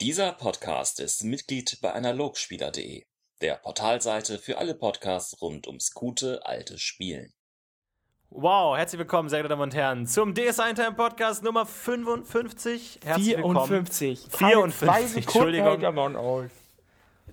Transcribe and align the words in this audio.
Dieser 0.00 0.30
Podcast 0.30 1.00
ist 1.00 1.24
Mitglied 1.24 1.80
bei 1.82 1.92
Analogspieler.de, 1.92 3.02
der 3.40 3.54
Portalseite 3.56 4.38
für 4.38 4.56
alle 4.58 4.76
Podcasts 4.76 5.42
rund 5.42 5.66
ums 5.66 5.92
gute 5.92 6.46
alte 6.46 6.78
Spielen. 6.78 7.32
Wow, 8.30 8.76
herzlich 8.76 9.00
willkommen, 9.00 9.28
sehr 9.28 9.40
geehrte 9.40 9.48
Damen 9.48 9.62
und 9.62 9.74
Herren, 9.74 10.06
zum 10.06 10.34
DSI 10.34 10.74
Time 10.76 10.92
Podcast 10.92 11.42
Nummer 11.42 11.66
55. 11.66 13.00
Herzlich 13.04 13.34
54. 13.34 13.38
willkommen. 13.38 13.66
54, 14.30 14.30
Zwei 14.30 15.06
Sekunden 15.06 15.54
hält 15.54 15.82
der 15.82 15.88
Entschuldigung. 15.88 16.50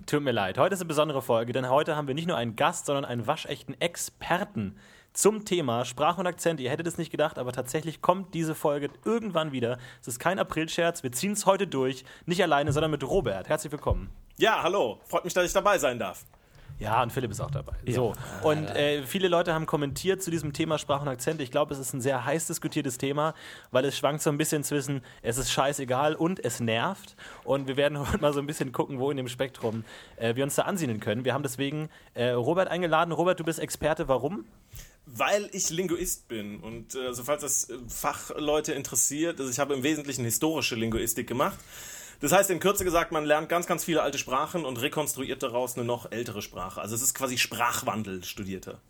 Tut 0.06 0.22
mir 0.24 0.32
leid. 0.32 0.58
Heute 0.58 0.74
ist 0.74 0.80
eine 0.80 0.88
besondere 0.88 1.22
Folge, 1.22 1.52
denn 1.52 1.70
heute 1.70 1.94
haben 1.94 2.08
wir 2.08 2.16
nicht 2.16 2.26
nur 2.26 2.36
einen 2.36 2.56
Gast, 2.56 2.86
sondern 2.86 3.04
einen 3.04 3.28
waschechten 3.28 3.80
Experten 3.80 4.76
zum 5.16 5.44
Thema 5.46 5.84
Sprache 5.84 6.20
und 6.20 6.26
Akzent. 6.26 6.60
Ihr 6.60 6.70
hättet 6.70 6.86
es 6.86 6.98
nicht 6.98 7.10
gedacht, 7.10 7.38
aber 7.38 7.50
tatsächlich 7.50 8.02
kommt 8.02 8.34
diese 8.34 8.54
Folge 8.54 8.90
irgendwann 9.04 9.50
wieder. 9.50 9.78
Es 10.00 10.08
ist 10.08 10.18
kein 10.18 10.38
Aprilscherz, 10.38 11.02
wir 11.02 11.10
ziehen 11.10 11.32
es 11.32 11.46
heute 11.46 11.66
durch. 11.66 12.04
Nicht 12.26 12.42
alleine, 12.42 12.72
sondern 12.72 12.90
mit 12.90 13.02
Robert. 13.02 13.48
Herzlich 13.48 13.72
willkommen. 13.72 14.10
Ja, 14.36 14.62
hallo. 14.62 15.00
Freut 15.06 15.24
mich, 15.24 15.32
dass 15.32 15.46
ich 15.46 15.52
dabei 15.54 15.78
sein 15.78 15.98
darf. 15.98 16.24
Ja, 16.78 17.02
und 17.02 17.10
Philipp 17.10 17.30
ist 17.30 17.40
auch 17.40 17.50
dabei. 17.50 17.72
So. 17.88 18.12
Und 18.42 18.66
äh, 18.66 19.02
viele 19.04 19.28
Leute 19.28 19.54
haben 19.54 19.64
kommentiert 19.64 20.22
zu 20.22 20.30
diesem 20.30 20.52
Thema 20.52 20.76
Sprache 20.76 21.00
und 21.00 21.08
Akzent. 21.08 21.40
Ich 21.40 21.50
glaube, 21.50 21.72
es 21.72 21.80
ist 21.80 21.94
ein 21.94 22.02
sehr 22.02 22.26
heiß 22.26 22.48
diskutiertes 22.48 22.98
Thema, 22.98 23.32
weil 23.70 23.86
es 23.86 23.96
schwankt 23.96 24.20
so 24.20 24.28
ein 24.28 24.36
bisschen 24.36 24.62
zwischen, 24.62 25.00
es 25.22 25.38
ist 25.38 25.50
scheißegal 25.50 26.14
und 26.14 26.44
es 26.44 26.60
nervt. 26.60 27.16
Und 27.44 27.66
wir 27.66 27.78
werden 27.78 27.98
heute 28.12 28.18
mal 28.18 28.34
so 28.34 28.40
ein 28.40 28.46
bisschen 28.46 28.72
gucken, 28.72 28.98
wo 28.98 29.10
in 29.10 29.16
dem 29.16 29.28
Spektrum 29.28 29.84
äh, 30.16 30.36
wir 30.36 30.44
uns 30.44 30.56
da 30.56 30.62
ansiedeln 30.62 31.00
können. 31.00 31.24
Wir 31.24 31.32
haben 31.32 31.42
deswegen 31.42 31.88
äh, 32.12 32.28
Robert 32.32 32.68
eingeladen. 32.68 33.12
Robert, 33.12 33.40
du 33.40 33.44
bist 33.44 33.58
Experte. 33.58 34.08
Warum? 34.08 34.44
Weil 35.18 35.48
ich 35.52 35.70
Linguist 35.70 36.28
bin 36.28 36.60
und 36.60 36.94
äh, 36.94 37.06
also 37.06 37.24
falls 37.24 37.42
das 37.42 37.70
äh, 37.70 37.78
Fachleute 37.88 38.72
interessiert, 38.72 39.40
also 39.40 39.50
ich 39.50 39.58
habe 39.58 39.74
im 39.74 39.82
Wesentlichen 39.82 40.24
historische 40.24 40.74
Linguistik 40.74 41.26
gemacht. 41.26 41.58
Das 42.20 42.32
heißt 42.32 42.50
in 42.50 42.60
Kürze 42.60 42.84
gesagt, 42.84 43.12
man 43.12 43.24
lernt 43.24 43.48
ganz, 43.48 43.66
ganz 43.66 43.84
viele 43.84 44.02
alte 44.02 44.18
Sprachen 44.18 44.64
und 44.64 44.80
rekonstruiert 44.80 45.42
daraus 45.42 45.76
eine 45.76 45.84
noch 45.84 46.10
ältere 46.10 46.42
Sprache. 46.42 46.80
Also 46.80 46.94
es 46.94 47.02
ist 47.02 47.14
quasi 47.14 47.36
Sprachwandel 47.38 48.24
studierter. 48.24 48.80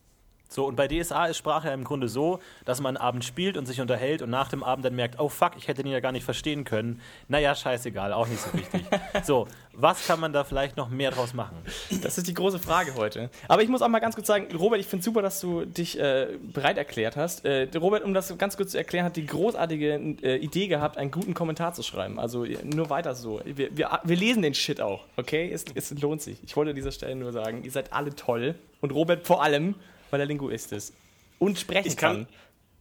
So, 0.48 0.66
und 0.66 0.76
bei 0.76 0.86
DSA 0.86 1.26
ist 1.26 1.38
Sprache 1.38 1.68
ja 1.68 1.74
im 1.74 1.84
Grunde 1.84 2.08
so, 2.08 2.38
dass 2.64 2.80
man 2.80 2.96
abends 2.96 3.26
spielt 3.26 3.56
und 3.56 3.66
sich 3.66 3.80
unterhält 3.80 4.22
und 4.22 4.30
nach 4.30 4.48
dem 4.48 4.62
Abend 4.62 4.84
dann 4.84 4.94
merkt, 4.94 5.18
oh 5.18 5.28
fuck, 5.28 5.52
ich 5.56 5.68
hätte 5.68 5.82
den 5.82 5.92
ja 5.92 6.00
gar 6.00 6.12
nicht 6.12 6.24
verstehen 6.24 6.64
können. 6.64 7.00
Naja, 7.28 7.54
scheißegal, 7.54 8.12
auch 8.12 8.28
nicht 8.28 8.40
so 8.40 8.52
wichtig. 8.52 8.84
so, 9.24 9.48
was 9.72 10.06
kann 10.06 10.20
man 10.20 10.32
da 10.32 10.44
vielleicht 10.44 10.76
noch 10.76 10.88
mehr 10.88 11.10
draus 11.10 11.34
machen? 11.34 11.56
Das 12.02 12.16
ist 12.16 12.28
die 12.28 12.34
große 12.34 12.58
Frage 12.58 12.94
heute. 12.94 13.28
Aber 13.48 13.62
ich 13.62 13.68
muss 13.68 13.82
auch 13.82 13.88
mal 13.88 13.98
ganz 13.98 14.14
kurz 14.14 14.26
sagen, 14.26 14.48
Robert, 14.56 14.80
ich 14.80 14.86
finde 14.86 15.04
super, 15.04 15.20
dass 15.20 15.40
du 15.40 15.64
dich 15.64 15.98
äh, 15.98 16.28
bereit 16.40 16.78
erklärt 16.78 17.16
hast. 17.16 17.44
Äh, 17.44 17.68
Robert, 17.76 18.04
um 18.04 18.14
das 18.14 18.36
ganz 18.38 18.56
kurz 18.56 18.70
zu 18.70 18.78
erklären, 18.78 19.04
hat 19.04 19.16
die 19.16 19.26
großartige 19.26 20.16
äh, 20.22 20.36
Idee 20.36 20.68
gehabt, 20.68 20.96
einen 20.96 21.10
guten 21.10 21.34
Kommentar 21.34 21.74
zu 21.74 21.82
schreiben. 21.82 22.18
Also 22.18 22.44
äh, 22.44 22.56
nur 22.64 22.88
weiter 22.88 23.14
so. 23.14 23.40
Wir, 23.44 23.76
wir, 23.76 24.00
wir 24.02 24.16
lesen 24.16 24.42
den 24.42 24.54
Shit 24.54 24.80
auch, 24.80 25.04
okay? 25.16 25.50
Es, 25.52 25.64
es 25.74 25.90
lohnt 26.00 26.22
sich. 26.22 26.38
Ich 26.44 26.56
wollte 26.56 26.70
an 26.70 26.76
dieser 26.76 26.92
Stelle 26.92 27.16
nur 27.16 27.32
sagen, 27.32 27.62
ihr 27.64 27.70
seid 27.70 27.92
alle 27.92 28.14
toll. 28.14 28.54
Und 28.80 28.92
Robert 28.92 29.26
vor 29.26 29.42
allem, 29.42 29.74
weil 30.16 30.20
er 30.20 30.26
Linguist 30.26 30.72
ist. 30.72 30.94
Und 31.38 31.58
sprechen 31.58 31.88
Ich 31.88 31.96
kann- 31.98 32.24
kann. 32.24 32.34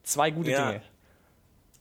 Zwei 0.04 0.32
gute 0.32 0.52
Ja. 0.52 0.68
Dinge. 0.72 0.82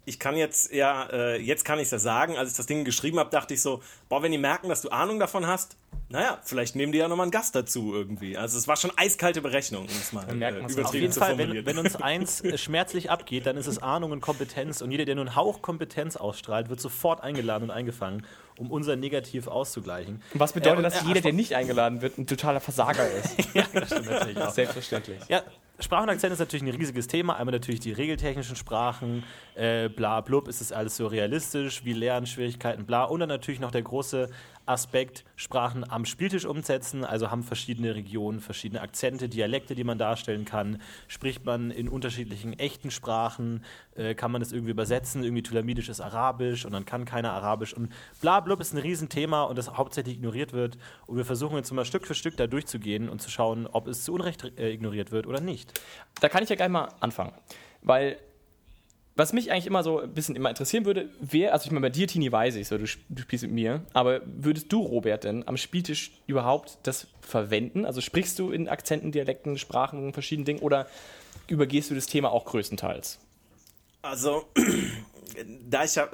Ich 0.07 0.19
kann 0.19 0.37
jetzt, 0.37 0.71
ja, 0.73 1.09
äh, 1.13 1.41
jetzt 1.41 1.65
kann 1.65 1.79
ich 1.79 1.91
ja 1.91 1.99
sagen, 1.99 2.37
als 2.37 2.51
ich 2.51 2.57
das 2.57 2.67
Ding 2.67 2.85
geschrieben 2.85 3.19
habe, 3.19 3.31
dachte 3.31 3.55
ich 3.55 3.63
so, 3.63 3.81
boah, 4.11 4.23
wenn 4.23 4.33
die 4.33 4.39
merken, 4.39 4.69
dass 4.69 4.83
du 4.83 4.91
Ahnung 4.91 5.19
davon 5.21 5.47
hast, 5.47 5.77
naja, 6.11 6.39
vielleicht 6.45 6.75
nehmen 6.77 6.93
die 6.93 6.99
ja 6.99 7.09
nochmal 7.09 7.25
einen 7.25 7.31
Gast 7.31 7.55
dazu 7.55 7.95
irgendwie. 7.95 8.37
Also 8.37 8.59
es 8.59 8.67
war 8.69 8.77
schon 8.77 8.91
eiskalte 8.97 9.41
Berechnung, 9.41 9.83
um 9.85 9.89
es 9.89 10.13
mal 10.13 10.29
äh, 10.29 10.35
man's 10.35 10.65
Auf 10.65 10.71
übertrieben 10.73 11.03
jeden 11.03 11.13
zu 11.13 11.21
Fall, 11.21 11.31
wenn, 11.39 11.47
formulieren. 11.47 11.67
wenn 11.67 11.79
uns 11.79 11.97
eins 12.03 12.41
äh, 12.43 12.59
schmerzlich 12.59 13.11
abgeht, 13.11 13.47
dann 13.47 13.57
ist 13.57 13.67
es 13.67 13.79
Ahnung 13.83 14.11
und 14.11 14.21
Kompetenz. 14.21 14.83
Und 14.83 14.91
jeder, 14.91 15.05
der 15.07 15.15
nur 15.15 15.25
einen 15.27 15.37
Hauch 15.37 15.63
Kompetenz 15.63 16.17
ausstrahlt, 16.17 16.69
wird 16.69 16.81
sofort 16.81 17.23
eingeladen 17.23 17.65
und 17.65 17.71
eingefangen, 17.71 18.27
um 18.59 18.71
unser 18.71 18.97
Negativ 18.97 19.47
auszugleichen. 19.47 20.23
Was 20.35 20.53
bedeutet, 20.53 20.75
Äh, 20.75 20.77
und, 20.79 20.83
dass 20.85 21.07
jeder, 21.07 21.21
der 21.21 21.33
nicht 21.33 21.55
eingeladen 21.55 22.03
wird, 22.03 22.19
ein 22.19 22.27
totaler 22.27 22.61
Versager 22.61 23.09
ist. 23.11 23.35
Ja, 23.55 23.65
das 23.73 23.89
stimmt 23.89 24.07
natürlich 24.11 24.37
auch. 24.39 24.51
Selbstverständlich. 24.51 25.19
Ja, 25.29 25.43
Sprache 25.81 26.05
und 26.05 26.09
Akzent 26.09 26.33
ist 26.33 26.39
natürlich 26.39 26.63
ein 26.63 26.71
riesiges 26.71 27.09
Thema. 27.09 27.37
Einmal 27.37 27.53
natürlich 27.53 27.81
die 27.81 27.93
regeltechnischen 27.93 28.55
Sprachen, 28.57 29.25
äh, 29.55 29.89
bla 29.89 30.21
blub, 30.21 30.47
ist 30.49 30.61
es 30.61 30.71
alles 30.73 30.97
so 30.97 31.07
realistisch, 31.09 31.85
wie 31.85 31.93
Lernschwierigkeiten, 31.93 32.87
bla. 32.87 33.05
Und 33.05 33.21
dann 33.21 33.29
natürlich 33.29 33.61
noch 33.61 33.73
der 33.73 33.83
große 33.83 34.31
Aspekt, 34.67 35.25
Sprachen 35.37 35.89
am 35.89 36.05
Spieltisch 36.05 36.45
umsetzen, 36.45 37.05
also 37.05 37.31
haben 37.31 37.43
verschiedene 37.43 37.95
Regionen, 37.95 38.41
verschiedene 38.41 38.81
Akzente, 38.81 39.29
Dialekte, 39.29 39.75
die 39.75 39.85
man 39.85 39.99
darstellen 39.99 40.45
kann. 40.45 40.81
Spricht 41.09 41.45
man 41.45 41.71
in 41.71 41.89
unterschiedlichen 41.89 42.59
echten 42.59 42.91
Sprachen, 42.91 43.65
äh, 43.95 44.15
kann 44.15 44.31
man 44.31 44.41
das 44.41 44.53
irgendwie 44.53 44.71
übersetzen, 44.71 45.23
irgendwie 45.23 45.43
Tulamidisch 45.43 45.89
ist 45.89 46.01
Arabisch 46.01 46.65
und 46.65 46.73
dann 46.73 46.85
kann 46.85 47.05
keiner 47.05 47.33
Arabisch 47.33 47.75
und 47.75 47.93
bla 48.21 48.41
blub 48.41 48.61
ist 48.61 48.73
ein 48.73 48.79
Riesenthema 48.79 49.43
und 49.45 49.57
das 49.57 49.77
hauptsächlich 49.77 50.17
ignoriert 50.17 50.53
wird. 50.53 50.79
Und 51.07 51.17
wir 51.17 51.25
versuchen 51.25 51.57
jetzt 51.57 51.73
mal 51.73 51.85
Stück 51.85 52.07
für 52.07 52.15
Stück 52.15 52.37
da 52.37 52.47
durchzugehen 52.47 53.09
und 53.09 53.21
zu 53.21 53.31
schauen, 53.31 53.67
ob 53.67 53.87
es 53.87 54.05
zu 54.05 54.13
Unrecht 54.13 54.59
äh, 54.59 54.71
ignoriert 54.71 55.13
wird 55.13 55.27
oder 55.27 55.41
nicht. 55.41 55.81
Da 56.21 56.29
kann 56.29 56.43
ich 56.43 56.49
ja 56.49 56.57
gleich 56.57 56.69
mal 56.69 56.89
anfangen. 57.01 57.33
Weil, 57.83 58.19
was 59.17 59.33
mich 59.33 59.53
eigentlich 59.53 59.67
immer 59.67 59.83
so 59.83 60.01
ein 60.01 60.13
bisschen 60.13 60.35
immer 60.35 60.49
interessieren 60.49 60.85
würde, 60.85 61.09
wer, 61.21 61.53
also 61.53 61.67
ich 61.67 61.71
meine, 61.71 61.83
bei 61.83 61.91
dir, 61.91 62.09
Tini, 62.09 62.31
weiß 62.31 62.57
ich 62.57 62.67
so, 62.67 62.79
du, 62.79 62.85
du 63.09 63.23
spielst 63.23 63.45
mit 63.45 63.53
mir, 63.53 63.83
aber 63.93 64.23
würdest 64.25 64.73
du, 64.73 64.81
Robert, 64.81 65.25
denn 65.25 65.47
am 65.47 65.57
Spieltisch 65.57 66.13
überhaupt 66.27 66.79
das 66.83 67.07
verwenden? 67.21 67.85
Also 67.85 68.01
sprichst 68.01 68.39
du 68.39 68.51
in 68.51 68.69
Akzenten, 68.69 69.13
Dialekten, 69.13 69.57
Sprachen, 69.57 70.13
verschiedenen 70.13 70.47
Dingen 70.47 70.61
oder 70.61 70.89
übergehst 71.47 71.91
du 71.91 71.95
das 71.95 72.07
Thema 72.07 72.33
auch 72.33 72.45
größtenteils? 72.45 73.21
Also, 74.03 74.47
da 75.69 75.85
ich 75.85 75.95
ja 75.95 76.05
äh, 76.05 76.09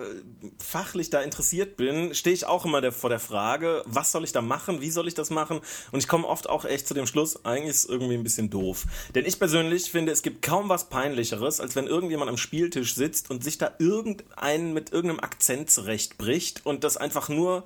fachlich 0.58 1.10
da 1.10 1.20
interessiert 1.20 1.76
bin, 1.76 2.14
stehe 2.14 2.34
ich 2.34 2.47
auch 2.47 2.64
immer 2.64 2.81
der, 2.81 2.92
vor 2.92 3.10
der 3.10 3.20
Frage, 3.20 3.82
was 3.86 4.12
soll 4.12 4.25
ich 4.25 4.32
da 4.32 4.41
machen, 4.41 4.81
wie 4.81 4.91
soll 4.91 5.08
ich 5.08 5.14
das 5.14 5.31
machen? 5.31 5.60
Und 5.92 5.98
ich 5.98 6.08
komme 6.08 6.26
oft 6.26 6.48
auch 6.48 6.64
echt 6.64 6.86
zu 6.86 6.94
dem 6.94 7.06
Schluss, 7.06 7.44
eigentlich 7.44 7.70
ist 7.70 7.84
es 7.84 7.91
irgendwie 7.91 8.14
ein 8.14 8.22
bisschen 8.22 8.50
doof. 8.50 8.86
Denn 9.14 9.26
ich 9.26 9.38
persönlich 9.38 9.91
finde, 9.91 10.12
es 10.12 10.22
gibt 10.22 10.42
kaum 10.42 10.69
was 10.69 10.88
Peinlicheres, 10.88 11.60
als 11.60 11.76
wenn 11.76 11.86
irgendjemand 11.86 12.31
am 12.31 12.36
Spieltisch 12.36 12.94
sitzt 12.94 13.31
und 13.31 13.44
sich 13.44 13.58
da 13.58 13.72
irgendeinen 13.78 14.72
mit 14.72 14.92
irgendeinem 14.92 15.20
Akzent 15.20 15.70
zurechtbricht 15.70 16.64
und 16.64 16.84
das 16.84 16.97
einfach 16.97 17.28
nur 17.28 17.64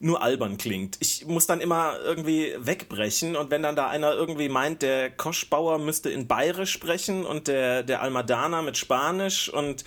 nur 0.00 0.22
albern 0.22 0.58
klingt. 0.58 0.96
Ich 1.00 1.26
muss 1.26 1.46
dann 1.46 1.60
immer 1.60 1.94
irgendwie 2.02 2.54
wegbrechen 2.58 3.36
und 3.36 3.50
wenn 3.50 3.62
dann 3.62 3.76
da 3.76 3.88
einer 3.88 4.12
irgendwie 4.12 4.48
meint, 4.48 4.82
der 4.82 5.10
Koschbauer 5.10 5.78
müsste 5.78 6.10
in 6.10 6.26
Bayerisch 6.26 6.72
sprechen 6.72 7.24
und 7.24 7.48
der, 7.48 7.82
der 7.82 8.02
Almadana 8.02 8.62
mit 8.62 8.76
Spanisch 8.76 9.48
und 9.48 9.84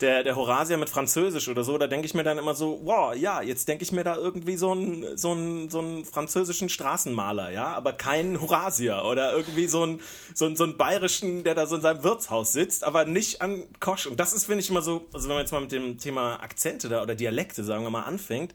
der, 0.00 0.22
der 0.22 0.36
Horasia 0.36 0.76
mit 0.76 0.88
Französisch 0.88 1.48
oder 1.48 1.64
so, 1.64 1.76
da 1.76 1.86
denke 1.86 2.06
ich 2.06 2.14
mir 2.14 2.22
dann 2.22 2.38
immer 2.38 2.54
so, 2.54 2.80
wow, 2.84 3.14
ja, 3.14 3.42
jetzt 3.42 3.68
denke 3.68 3.82
ich 3.82 3.92
mir 3.92 4.04
da 4.04 4.16
irgendwie 4.16 4.56
so 4.56 4.72
einen 4.72 5.16
so 5.16 5.32
einen 5.32 5.70
so 5.70 5.80
einen 5.80 6.04
französischen 6.04 6.68
Straßenmaler, 6.68 7.50
ja, 7.50 7.66
aber 7.66 7.92
keinen 7.92 8.40
Horasia 8.40 9.04
oder 9.04 9.32
irgendwie 9.32 9.66
so 9.66 9.82
einen 9.82 10.00
so 10.34 10.46
einen, 10.46 10.56
so 10.56 10.64
einen 10.64 10.76
bayerischen, 10.76 11.44
der 11.44 11.54
da 11.54 11.66
so 11.66 11.76
in 11.76 11.82
seinem 11.82 12.02
Wirtshaus 12.04 12.52
sitzt, 12.52 12.84
aber 12.84 13.04
nicht 13.04 13.42
an 13.42 13.64
Kosch. 13.80 14.06
Und 14.06 14.20
das 14.20 14.32
ist, 14.32 14.44
finde 14.44 14.60
ich, 14.60 14.70
immer 14.70 14.82
so, 14.82 15.06
also 15.12 15.28
wenn 15.28 15.36
man 15.36 15.44
jetzt 15.44 15.52
mal 15.52 15.60
mit 15.60 15.72
dem 15.72 15.98
Thema 15.98 16.40
Akzente 16.42 16.88
da 16.88 17.02
oder 17.02 17.14
Dialekte, 17.14 17.64
sagen 17.64 17.84
wir 17.84 17.90
mal, 17.90 18.02
anfängt, 18.02 18.54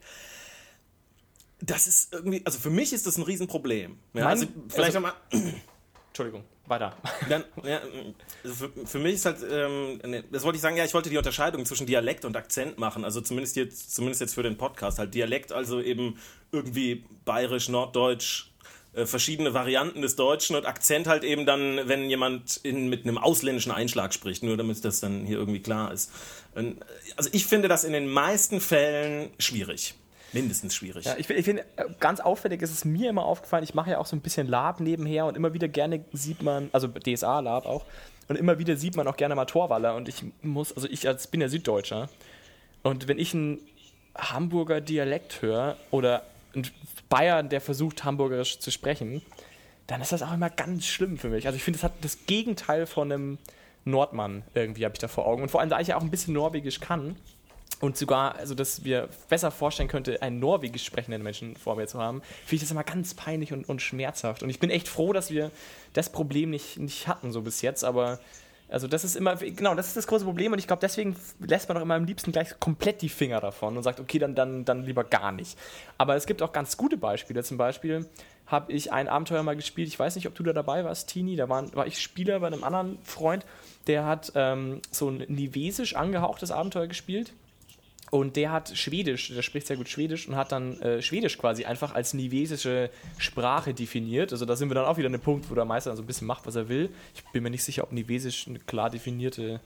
das 1.66 1.88
ist 1.88 2.14
irgendwie, 2.14 2.42
also 2.46 2.60
für 2.60 2.70
mich 2.70 2.94
ist 2.94 3.08
das 3.08 3.18
ein 3.18 3.24
Riesenproblem. 3.24 3.92
Ja, 3.92 3.98
Mein- 4.14 4.24
also 4.26 4.48
vielleicht 4.70 4.96
also- 4.96 5.00
nochmal, 5.00 5.14
Entschuldigung, 6.10 6.44
weiter. 6.68 6.96
dann, 7.30 7.44
ja, 7.64 7.80
also 8.44 8.56
für, 8.56 8.86
für 8.86 9.00
mich 9.00 9.16
ist 9.16 9.26
halt, 9.26 9.38
ähm, 9.50 10.00
ne, 10.06 10.24
das 10.32 10.44
wollte 10.44 10.58
ich 10.58 10.62
sagen, 10.62 10.78
ja, 10.78 10.84
ich 10.86 10.94
wollte 10.94 11.10
die 11.10 11.18
Unterscheidung 11.18 11.66
zwischen 11.66 11.88
Dialekt 11.88 12.26
und 12.26 12.36
Akzent 12.36 12.78
machen, 12.78 13.04
also 13.06 13.22
zumindest 13.22 13.56
jetzt, 13.56 13.96
zumindest 13.96 14.22
jetzt 14.22 14.36
für 14.36 14.44
den 14.44 14.58
Podcast, 14.58 15.00
halt 15.00 15.14
Dialekt, 15.14 15.52
also 15.52 15.80
eben 15.82 16.18
irgendwie 16.52 17.06
bayerisch, 17.26 17.70
norddeutsch, 17.70 18.50
äh, 18.94 19.06
verschiedene 19.06 19.54
Varianten 19.54 20.02
des 20.02 20.16
Deutschen 20.16 20.56
und 20.56 20.66
Akzent 20.66 21.08
halt 21.08 21.24
eben 21.24 21.46
dann, 21.46 21.88
wenn 21.88 22.10
jemand 22.10 22.58
in, 22.58 22.90
mit 22.90 23.06
einem 23.06 23.18
ausländischen 23.18 23.72
Einschlag 23.72 24.14
spricht, 24.14 24.44
nur 24.44 24.58
damit 24.58 24.84
das 24.86 25.00
dann 25.00 25.26
hier 25.26 25.38
irgendwie 25.38 25.62
klar 25.62 25.92
ist. 25.92 26.12
Also 27.16 27.30
ich 27.32 27.48
finde 27.48 27.70
das 27.70 27.86
in 27.86 27.94
den 27.94 28.08
meisten 28.08 28.60
Fällen 28.62 29.32
schwierig. 29.40 29.96
Mindestens 30.34 30.76
schwierig. 30.76 31.06
Ja, 31.06 31.16
ich, 31.18 31.28
find- 31.28 31.44
finde, 31.46 31.66
äh, 31.76 31.86
ganz 32.00 32.20
auffällig 32.20 32.62
ist 32.62 32.72
es 32.72 32.86
mir 32.86 33.10
immer 33.10 33.26
aufgefallen, 33.26 33.64
ich 33.64 33.74
mache 33.74 33.92
ja 33.92 34.00
auch 34.00 34.06
so 34.06 34.16
ein 34.16 34.22
bisschen 34.22 34.48
Lab 34.48 34.80
nebenher 34.80 35.26
und 35.26 35.38
immer 35.38 35.54
wieder 35.54 35.68
gerne 35.68 36.04
sieht 36.12 36.42
man, 36.42 36.70
also 36.74 36.88
DSA-Lab 36.88 37.66
auch, 37.66 37.86
und 38.28 38.38
immer 38.38 38.58
wieder 38.58 38.76
sieht 38.76 38.96
man 38.96 39.08
auch 39.08 39.18
gerne 39.18 39.36
mal 39.36 39.46
Torwaller 39.46 39.96
und 39.96 40.10
ich 40.10 40.24
muss, 40.42 40.74
also 40.74 40.88
ich 40.88 41.08
als 41.08 41.28
bin 41.28 41.42
ja 41.42 41.50
Süddeutscher 41.50 42.10
und 42.82 43.08
wenn 43.08 43.20
ich 43.20 43.34
einen 43.34 43.60
Hamburger 44.16 44.82
Dialekt 44.82 45.42
höre 45.42 45.78
oder 45.92 46.24
einen 46.54 46.68
Bayern, 47.10 47.50
der 47.50 47.62
versucht, 47.62 48.04
Hamburgerisch 48.04 48.60
zu 48.60 48.72
sprechen, 48.72 49.22
dann 49.88 50.02
ist 50.02 50.12
das 50.12 50.22
auch 50.24 50.34
immer 50.34 50.50
ganz 50.50 50.86
schlimm 50.86 51.18
für 51.18 51.30
mich. 51.30 51.46
Also 51.48 51.58
ich 51.58 51.64
finde, 51.64 51.80
das 51.80 51.84
hat 51.84 51.94
das 52.02 52.26
Gegenteil 52.26 52.86
von 52.86 53.12
einem 53.12 53.38
Nordmann 53.86 54.44
irgendwie, 54.54 54.86
habe 54.86 54.94
ich 54.96 55.00
da 55.00 55.08
vor 55.08 55.26
Augen. 55.26 55.42
Und 55.42 55.50
vor 55.50 55.60
allem, 55.60 55.70
da 55.70 55.80
ich 55.80 55.90
ja 55.90 55.98
auch 55.98 56.02
ein 56.02 56.12
bisschen 56.12 56.34
Norwegisch 56.34 56.80
kann, 56.80 57.16
und 57.84 57.98
sogar, 57.98 58.36
also 58.36 58.56
dass 58.56 58.86
wir 58.86 59.10
besser 59.28 59.52
vorstellen 59.52 59.90
könnte, 59.90 60.22
einen 60.22 60.40
norwegisch 60.40 60.86
sprechenden 60.86 61.22
Menschen 61.22 61.58
vor 61.58 61.76
mir 61.76 61.86
zu 61.86 62.00
haben, 62.00 62.22
finde 62.46 62.56
ich 62.56 62.62
das 62.62 62.72
immer 62.72 62.86
ganz 62.86 63.14
peinlich 63.14 63.52
und, 63.52 63.68
und 63.68 63.82
schmerzhaft. 63.82 64.42
Und 64.42 64.50
ich 64.50 64.60
bin 64.60 64.70
echt 64.70 64.88
froh, 64.88 65.12
dass 65.12 65.30
wir 65.30 65.52
das 65.92 66.10
Problem 66.10 66.50
nicht, 66.50 66.80
nicht 66.80 67.10
hatten 67.10 67.34
so 67.34 67.42
bis 67.42 67.62
jetzt, 67.62 67.84
aber 67.84 68.20
Also 68.70 68.88
das 68.88 69.04
ist 69.04 69.18
immer, 69.18 69.36
genau, 69.36 69.76
das 69.76 69.88
ist 69.88 69.98
das 69.98 70.08
große 70.08 70.24
Problem 70.24 70.54
und 70.54 70.60
ich 70.60 70.66
glaube, 70.66 70.80
deswegen 70.80 71.16
lässt 71.40 71.68
man 71.68 71.76
doch 71.76 71.82
immer 71.84 71.96
am 71.96 72.06
liebsten 72.06 72.32
gleich 72.32 72.58
komplett 72.60 73.02
die 73.02 73.10
Finger 73.10 73.42
davon 73.42 73.76
und 73.76 73.84
sagt, 73.84 74.00
okay, 74.00 74.18
dann, 74.18 74.34
dann, 74.34 74.64
dann 74.64 74.86
lieber 74.86 75.04
gar 75.04 75.34
nicht. 75.34 75.58
Aber 75.98 76.16
es 76.16 76.26
gibt 76.26 76.42
auch 76.42 76.54
ganz 76.54 76.78
gute 76.78 76.96
Beispiele. 76.98 77.44
Zum 77.44 77.58
Beispiel 77.58 78.08
habe 78.48 78.72
ich 78.72 78.94
ein 78.94 79.10
Abenteuer 79.10 79.44
mal 79.44 79.58
gespielt, 79.58 79.90
ich 79.90 80.00
weiß 80.00 80.16
nicht, 80.16 80.28
ob 80.28 80.36
du 80.36 80.44
da 80.44 80.54
dabei 80.54 80.86
warst, 80.86 81.10
Tini, 81.10 81.36
da 81.36 81.50
waren, 81.50 81.76
war 81.76 81.86
ich 81.86 82.02
Spieler 82.02 82.40
bei 82.40 82.48
einem 82.48 82.64
anderen 82.64 82.98
Freund, 83.04 83.46
der 83.88 84.06
hat 84.06 84.32
ähm, 84.36 84.82
so 84.90 85.10
ein 85.10 85.26
nivesisch 85.28 85.96
angehauchtes 85.96 86.50
Abenteuer 86.50 86.88
gespielt. 86.88 87.34
Und 88.14 88.36
der 88.36 88.52
hat 88.52 88.78
Schwedisch, 88.78 89.34
der 89.34 89.42
spricht 89.42 89.66
sehr 89.66 89.76
gut 89.76 89.90
Schwedisch 89.90 90.28
und 90.28 90.36
hat 90.36 90.52
dann 90.52 90.80
äh, 90.82 91.02
Schwedisch 91.02 91.36
quasi 91.36 91.66
einfach 91.66 91.96
als 91.96 92.14
nivesische 92.14 92.92
Sprache 93.18 93.74
definiert. 93.74 94.32
Also 94.32 94.46
da 94.46 94.56
sind 94.56 94.70
wir 94.70 94.76
dann 94.76 94.86
auch 94.86 94.98
wieder 94.98 95.08
an 95.08 95.16
einem 95.16 95.24
Punkt, 95.24 95.50
wo 95.50 95.56
der 95.56 95.66
Meister 95.66 95.90
dann 95.90 95.98
so 95.98 96.04
ein 96.04 96.06
bisschen 96.06 96.28
macht, 96.28 96.46
was 96.46 96.56
er 96.56 96.70
will. 96.70 96.92
Ich 97.16 97.24
bin 97.32 97.42
mir 97.42 97.50
nicht 97.50 97.64
sicher, 97.64 97.82
ob 97.82 97.92
Nivesisch 97.92 98.48
eine 98.48 98.60
klar 98.60 98.92
definierte 98.92 99.62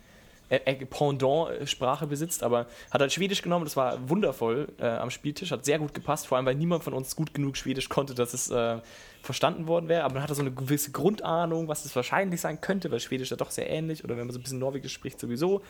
äh, 0.48 0.62
äh, 0.64 0.86
Pendant-Sprache 0.86 2.08
besitzt, 2.08 2.42
aber 2.42 2.68
hat 2.90 3.02
halt 3.02 3.12
Schwedisch 3.12 3.42
genommen, 3.42 3.66
das 3.66 3.76
war 3.76 4.08
wundervoll 4.08 4.70
äh, 4.80 4.86
am 4.86 5.10
Spieltisch, 5.10 5.52
hat 5.52 5.66
sehr 5.66 5.80
gut 5.80 5.94
gepasst, 5.94 6.26
vor 6.26 6.38
allem 6.38 6.46
weil 6.46 6.56
niemand 6.56 6.86
von 6.86 6.94
uns 6.94 7.18
gut 7.18 7.34
genug 7.34 7.58
Schwedisch 7.58 7.90
konnte, 7.90 8.16
dass 8.16 8.34
es 8.34 8.50
äh, 8.50 8.78
verstanden 9.22 9.68
worden 9.68 9.90
wäre, 9.90 10.06
aber 10.06 10.14
man 10.14 10.24
hatte 10.24 10.36
so 10.36 10.42
eine 10.42 10.54
gewisse 10.54 10.92
Grundahnung, 10.92 11.68
was 11.68 11.84
es 11.84 11.94
wahrscheinlich 11.98 12.40
sein 12.40 12.62
könnte, 12.62 12.90
weil 12.92 13.02
Schwedisch 13.02 13.30
ja 13.30 13.36
doch 13.36 13.52
sehr 13.52 13.70
ähnlich 13.70 14.06
oder 14.06 14.16
wenn 14.16 14.26
man 14.26 14.32
so 14.32 14.40
ein 14.40 14.44
bisschen 14.44 14.60
Norwegisch 14.60 14.94
spricht 14.94 15.20
sowieso. 15.20 15.62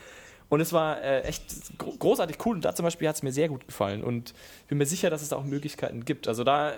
Und 0.49 0.61
es 0.61 0.71
war 0.71 1.01
äh, 1.01 1.21
echt 1.21 1.77
großartig 1.77 2.37
cool 2.45 2.55
und 2.55 2.65
da 2.65 2.73
zum 2.73 2.83
Beispiel 2.83 3.07
hat 3.07 3.15
es 3.15 3.23
mir 3.23 3.33
sehr 3.33 3.49
gut 3.49 3.67
gefallen 3.67 4.03
und 4.03 4.33
bin 4.67 4.77
mir 4.77 4.85
sicher, 4.85 5.09
dass 5.09 5.21
es 5.21 5.29
da 5.29 5.35
auch 5.35 5.43
Möglichkeiten 5.43 6.05
gibt. 6.05 6.27
Also 6.27 6.43
da 6.43 6.73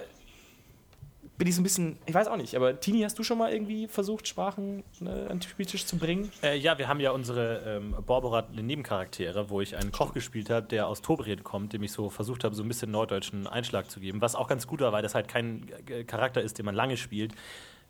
bin 1.40 1.48
ich 1.48 1.56
so 1.56 1.62
ein 1.62 1.64
bisschen, 1.64 1.98
ich 2.06 2.14
weiß 2.14 2.28
auch 2.28 2.36
nicht, 2.36 2.54
aber 2.56 2.82
Tini, 2.82 3.02
hast 3.02 3.18
du 3.18 3.24
schon 3.24 3.38
mal 3.38 3.54
irgendwie 3.54 3.88
versucht, 3.88 4.28
Sprachen 4.28 4.84
äh, 5.02 5.06
an 5.08 5.40
den 5.40 5.42
Spieltisch 5.42 5.86
zu 5.86 5.98
bringen? 5.98 6.30
Äh, 6.44 6.58
ja, 6.58 6.78
wir 6.78 6.90
haben 6.90 7.00
ja 7.00 7.12
unsere 7.12 7.64
ähm, 7.66 7.96
Borborat 8.06 8.54
Nebencharaktere, 8.54 9.50
wo 9.50 9.62
ich 9.62 9.78
einen 9.78 9.94
Koch 9.94 10.14
gespielt 10.14 10.50
habe, 10.50 10.68
der 10.68 10.88
aus 10.88 11.02
Tobred 11.02 11.46
kommt, 11.46 11.72
dem 11.72 11.82
ich 11.82 11.94
so 11.94 12.10
versucht 12.10 12.44
habe, 12.44 12.56
so 12.56 12.64
ein 12.64 12.68
bisschen 12.68 12.92
norddeutschen 12.92 13.48
Einschlag 13.48 13.90
zu 13.90 14.02
geben, 14.02 14.20
was 14.20 14.36
auch 14.36 14.50
ganz 14.50 14.68
gut 14.68 14.82
war, 14.82 14.92
weil 14.92 15.02
das 15.02 15.16
halt 15.16 15.30
kein 15.30 15.70
äh, 15.88 16.04
Charakter 16.04 16.42
ist, 16.42 16.58
den 16.58 16.66
man 16.66 16.76
lange 16.76 16.98
spielt, 16.98 17.34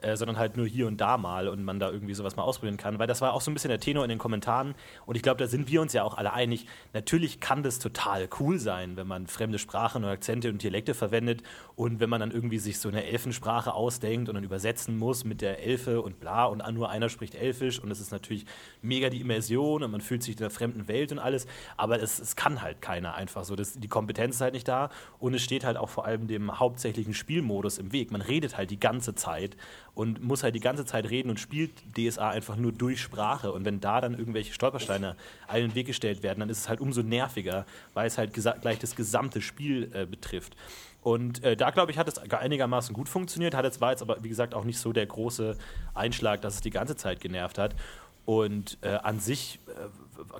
äh, 0.01 0.15
sondern 0.15 0.37
halt 0.37 0.57
nur 0.57 0.67
hier 0.67 0.87
und 0.87 0.99
da 1.01 1.17
mal 1.17 1.47
und 1.47 1.63
man 1.63 1.79
da 1.79 1.89
irgendwie 1.91 2.13
sowas 2.13 2.35
mal 2.35 2.43
ausprobieren 2.43 2.77
kann. 2.77 2.99
Weil 2.99 3.07
das 3.07 3.21
war 3.21 3.33
auch 3.33 3.41
so 3.41 3.51
ein 3.51 3.53
bisschen 3.53 3.69
der 3.69 3.79
Tenor 3.79 4.03
in 4.03 4.09
den 4.09 4.17
Kommentaren 4.17 4.75
und 5.05 5.15
ich 5.15 5.21
glaube, 5.21 5.39
da 5.39 5.47
sind 5.47 5.69
wir 5.69 5.81
uns 5.81 5.93
ja 5.93 6.03
auch 6.03 6.17
alle 6.17 6.33
einig. 6.33 6.65
Natürlich 6.93 7.39
kann 7.39 7.63
das 7.63 7.79
total 7.79 8.27
cool 8.39 8.59
sein, 8.59 8.97
wenn 8.97 9.07
man 9.07 9.27
fremde 9.27 9.59
Sprachen 9.59 10.03
und 10.03 10.09
Akzente 10.09 10.49
und 10.49 10.61
Dialekte 10.63 10.93
verwendet 10.93 11.43
und 11.75 11.99
wenn 11.99 12.09
man 12.09 12.19
dann 12.19 12.31
irgendwie 12.31 12.59
sich 12.59 12.79
so 12.79 12.89
eine 12.89 13.05
Elfensprache 13.05 13.73
ausdenkt 13.73 14.29
und 14.29 14.35
dann 14.35 14.43
übersetzen 14.43 14.97
muss 14.97 15.23
mit 15.23 15.41
der 15.41 15.63
Elfe 15.63 16.01
und 16.01 16.19
bla 16.19 16.45
und 16.45 16.63
nur 16.73 16.89
einer 16.89 17.09
spricht 17.09 17.35
Elfisch 17.35 17.79
und 17.79 17.91
es 17.91 17.99
ist 17.99 18.11
natürlich 18.11 18.45
mega 18.81 19.09
die 19.09 19.21
Immersion 19.21 19.83
und 19.83 19.91
man 19.91 20.01
fühlt 20.01 20.23
sich 20.23 20.35
in 20.35 20.39
der 20.39 20.49
fremden 20.49 20.87
Welt 20.87 21.11
und 21.11 21.19
alles, 21.19 21.47
aber 21.77 22.01
es, 22.01 22.19
es 22.19 22.35
kann 22.35 22.61
halt 22.61 22.81
keiner 22.81 23.15
einfach 23.15 23.43
so. 23.43 23.55
Das, 23.55 23.79
die 23.79 23.87
Kompetenz 23.87 24.35
ist 24.35 24.41
halt 24.41 24.53
nicht 24.53 24.67
da 24.67 24.89
und 25.19 25.33
es 25.33 25.41
steht 25.41 25.63
halt 25.63 25.77
auch 25.77 25.89
vor 25.89 26.05
allem 26.05 26.27
dem 26.27 26.59
hauptsächlichen 26.59 27.13
Spielmodus 27.13 27.77
im 27.77 27.91
Weg. 27.91 28.11
Man 28.11 28.21
redet 28.21 28.57
halt 28.57 28.71
die 28.71 28.79
ganze 28.79 29.15
Zeit 29.15 29.57
und 29.95 30.23
muss 30.23 30.43
halt 30.43 30.55
die 30.55 30.59
ganze 30.59 30.85
Zeit 30.85 31.09
reden 31.09 31.29
und 31.29 31.39
spielt 31.39 31.71
DSA 31.97 32.29
einfach 32.29 32.55
nur 32.55 32.71
durch 32.71 33.01
Sprache. 33.01 33.51
Und 33.51 33.65
wenn 33.65 33.79
da 33.79 34.01
dann 34.01 34.17
irgendwelche 34.17 34.53
Stolpersteine 34.53 35.15
allen 35.47 35.75
Weg 35.75 35.87
gestellt 35.87 36.23
werden, 36.23 36.39
dann 36.39 36.49
ist 36.49 36.59
es 36.59 36.69
halt 36.69 36.81
umso 36.81 37.01
nerviger, 37.01 37.65
weil 37.93 38.07
es 38.07 38.17
halt 38.17 38.33
gleich 38.33 38.79
das 38.79 38.95
gesamte 38.95 39.41
Spiel 39.41 39.89
äh, 39.93 40.05
betrifft. 40.05 40.55
Und 41.01 41.43
äh, 41.43 41.55
da, 41.55 41.71
glaube 41.71 41.91
ich, 41.91 41.97
hat 41.97 42.07
es 42.07 42.17
einigermaßen 42.17 42.93
gut 42.93 43.07
funktioniert. 43.07 43.55
Hat 43.55 43.63
jetzt, 43.63 43.79
war 43.79 43.91
jetzt 43.91 44.01
aber, 44.01 44.21
wie 44.23 44.29
gesagt, 44.29 44.53
auch 44.53 44.65
nicht 44.65 44.79
so 44.79 44.91
der 44.91 45.05
große 45.05 45.57
Einschlag, 45.93 46.41
dass 46.41 46.55
es 46.55 46.61
die 46.61 46.71
ganze 46.71 46.95
Zeit 46.95 47.21
genervt 47.21 47.57
hat. 47.57 47.75
Und 48.25 48.77
äh, 48.81 48.89
an 48.89 49.19
sich 49.19 49.59
äh, 49.67 49.87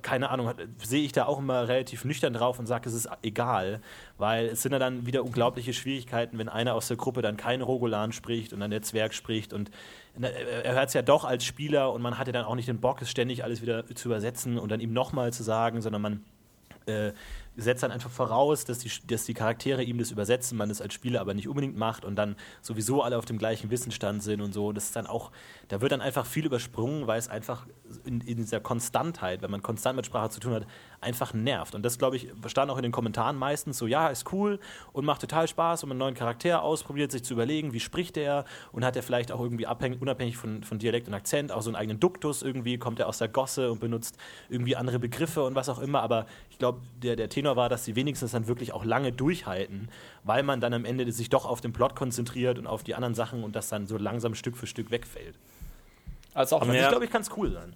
keine 0.02 0.30
Ahnung, 0.30 0.52
sehe 0.82 1.04
ich 1.04 1.12
da 1.12 1.26
auch 1.26 1.38
immer 1.38 1.68
relativ 1.68 2.04
nüchtern 2.04 2.32
drauf 2.32 2.58
und 2.58 2.66
sage, 2.66 2.88
es 2.88 2.94
ist 2.94 3.08
egal, 3.22 3.80
weil 4.18 4.46
es 4.46 4.62
sind 4.62 4.72
ja 4.72 4.78
dann 4.78 5.06
wieder 5.06 5.24
unglaubliche 5.24 5.72
Schwierigkeiten, 5.72 6.38
wenn 6.38 6.48
einer 6.48 6.74
aus 6.74 6.88
der 6.88 6.96
Gruppe 6.96 7.22
dann 7.22 7.36
kein 7.36 7.62
Rogolan 7.62 8.12
spricht 8.12 8.52
und 8.52 8.60
dann 8.60 8.70
der 8.70 8.82
Zwerg 8.82 9.14
spricht 9.14 9.52
und 9.52 9.70
er 10.20 10.74
hört 10.74 10.88
es 10.88 10.94
ja 10.94 11.02
doch 11.02 11.24
als 11.24 11.44
Spieler 11.44 11.92
und 11.92 12.02
man 12.02 12.18
hat 12.18 12.26
ja 12.26 12.32
dann 12.32 12.44
auch 12.44 12.54
nicht 12.54 12.68
den 12.68 12.80
Bock, 12.80 13.00
es 13.00 13.10
ständig 13.10 13.44
alles 13.44 13.62
wieder 13.62 13.86
zu 13.86 14.08
übersetzen 14.08 14.58
und 14.58 14.70
dann 14.70 14.80
ihm 14.80 14.92
nochmal 14.92 15.32
zu 15.32 15.42
sagen, 15.42 15.80
sondern 15.80 16.02
man 16.02 16.24
äh, 16.86 17.12
setzt 17.60 17.82
dann 17.82 17.92
einfach 17.92 18.10
voraus, 18.10 18.64
dass 18.64 18.78
die, 18.78 18.90
dass 19.06 19.24
die 19.24 19.34
Charaktere 19.34 19.82
ihm 19.82 19.98
das 19.98 20.10
übersetzen, 20.10 20.56
man 20.56 20.70
es 20.70 20.80
als 20.80 20.94
Spieler 20.94 21.20
aber 21.20 21.34
nicht 21.34 21.48
unbedingt 21.48 21.76
macht 21.76 22.04
und 22.04 22.16
dann 22.16 22.36
sowieso 22.62 23.02
alle 23.02 23.18
auf 23.18 23.24
dem 23.24 23.38
gleichen 23.38 23.70
Wissensstand 23.70 24.22
sind 24.22 24.40
und 24.40 24.52
so. 24.52 24.72
Das 24.72 24.84
ist 24.84 24.96
dann 24.96 25.06
auch, 25.06 25.30
da 25.68 25.80
wird 25.80 25.92
dann 25.92 26.00
einfach 26.00 26.26
viel 26.26 26.46
übersprungen, 26.46 27.06
weil 27.06 27.18
es 27.18 27.28
einfach 27.28 27.66
in, 28.04 28.20
in 28.22 28.36
dieser 28.38 28.60
Konstantheit, 28.60 29.42
wenn 29.42 29.50
man 29.50 29.62
konstant 29.62 29.96
mit 29.96 30.06
Sprache 30.06 30.30
zu 30.30 30.40
tun 30.40 30.54
hat, 30.54 30.66
einfach 31.00 31.32
nervt. 31.32 31.74
Und 31.74 31.82
das, 31.82 31.98
glaube 31.98 32.16
ich, 32.16 32.28
stand 32.46 32.70
auch 32.70 32.76
in 32.76 32.82
den 32.82 32.92
Kommentaren 32.92 33.36
meistens 33.36 33.78
so, 33.78 33.86
ja, 33.86 34.08
ist 34.08 34.32
cool 34.32 34.58
und 34.92 35.04
macht 35.04 35.20
total 35.20 35.48
Spaß, 35.48 35.82
wenn 35.82 35.88
man 35.88 35.96
einen 35.96 36.00
neuen 36.00 36.14
Charakter 36.14 36.62
ausprobiert, 36.62 37.12
sich 37.12 37.24
zu 37.24 37.34
überlegen, 37.34 37.72
wie 37.72 37.80
spricht 37.80 38.16
der 38.16 38.44
und 38.72 38.84
hat 38.84 38.96
er 38.96 39.02
vielleicht 39.02 39.32
auch 39.32 39.40
irgendwie 39.40 39.66
abhängig, 39.66 40.00
unabhängig 40.00 40.36
von, 40.36 40.62
von 40.62 40.78
Dialekt 40.78 41.08
und 41.08 41.14
Akzent 41.14 41.52
auch 41.52 41.62
so 41.62 41.70
einen 41.70 41.76
eigenen 41.76 42.00
Duktus 42.00 42.42
irgendwie, 42.42 42.78
kommt 42.78 43.00
er 43.00 43.08
aus 43.08 43.18
der 43.18 43.28
Gosse 43.28 43.70
und 43.72 43.80
benutzt 43.80 44.16
irgendwie 44.48 44.76
andere 44.76 44.98
Begriffe 44.98 45.44
und 45.44 45.54
was 45.54 45.68
auch 45.68 45.78
immer. 45.78 46.02
Aber 46.02 46.26
glaube, 46.60 46.80
der, 47.02 47.16
der 47.16 47.28
Tenor 47.28 47.56
war, 47.56 47.68
dass 47.68 47.84
sie 47.84 47.96
wenigstens 47.96 48.30
dann 48.30 48.46
wirklich 48.46 48.72
auch 48.72 48.84
lange 48.84 49.12
durchhalten, 49.12 49.88
weil 50.22 50.44
man 50.44 50.60
dann 50.60 50.72
am 50.72 50.84
Ende 50.84 51.10
sich 51.10 51.28
doch 51.28 51.44
auf 51.44 51.60
den 51.60 51.72
Plot 51.72 51.96
konzentriert 51.96 52.58
und 52.58 52.68
auf 52.68 52.84
die 52.84 52.94
anderen 52.94 53.14
Sachen 53.14 53.42
und 53.42 53.56
das 53.56 53.68
dann 53.68 53.88
so 53.88 53.98
langsam 53.98 54.34
Stück 54.34 54.56
für 54.56 54.68
Stück 54.68 54.92
wegfällt. 54.92 55.34
Also 56.32 56.56
auch, 56.56 56.66
ja. 56.66 56.74
ich 56.74 56.88
glaube, 56.88 57.04
ich 57.04 57.10
kann 57.10 57.22
es 57.22 57.36
cool 57.36 57.50
sein 57.50 57.74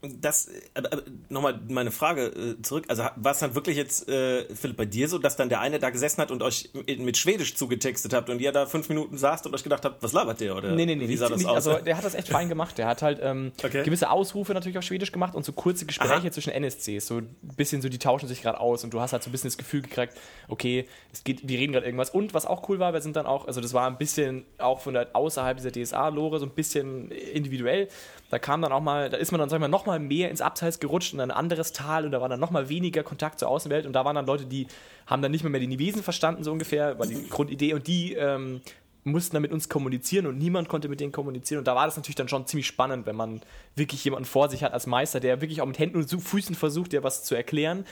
das, 0.00 0.46
äh, 0.46 0.80
äh, 0.80 1.02
nochmal 1.28 1.58
meine 1.68 1.90
Frage 1.90 2.26
äh, 2.26 2.62
zurück. 2.62 2.84
Also 2.88 3.02
war 3.16 3.32
es 3.32 3.40
dann 3.40 3.56
wirklich 3.56 3.76
jetzt, 3.76 4.08
äh, 4.08 4.44
Philipp, 4.54 4.76
bei 4.76 4.84
dir 4.84 5.08
so, 5.08 5.18
dass 5.18 5.36
dann 5.36 5.48
der 5.48 5.60
eine 5.60 5.80
da 5.80 5.90
gesessen 5.90 6.22
hat 6.22 6.30
und 6.30 6.40
euch 6.42 6.70
mit 6.86 7.16
Schwedisch 7.16 7.56
zugetextet 7.56 8.12
habt 8.12 8.30
und 8.30 8.40
ihr 8.40 8.52
da 8.52 8.66
fünf 8.66 8.88
Minuten 8.88 9.18
saßt 9.18 9.46
und 9.46 9.54
euch 9.54 9.64
gedacht 9.64 9.84
habt, 9.84 10.00
was 10.02 10.12
labert 10.12 10.40
der? 10.40 10.54
Oder 10.54 10.72
nee, 10.72 10.86
nee, 10.86 10.94
nee, 10.94 11.08
wie 11.08 11.16
sah 11.16 11.28
das 11.28 11.38
nicht, 11.38 11.48
aus? 11.48 11.66
Also 11.66 11.84
der 11.84 11.96
hat 11.96 12.04
das 12.04 12.14
echt 12.14 12.28
fein 12.28 12.48
gemacht. 12.48 12.78
Der 12.78 12.86
hat 12.86 13.02
halt 13.02 13.18
ähm, 13.20 13.50
okay. 13.64 13.82
gewisse 13.82 14.10
Ausrufe 14.10 14.54
natürlich 14.54 14.78
auf 14.78 14.84
Schwedisch 14.84 15.10
gemacht 15.10 15.34
und 15.34 15.44
so 15.44 15.52
kurze 15.52 15.84
Gespräche 15.84 16.14
Aha. 16.14 16.30
zwischen 16.30 16.52
NSCs. 16.52 17.06
So 17.06 17.18
ein 17.18 17.36
bisschen 17.56 17.82
so, 17.82 17.88
die 17.88 17.98
tauschen 17.98 18.28
sich 18.28 18.40
gerade 18.40 18.60
aus 18.60 18.84
und 18.84 18.94
du 18.94 19.00
hast 19.00 19.12
halt 19.12 19.24
so 19.24 19.30
ein 19.30 19.32
bisschen 19.32 19.48
das 19.48 19.58
Gefühl 19.58 19.82
gekriegt, 19.82 20.14
okay, 20.46 20.86
es 21.12 21.24
geht, 21.24 21.48
die 21.48 21.56
reden 21.56 21.72
gerade 21.72 21.86
irgendwas. 21.86 22.10
Und 22.10 22.34
was 22.34 22.46
auch 22.46 22.68
cool 22.68 22.78
war, 22.78 22.92
wir 22.92 23.00
sind 23.00 23.16
dann 23.16 23.26
auch, 23.26 23.48
also 23.48 23.60
das 23.60 23.74
war 23.74 23.88
ein 23.88 23.98
bisschen 23.98 24.44
auch 24.58 24.78
von 24.80 24.94
der 24.94 25.08
außerhalb 25.12 25.56
dieser 25.56 25.72
DSA-Lore 25.72 26.38
so 26.38 26.46
ein 26.46 26.52
bisschen 26.52 27.10
individuell. 27.10 27.88
Da 28.30 28.38
kam 28.38 28.62
dann 28.62 28.72
auch 28.72 28.80
mal, 28.80 29.10
da 29.10 29.16
ist 29.16 29.32
man 29.32 29.40
dann, 29.40 29.48
sag 29.48 29.56
ich 29.56 29.60
mal, 29.60 29.68
noch 29.68 29.87
mal 29.88 29.98
mehr 29.98 30.30
ins 30.30 30.40
Abseits 30.40 30.78
gerutscht 30.78 31.12
in 31.12 31.20
ein 31.20 31.30
anderes 31.30 31.72
Tal 31.72 32.04
und 32.04 32.12
da 32.12 32.20
war 32.20 32.28
dann 32.28 32.40
noch 32.40 32.50
mal 32.50 32.68
weniger 32.68 33.02
Kontakt 33.02 33.40
zur 33.40 33.48
Außenwelt 33.48 33.86
und 33.86 33.92
da 33.92 34.04
waren 34.04 34.14
dann 34.14 34.26
Leute, 34.26 34.46
die 34.46 34.66
haben 35.06 35.22
dann 35.22 35.32
nicht 35.32 35.42
mehr, 35.42 35.50
mehr 35.50 35.60
die 35.60 35.66
Nivesen 35.66 36.02
verstanden, 36.02 36.44
so 36.44 36.52
ungefähr, 36.52 36.98
war 36.98 37.06
die 37.06 37.28
Grundidee 37.28 37.74
und 37.74 37.86
die 37.86 38.14
ähm, 38.14 38.60
mussten 39.04 39.34
dann 39.34 39.42
mit 39.42 39.52
uns 39.52 39.68
kommunizieren 39.68 40.26
und 40.26 40.38
niemand 40.38 40.68
konnte 40.68 40.88
mit 40.88 41.00
denen 41.00 41.12
kommunizieren. 41.12 41.58
Und 41.58 41.66
da 41.66 41.74
war 41.74 41.86
das 41.86 41.96
natürlich 41.96 42.16
dann 42.16 42.28
schon 42.28 42.46
ziemlich 42.46 42.66
spannend, 42.66 43.06
wenn 43.06 43.16
man 43.16 43.40
wirklich 43.74 44.04
jemanden 44.04 44.26
vor 44.26 44.48
sich 44.48 44.62
hat 44.62 44.72
als 44.72 44.86
Meister, 44.86 45.20
der 45.20 45.40
wirklich 45.40 45.60
auch 45.60 45.66
mit 45.66 45.78
Händen 45.78 45.96
und 45.96 46.08
Füßen 46.08 46.54
versucht, 46.54 46.92
dir 46.92 47.02
was 47.02 47.24
zu 47.24 47.34
erklären. 47.34 47.84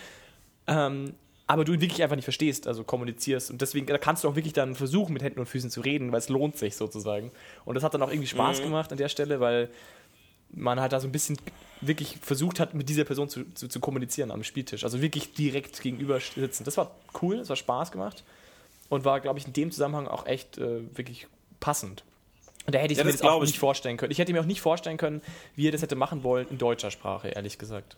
Ähm, 0.66 1.14
aber 1.48 1.64
du 1.64 1.72
ihn 1.72 1.80
wirklich 1.80 2.02
einfach 2.02 2.16
nicht 2.16 2.24
verstehst, 2.24 2.66
also 2.66 2.82
kommunizierst. 2.82 3.50
Und 3.50 3.62
deswegen 3.62 3.86
da 3.86 3.98
kannst 3.98 4.24
du 4.24 4.28
auch 4.28 4.34
wirklich 4.34 4.52
dann 4.52 4.74
versuchen, 4.74 5.12
mit 5.12 5.22
Händen 5.22 5.38
und 5.38 5.46
Füßen 5.46 5.70
zu 5.70 5.80
reden, 5.80 6.10
weil 6.10 6.18
es 6.18 6.28
lohnt 6.28 6.56
sich 6.58 6.74
sozusagen. 6.74 7.30
Und 7.64 7.76
das 7.76 7.84
hat 7.84 7.94
dann 7.94 8.02
auch 8.02 8.10
irgendwie 8.10 8.26
Spaß 8.26 8.60
mhm. 8.60 8.64
gemacht 8.64 8.90
an 8.90 8.98
der 8.98 9.08
Stelle, 9.08 9.38
weil 9.38 9.70
man 10.50 10.80
halt 10.80 10.92
da 10.92 11.00
so 11.00 11.08
ein 11.08 11.12
bisschen 11.12 11.36
wirklich 11.80 12.18
versucht 12.22 12.60
hat, 12.60 12.74
mit 12.74 12.88
dieser 12.88 13.04
Person 13.04 13.28
zu, 13.28 13.44
zu, 13.54 13.68
zu 13.68 13.80
kommunizieren 13.80 14.30
am 14.30 14.42
Spieltisch. 14.44 14.84
Also 14.84 15.02
wirklich 15.02 15.34
direkt 15.34 15.80
gegenüber 15.80 16.18
sitzen. 16.20 16.64
Das 16.64 16.76
war 16.76 16.90
cool, 17.20 17.38
das 17.38 17.48
war 17.48 17.56
Spaß 17.56 17.92
gemacht 17.92 18.24
und 18.88 19.04
war, 19.04 19.20
glaube 19.20 19.38
ich, 19.38 19.46
in 19.46 19.52
dem 19.52 19.70
Zusammenhang 19.70 20.08
auch 20.08 20.26
echt 20.26 20.58
äh, 20.58 20.96
wirklich 20.96 21.26
passend. 21.60 22.04
Und 22.66 22.74
da 22.74 22.78
hätte 22.78 22.92
ich 22.92 22.98
ja, 22.98 23.04
mir 23.04 23.12
das, 23.12 23.20
das 23.20 23.30
auch 23.30 23.42
nicht 23.42 23.58
vorstellen 23.58 23.96
können. 23.96 24.10
Ich 24.10 24.18
hätte 24.18 24.32
mir 24.32 24.40
auch 24.40 24.46
nicht 24.46 24.60
vorstellen 24.60 24.96
können, 24.96 25.22
wie 25.54 25.68
er 25.68 25.72
das 25.72 25.82
hätte 25.82 25.94
machen 25.94 26.24
wollen 26.24 26.48
in 26.48 26.58
deutscher 26.58 26.90
Sprache, 26.90 27.28
ehrlich 27.28 27.58
gesagt 27.58 27.96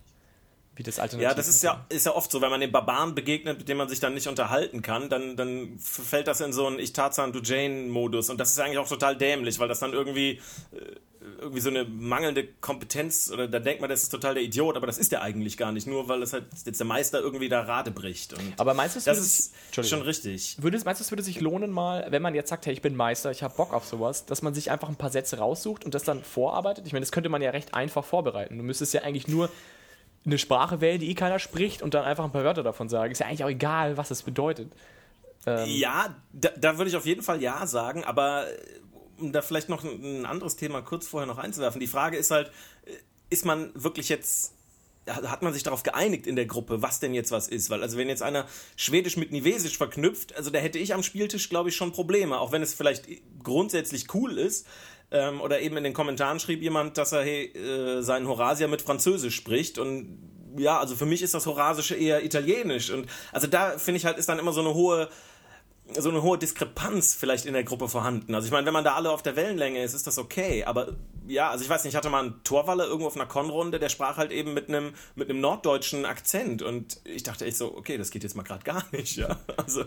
wie 0.79 0.85
das 0.85 1.01
Alternativ 1.01 1.29
Ja, 1.29 1.35
das 1.35 1.49
ist 1.49 1.63
ja, 1.63 1.85
ist 1.89 2.07
ja 2.07 2.15
oft 2.15 2.31
so, 2.31 2.41
wenn 2.41 2.51
man 2.51 2.61
den 2.61 2.71
Barbaren 2.71 3.15
begegnet, 3.15 3.59
mit 3.59 3.69
dem 3.69 3.77
man 3.77 3.89
sich 3.89 3.99
dann 3.99 4.15
nicht 4.15 4.29
unterhalten 4.29 4.81
kann, 4.81 5.09
dann, 5.09 5.37
dann 5.37 5.77
fällt 5.81 6.29
das 6.29 6.41
in 6.41 6.53
so 6.53 6.67
einen 6.67 6.79
Ich 6.79 6.93
Tarzan, 6.93 7.33
du 7.33 7.41
Jane-Modus. 7.41 8.31
Und 8.31 8.39
das 8.39 8.53
ist 8.53 8.61
eigentlich 8.61 8.79
auch 8.79 8.89
total 8.89 9.17
dämlich, 9.17 9.59
weil 9.59 9.67
das 9.67 9.81
dann 9.81 9.93
irgendwie, 9.93 10.41
äh, 10.73 11.18
irgendwie 11.39 11.61
so 11.61 11.69
eine 11.69 11.85
mangelnde 11.85 12.47
Kompetenz, 12.61 13.31
oder 13.31 13.49
da 13.49 13.59
denkt 13.59 13.81
man, 13.81 13.91
das 13.91 14.03
ist 14.03 14.11
total 14.11 14.35
der 14.35 14.43
Idiot, 14.43 14.77
aber 14.77 14.87
das 14.87 14.99
ist 14.99 15.13
der 15.13 15.23
eigentlich 15.23 15.57
gar 15.57 15.73
nicht, 15.73 15.87
nur 15.87 16.09
weil 16.09 16.23
es 16.23 16.33
halt 16.33 16.45
jetzt 16.65 16.79
der 16.79 16.87
Meister 16.87 17.21
irgendwie 17.21 17.49
da 17.49 17.63
Rade 17.63 17.91
bricht. 17.91 18.35
Aber 18.57 18.75
meinst 18.75 18.97
du, 18.97 19.01
das 19.01 19.19
ist 19.19 19.55
schon 19.73 20.03
richtig? 20.03 20.57
Würde, 20.61 20.81
meinst 20.85 21.01
du, 21.01 21.05
es 21.05 21.11
würde 21.11 21.23
sich 21.23 21.41
lohnen 21.41 21.71
mal, 21.71 22.07
wenn 22.11 22.23
man 22.23 22.35
jetzt 22.35 22.51
sagt, 22.51 22.67
hey, 22.67 22.73
ich 22.73 22.83
bin 22.83 22.97
Meister, 22.97 23.31
ich 23.31 23.43
habe 23.43 23.55
Bock 23.57 23.73
auf 23.73 23.85
sowas, 23.87 24.27
dass 24.27 24.43
man 24.43 24.55
sich 24.55 24.71
einfach 24.71 24.89
ein 24.89 24.97
paar 24.97 25.11
Sätze 25.11 25.39
raussucht 25.39 25.85
und 25.85 25.95
das 25.95 26.05
dann 26.05 26.23
vorarbeitet? 26.23 26.87
Ich 26.87 26.93
meine, 26.93 27.05
das 27.05 27.13
könnte 27.13 27.29
man 27.29 27.43
ja 27.43 27.51
recht 27.51 27.75
einfach 27.75 28.05
vorbereiten. 28.05 28.57
Du 28.59 28.65
müsstest 28.65 28.95
ja 28.95 29.03
eigentlich 29.03 29.29
nur 29.29 29.51
eine 30.27 30.39
Sprache 30.39 30.81
wählen, 30.81 31.01
die 31.01 31.11
eh 31.11 31.15
keiner 31.15 31.39
spricht 31.39 31.83
und 31.83 31.95
dann 31.95 32.05
einfach 32.05 32.25
ein 32.25 32.33
paar 32.33 32.45
Wörter 32.45 32.63
davon 32.63 32.89
sagen. 32.89 33.13
Ist 33.13 33.21
ja 33.21 33.27
eigentlich 33.27 33.45
auch 33.45 33.49
egal, 33.49 33.97
was 33.97 34.09
das 34.09 34.23
bedeutet. 34.23 34.73
Ähm 35.47 35.69
ja, 35.69 36.17
da, 36.33 36.51
da 36.59 36.77
würde 36.77 36.91
ich 36.91 36.97
auf 36.97 37.07
jeden 37.07 37.23
Fall 37.23 37.41
ja 37.41 37.67
sagen, 37.67 38.05
aber 38.05 38.47
um 39.19 39.33
da 39.33 39.43
vielleicht 39.43 39.69
noch 39.69 39.85
ein 39.85 40.27
anderes 40.27 40.57
Thema 40.57 40.83
kurz 40.83 41.07
vorher 41.07 41.27
noch 41.27 41.39
einzuwerfen, 41.39 41.81
die 41.81 41.87
Frage 41.87 42.17
ist 42.17 42.31
halt, 42.31 42.51
äh, 42.85 42.93
ist 43.31 43.45
man 43.45 43.71
wirklich 43.75 44.09
jetzt 44.09 44.55
hat 45.09 45.43
man 45.43 45.53
sich 45.53 45.63
darauf 45.63 45.83
geeinigt 45.83 46.27
in 46.27 46.37
der 46.37 46.47
Gruppe, 46.47 46.83
was 46.83 47.01
denn 47.01 47.15
jetzt 47.15 47.31
was 47.31 47.49
ist. 47.49 47.71
Weil, 47.71 47.83
also 47.83 47.97
wenn 47.97 48.09
jetzt 48.09 48.23
einer 48.23 48.47
Schwedisch 48.77 49.17
mit 49.17 49.33
Nivesisch 49.33 49.77
verknüpft, 49.77 50.37
also 50.37 50.51
da 50.51 50.59
hätte 50.59 50.79
ich 50.79 50.95
am 50.95 51.03
Spieltisch, 51.03 51.49
glaube 51.49 51.71
ich, 51.71 51.77
schon 51.77 51.93
Probleme. 51.93 52.39
Auch 52.39 52.53
wenn 52.53 52.63
es 52.63 52.75
vielleicht 52.75 53.07
grundsätzlich 53.43 54.13
cool 54.15 54.39
ist. 54.39 54.67
Ähm, 55.11 55.41
oder 55.41 55.61
eben 55.61 55.77
in 55.79 55.85
den 55.85 55.95
Kommentaren 55.95 56.39
schrieb 56.39 56.61
jemand, 56.63 56.99
dass 56.99 57.13
er 57.13 57.23
hey, 57.23 57.47
äh, 57.47 58.03
seinen 58.03 58.29
Horasia 58.29 58.69
mit 58.69 58.83
Französisch 58.83 59.35
spricht. 59.35 59.79
Und 59.79 60.19
ja, 60.57 60.79
also 60.79 60.95
für 60.95 61.07
mich 61.07 61.23
ist 61.23 61.35
das 61.35 61.47
Horasische 61.47 61.95
eher 61.95 62.25
Italienisch. 62.25 62.91
Und 62.91 63.07
also 63.33 63.47
da 63.47 63.79
finde 63.79 63.99
ich 63.99 64.05
halt, 64.05 64.19
ist 64.19 64.29
dann 64.29 64.39
immer 64.39 64.53
so 64.53 64.61
eine 64.61 64.75
hohe 64.75 65.09
so 65.97 66.11
eine 66.11 66.23
hohe 66.23 66.39
Diskrepanz 66.39 67.15
vielleicht 67.15 67.47
in 67.47 67.55
der 67.55 67.65
Gruppe 67.65 67.89
vorhanden. 67.89 68.35
Also 68.35 68.47
ich 68.47 68.53
meine, 68.53 68.67
wenn 68.67 68.73
man 68.73 68.85
da 68.85 68.95
alle 68.95 69.11
auf 69.11 69.23
der 69.23 69.37
Wellenlänge 69.37 69.83
ist, 69.83 69.95
ist 69.95 70.07
das 70.07 70.19
okay. 70.19 70.65
Aber 70.65 70.97
ja, 71.27 71.51
also 71.51 71.65
ich 71.65 71.71
weiß 71.71 71.85
nicht, 71.85 71.93
ich 71.93 71.97
hatte 71.97 72.11
mal 72.11 72.25
einen 72.25 72.43
Torwaller 72.45 72.87
irgendwo 72.87 73.07
auf 73.07 73.17
einer 73.17 73.27
Konrunde, 73.27 73.79
der 73.79 73.89
sprach 73.89 74.17
halt 74.17 74.31
eben 74.31 74.55
mit 74.55 74.69
einem 74.69 74.95
mit 75.15 75.31
einem 75.31 75.41
norddeutschen 75.41 76.05
Akzent 76.05 76.63
und 76.63 77.01
ich 77.05 77.23
dachte 77.23 77.47
echt 77.47 77.57
so, 77.57 77.77
okay, 77.77 77.97
das 77.97 78.11
geht 78.11 78.23
jetzt 78.23 78.37
mal 78.37 78.43
gerade 78.43 78.65
gar 78.65 78.85
nicht, 78.93 79.17
ja. 79.17 79.37
Also 79.57 79.85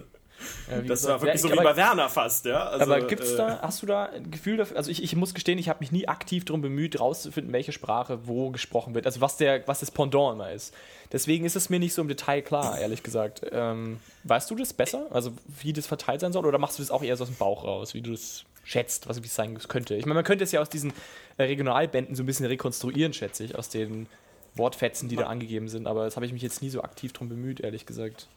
das 0.68 1.02
gesagt, 1.02 1.14
war 1.14 1.22
wirklich 1.22 1.42
so 1.42 1.52
wie 1.52 1.56
bei 1.56 1.76
Werner 1.76 2.10
fast, 2.10 2.46
ja. 2.46 2.68
Also, 2.68 2.86
aber 2.86 3.02
gibt's 3.02 3.32
äh, 3.32 3.38
da, 3.38 3.60
hast 3.62 3.82
du 3.82 3.86
da 3.86 4.06
ein 4.06 4.30
Gefühl 4.32 4.58
dafür? 4.58 4.78
Also 4.78 4.92
ich, 4.92 5.04
ich 5.04 5.16
muss 5.16 5.34
gestehen, 5.34 5.58
ich 5.60 5.70
habe 5.70 5.80
mich 5.80 5.92
nie 5.92 6.08
aktiv 6.08 6.46
darum 6.46 6.62
bemüht, 6.62 7.00
rauszufinden, 7.00 7.54
welche 7.54 7.72
Sprache 7.72 8.28
wo 8.28 8.50
gesprochen 8.52 8.96
wird. 8.96 9.06
Also 9.06 9.22
was 9.22 9.38
der, 9.38 9.68
was 9.68 9.80
das 9.80 9.92
Pendant 9.92 10.34
immer 10.34 10.52
ist. 10.52 10.74
Deswegen 11.12 11.46
ist 11.46 11.56
es 11.56 11.70
mir 11.70 11.80
nicht 11.80 11.94
so 11.94 12.02
im 12.02 12.08
Detail 12.08 12.42
klar, 12.42 12.80
ehrlich 12.80 13.04
gesagt. 13.04 13.42
Ähm, 13.52 14.00
weißt 14.24 14.50
du 14.50 14.56
das 14.56 14.74
besser? 14.74 15.08
Also 15.12 15.34
wie 15.62 15.74
das 15.74 15.88
verteilt 15.88 16.22
sein 16.22 16.32
soll? 16.32 16.46
Oder 16.46 16.58
machst 16.58 16.80
du 16.80 16.84
das 16.84 16.92
auch 16.92 17.04
eher 17.04 17.18
so 17.18 17.24
aus 17.24 17.30
dem 17.30 17.38
Bauch 17.38 17.64
raus, 17.64 17.94
wie 17.94 18.02
du 18.02 18.12
das 18.12 18.46
schätzt, 18.64 19.10
was 19.10 19.18
es 19.18 19.36
sein 19.36 19.58
könnte? 19.68 19.96
Ich 19.96 20.06
meine, 20.06 20.16
man 20.16 20.24
könnte 20.24 20.44
es 20.44 20.52
ja 20.52 20.62
aus 20.62 20.70
diesen 20.70 20.94
äh, 21.38 21.44
Regionalbänden 21.44 22.16
so 22.16 22.24
ein 22.24 22.26
bisschen 22.26 22.46
rekonstruieren, 22.46 23.14
schätze 23.14 23.44
ich, 23.44 23.56
aus 23.56 23.70
den 23.70 24.08
Wortfetzen, 24.56 25.10
die 25.10 25.16
da 25.16 25.28
angegeben 25.28 25.68
sind. 25.68 25.88
Aber 25.88 26.06
das 26.06 26.16
habe 26.16 26.26
ich 26.26 26.34
mich 26.34 26.42
jetzt 26.42 26.62
nie 26.62 26.70
so 26.70 26.82
aktiv 26.82 27.14
darum 27.14 27.30
bemüht, 27.30 27.60
ehrlich 27.60 27.86
gesagt. 27.86 28.28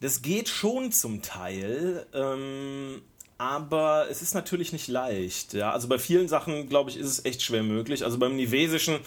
Das 0.00 0.22
geht 0.22 0.48
schon 0.48 0.92
zum 0.92 1.22
Teil. 1.22 2.06
Ähm 2.12 3.02
aber 3.38 4.08
es 4.10 4.20
ist 4.20 4.34
natürlich 4.34 4.72
nicht 4.72 4.88
leicht. 4.88 5.54
Ja? 5.54 5.70
Also 5.70 5.86
bei 5.88 5.98
vielen 5.98 6.28
Sachen, 6.28 6.68
glaube 6.68 6.90
ich, 6.90 6.96
ist 6.96 7.06
es 7.06 7.24
echt 7.24 7.40
schwer 7.40 7.62
möglich. 7.62 8.04
Also 8.04 8.18
beim 8.18 8.34
Nivesischen, 8.34 8.98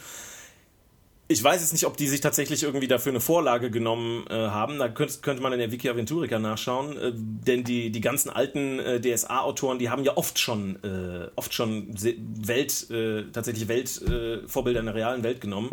ich 1.28 1.44
weiß 1.44 1.60
jetzt 1.60 1.74
nicht, 1.74 1.86
ob 1.86 1.98
die 1.98 2.08
sich 2.08 2.22
tatsächlich 2.22 2.64
irgendwie 2.64 2.88
dafür 2.88 3.12
eine 3.12 3.20
Vorlage 3.20 3.70
genommen 3.70 4.26
äh, 4.30 4.34
haben. 4.34 4.80
Da 4.80 4.88
könnte, 4.88 5.20
könnte 5.22 5.44
man 5.44 5.52
in 5.52 5.60
der 5.60 5.74
Wiki 5.74 5.90
Aventurica 5.90 6.40
nachschauen. 6.40 6.98
Äh, 6.98 7.12
denn 7.14 7.66
die, 7.66 7.92
die 7.92 8.00
ganzen 8.00 8.30
alten 8.30 8.80
äh, 8.80 9.02
DSA-Autoren, 9.02 9.80
die 9.80 9.90
haben 9.90 10.06
ja 10.06 10.16
oft 10.16 10.40
schon, 10.40 10.82
äh, 10.82 11.30
oft 11.36 11.54
schon 11.54 11.94
Welt, 11.94 12.90
äh, 12.90 13.24
tatsächlich 13.34 13.68
Weltvorbilder 13.68 14.80
in 14.80 14.86
der 14.86 14.96
realen 14.96 15.24
Welt 15.24 15.42
genommen. 15.42 15.72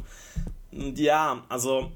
Ja, 0.72 1.44
also 1.48 1.92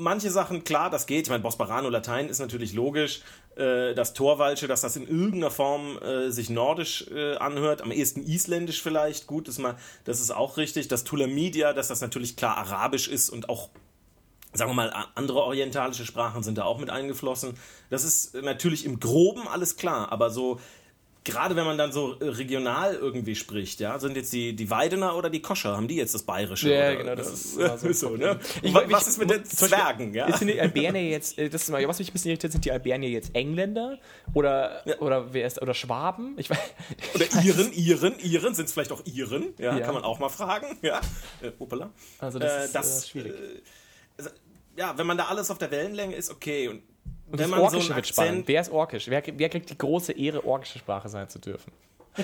manche 0.00 0.30
Sachen, 0.30 0.64
klar, 0.64 0.90
das 0.90 1.06
geht. 1.06 1.26
Ich 1.26 1.30
meine, 1.30 1.42
Bosparano 1.42 1.88
Latein 1.88 2.28
ist 2.28 2.38
natürlich 2.38 2.72
logisch. 2.72 3.22
Äh, 3.56 3.94
das 3.94 4.14
Torwalsche, 4.14 4.66
dass 4.66 4.80
das 4.80 4.96
in 4.96 5.06
irgendeiner 5.06 5.50
Form 5.50 5.98
äh, 5.98 6.30
sich 6.30 6.50
nordisch 6.50 7.06
äh, 7.14 7.36
anhört, 7.36 7.82
am 7.82 7.92
ehesten 7.92 8.22
isländisch 8.22 8.82
vielleicht. 8.82 9.26
Gut, 9.26 9.48
das 9.48 9.58
mal, 9.58 9.76
das 10.04 10.20
ist 10.20 10.30
auch 10.30 10.56
richtig. 10.56 10.88
Das 10.88 11.04
Tulamidia, 11.04 11.72
dass 11.72 11.88
das 11.88 12.00
natürlich 12.00 12.36
klar 12.36 12.56
arabisch 12.56 13.08
ist 13.08 13.30
und 13.30 13.48
auch 13.48 13.70
sagen 14.52 14.70
wir 14.72 14.74
mal, 14.74 14.92
andere 15.14 15.42
orientalische 15.44 16.04
Sprachen 16.04 16.42
sind 16.42 16.58
da 16.58 16.64
auch 16.64 16.78
mit 16.78 16.90
eingeflossen. 16.90 17.54
Das 17.88 18.02
ist 18.02 18.34
natürlich 18.34 18.84
im 18.84 18.98
Groben 18.98 19.46
alles 19.46 19.76
klar, 19.76 20.10
aber 20.10 20.30
so 20.30 20.58
gerade 21.24 21.56
wenn 21.56 21.64
man 21.64 21.76
dann 21.76 21.92
so 21.92 22.18
äh, 22.18 22.28
regional 22.28 22.94
irgendwie 22.94 23.34
spricht, 23.34 23.80
ja, 23.80 23.98
sind 23.98 24.16
jetzt 24.16 24.32
die, 24.32 24.54
die 24.54 24.70
Weidener 24.70 25.16
oder 25.16 25.28
die 25.28 25.42
Koscher, 25.42 25.76
haben 25.76 25.88
die 25.88 25.96
jetzt 25.96 26.14
das 26.14 26.22
Bayerische? 26.22 26.72
Ja, 26.72 26.88
oder? 26.88 26.96
genau, 26.96 27.14
das 27.14 27.28
ist 27.28 27.54
so. 27.54 27.92
so 27.92 28.16
ne? 28.16 28.38
ich, 28.62 28.72
was 28.72 29.08
ist 29.08 29.18
mit 29.18 29.30
den 29.30 29.44
Zwergen? 29.44 30.14
Ja? 30.14 30.34
Sind 30.36 30.48
die 30.48 30.60
Albernier 30.60 31.08
jetzt, 31.08 31.38
äh, 31.38 31.48
das 31.48 31.62
ist 31.62 31.70
mal, 31.70 31.86
was 31.86 31.98
mich 31.98 32.08
ein 32.08 32.12
bisschen 32.12 32.30
irritiert, 32.30 32.52
sind 32.52 32.64
die 32.64 32.72
Albernier 32.72 33.10
jetzt 33.10 33.34
Engländer 33.34 33.98
oder, 34.32 34.86
ja. 34.86 34.98
oder 34.98 35.32
wer 35.32 35.46
ist, 35.46 35.60
oder 35.60 35.74
Schwaben? 35.74 36.34
Ich 36.38 36.48
weiß, 36.48 36.58
oder 37.14 37.24
ich 37.24 37.44
Iren, 37.44 37.72
Iren, 37.72 38.18
Iren, 38.20 38.54
sind 38.54 38.66
es 38.66 38.72
vielleicht 38.72 38.92
auch 38.92 39.02
Iren? 39.04 39.54
Ja, 39.58 39.76
ja, 39.76 39.84
kann 39.84 39.94
man 39.94 40.04
auch 40.04 40.18
mal 40.18 40.30
fragen, 40.30 40.78
ja. 40.82 41.00
Äh, 41.42 41.50
hoppala. 41.58 41.90
Also 42.18 42.38
das, 42.38 42.52
äh, 42.52 42.64
ist 42.64 42.74
das, 42.74 43.04
äh, 43.04 43.08
schwierig. 43.08 43.32
Äh, 43.32 44.22
ja, 44.76 44.96
wenn 44.96 45.06
man 45.06 45.18
da 45.18 45.26
alles 45.26 45.50
auf 45.50 45.58
der 45.58 45.70
Wellenlänge 45.70 46.14
ist, 46.14 46.30
okay. 46.30 46.68
Und 46.68 46.82
und 47.30 47.38
wenn 47.38 47.50
das 47.50 47.60
Orkische 47.60 47.88
so 47.88 47.96
wird 47.96 48.06
spannend. 48.06 48.48
Wer 48.48 48.60
ist 48.60 48.70
Orkisch? 48.70 49.08
Wer, 49.08 49.22
wer 49.26 49.48
kriegt 49.48 49.70
die 49.70 49.78
große 49.78 50.12
Ehre, 50.12 50.44
orkische 50.44 50.78
Sprache 50.78 51.08
sein 51.08 51.28
zu 51.28 51.38
dürfen? 51.38 51.72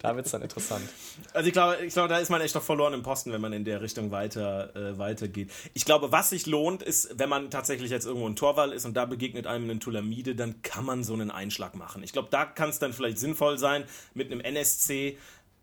da 0.00 0.14
wird 0.14 0.26
es 0.26 0.32
dann 0.32 0.42
interessant. 0.42 0.86
Also 1.32 1.46
ich 1.46 1.54
glaube, 1.54 1.78
ich 1.84 1.94
glaube, 1.94 2.08
da 2.08 2.18
ist 2.18 2.28
man 2.28 2.42
echt 2.42 2.54
noch 2.54 2.62
verloren 2.62 2.92
im 2.92 3.02
Posten, 3.02 3.32
wenn 3.32 3.40
man 3.40 3.54
in 3.54 3.64
der 3.64 3.80
Richtung 3.80 4.10
weiter 4.10 4.76
äh, 4.76 4.98
weitergeht. 4.98 5.50
Ich 5.72 5.86
glaube, 5.86 6.12
was 6.12 6.28
sich 6.30 6.46
lohnt, 6.46 6.82
ist, 6.82 7.18
wenn 7.18 7.28
man 7.30 7.50
tatsächlich 7.50 7.90
jetzt 7.90 8.06
irgendwo 8.06 8.28
ein 8.28 8.36
Torwall 8.36 8.72
ist 8.72 8.84
und 8.84 8.94
da 8.94 9.06
begegnet 9.06 9.46
einem 9.46 9.70
ein 9.70 9.80
Tulamide, 9.80 10.34
dann 10.34 10.60
kann 10.62 10.84
man 10.84 11.02
so 11.02 11.14
einen 11.14 11.30
Einschlag 11.30 11.74
machen. 11.76 12.02
Ich 12.02 12.12
glaube, 12.12 12.28
da 12.30 12.44
kann 12.44 12.68
es 12.68 12.78
dann 12.78 12.92
vielleicht 12.92 13.18
sinnvoll 13.18 13.56
sein, 13.58 13.84
mit 14.14 14.30
einem 14.30 14.40
NSC 14.40 15.16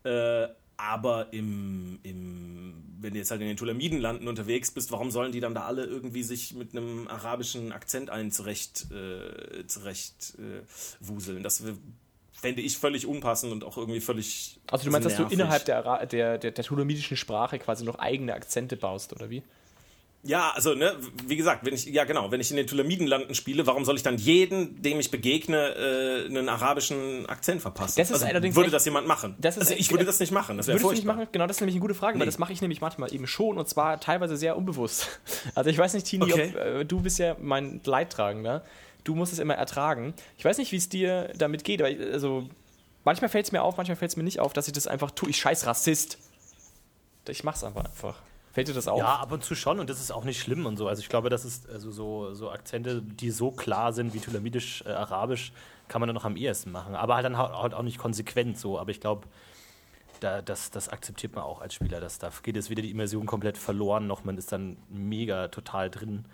äh, 0.04 0.48
aber 0.76 1.32
im, 1.32 1.98
im, 2.02 2.74
wenn 3.00 3.12
du 3.12 3.18
jetzt 3.18 3.30
halt 3.30 3.40
in 3.40 3.46
den 3.46 3.56
Tulamidenlanden 3.56 4.28
unterwegs 4.28 4.70
bist, 4.70 4.92
warum 4.92 5.10
sollen 5.10 5.32
die 5.32 5.40
dann 5.40 5.54
da 5.54 5.62
alle 5.62 5.84
irgendwie 5.84 6.22
sich 6.22 6.54
mit 6.54 6.72
einem 6.72 7.08
arabischen 7.08 7.72
Akzent 7.72 8.10
ein 8.10 8.30
zurecht, 8.30 8.86
äh, 8.90 9.66
zurecht 9.66 10.34
äh, 10.38 10.62
wuseln? 11.00 11.42
Das 11.42 11.62
fände 12.32 12.62
ich 12.62 12.76
völlig 12.78 13.06
unpassend 13.06 13.52
und 13.52 13.64
auch 13.64 13.78
irgendwie 13.78 14.00
völlig. 14.00 14.60
Also 14.70 14.84
du 14.84 14.90
meinst, 14.90 15.08
nervig. 15.08 15.24
dass 15.24 15.28
du 15.30 15.34
innerhalb 15.34 15.64
der, 15.64 16.06
der, 16.06 16.38
der, 16.38 16.50
der 16.50 16.64
tulamidischen 16.64 17.16
Sprache 17.16 17.58
quasi 17.58 17.84
noch 17.84 17.98
eigene 17.98 18.34
Akzente 18.34 18.76
baust, 18.76 19.12
oder 19.12 19.30
wie? 19.30 19.42
Ja, 20.26 20.52
also, 20.54 20.74
ne, 20.74 20.96
wie 21.26 21.36
gesagt, 21.36 21.64
wenn 21.64 21.74
ich, 21.74 21.86
ja 21.86 22.04
genau, 22.04 22.30
wenn 22.30 22.40
ich 22.40 22.50
in 22.50 22.56
den 22.56 22.66
Tulamidenlanden 22.66 23.34
spiele, 23.34 23.66
warum 23.66 23.84
soll 23.84 23.96
ich 23.96 24.02
dann 24.02 24.16
jeden, 24.16 24.82
dem 24.82 24.98
ich 24.98 25.10
begegne, 25.10 25.56
äh, 25.56 26.26
einen 26.26 26.48
arabischen 26.48 27.26
Akzent 27.26 27.62
verpassen? 27.62 27.94
Das 27.96 28.08
ist 28.10 28.14
also, 28.14 28.26
allerdings 28.26 28.56
würde 28.56 28.70
das 28.70 28.84
jemand 28.84 29.06
machen? 29.06 29.36
Das 29.38 29.56
ist, 29.56 29.68
also 29.68 29.74
ich 29.74 29.90
würde 29.90 30.04
das 30.04 30.18
nicht 30.18 30.32
machen, 30.32 30.56
das 30.56 30.66
wäre 30.66 30.78
Würdest 30.78 30.90
du 30.90 30.94
nicht 30.94 31.06
machen? 31.06 31.28
Genau, 31.30 31.46
das 31.46 31.56
ist 31.56 31.60
nämlich 31.60 31.76
eine 31.76 31.80
gute 31.80 31.94
Frage, 31.94 32.16
nee. 32.16 32.20
weil 32.20 32.26
das 32.26 32.38
mache 32.38 32.52
ich 32.52 32.60
nämlich 32.60 32.80
manchmal 32.80 33.14
eben 33.14 33.26
schon 33.26 33.58
und 33.58 33.68
zwar 33.68 34.00
teilweise 34.00 34.36
sehr 34.36 34.56
unbewusst. 34.56 35.08
Also 35.54 35.70
ich 35.70 35.78
weiß 35.78 35.94
nicht, 35.94 36.06
Tini, 36.06 36.24
okay. 36.24 36.52
ob, 36.54 36.60
äh, 36.60 36.84
du 36.84 37.00
bist 37.00 37.18
ja 37.18 37.36
mein 37.40 37.80
Leidtragender. 37.84 38.64
Du 39.04 39.14
musst 39.14 39.32
es 39.32 39.38
immer 39.38 39.54
ertragen. 39.54 40.12
Ich 40.36 40.44
weiß 40.44 40.58
nicht, 40.58 40.72
wie 40.72 40.76
es 40.76 40.88
dir 40.88 41.32
damit 41.36 41.62
geht, 41.62 41.80
aber 41.80 41.90
also 42.12 42.48
manchmal 43.04 43.30
fällt 43.30 43.46
es 43.46 43.52
mir 43.52 43.62
auf, 43.62 43.76
manchmal 43.76 43.96
fällt 43.96 44.10
es 44.10 44.16
mir 44.16 44.24
nicht 44.24 44.40
auf, 44.40 44.52
dass 44.52 44.66
ich 44.66 44.72
das 44.72 44.86
einfach 44.86 45.12
tue. 45.12 45.30
Ich 45.30 45.38
scheiß 45.38 45.66
Rassist. 45.66 46.18
Ich 47.28 47.44
mach's 47.44 47.64
einfach 47.64 47.84
einfach. 47.84 48.22
Fällt 48.56 48.68
dir 48.68 48.72
das 48.72 48.88
auf? 48.88 48.98
Ja, 48.98 49.16
ab 49.16 49.32
und 49.32 49.44
zu 49.44 49.54
schon 49.54 49.80
und 49.80 49.90
das 49.90 50.00
ist 50.00 50.10
auch 50.10 50.24
nicht 50.24 50.40
schlimm 50.40 50.64
und 50.64 50.78
so. 50.78 50.88
Also 50.88 51.02
ich 51.02 51.10
glaube, 51.10 51.28
das 51.28 51.44
ist 51.44 51.68
also 51.68 51.90
so, 51.90 52.32
so 52.32 52.50
Akzente, 52.50 53.02
die 53.02 53.30
so 53.30 53.50
klar 53.50 53.92
sind 53.92 54.14
wie 54.14 54.18
Tulamidisch, 54.18 54.82
äh, 54.86 54.92
Arabisch, 54.92 55.52
kann 55.88 56.00
man 56.00 56.08
dann 56.08 56.14
noch 56.14 56.24
am 56.24 56.36
ehesten 56.36 56.72
machen. 56.72 56.94
Aber 56.94 57.16
halt 57.16 57.26
dann 57.26 57.36
halt 57.36 57.74
auch 57.74 57.82
nicht 57.82 57.98
konsequent 57.98 58.58
so. 58.58 58.78
Aber 58.78 58.90
ich 58.90 58.98
glaube, 59.02 59.28
da, 60.20 60.40
das, 60.40 60.70
das 60.70 60.88
akzeptiert 60.88 61.34
man 61.34 61.44
auch 61.44 61.60
als 61.60 61.74
Spieler. 61.74 62.00
Dass, 62.00 62.18
da 62.18 62.30
geht 62.42 62.56
jetzt 62.56 62.70
wieder 62.70 62.80
die 62.80 62.90
Immersion 62.90 63.26
komplett 63.26 63.58
verloren 63.58 64.06
noch. 64.06 64.24
Man 64.24 64.38
ist 64.38 64.50
dann 64.52 64.78
mega 64.88 65.48
total 65.48 65.90
drin. 65.90 66.24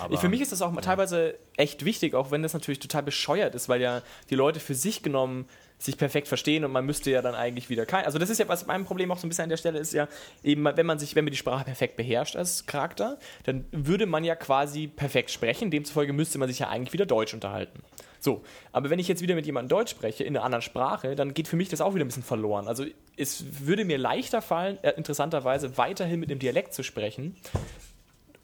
Aber, 0.00 0.18
für 0.18 0.28
mich 0.28 0.40
ist 0.40 0.52
das 0.52 0.62
auch 0.62 0.74
ja. 0.74 0.80
teilweise 0.80 1.34
echt 1.56 1.84
wichtig, 1.84 2.14
auch 2.14 2.30
wenn 2.30 2.42
das 2.42 2.52
natürlich 2.54 2.78
total 2.78 3.02
bescheuert 3.02 3.54
ist, 3.54 3.68
weil 3.68 3.80
ja 3.80 4.02
die 4.30 4.34
Leute 4.34 4.60
für 4.60 4.74
sich 4.74 5.02
genommen 5.02 5.46
sich 5.78 5.96
perfekt 5.96 6.26
verstehen 6.26 6.64
und 6.64 6.72
man 6.72 6.84
müsste 6.84 7.10
ja 7.10 7.22
dann 7.22 7.36
eigentlich 7.36 7.70
wieder 7.70 7.86
kein. 7.86 8.04
Also 8.04 8.18
das 8.18 8.30
ist 8.30 8.38
ja 8.38 8.48
was 8.48 8.66
mein 8.66 8.84
Problem 8.84 9.12
auch 9.12 9.18
so 9.18 9.26
ein 9.26 9.28
bisschen 9.28 9.44
an 9.44 9.48
der 9.48 9.56
Stelle 9.56 9.78
ist 9.78 9.92
ja 9.92 10.08
eben, 10.42 10.64
wenn 10.64 10.86
man 10.86 10.98
sich, 10.98 11.14
wenn 11.14 11.24
man 11.24 11.30
die 11.30 11.36
Sprache 11.36 11.64
perfekt 11.64 11.96
beherrscht 11.96 12.34
als 12.34 12.66
Charakter, 12.66 13.18
dann 13.44 13.64
würde 13.70 14.06
man 14.06 14.24
ja 14.24 14.34
quasi 14.34 14.88
perfekt 14.88 15.30
sprechen. 15.30 15.70
Demzufolge 15.70 16.12
müsste 16.12 16.38
man 16.38 16.48
sich 16.48 16.58
ja 16.58 16.68
eigentlich 16.68 16.92
wieder 16.92 17.06
Deutsch 17.06 17.32
unterhalten. 17.32 17.80
So, 18.20 18.42
aber 18.72 18.90
wenn 18.90 18.98
ich 18.98 19.06
jetzt 19.06 19.22
wieder 19.22 19.36
mit 19.36 19.46
jemandem 19.46 19.68
Deutsch 19.68 19.92
spreche 19.92 20.24
in 20.24 20.36
einer 20.36 20.44
anderen 20.44 20.62
Sprache, 20.62 21.14
dann 21.14 21.34
geht 21.34 21.46
für 21.46 21.54
mich 21.54 21.68
das 21.68 21.80
auch 21.80 21.94
wieder 21.94 22.04
ein 22.04 22.08
bisschen 22.08 22.24
verloren. 22.24 22.66
Also 22.66 22.84
es 23.16 23.44
würde 23.64 23.84
mir 23.84 23.98
leichter 23.98 24.42
fallen, 24.42 24.82
äh, 24.82 24.90
interessanterweise 24.96 25.78
weiterhin 25.78 26.18
mit 26.18 26.30
dem 26.30 26.40
Dialekt 26.40 26.74
zu 26.74 26.82
sprechen, 26.82 27.36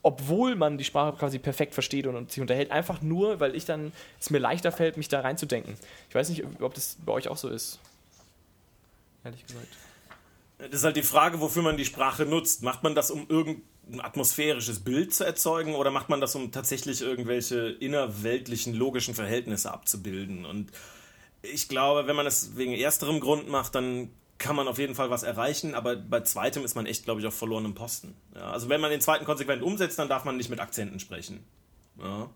obwohl 0.05 0.55
man 0.55 0.77
die 0.77 0.83
Sprache 0.83 1.17
quasi 1.17 1.39
perfekt 1.39 1.73
versteht 1.73 2.05
und, 2.05 2.31
sich 2.31 2.39
unterhält, 2.39 2.69
einfach 2.69 3.01
nur, 3.01 3.39
weil 3.39 3.55
ich 3.55 3.65
dann 3.65 3.91
es 4.19 4.29
mir 4.29 4.37
leichter 4.37 4.71
fällt, 4.71 4.97
mich 4.97 5.07
da 5.07 5.21
reinzudenken. 5.21 5.75
Ich 6.09 6.13
weiß 6.13 6.29
nicht, 6.29 6.43
ob 6.61 6.75
das 6.75 6.97
bei 7.03 7.11
euch 7.11 7.27
auch 7.27 7.37
so 7.37 7.49
ist. 7.49 7.79
Ehrlich 9.23 9.43
gesagt. 9.47 9.65
Das 10.59 10.69
ist 10.69 10.83
halt 10.83 10.95
die 10.95 11.01
Frage, 11.01 11.41
wofür 11.41 11.63
man 11.63 11.75
die 11.75 11.85
Sprache 11.85 12.27
nutzt. 12.27 12.61
Macht 12.61 12.83
man 12.83 12.93
das, 12.93 13.09
um 13.09 13.25
irgendein 13.29 13.99
atmosphärisches 13.99 14.81
Bild 14.81 15.11
zu 15.11 15.23
erzeugen 15.23 15.73
oder 15.73 15.89
macht 15.89 16.09
man 16.09 16.21
das, 16.21 16.35
um 16.35 16.51
tatsächlich 16.51 17.01
irgendwelche 17.01 17.69
innerweltlichen, 17.69 18.75
logischen 18.75 19.15
Verhältnisse 19.15 19.73
abzubilden? 19.73 20.45
Und 20.45 20.71
ich 21.41 21.67
glaube, 21.67 22.05
wenn 22.05 22.15
man 22.15 22.27
es 22.27 22.55
wegen 22.55 22.73
ersterem 22.73 23.19
Grund 23.19 23.49
macht, 23.49 23.73
dann 23.73 24.11
kann 24.37 24.55
man 24.55 24.67
auf 24.67 24.77
jeden 24.79 24.95
Fall 24.95 25.09
was 25.09 25.23
erreichen, 25.23 25.75
aber 25.75 25.95
bei 25.95 26.21
zweitem 26.21 26.65
ist 26.65 26.75
man 26.75 26.85
echt, 26.85 27.05
glaube 27.05 27.21
ich, 27.21 27.27
auf 27.27 27.33
verlorenem 27.35 27.73
Posten. 27.73 28.15
Ja, 28.35 28.51
also 28.51 28.67
wenn 28.69 28.81
man 28.81 28.91
den 28.91 29.01
zweiten 29.01 29.25
konsequent 29.25 29.61
umsetzt, 29.63 29.97
dann 29.99 30.09
darf 30.09 30.25
man 30.25 30.35
nicht 30.37 30.49
mit 30.49 30.59
Akzenten 30.59 30.99
sprechen. 30.99 31.43
Ja, 32.01 32.29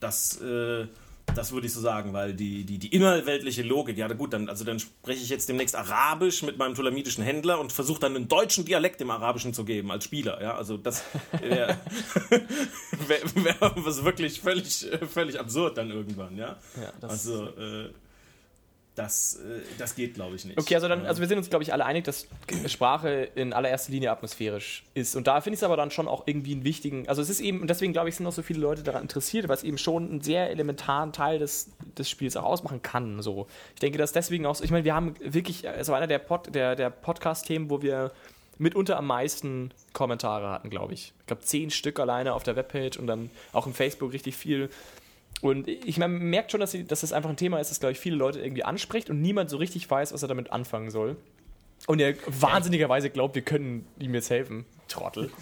das, 0.00 0.40
äh, 0.40 0.86
Das 1.34 1.52
würde 1.52 1.66
ich 1.68 1.72
so 1.72 1.80
sagen, 1.80 2.12
weil 2.12 2.34
die, 2.34 2.64
die, 2.64 2.78
die 2.78 2.88
innerweltliche 2.88 3.62
Logik, 3.62 3.96
ja 3.96 4.08
gut, 4.08 4.32
dann, 4.32 4.48
also 4.48 4.64
dann 4.64 4.80
spreche 4.80 5.22
ich 5.22 5.28
jetzt 5.28 5.48
demnächst 5.48 5.76
Arabisch 5.76 6.42
mit 6.42 6.58
meinem 6.58 6.74
tulamitischen 6.74 7.22
Händler 7.22 7.60
und 7.60 7.72
versuche 7.72 8.00
dann 8.00 8.16
einen 8.16 8.26
deutschen 8.26 8.64
Dialekt 8.64 9.00
im 9.00 9.10
Arabischen 9.10 9.54
zu 9.54 9.64
geben 9.64 9.92
als 9.92 10.04
Spieler. 10.04 10.42
Ja, 10.42 10.56
also 10.56 10.76
das 10.76 11.04
wäre 11.40 11.78
wär, 13.06 13.20
wär 13.44 13.56
was 13.76 14.04
wirklich 14.04 14.40
völlig, 14.40 14.86
völlig 15.12 15.38
absurd 15.38 15.76
dann 15.78 15.90
irgendwann, 15.90 16.36
ja. 16.36 16.58
Ja, 16.76 16.92
das- 17.00 17.10
also 17.12 17.46
äh, 17.46 17.90
das, 19.00 19.36
äh, 19.36 19.60
das 19.78 19.94
geht, 19.94 20.14
glaube 20.14 20.36
ich, 20.36 20.44
nicht. 20.44 20.58
Okay, 20.58 20.74
also, 20.74 20.88
dann, 20.88 21.06
also 21.06 21.20
wir 21.20 21.28
sind 21.28 21.38
uns, 21.38 21.50
glaube 21.50 21.62
ich, 21.62 21.72
alle 21.72 21.84
einig, 21.84 22.04
dass 22.04 22.26
Sprache 22.66 23.28
in 23.34 23.52
allererster 23.52 23.92
Linie 23.92 24.10
atmosphärisch 24.10 24.84
ist. 24.94 25.16
Und 25.16 25.26
da 25.26 25.40
finde 25.40 25.54
ich 25.54 25.60
es 25.60 25.64
aber 25.64 25.76
dann 25.76 25.90
schon 25.90 26.08
auch 26.08 26.24
irgendwie 26.26 26.52
einen 26.52 26.64
wichtigen, 26.64 27.08
also 27.08 27.22
es 27.22 27.30
ist 27.30 27.40
eben, 27.40 27.60
und 27.60 27.68
deswegen 27.68 27.92
glaube 27.92 28.08
ich, 28.08 28.16
sind 28.16 28.26
auch 28.26 28.32
so 28.32 28.42
viele 28.42 28.60
Leute 28.60 28.82
daran 28.82 29.02
interessiert, 29.02 29.48
weil 29.48 29.56
es 29.56 29.62
eben 29.62 29.78
schon 29.78 30.08
einen 30.08 30.20
sehr 30.20 30.50
elementaren 30.50 31.12
Teil 31.12 31.38
des, 31.38 31.70
des 31.96 32.08
Spiels 32.10 32.36
auch 32.36 32.44
ausmachen 32.44 32.82
kann. 32.82 33.22
So. 33.22 33.46
Ich 33.74 33.80
denke, 33.80 33.98
dass 33.98 34.12
deswegen 34.12 34.46
auch, 34.46 34.54
so- 34.54 34.64
ich 34.64 34.70
meine, 34.70 34.84
wir 34.84 34.94
haben 34.94 35.14
wirklich, 35.20 35.68
also 35.68 35.92
einer 35.94 36.06
der, 36.06 36.18
Pod, 36.18 36.54
der, 36.54 36.76
der 36.76 36.90
Podcast-Themen, 36.90 37.70
wo 37.70 37.82
wir 37.82 38.12
mitunter 38.58 38.98
am 38.98 39.06
meisten 39.06 39.70
Kommentare 39.94 40.50
hatten, 40.50 40.68
glaube 40.68 40.92
ich. 40.92 41.14
Ich 41.20 41.26
glaube, 41.26 41.42
zehn 41.42 41.70
Stück 41.70 41.98
alleine 41.98 42.34
auf 42.34 42.42
der 42.42 42.56
Webpage 42.56 42.98
und 42.98 43.06
dann 43.06 43.30
auch 43.52 43.66
im 43.66 43.72
Facebook 43.72 44.12
richtig 44.12 44.36
viel. 44.36 44.68
Und 45.40 45.68
ich 45.68 45.96
meine, 45.96 46.12
man 46.12 46.28
merkt 46.28 46.50
schon, 46.50 46.60
dass, 46.60 46.72
sie, 46.72 46.84
dass 46.84 47.00
das 47.00 47.12
einfach 47.12 47.30
ein 47.30 47.36
Thema 47.36 47.58
ist, 47.60 47.70
das, 47.70 47.80
glaube 47.80 47.92
ich, 47.92 47.98
viele 47.98 48.16
Leute 48.16 48.40
irgendwie 48.40 48.64
anspricht 48.64 49.08
und 49.08 49.22
niemand 49.22 49.48
so 49.48 49.56
richtig 49.56 49.90
weiß, 49.90 50.12
was 50.12 50.22
er 50.22 50.28
damit 50.28 50.52
anfangen 50.52 50.90
soll. 50.90 51.16
Und 51.86 52.00
er 52.00 52.14
wahnsinnigerweise 52.26 53.08
glaubt, 53.08 53.34
wir 53.34 53.42
können 53.42 53.86
ihm 53.98 54.14
jetzt 54.14 54.28
helfen. 54.28 54.66
Trottel. 54.88 55.30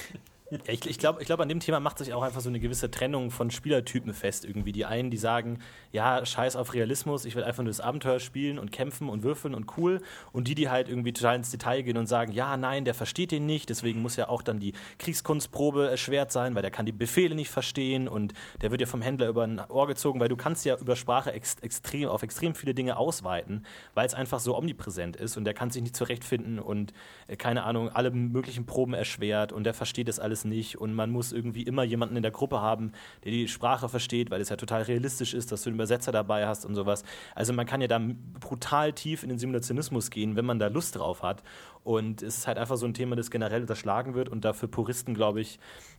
Ja, 0.51 0.59
ich 0.67 0.87
ich 0.87 0.99
glaube, 0.99 1.21
ich 1.21 1.27
glaub, 1.27 1.41
an 1.41 1.49
dem 1.49 1.61
Thema 1.61 1.79
macht 1.79 1.99
sich 1.99 2.15
auch 2.15 2.23
einfach 2.23 2.41
so 2.41 2.49
eine 2.49 2.59
gewisse 2.59 2.91
Trennung 2.91 3.31
von 3.31 3.51
Spielertypen 3.51 4.15
fest 4.15 4.47
irgendwie. 4.47 4.73
Die 4.73 4.87
einen, 4.87 5.11
die 5.11 5.19
sagen, 5.19 5.59
ja, 5.93 6.25
scheiß 6.25 6.57
auf 6.57 6.73
Realismus, 6.73 7.27
ich 7.27 7.35
will 7.35 7.45
einfach 7.45 7.63
nur 7.63 7.71
das 7.71 7.81
Abenteuer 7.81 8.19
spielen 8.19 8.59
und 8.59 8.73
kämpfen 8.73 9.11
und 9.11 9.23
würfeln 9.23 9.55
und 9.55 9.77
cool. 9.77 10.01
Und 10.33 10.49
die, 10.49 10.55
die 10.55 10.71
halt 10.71 10.89
irgendwie 10.89 11.13
total 11.13 11.37
ins 11.37 11.51
Detail 11.51 11.83
gehen 11.83 11.99
und 11.99 12.07
sagen, 12.07 12.33
ja, 12.33 12.57
nein, 12.57 12.87
der 12.87 12.95
versteht 12.95 13.31
den 13.31 13.45
nicht, 13.45 13.69
deswegen 13.69 14.01
muss 14.01 14.17
ja 14.17 14.31
auch 14.31 14.41
dann 14.41 14.59
die 14.59 14.73
Kriegskunstprobe 14.99 15.91
erschwert 15.91 16.33
sein, 16.33 16.55
weil 16.55 16.63
der 16.63 16.71
kann 16.71 16.87
die 16.87 16.93
Befehle 16.93 17.35
nicht 17.35 17.51
verstehen 17.51 18.09
und 18.09 18.33
der 18.63 18.71
wird 18.71 18.81
ja 18.81 18.87
vom 18.87 19.03
Händler 19.03 19.29
über 19.29 19.43
ein 19.45 19.61
Ohr 19.69 19.87
gezogen, 19.87 20.19
weil 20.19 20.29
du 20.29 20.37
kannst 20.37 20.65
ja 20.65 20.77
über 20.79 20.97
Sprache 20.97 21.31
ex 21.31 21.57
extrem, 21.61 22.09
auf 22.09 22.23
extrem 22.23 22.55
viele 22.55 22.73
Dinge 22.73 22.97
ausweiten, 22.97 23.67
weil 23.93 24.07
es 24.07 24.15
einfach 24.15 24.41
so 24.41 24.57
omnipräsent 24.57 25.17
ist 25.17 25.37
und 25.37 25.45
der 25.45 25.53
kann 25.53 25.71
sich 25.71 25.83
nicht 25.83 25.97
zurechtfinden 25.97 26.59
und 26.59 26.95
äh, 27.27 27.37
keine 27.37 27.65
Ahnung, 27.65 27.91
alle 27.91 28.11
möglichen 28.11 28.65
Proben 28.65 28.95
erschwert 28.95 29.53
und 29.53 29.65
der 29.65 29.75
versteht 29.75 30.09
das 30.09 30.19
alles 30.19 30.38
nicht 30.45 30.79
und 30.79 30.95
man 30.95 31.11
muss 31.11 31.33
irgendwie 31.33 31.63
immer 31.63 31.83
jemanden 31.83 32.17
in 32.17 32.23
der 32.23 32.31
Gruppe 32.31 32.61
haben, 32.61 32.93
der 33.25 33.33
die 33.33 33.49
Sprache 33.49 33.89
versteht, 33.89 34.31
weil 34.31 34.41
es 34.41 34.49
ja 34.49 34.57
total 34.57 34.83
realistisch 34.83 35.35
ist, 35.35 35.53
dass 35.53 35.63
du 35.63 35.71
einen 35.71 35.77
Übersetzer 35.77 36.13
dabei 36.13 36.47
hast 36.47 36.65
und 36.65 36.75
sowas. 36.75 37.05
Also 37.35 37.53
man 37.53 37.67
kann 37.67 37.81
ja 37.81 37.89
da 37.89 38.01
brutal 38.41 38.93
tief 38.93 39.23
in 39.23 39.29
den 39.29 39.39
Simulationismus 39.39 40.11
gehen, 40.11 40.37
wenn 40.37 40.45
man 40.45 40.59
da 40.59 40.69
Lust 40.69 40.97
drauf 40.97 41.23
hat. 41.23 41.43
Und 41.85 42.23
es 42.23 42.39
ist 42.39 42.47
halt 42.47 42.59
einfach 42.59 42.77
so 42.77 42.87
ein 42.87 42.95
Thema, 42.95 43.17
das 43.17 43.31
generell 43.31 43.63
unterschlagen 43.63 44.15
wird 44.15 44.29
und 44.29 44.45
da 44.45 44.53
für 44.53 44.69
Puristen, 44.69 45.15
glaube 45.15 45.41
ich, 45.41 45.59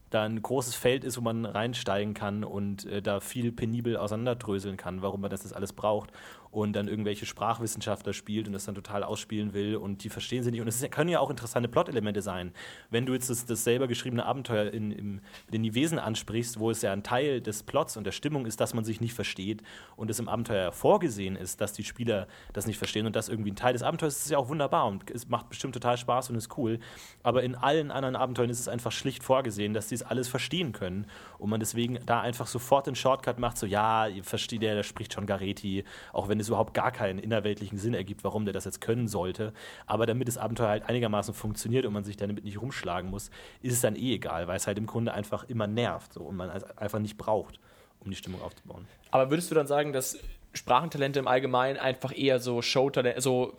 da 0.09 0.23
ein 0.23 0.41
großes 0.41 0.75
Feld 0.75 1.03
ist, 1.03 1.17
wo 1.17 1.21
man 1.21 1.45
reinsteigen 1.45 2.13
kann 2.13 2.43
und 2.43 2.85
äh, 2.85 3.01
da 3.01 3.19
viel 3.19 3.51
penibel 3.51 3.97
auseinanderdröseln 3.97 4.77
kann, 4.77 5.01
warum 5.01 5.21
man 5.21 5.29
das 5.29 5.53
alles 5.53 5.73
braucht 5.73 6.11
und 6.51 6.73
dann 6.73 6.87
irgendwelche 6.87 7.25
Sprachwissenschaftler 7.25 8.13
spielt 8.13 8.47
und 8.47 8.53
das 8.53 8.65
dann 8.65 8.75
total 8.75 9.03
ausspielen 9.03 9.53
will 9.53 9.75
und 9.75 10.03
die 10.03 10.09
verstehen 10.09 10.43
sie 10.43 10.51
nicht. 10.51 10.61
Und 10.61 10.67
es 10.67 10.85
können 10.89 11.09
ja 11.09 11.19
auch 11.19 11.29
interessante 11.29 11.69
Plot-Elemente 11.69 12.21
sein. 12.21 12.53
Wenn 12.89 13.05
du 13.05 13.13
jetzt 13.13 13.29
das, 13.29 13.45
das 13.45 13.63
selber 13.63 13.87
geschriebene 13.87 14.25
Abenteuer 14.25 14.71
in, 14.71 14.91
im, 14.91 15.21
den 15.53 15.61
Nivesen 15.61 15.99
ansprichst, 15.99 16.59
wo 16.59 16.71
es 16.71 16.81
ja 16.81 16.91
ein 16.91 17.03
Teil 17.03 17.41
des 17.41 17.63
Plots 17.63 17.97
und 17.97 18.03
der 18.03 18.11
Stimmung 18.11 18.45
ist, 18.45 18.59
dass 18.59 18.73
man 18.73 18.83
sich 18.83 19.01
nicht 19.01 19.13
versteht 19.13 19.61
und 19.95 20.09
es 20.09 20.19
im 20.19 20.27
Abenteuer 20.27 20.71
vorgesehen 20.71 21.35
ist, 21.35 21.61
dass 21.61 21.73
die 21.73 21.83
Spieler 21.83 22.27
das 22.53 22.65
nicht 22.65 22.77
verstehen 22.77 23.05
und 23.05 23.15
das 23.15 23.29
irgendwie 23.29 23.51
ein 23.51 23.55
Teil 23.55 23.73
des 23.73 23.83
Abenteuers 23.83 24.17
ist, 24.17 24.25
ist 24.25 24.31
ja 24.31 24.37
auch 24.37 24.49
wunderbar 24.49 24.87
und 24.87 25.09
es 25.11 25.27
macht 25.29 25.49
bestimmt 25.49 25.73
total 25.73 25.97
Spaß 25.97 26.29
und 26.29 26.35
ist 26.35 26.57
cool. 26.57 26.79
Aber 27.23 27.43
in 27.43 27.55
allen 27.55 27.91
anderen 27.91 28.15
Abenteuern 28.15 28.49
ist 28.49 28.59
es 28.59 28.67
einfach 28.67 28.91
schlicht 28.91 29.23
vorgesehen, 29.23 29.73
dass 29.73 29.87
die 29.87 29.95
es 29.95 30.03
alles 30.03 30.27
verstehen 30.27 30.71
können 30.71 31.05
und 31.39 31.49
man 31.49 31.59
deswegen 31.59 31.97
da 32.05 32.21
einfach 32.21 32.47
sofort 32.47 32.85
den 32.85 32.95
Shortcut 32.95 33.39
macht, 33.39 33.57
so 33.57 33.65
ja, 33.65 34.07
ihr 34.07 34.23
versteht 34.23 34.61
der, 34.61 34.75
der 34.75 34.83
spricht 34.83 35.13
schon 35.13 35.25
Gareti, 35.25 35.85
auch 36.13 36.27
wenn 36.27 36.39
es 36.39 36.49
überhaupt 36.49 36.73
gar 36.73 36.91
keinen 36.91 37.17
innerweltlichen 37.17 37.77
Sinn 37.77 37.93
ergibt, 37.93 38.23
warum 38.23 38.45
der 38.45 38.53
das 38.53 38.65
jetzt 38.65 38.81
können 38.81 39.07
sollte. 39.07 39.53
Aber 39.87 40.05
damit 40.05 40.27
das 40.27 40.37
Abenteuer 40.37 40.67
halt 40.67 40.83
einigermaßen 40.87 41.33
funktioniert 41.33 41.85
und 41.85 41.93
man 41.93 42.03
sich 42.03 42.17
damit 42.17 42.43
nicht 42.43 42.61
rumschlagen 42.61 43.09
muss, 43.09 43.31
ist 43.61 43.73
es 43.73 43.81
dann 43.81 43.95
eh 43.95 44.15
egal, 44.15 44.47
weil 44.47 44.57
es 44.57 44.67
halt 44.67 44.77
im 44.77 44.85
Grunde 44.85 45.13
einfach 45.13 45.45
immer 45.45 45.65
nervt 45.65 46.13
so, 46.13 46.21
und 46.21 46.35
man 46.35 46.49
es 46.49 46.63
einfach 46.77 46.99
nicht 46.99 47.17
braucht, 47.17 47.59
um 48.01 48.09
die 48.09 48.17
Stimmung 48.17 48.41
aufzubauen. 48.41 48.85
Aber 49.11 49.29
würdest 49.31 49.49
du 49.49 49.55
dann 49.55 49.67
sagen, 49.67 49.93
dass 49.93 50.19
Sprachentalente 50.53 51.19
im 51.19 51.27
Allgemeinen 51.27 51.77
einfach 51.77 52.15
eher 52.15 52.39
so 52.39 52.61
Showtalent, 52.61 53.21
so 53.21 53.55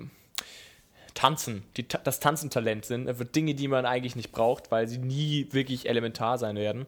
Tanzen, 1.15 1.65
die, 1.77 1.87
das 1.87 2.21
Tanzentalent 2.21 2.85
sind, 2.85 3.15
für 3.17 3.25
Dinge, 3.25 3.55
die 3.55 3.69
man 3.69 3.87
eigentlich 3.87 4.17
nicht 4.17 4.33
braucht, 4.33 4.71
weil 4.71 4.87
sie 4.87 4.99
nie 4.99 5.49
wirklich 5.51 5.89
elementar 5.89 6.39
sein 6.39 6.57
werden? 6.57 6.87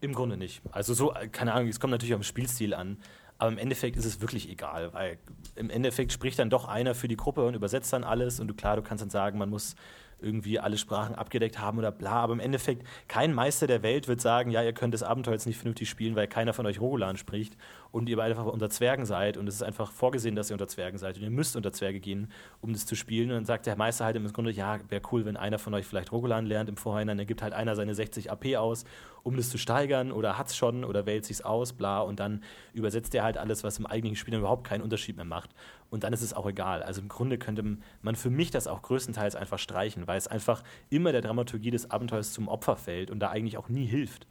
Im 0.00 0.14
Grunde 0.14 0.36
nicht. 0.36 0.62
Also 0.72 0.94
so, 0.94 1.14
äh, 1.14 1.28
keine 1.28 1.52
Ahnung, 1.52 1.68
es 1.68 1.80
kommt 1.80 1.90
natürlich 1.90 2.14
auf 2.14 2.20
den 2.20 2.24
Spielstil 2.24 2.74
an. 2.74 2.98
Aber 3.38 3.52
im 3.52 3.58
Endeffekt 3.58 3.96
ist 3.96 4.06
es 4.06 4.20
wirklich 4.20 4.48
egal, 4.48 4.94
weil 4.94 5.18
im 5.56 5.68
Endeffekt 5.68 6.10
spricht 6.10 6.38
dann 6.38 6.48
doch 6.48 6.68
einer 6.68 6.94
für 6.94 7.06
die 7.06 7.16
Gruppe 7.16 7.44
und 7.44 7.54
übersetzt 7.54 7.92
dann 7.92 8.02
alles. 8.02 8.40
Und 8.40 8.48
du, 8.48 8.54
klar, 8.54 8.76
du 8.76 8.82
kannst 8.82 9.02
dann 9.02 9.10
sagen, 9.10 9.38
man 9.38 9.50
muss 9.50 9.76
irgendwie 10.18 10.58
alle 10.58 10.78
Sprachen 10.78 11.14
abgedeckt 11.14 11.58
haben 11.58 11.78
oder 11.78 11.92
bla. 11.92 12.12
Aber 12.12 12.32
im 12.32 12.40
Endeffekt, 12.40 12.86
kein 13.08 13.34
Meister 13.34 13.66
der 13.66 13.82
Welt 13.82 14.08
wird 14.08 14.20
sagen, 14.20 14.50
ja, 14.50 14.62
ihr 14.62 14.72
könnt 14.72 14.94
das 14.94 15.02
Abenteuer 15.02 15.34
jetzt 15.34 15.46
nicht 15.46 15.58
vernünftig 15.58 15.90
spielen, 15.90 16.16
weil 16.16 16.26
keiner 16.26 16.54
von 16.54 16.64
euch 16.64 16.80
Rogulan 16.80 17.16
spricht 17.16 17.56
und 17.92 18.08
ihr 18.08 18.18
einfach 18.18 18.46
unter 18.46 18.70
Zwergen 18.70 19.04
seid. 19.04 19.36
Und 19.36 19.46
es 19.46 19.56
ist 19.56 19.62
einfach 19.62 19.92
vorgesehen, 19.92 20.34
dass 20.34 20.50
ihr 20.50 20.54
unter 20.54 20.68
Zwergen 20.68 20.98
seid. 20.98 21.18
Und 21.18 21.22
ihr 21.22 21.30
müsst 21.30 21.54
unter 21.54 21.72
Zwerge 21.72 22.00
gehen, 22.00 22.30
um 22.62 22.72
das 22.72 22.86
zu 22.86 22.94
spielen. 22.94 23.28
Und 23.30 23.36
dann 23.36 23.44
sagt 23.44 23.66
der 23.66 23.76
Meister 23.76 24.06
halt 24.06 24.16
im 24.16 24.32
Grunde, 24.32 24.52
ja, 24.52 24.78
wäre 24.88 25.02
cool, 25.12 25.26
wenn 25.26 25.36
einer 25.36 25.58
von 25.58 25.74
euch 25.74 25.86
vielleicht 25.86 26.12
Rogulan 26.12 26.46
lernt 26.46 26.70
im 26.70 26.78
Vorhinein. 26.78 27.18
Dann 27.18 27.26
gibt 27.26 27.42
halt 27.42 27.52
einer 27.52 27.76
seine 27.76 27.94
60 27.94 28.30
AP 28.30 28.56
aus, 28.56 28.84
um 29.26 29.36
das 29.36 29.50
zu 29.50 29.58
steigern 29.58 30.12
oder 30.12 30.38
hat's 30.38 30.56
schon 30.56 30.84
oder 30.84 31.04
wählt 31.04 31.24
sich's 31.24 31.40
aus, 31.40 31.72
bla. 31.72 32.00
Und 32.00 32.20
dann 32.20 32.44
übersetzt 32.72 33.12
er 33.14 33.24
halt 33.24 33.36
alles, 33.36 33.64
was 33.64 33.78
im 33.78 33.84
eigentlichen 33.84 34.16
Spiel 34.16 34.30
dann 34.30 34.40
überhaupt 34.40 34.64
keinen 34.64 34.82
Unterschied 34.82 35.16
mehr 35.16 35.24
macht. 35.24 35.50
Und 35.90 36.04
dann 36.04 36.12
ist 36.12 36.22
es 36.22 36.32
auch 36.32 36.46
egal. 36.46 36.84
Also 36.84 37.00
im 37.00 37.08
Grunde 37.08 37.36
könnte 37.36 37.76
man 38.02 38.14
für 38.14 38.30
mich 38.30 38.52
das 38.52 38.68
auch 38.68 38.82
größtenteils 38.82 39.34
einfach 39.34 39.58
streichen, 39.58 40.06
weil 40.06 40.16
es 40.16 40.28
einfach 40.28 40.62
immer 40.90 41.10
der 41.10 41.22
Dramaturgie 41.22 41.72
des 41.72 41.90
Abenteuers 41.90 42.32
zum 42.32 42.46
Opfer 42.46 42.76
fällt 42.76 43.10
und 43.10 43.18
da 43.18 43.30
eigentlich 43.30 43.58
auch 43.58 43.68
nie 43.68 43.84
hilft. 43.84 44.28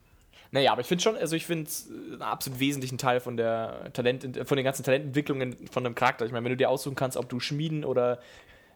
Naja, 0.51 0.71
aber 0.71 0.79
ich 0.79 0.87
finde 0.87 1.03
schon, 1.03 1.17
also 1.17 1.35
ich 1.35 1.45
finde 1.45 1.65
es 1.65 1.89
einen 1.89 2.21
absolut 2.21 2.61
wesentlichen 2.61 2.97
Teil 2.97 3.19
von 3.19 3.35
der 3.35 3.91
Talent, 3.91 4.47
von 4.47 4.55
den 4.55 4.63
ganzen 4.63 4.83
Talententwicklungen 4.83 5.67
von 5.69 5.85
einem 5.85 5.95
Charakter. 5.95 6.25
Ich 6.25 6.31
meine, 6.31 6.45
wenn 6.45 6.51
du 6.51 6.57
dir 6.57 6.69
aussuchen 6.69 6.95
kannst, 6.95 7.17
ob 7.17 7.27
du 7.27 7.41
schmieden 7.41 7.83
oder 7.83 8.19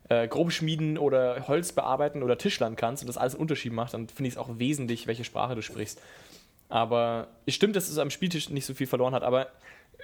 äh, 0.09 0.27
grob 0.27 0.51
schmieden 0.51 0.97
oder 0.97 1.47
Holz 1.47 1.71
bearbeiten 1.71 2.23
oder 2.23 2.37
Tischlern 2.37 2.75
kannst 2.75 3.03
und 3.03 3.07
das 3.07 3.17
alles 3.17 3.35
einen 3.35 3.41
Unterschied 3.41 3.71
macht, 3.71 3.93
dann 3.93 4.07
finde 4.07 4.27
ich 4.27 4.33
es 4.33 4.37
auch 4.37 4.49
wesentlich, 4.57 5.07
welche 5.07 5.23
Sprache 5.23 5.55
du 5.55 5.61
sprichst. 5.61 6.01
Aber 6.67 7.27
es 7.45 7.55
stimmt, 7.55 7.75
dass 7.75 7.89
es 7.89 7.97
am 7.97 8.09
Spieltisch 8.09 8.49
nicht 8.49 8.65
so 8.65 8.73
viel 8.73 8.87
verloren 8.87 9.13
hat, 9.13 9.23
aber 9.23 9.47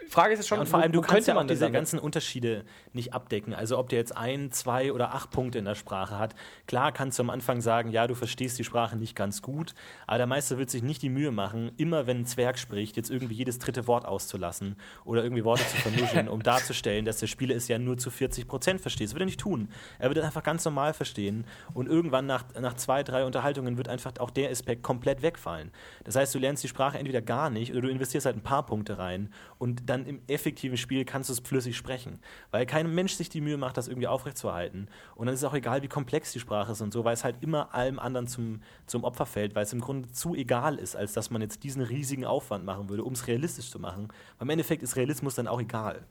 Frage 0.08 0.34
ist 0.34 0.40
jetzt 0.40 0.48
schon, 0.48 0.58
Ja, 0.58 0.62
und 0.62 0.68
vor 0.68 0.80
allem, 0.80 0.92
du 0.92 1.02
kannst 1.02 1.28
ja 1.28 1.38
auch 1.38 1.46
diese 1.46 1.72
ganzen 1.72 2.00
Unterschiede 2.00 2.66
nicht 2.94 3.14
abdecken. 3.14 3.54
Also 3.54 3.78
ob 3.78 3.90
der 3.90 4.00
jetzt 4.00 4.16
ein, 4.16 4.52
zwei 4.52 4.92
oder 4.92 5.14
acht 5.14 5.32
Punkte 5.32 5.58
in 5.58 5.66
der 5.66 5.76
Sprache 5.76 6.20
hat. 6.20 6.36
Klar 6.68 6.92
kannst 6.92 7.18
du 7.18 7.24
am 7.24 7.30
Anfang 7.30 7.62
sagen, 7.62 7.92
ja, 7.92 8.06
du 8.06 8.14
verstehst 8.14 8.60
die 8.60 8.64
Sprache 8.64 8.98
nicht 8.98 9.16
ganz 9.16 9.42
gut, 9.42 9.74
aber 10.06 10.18
der 10.18 10.28
Meister 10.28 10.58
wird 10.58 10.70
sich 10.70 10.84
nicht 10.84 11.02
die 11.02 11.10
Mühe 11.10 11.32
machen, 11.32 11.72
immer 11.78 12.08
wenn 12.08 12.20
ein 12.20 12.26
Zwerg 12.26 12.58
spricht, 12.58 12.98
jetzt 12.98 13.10
irgendwie 13.10 13.36
jedes 13.36 13.58
dritte 13.58 13.88
Wort 13.88 14.06
auszulassen 14.06 14.76
oder 15.06 15.24
irgendwie 15.24 15.44
Worte 15.44 15.66
zu 15.66 15.78
vernuscheln, 15.78 16.28
um 16.30 16.44
darzustellen, 16.44 17.06
dass 17.06 17.18
der 17.18 17.28
Spieler 17.28 17.56
es 17.56 17.68
ja 17.68 17.80
nur 17.80 17.98
zu 17.98 18.10
40 18.10 18.48
Prozent 18.48 18.82
versteht. 18.82 19.08
Das 19.08 19.14
wird 19.14 19.24
er 19.24 19.28
nicht 19.28 19.40
tun. 19.40 19.70
Er 19.98 20.10
wird 20.10 20.18
es 20.18 20.26
einfach 20.26 20.44
ganz 20.44 20.64
normal 20.66 20.94
verstehen 20.94 21.46
und 21.74 21.88
irgendwann 21.88 22.26
nach, 22.26 22.44
nach 22.60 22.74
zwei, 22.76 23.04
drei 23.04 23.26
Unterhaltungen 23.26 23.78
wird 23.78 23.88
einfach 23.88 24.14
auch 24.20 24.30
der 24.30 24.52
Aspekt 24.52 24.84
komplett 24.84 25.22
wegfallen. 25.22 25.72
Das 26.04 26.16
heißt, 26.16 26.36
du 26.36 26.40
lernst 26.40 26.64
die 26.64 26.68
Sprache 26.68 26.98
entweder 26.98 27.22
gar 27.22 27.50
nicht 27.50 27.72
oder 27.72 27.82
du 27.82 27.90
investierst 27.90 28.26
halt 28.26 28.36
ein 28.36 28.44
paar 28.44 28.66
Punkte 28.66 28.98
rein 28.98 29.30
und 29.58 29.85
dann 29.86 30.06
im 30.06 30.22
effektiven 30.28 30.78
Spiel 30.78 31.06
kannst 31.06 31.30
du 31.30 31.34
es 31.34 31.40
flüssig 31.40 31.76
sprechen. 31.76 32.20
Weil 32.52 32.66
kein 32.66 32.94
Mensch 32.94 33.14
sich 33.14 33.30
die 33.30 33.42
Mühe 33.42 33.58
macht, 33.58 33.78
das 33.78 33.88
irgendwie 33.88 34.08
aufrechtzuerhalten. 34.08 34.88
Und 35.16 35.28
dann 35.28 35.34
ist 35.34 35.42
es 35.42 35.46
auch 35.46 35.54
egal, 35.54 35.82
wie 35.82 35.88
komplex 35.88 36.32
die 36.32 36.40
Sprache 36.40 36.72
ist 36.72 36.82
und 36.82 36.94
so, 36.94 37.04
weil 37.04 37.14
es 37.14 37.24
halt 37.24 37.38
immer 37.42 37.74
allem 37.74 38.00
anderen 38.00 38.28
zum, 38.28 38.62
zum 38.86 39.04
Opfer 39.04 39.26
fällt, 39.26 39.56
weil 39.56 39.64
es 39.64 39.74
im 39.74 39.82
Grunde 39.82 40.12
zu 40.12 40.36
egal 40.36 40.76
ist, 40.78 40.96
als 40.96 41.14
dass 41.14 41.30
man 41.30 41.42
jetzt 41.42 41.64
diesen 41.64 41.82
riesigen 41.82 42.26
Aufwand 42.26 42.66
machen 42.66 42.90
würde, 42.90 43.04
um 43.04 43.14
es 43.14 43.28
realistisch 43.28 43.70
zu 43.70 43.80
machen. 43.80 44.10
Weil 44.38 44.46
im 44.46 44.50
Endeffekt 44.52 44.84
ist 44.84 44.96
Realismus 44.96 45.36
dann 45.36 45.48
auch 45.48 45.62
egal. 45.62 46.06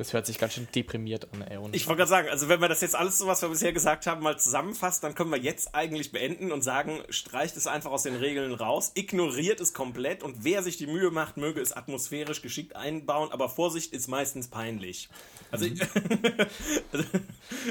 Das 0.00 0.14
hört 0.14 0.24
sich 0.24 0.38
ganz 0.38 0.54
schön 0.54 0.66
deprimiert 0.74 1.28
an, 1.30 1.42
ey. 1.42 1.58
Ich 1.72 1.86
wollte 1.86 1.98
gerade 1.98 2.08
sagen, 2.08 2.28
also 2.30 2.48
wenn 2.48 2.58
wir 2.58 2.68
das 2.68 2.80
jetzt 2.80 2.96
alles 2.96 3.18
so, 3.18 3.26
was 3.26 3.42
wir 3.42 3.50
bisher 3.50 3.74
gesagt 3.74 4.06
haben, 4.06 4.22
mal 4.22 4.38
zusammenfassen, 4.38 5.02
dann 5.02 5.14
können 5.14 5.30
wir 5.30 5.38
jetzt 5.38 5.74
eigentlich 5.74 6.10
beenden 6.10 6.52
und 6.52 6.62
sagen, 6.62 7.02
streicht 7.10 7.54
es 7.58 7.66
einfach 7.66 7.90
aus 7.90 8.04
den 8.04 8.16
Regeln 8.16 8.54
raus, 8.54 8.92
ignoriert 8.94 9.60
es 9.60 9.74
komplett 9.74 10.22
und 10.22 10.42
wer 10.42 10.62
sich 10.62 10.78
die 10.78 10.86
Mühe 10.86 11.10
macht, 11.10 11.36
möge 11.36 11.60
es 11.60 11.72
atmosphärisch 11.72 12.40
geschickt 12.40 12.76
einbauen, 12.76 13.30
aber 13.30 13.50
Vorsicht 13.50 13.92
ist 13.92 14.08
meistens 14.08 14.48
peinlich. 14.48 15.10
Also, 15.50 15.66
ich, 15.66 15.82
also 16.92 17.04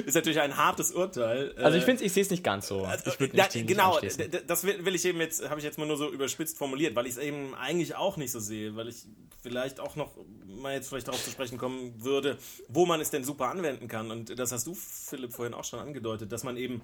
ist 0.05 0.13
natürlich 0.13 0.39
ein 0.39 0.55
hartes 0.55 0.91
Urteil. 0.91 1.55
Also 1.57 1.79
ich 1.79 1.83
finde, 1.83 2.03
ich 2.03 2.13
sehe 2.13 2.21
es 2.21 2.29
nicht 2.29 2.43
ganz 2.43 2.67
so. 2.67 2.83
Also, 2.83 3.09
Ich 3.09 3.19
würde 3.19 3.35
ja, 3.35 3.45
nicht, 3.45 3.55
nicht 3.55 3.67
genau, 3.67 3.93
anschließen. 3.93 4.29
das 4.45 4.63
will 4.63 4.93
ich 4.93 5.03
eben 5.05 5.19
jetzt, 5.19 5.49
habe 5.49 5.59
ich 5.59 5.65
jetzt 5.65 5.79
mal 5.79 5.87
nur 5.87 5.97
so 5.97 6.11
überspitzt 6.11 6.59
formuliert, 6.59 6.95
weil 6.95 7.07
ich 7.07 7.13
es 7.13 7.17
eben 7.17 7.55
eigentlich 7.55 7.95
auch 7.95 8.17
nicht 8.17 8.31
so 8.31 8.39
sehe, 8.39 8.75
weil 8.75 8.87
ich 8.87 9.05
vielleicht 9.41 9.79
auch 9.79 9.95
noch 9.95 10.11
mal 10.45 10.73
jetzt 10.73 10.89
vielleicht 10.89 11.07
darauf 11.07 11.23
zu 11.23 11.31
sprechen 11.31 11.57
kommen 11.57 11.93
würde, 12.23 12.38
wo 12.67 12.86
man 12.86 12.99
es 13.01 13.10
denn 13.10 13.23
super 13.23 13.49
anwenden 13.49 13.88
kann. 13.88 14.12
Und 14.12 14.38
das 14.38 14.51
hast 14.51 14.67
du, 14.67 14.75
Philipp, 14.75 15.34
vorhin 15.34 15.53
auch 15.53 15.63
schon 15.63 15.79
angedeutet, 15.79 16.32
dass 16.32 16.43
man 16.43 16.58
eben 16.58 16.82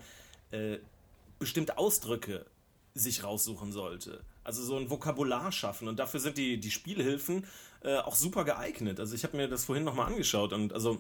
äh, 0.52 0.78
bestimmte 1.40 1.78
Ausdrücke 1.78 2.46
sich 2.94 3.24
raussuchen 3.24 3.72
sollte. 3.72 4.22
Also 4.44 4.64
so 4.64 4.78
ein 4.78 4.90
Vokabular 4.90 5.52
schaffen. 5.52 5.88
Und 5.88 6.00
dafür 6.00 6.20
sind 6.20 6.38
die, 6.38 6.58
die 6.58 6.72
Spielhilfen 6.72 7.46
äh, 7.84 7.98
auch 7.98 8.16
super 8.16 8.46
geeignet. 8.46 9.00
Also 9.00 9.16
ich 9.16 9.24
habe 9.24 9.36
mir 9.36 9.50
das 9.50 9.66
vorhin 9.66 9.84
nochmal 9.84 10.08
angeschaut 10.08 10.54
und 10.54 10.72
also 10.72 11.00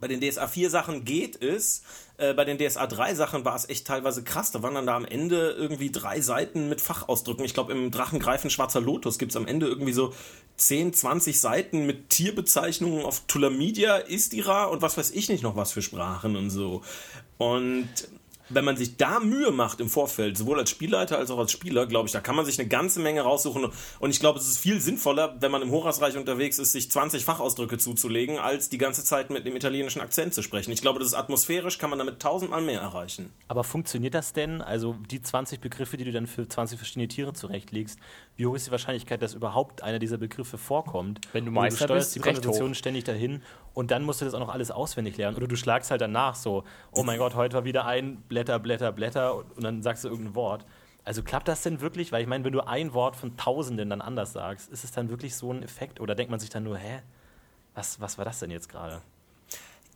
bei 0.00 0.08
den 0.08 0.20
DSA 0.20 0.48
4 0.48 0.70
Sachen 0.70 1.04
geht 1.04 1.40
es, 1.40 1.82
äh, 2.18 2.34
bei 2.34 2.44
den 2.44 2.58
DSA 2.58 2.86
3 2.86 3.14
Sachen 3.14 3.44
war 3.44 3.54
es 3.54 3.68
echt 3.68 3.86
teilweise 3.86 4.24
krass. 4.24 4.50
Da 4.50 4.62
waren 4.62 4.74
dann 4.74 4.86
da 4.86 4.96
am 4.96 5.04
Ende 5.04 5.52
irgendwie 5.52 5.90
drei 5.90 6.20
Seiten 6.20 6.68
mit 6.68 6.80
Fachausdrücken. 6.80 7.44
Ich 7.44 7.54
glaube, 7.54 7.72
im 7.72 7.90
Drachengreifen 7.90 8.50
Schwarzer 8.50 8.80
Lotus 8.80 9.18
gibt 9.18 9.30
es 9.30 9.36
am 9.36 9.46
Ende 9.46 9.66
irgendwie 9.66 9.92
so 9.92 10.12
10, 10.56 10.92
20 10.92 11.40
Seiten 11.40 11.86
mit 11.86 12.10
Tierbezeichnungen 12.10 13.04
auf 13.04 13.22
Tulamidia, 13.26 13.96
Istira 13.96 14.64
und 14.66 14.82
was 14.82 14.96
weiß 14.96 15.10
ich 15.12 15.28
nicht 15.28 15.42
noch 15.42 15.56
was 15.56 15.72
für 15.72 15.82
Sprachen 15.82 16.36
und 16.36 16.50
so. 16.50 16.82
Und 17.38 17.88
wenn 18.50 18.64
man 18.64 18.76
sich 18.76 18.96
da 18.96 19.20
Mühe 19.20 19.50
macht 19.50 19.80
im 19.80 19.88
Vorfeld, 19.88 20.36
sowohl 20.36 20.58
als 20.58 20.70
Spielleiter 20.70 21.18
als 21.18 21.30
auch 21.30 21.38
als 21.38 21.52
Spieler, 21.52 21.86
glaube 21.86 22.06
ich, 22.06 22.12
da 22.12 22.20
kann 22.20 22.36
man 22.36 22.44
sich 22.44 22.58
eine 22.58 22.68
ganze 22.68 23.00
Menge 23.00 23.22
raussuchen. 23.22 23.70
Und 23.98 24.10
ich 24.10 24.20
glaube, 24.20 24.38
es 24.38 24.46
ist 24.46 24.58
viel 24.58 24.80
sinnvoller, 24.80 25.36
wenn 25.40 25.50
man 25.50 25.62
im 25.62 25.70
Horasreich 25.70 26.16
unterwegs 26.16 26.58
ist, 26.58 26.72
sich 26.72 26.90
20 26.90 27.24
Fachausdrücke 27.24 27.78
zuzulegen, 27.78 28.38
als 28.38 28.68
die 28.68 28.78
ganze 28.78 29.04
Zeit 29.04 29.30
mit 29.30 29.46
dem 29.46 29.56
italienischen 29.56 30.00
Akzent 30.00 30.34
zu 30.34 30.42
sprechen. 30.42 30.72
Ich 30.72 30.82
glaube, 30.82 30.98
das 30.98 31.08
ist 31.08 31.14
atmosphärisch, 31.14 31.78
kann 31.78 31.90
man 31.90 31.98
damit 31.98 32.20
tausendmal 32.20 32.60
mehr 32.60 32.80
erreichen. 32.80 33.32
Aber 33.48 33.64
funktioniert 33.64 34.14
das 34.14 34.32
denn? 34.32 34.60
Also 34.60 34.96
die 35.10 35.22
20 35.22 35.60
Begriffe, 35.60 35.96
die 35.96 36.04
du 36.04 36.12
dann 36.12 36.26
für 36.26 36.46
20 36.46 36.78
verschiedene 36.78 37.08
Tiere 37.08 37.32
zurechtlegst, 37.32 37.98
wie 38.36 38.46
hoch 38.46 38.54
ist 38.54 38.66
die 38.66 38.70
Wahrscheinlichkeit, 38.70 39.22
dass 39.22 39.34
überhaupt 39.34 39.82
einer 39.82 39.98
dieser 39.98 40.18
Begriffe 40.18 40.58
vorkommt? 40.58 41.20
Wenn 41.32 41.44
du 41.44 41.48
Und 41.48 41.54
Meister 41.54 41.84
steuerst 41.84 42.14
bist, 42.14 42.44
die 42.44 42.48
hoch. 42.48 42.74
ständig 42.74 43.04
dahin 43.04 43.42
und 43.72 43.90
dann 43.90 44.02
musst 44.02 44.20
du 44.20 44.24
das 44.24 44.34
auch 44.34 44.40
noch 44.40 44.48
alles 44.52 44.70
auswendig 44.70 45.16
lernen. 45.16 45.36
Oder 45.36 45.46
du 45.46 45.56
schlagst 45.56 45.90
halt 45.90 46.00
danach 46.00 46.34
so, 46.34 46.64
oh 46.92 47.02
mein 47.02 47.18
Gott, 47.18 47.34
heute 47.34 47.54
war 47.54 47.64
wieder 47.64 47.86
ein 47.86 48.16
Blätter, 48.28 48.58
Blätter, 48.58 48.92
Blätter 48.92 49.34
und 49.36 49.64
und 49.64 49.64
dann 49.64 49.82
sagst 49.82 50.04
du 50.04 50.08
irgendein 50.08 50.34
Wort. 50.34 50.66
Also 51.04 51.22
klappt 51.22 51.48
das 51.48 51.62
denn 51.62 51.80
wirklich? 51.80 52.12
Weil 52.12 52.22
ich 52.22 52.28
meine, 52.28 52.44
wenn 52.44 52.52
du 52.52 52.60
ein 52.66 52.92
Wort 52.92 53.16
von 53.16 53.36
Tausenden 53.36 53.90
dann 53.90 54.00
anders 54.00 54.32
sagst, 54.32 54.70
ist 54.70 54.84
es 54.84 54.92
dann 54.92 55.08
wirklich 55.08 55.36
so 55.36 55.52
ein 55.52 55.62
Effekt? 55.62 56.00
Oder 56.00 56.14
denkt 56.14 56.30
man 56.30 56.40
sich 56.40 56.50
dann 56.50 56.64
nur, 56.64 56.76
hä? 56.76 57.02
Was, 57.74 58.00
was 58.00 58.18
war 58.18 58.24
das 58.24 58.40
denn 58.40 58.50
jetzt 58.50 58.68
gerade? 58.68 59.00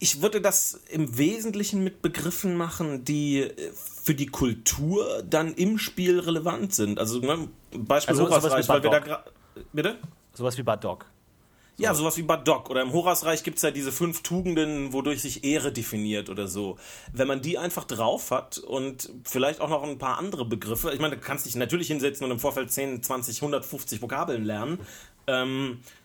Ich 0.00 0.22
würde 0.22 0.40
das 0.40 0.80
im 0.90 1.18
Wesentlichen 1.18 1.82
mit 1.82 2.02
Begriffen 2.02 2.56
machen, 2.56 3.04
die 3.04 3.40
äh, 3.40 3.72
für 4.02 4.14
die 4.14 4.26
Kultur 4.26 5.22
dann 5.28 5.54
im 5.54 5.78
Spiel 5.78 6.20
relevant 6.20 6.74
sind. 6.74 6.98
Also 6.98 7.20
ne, 7.20 7.48
Beispiel 7.72 8.12
Also 8.12 8.28
Horasreich, 8.28 8.68
weil 8.68 8.82
wir 8.82 8.90
da. 8.90 9.24
Bitte? 9.72 9.98
Sowas 10.34 10.56
wie 10.56 10.62
Badok. 10.62 11.06
Ja, 11.80 11.94
sowas 11.94 12.16
wie 12.16 12.22
Badok 12.22 12.70
oder 12.70 12.82
im 12.82 12.92
Horasreich 12.92 13.44
gibt's 13.44 13.62
ja 13.62 13.70
diese 13.70 13.92
fünf 13.92 14.22
Tugenden, 14.22 14.92
wodurch 14.92 15.22
sich 15.22 15.44
Ehre 15.44 15.70
definiert 15.70 16.28
oder 16.28 16.48
so. 16.48 16.76
Wenn 17.12 17.28
man 17.28 17.40
die 17.40 17.56
einfach 17.56 17.84
drauf 17.84 18.32
hat 18.32 18.58
und 18.58 19.10
vielleicht 19.22 19.60
auch 19.60 19.68
noch 19.68 19.84
ein 19.84 19.96
paar 19.96 20.18
andere 20.18 20.44
Begriffe, 20.44 20.90
ich 20.92 20.98
meine, 20.98 21.14
du 21.14 21.22
kannst 21.22 21.46
dich 21.46 21.54
natürlich 21.54 21.86
hinsetzen 21.86 22.24
und 22.24 22.32
im 22.32 22.40
Vorfeld 22.40 22.72
10, 22.72 23.04
20, 23.04 23.42
150 23.42 24.02
Vokabeln 24.02 24.44
lernen. 24.44 24.80
Ähm, 25.28 25.78
äh, 25.80 25.97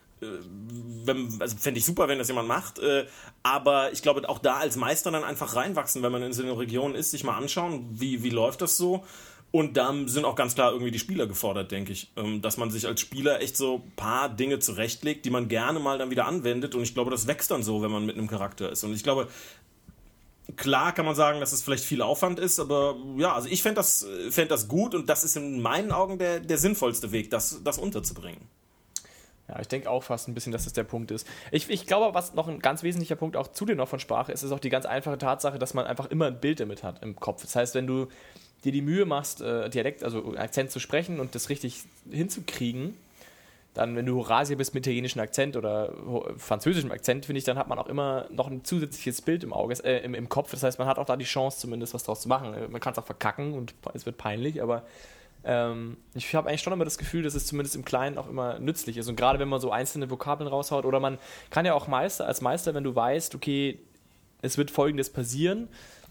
wenn, 1.06 1.30
also 1.40 1.58
fände 1.58 1.80
ich 1.80 1.86
super, 1.86 2.08
wenn 2.08 2.18
das 2.18 2.28
jemand 2.28 2.48
macht. 2.48 2.80
Äh, 2.80 3.06
aber 3.44 3.92
ich 3.92 4.02
glaube, 4.02 4.28
auch 4.30 4.40
da 4.40 4.58
als 4.58 4.76
Meister 4.76 5.12
dann 5.12 5.24
einfach 5.24 5.56
reinwachsen, 5.56 6.04
wenn 6.04 6.12
man 6.12 6.24
in 6.24 6.34
so 6.34 6.44
einer 6.44 6.58
Region 6.58 6.96
ist, 6.96 7.12
sich 7.12 7.24
mal 7.24 7.38
anschauen, 7.38 7.88
wie, 7.92 8.24
wie 8.24 8.30
läuft 8.30 8.62
das 8.62 8.78
so. 8.78 9.04
Und 9.52 9.78
da 9.78 9.94
sind 10.08 10.26
auch 10.26 10.36
ganz 10.36 10.56
klar 10.56 10.72
irgendwie 10.72 10.90
die 10.90 10.98
Spieler 10.98 11.28
gefordert, 11.28 11.72
denke 11.72 11.92
ich. 11.92 12.12
Ähm, 12.16 12.42
dass 12.42 12.58
man 12.58 12.72
sich 12.72 12.88
als 12.88 13.02
Spieler 13.02 13.40
echt 13.42 13.56
so 13.56 13.84
ein 13.86 13.92
paar 13.96 14.30
Dinge 14.30 14.60
zurechtlegt, 14.60 15.26
die 15.26 15.30
man 15.30 15.48
gerne 15.48 15.80
mal 15.80 16.00
dann 16.00 16.10
wieder 16.10 16.26
anwendet. 16.26 16.74
Und 16.74 16.82
ich 16.82 16.96
glaube, 16.96 17.12
das 17.12 17.28
wächst 17.28 17.52
dann 17.52 17.62
so, 17.62 17.84
wenn 17.84 17.92
man 17.92 18.06
mit 18.06 18.18
einem 18.18 18.28
Charakter 18.28 18.72
ist. 18.72 18.84
Und 18.84 18.94
ich 18.96 19.04
glaube, 19.04 19.28
klar 20.56 20.92
kann 20.94 21.06
man 21.06 21.16
sagen, 21.16 21.40
dass 21.40 21.54
es 21.54 21.62
vielleicht 21.62 21.84
viel 21.84 22.02
Aufwand 22.02 22.40
ist, 22.40 22.60
aber 22.60 22.98
ja, 23.18 23.34
also 23.34 23.48
ich 23.48 23.62
fände 23.62 23.76
das, 23.76 24.06
fänd 24.30 24.52
das 24.52 24.68
gut 24.68 24.96
und 24.96 25.08
das 25.10 25.24
ist 25.24 25.38
in 25.38 25.62
meinen 25.62 25.92
Augen 25.92 26.18
der, 26.18 26.40
der 26.40 26.58
sinnvollste 26.58 27.12
Weg, 27.12 27.30
das, 27.30 27.62
das 27.64 27.78
unterzubringen. 27.78 28.42
Ja, 29.50 29.60
ich 29.60 29.68
denke 29.68 29.90
auch 29.90 30.04
fast 30.04 30.28
ein 30.28 30.34
bisschen, 30.34 30.54
dass 30.54 30.64
das 30.64 30.74
der 30.74 30.86
Punkt 30.86 31.12
ist. 31.12 31.28
Ich, 31.52 31.70
ich 31.70 31.86
glaube, 31.86 32.14
was 32.16 32.34
noch 32.34 32.48
ein 32.48 32.60
ganz 32.60 32.82
wesentlicher 32.82 33.16
Punkt 33.16 33.36
auch 33.36 33.50
zu 33.50 33.66
dir 33.66 33.76
noch 33.76 33.90
von 33.90 34.00
Sprache 34.00 34.32
ist, 34.32 34.42
ist 34.42 34.52
auch 34.52 34.60
die 34.60 34.70
ganz 34.70 34.86
einfache 34.86 35.18
Tatsache, 35.18 35.60
dass 35.60 35.74
man 35.74 35.86
einfach 35.86 36.10
immer 36.10 36.28
ein 36.28 36.40
Bild 36.40 36.62
damit 36.62 36.84
hat 36.84 37.04
im 37.04 37.18
Kopf. 37.18 37.42
Das 37.42 37.56
heißt, 37.56 37.76
wenn 37.76 37.86
du 37.86 38.08
dir 38.64 38.72
die 38.72 38.82
Mühe 38.82 39.06
machst, 39.06 39.42
äh, 39.42 39.70
Dialekt, 39.70 40.04
also 40.04 40.36
Akzent 40.38 40.72
zu 40.72 40.80
sprechen 40.80 41.20
und 41.20 41.36
das 41.36 41.50
richtig 41.50 41.84
hinzukriegen, 42.10 42.96
dann, 43.74 43.96
wenn 43.96 44.06
du 44.06 44.16
Horasier 44.18 44.56
bist 44.56 44.74
mit 44.74 44.86
italienischem 44.86 45.20
Akzent 45.22 45.58
oder 45.58 45.94
französischem 46.38 46.92
Akzent, 46.92 47.26
finde 47.26 47.40
ich, 47.40 47.44
dann 47.44 47.58
hat 47.58 47.68
man 47.68 47.80
auch 47.80 47.88
immer 47.88 48.28
noch 48.30 48.48
ein 48.48 48.64
zusätzliches 48.64 49.22
Bild 49.22 49.44
im 49.44 49.52
Auge, 49.52 49.74
äh, 49.84 50.04
im, 50.06 50.14
im 50.14 50.30
Kopf. 50.30 50.52
Das 50.52 50.64
heißt, 50.64 50.78
man 50.80 50.88
hat 50.88 51.00
auch 51.00 51.06
da 51.06 51.18
die 51.18 51.26
Chance, 51.26 51.60
zumindest 51.60 51.94
was 51.94 52.04
draus 52.04 52.22
zu 52.22 52.30
machen. 52.30 52.54
Man 52.70 52.80
kann 52.80 52.94
es 52.94 53.00
auch 53.00 53.06
verkacken 53.06 53.54
und 53.54 53.74
es 53.94 54.06
wird 54.06 54.18
peinlich, 54.18 54.62
aber 54.62 54.84
ähm, 55.46 55.98
ich 56.14 56.34
habe 56.36 56.48
eigentlich 56.48 56.62
schon 56.62 56.74
immer 56.74 56.86
das 56.86 56.98
Gefühl, 56.98 57.24
dass 57.24 57.36
es 57.36 57.46
zumindest 57.46 57.76
im 57.76 57.86
Kleinen 57.86 58.18
auch 58.18 58.30
immer 58.30 58.60
nützlich 58.60 58.98
ist. 58.98 59.08
Und 59.08 59.16
gerade 59.16 59.40
wenn 59.40 59.50
man 59.50 59.60
so 59.60 59.72
einzelne 59.72 60.10
Vokabeln 60.10 60.48
raushaut 60.48 60.86
oder 60.86 61.00
man 61.00 61.18
kann 61.50 61.66
ja 61.66 61.74
auch 61.74 61.88
Meister 61.88 62.28
als 62.28 62.42
Meister, 62.42 62.74
wenn 62.74 62.84
du 62.84 62.96
weißt, 62.96 63.36
okay, 63.36 63.80
es 64.42 64.58
wird 64.58 64.72
Folgendes 64.72 65.10
passieren, 65.10 65.70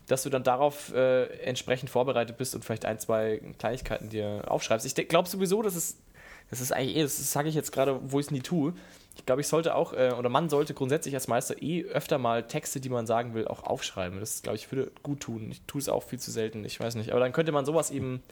dass 0.09 0.23
du 0.23 0.31
dann 0.31 0.42
darauf 0.42 0.92
äh, 0.95 1.25
entsprechend 1.45 1.90
vorbereitet 1.90 2.37
bist 2.37 2.55
und 2.55 2.64
vielleicht 2.64 2.85
ein, 2.85 2.99
zwei 2.99 3.40
Kleinigkeiten 3.59 4.09
dir 4.09 4.45
aufschreibst. 4.49 4.87
Ich 4.87 5.09
glaube 5.09 5.29
sowieso, 5.29 5.62
dass 5.62 5.77
es, 5.77 5.99
das 6.51 6.61
ist 6.61 6.73
eigentlich 6.73 6.97
eh, 6.97 7.03
das 7.03 7.33
sage 7.33 7.49
ich 7.49 7.55
jetzt 7.55 7.73
gerade, 7.73 8.01
wo 8.03 8.21
ich 8.21 8.27
es 8.27 8.31
nie 8.31 8.40
tue. 8.40 8.75
Ich 9.16 9.27
glaube, 9.27 9.42
ich 9.42 9.49
sollte 9.49 9.75
auch, 9.75 9.92
äh, 9.92 10.12
oder 10.18 10.29
man 10.29 10.49
sollte 10.49 10.75
grundsätzlich 10.75 11.14
als 11.14 11.29
Meister 11.29 11.61
eh 11.62 11.85
öfter 11.85 12.18
mal 12.18 12.47
Texte, 12.47 12.81
die 12.81 12.88
man 12.88 13.07
sagen 13.07 13.35
will, 13.35 13.47
auch 13.47 13.62
aufschreiben. 13.62 14.21
Das, 14.21 14.42
glaube 14.42 14.57
ich, 14.57 14.73
würde 14.73 14.90
gut 15.03 15.21
tun. 15.21 15.51
Ich 15.51 15.62
tue 15.66 15.81
es 15.81 15.88
auch 15.88 16.03
viel 16.03 16.18
zu 16.18 16.31
selten, 16.31 16.64
ich 16.64 16.81
weiß 16.81 16.95
nicht. 16.97 17.11
Aber 17.11 17.21
dann 17.21 17.33
könnte 17.33 17.53
man 17.53 17.64
sowas 17.64 17.90
eben 17.90 18.23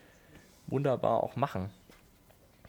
wunderbar 0.71 1.23
auch 1.23 1.37
machen. 1.37 1.71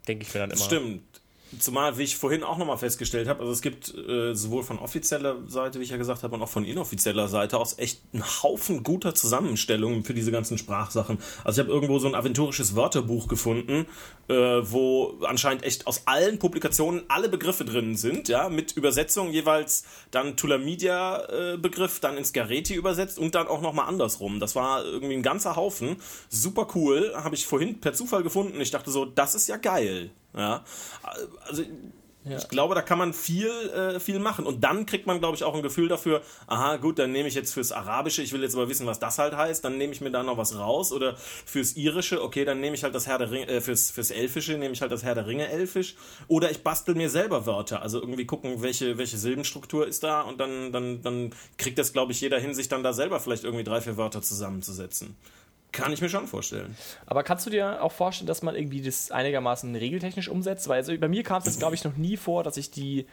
Denke 0.08 0.24
ich 0.24 0.34
mir 0.34 0.42
dann 0.42 0.52
immer. 0.52 0.62
Stimmt. 0.62 1.21
Zumal, 1.60 1.98
wie 1.98 2.04
ich 2.04 2.16
vorhin 2.16 2.44
auch 2.44 2.58
nochmal 2.58 2.78
festgestellt 2.78 3.28
habe, 3.28 3.42
also 3.42 3.52
es 3.52 3.62
gibt 3.62 3.94
äh, 3.94 4.34
sowohl 4.34 4.64
von 4.64 4.80
offizieller 4.80 5.36
Seite, 5.48 5.80
wie 5.80 5.84
ich 5.84 5.90
ja 5.90 5.98
gesagt 5.98 6.24
habe, 6.24 6.34
und 6.34 6.42
auch 6.42 6.50
von 6.50 6.64
inoffizieller 6.64 7.28
Seite 7.28 7.58
aus 7.58 7.78
echt 7.78 8.02
einen 8.14 8.24
Haufen 8.24 8.84
guter 8.84 9.14
Zusammenstellungen 9.14 10.04
für 10.04 10.14
diese 10.14 10.32
ganzen 10.32 10.58
Sprachsachen. 10.58 11.18
Also 11.44 11.62
ich 11.62 11.68
habe 11.68 11.74
irgendwo 11.74 12.00
so 12.00 12.08
ein 12.08 12.16
aventurisches 12.16 12.76
Wörterbuch 12.76 13.28
gefunden, 13.28 13.86
äh, 14.30 14.34
wo 14.34 15.20
anscheinend 15.24 15.64
echt 15.64 15.88
aus 15.88 16.04
allen 16.06 16.40
Publikationen 16.40 17.04
alle 17.10 17.28
Begriffe 17.28 17.66
drin 17.66 17.98
sind, 17.98 18.30
ja, 18.30 18.48
mit 18.48 18.72
Übersetzung 18.78 19.32
jeweils 19.32 19.84
dann 20.12 20.38
Tulamidia-Begriff, 20.38 22.00
dann 22.00 22.18
ins 22.18 22.32
Gareti 22.32 22.76
übersetzt 22.76 23.20
und 23.20 23.36
dann 23.36 23.48
auch 23.48 23.62
nochmal 23.62 23.90
andersrum. 23.90 24.40
Das 24.40 24.56
war 24.56 24.86
irgendwie 24.86 25.16
ein 25.16 25.24
ganzer 25.24 25.58
Haufen. 25.58 25.98
Super 26.30 26.68
cool. 26.76 27.12
Habe 27.16 27.36
ich 27.36 27.46
vorhin 27.46 27.82
per 27.82 27.94
Zufall 27.94 28.24
gefunden. 28.24 28.62
Ich 28.62 28.72
dachte 28.72 28.90
so, 28.90 29.04
das 29.04 29.36
ist 29.36 29.48
ja 29.48 29.58
geil. 29.58 30.12
Ja, 30.34 30.64
also 31.48 31.64
ich 32.24 32.50
glaube, 32.50 32.76
da 32.76 32.84
kann 32.84 33.00
man 33.00 33.14
viel, 33.14 33.50
äh, 33.50 34.00
viel 34.00 34.20
machen. 34.20 34.46
Und 34.46 34.64
dann 34.64 34.86
kriegt 34.86 35.08
man, 35.08 35.20
glaube 35.20 35.36
ich, 35.36 35.44
auch 35.44 35.56
ein 35.56 35.64
Gefühl 35.64 35.88
dafür, 35.88 36.22
aha, 36.46 36.78
gut, 36.78 37.00
dann 37.00 37.12
nehme 37.12 37.28
ich 37.28 37.34
jetzt 37.34 37.52
fürs 37.52 37.72
Arabische, 37.72 38.22
ich 38.22 38.32
will 38.32 38.44
jetzt 38.44 38.54
aber 38.54 38.70
wissen, 38.70 38.86
was 38.86 39.00
das 39.00 39.18
halt 39.18 39.36
heißt, 39.36 39.66
dann 39.66 39.80
nehme 39.80 39.92
ich 39.92 40.02
mir 40.02 40.12
da 40.12 40.22
noch 40.22 40.38
was 40.38 40.56
raus. 40.56 40.92
Oder 40.92 41.16
fürs 41.18 41.76
Irische, 41.76 42.22
okay, 42.22 42.46
dann 42.46 42.60
nehme 42.60 42.76
ich 42.76 42.84
halt 42.84 42.94
das 42.94 43.08
Herr 43.08 43.18
der 43.18 43.32
Ringe, 43.32 43.48
äh, 43.48 43.60
fürs, 43.60 43.90
fürs 43.90 44.12
Elfische 44.12 44.54
nehme 44.54 44.74
ich 44.74 44.82
halt 44.82 44.92
das 44.92 45.04
Herr 45.04 45.16
der 45.16 45.26
Ringe 45.26 45.50
Elfisch. 45.50 45.96
Oder 46.28 46.52
ich 46.52 46.62
bastel 46.62 46.94
mir 46.94 47.10
selber 47.10 47.48
Wörter. 47.48 47.82
Also 47.82 48.00
irgendwie 48.00 48.26
gucken, 48.26 48.62
welche, 48.62 49.00
welche 49.00 49.18
Silbenstruktur 49.18 49.88
ist 49.88 50.04
da 50.04 50.22
und 50.22 50.40
dann, 50.40 50.72
dann, 50.72 51.02
dann 51.02 51.32
kriegt 51.58 51.80
das, 51.80 51.92
glaube 51.92 52.12
ich, 52.12 52.22
jeder 52.22 52.40
hin, 52.40 52.54
sich 52.54 52.70
dann 52.70 52.84
da 52.84 52.94
selber 52.94 53.20
vielleicht 53.20 53.46
irgendwie 53.46 53.64
drei, 53.64 53.82
vier 53.82 53.98
Wörter 53.98 54.22
zusammenzusetzen. 54.22 55.16
Kann 55.72 55.94
ich 55.94 56.02
mir 56.02 56.10
schon 56.10 56.28
vorstellen. 56.28 56.76
Aber 57.06 57.24
kannst 57.24 57.46
du 57.46 57.50
dir 57.50 57.82
auch 57.82 57.92
vorstellen, 57.94 58.28
dass 58.28 58.42
man 58.42 58.56
irgendwie 58.56 58.82
das 58.82 59.10
einigermaßen 59.12 59.74
regeltechnisch 59.76 60.28
umsetzt? 60.28 60.68
Weil 60.68 60.78
also 60.78 60.98
bei 60.98 61.08
mir 61.08 61.24
kam 61.24 61.42
es 61.46 61.58
glaube 61.58 61.76
ich, 61.76 61.84
noch 61.84 61.96
nie 61.96 62.18
vor, 62.18 62.44
dass 62.44 62.58
ich 62.58 62.72
die 62.72 63.06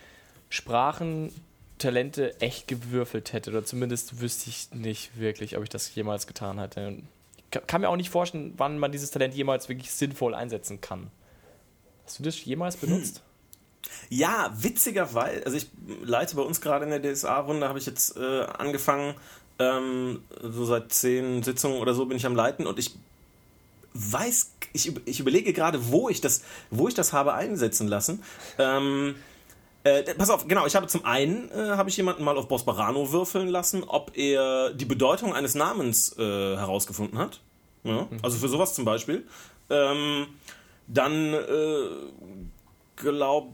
Sprachentalente 1.79 2.41
echt 2.41 2.69
gewürfelt 2.69 3.33
hätte. 3.33 3.51
Oder 3.51 3.65
zumindest 3.65 4.21
wüsste 4.21 4.51
ich 4.51 4.71
nicht 4.73 5.19
wirklich, 5.19 5.57
ob 5.57 5.63
ich 5.63 5.69
das 5.69 5.95
jemals 5.95 6.27
getan 6.27 6.59
hätte. 6.59 6.99
Ich 7.37 7.51
ka- 7.51 7.61
kann 7.61 7.81
mir 7.81 7.89
auch 7.89 7.97
nicht 7.97 8.11
vorstellen, 8.11 8.55
wann 8.57 8.79
man 8.79 8.93
dieses 8.93 9.11
Talent 9.11 9.35
jemals 9.35 9.69
wirklich 9.69 9.91
sinnvoll 9.91 10.35
einsetzen 10.35 10.81
kann. 10.81 11.11
Hast 12.05 12.19
du 12.19 12.23
das 12.23 12.45
jemals 12.45 12.77
benutzt? 12.77 13.23
Ja, 14.11 14.53
witzigerweise, 14.57 15.45
also 15.47 15.57
ich 15.57 15.69
leite 16.03 16.37
bei 16.37 16.43
uns 16.43 16.61
gerade 16.61 16.85
in 16.85 16.91
der 16.91 17.15
DSA-Runde, 17.15 17.69
habe 17.69 17.79
ich 17.79 17.87
jetzt 17.87 18.17
äh, 18.17 18.43
angefangen, 18.43 19.15
ähm, 19.59 20.23
so 20.43 20.65
seit 20.65 20.93
zehn 20.93 21.43
Sitzungen 21.43 21.81
oder 21.81 21.95
so 21.95 22.07
bin 22.07 22.17
ich 22.17 22.27
am 22.27 22.37
Leiten 22.37 22.67
und 22.67 22.79
ich 22.79 22.95
weiß, 23.95 24.53
ich, 24.73 24.93
ich 25.07 25.21
überlege 25.21 25.53
gerade, 25.53 25.91
wo 25.91 26.09
ich 26.09 26.21
das, 26.21 26.43
wo 26.71 26.89
ich 26.89 26.95
das 26.95 27.13
habe 27.13 27.35
einsetzen 27.35 27.89
lassen. 27.89 28.23
Ähm, 28.59 29.17
äh, 29.85 30.15
pass 30.15 30.31
auf, 30.31 30.47
genau, 30.47 30.67
ich 30.67 30.77
habe 30.77 30.87
zum 30.87 31.05
einen, 31.05 31.51
äh, 31.51 31.71
habe 31.77 31.89
ich 31.89 31.97
jemanden 31.97 32.25
mal 32.25 32.37
auf 32.37 32.49
Bosbarano 32.49 33.13
würfeln 33.13 33.49
lassen, 33.49 33.85
ob 33.85 34.17
er 34.17 34.73
die 34.73 34.85
Bedeutung 34.85 35.35
eines 35.35 35.55
Namens 35.55 36.17
äh, 36.19 36.23
herausgefunden 36.57 37.19
hat. 37.19 37.41
Ja, 37.85 38.03
mhm. 38.03 38.19
Also 38.23 38.39
für 38.39 38.49
sowas 38.49 38.75
zum 38.75 38.85
Beispiel. 38.85 39.27
Ähm, 39.71 40.27
dann 40.87 41.35
äh, 41.35 41.89
glaube 42.97 43.53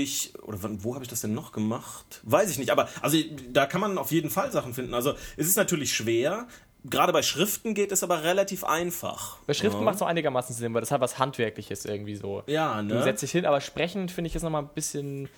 ich, 0.00 0.32
oder 0.42 0.58
wo 0.62 0.94
habe 0.94 1.04
ich 1.04 1.10
das 1.10 1.20
denn 1.20 1.34
noch 1.34 1.52
gemacht? 1.52 2.20
Weiß 2.24 2.50
ich 2.50 2.58
nicht, 2.58 2.70
aber 2.70 2.88
also 3.00 3.18
da 3.50 3.66
kann 3.66 3.80
man 3.80 3.98
auf 3.98 4.12
jeden 4.12 4.30
Fall 4.30 4.50
Sachen 4.52 4.74
finden. 4.74 4.94
Also 4.94 5.14
es 5.36 5.46
ist 5.46 5.56
natürlich 5.56 5.92
schwer, 5.92 6.46
Gerade 6.84 7.12
bei 7.12 7.22
Schriften 7.22 7.74
geht 7.74 7.92
es 7.92 8.02
aber 8.02 8.24
relativ 8.24 8.64
einfach. 8.64 9.38
Bei 9.46 9.54
Schriften 9.54 9.78
ja. 9.78 9.84
macht 9.84 9.94
es 9.94 10.02
auch 10.02 10.08
einigermaßen 10.08 10.52
Sinn, 10.52 10.74
weil 10.74 10.80
das 10.80 10.90
hat 10.90 11.00
was 11.00 11.16
Handwerkliches 11.16 11.84
irgendwie 11.84 12.16
so. 12.16 12.42
Ja, 12.48 12.82
ne? 12.82 12.94
Du 12.94 13.02
setzt 13.04 13.22
dich 13.22 13.30
hin, 13.30 13.46
aber 13.46 13.60
sprechend 13.60 14.10
finde 14.10 14.26
ich 14.26 14.34
es 14.34 14.42
nochmal 14.42 14.62
ein 14.62 14.70
bisschen 14.74 15.28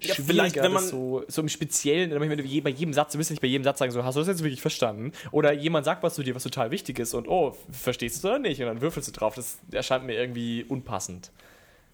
ja, 0.00 0.14
vielleicht, 0.14 0.56
wenn 0.56 0.72
man 0.72 0.84
so, 0.84 1.24
so 1.26 1.42
im 1.42 1.48
Speziellen, 1.48 2.10
du 2.10 2.18
bei 2.62 2.70
jedem 2.70 2.92
Satz, 2.92 3.12
du 3.12 3.18
willst 3.18 3.30
nicht 3.30 3.40
bei 3.40 3.48
jedem 3.48 3.64
Satz 3.64 3.78
sagen, 3.78 3.90
so, 3.90 4.04
hast 4.04 4.14
du 4.14 4.20
das 4.20 4.28
jetzt 4.28 4.42
wirklich 4.42 4.60
verstanden? 4.60 5.12
Oder 5.32 5.52
jemand 5.52 5.84
sagt 5.84 6.02
was 6.02 6.14
zu 6.14 6.22
dir, 6.22 6.34
was 6.34 6.44
total 6.44 6.70
wichtig 6.70 6.98
ist 6.98 7.14
und 7.14 7.26
oh, 7.28 7.56
verstehst 7.72 8.22
du 8.22 8.28
oder 8.28 8.38
nicht? 8.38 8.60
Und 8.60 8.66
dann 8.66 8.80
würfelst 8.80 9.08
du 9.08 9.12
drauf. 9.12 9.34
Das 9.34 9.58
erscheint 9.72 10.04
mir 10.04 10.14
irgendwie 10.14 10.64
unpassend. 10.68 11.30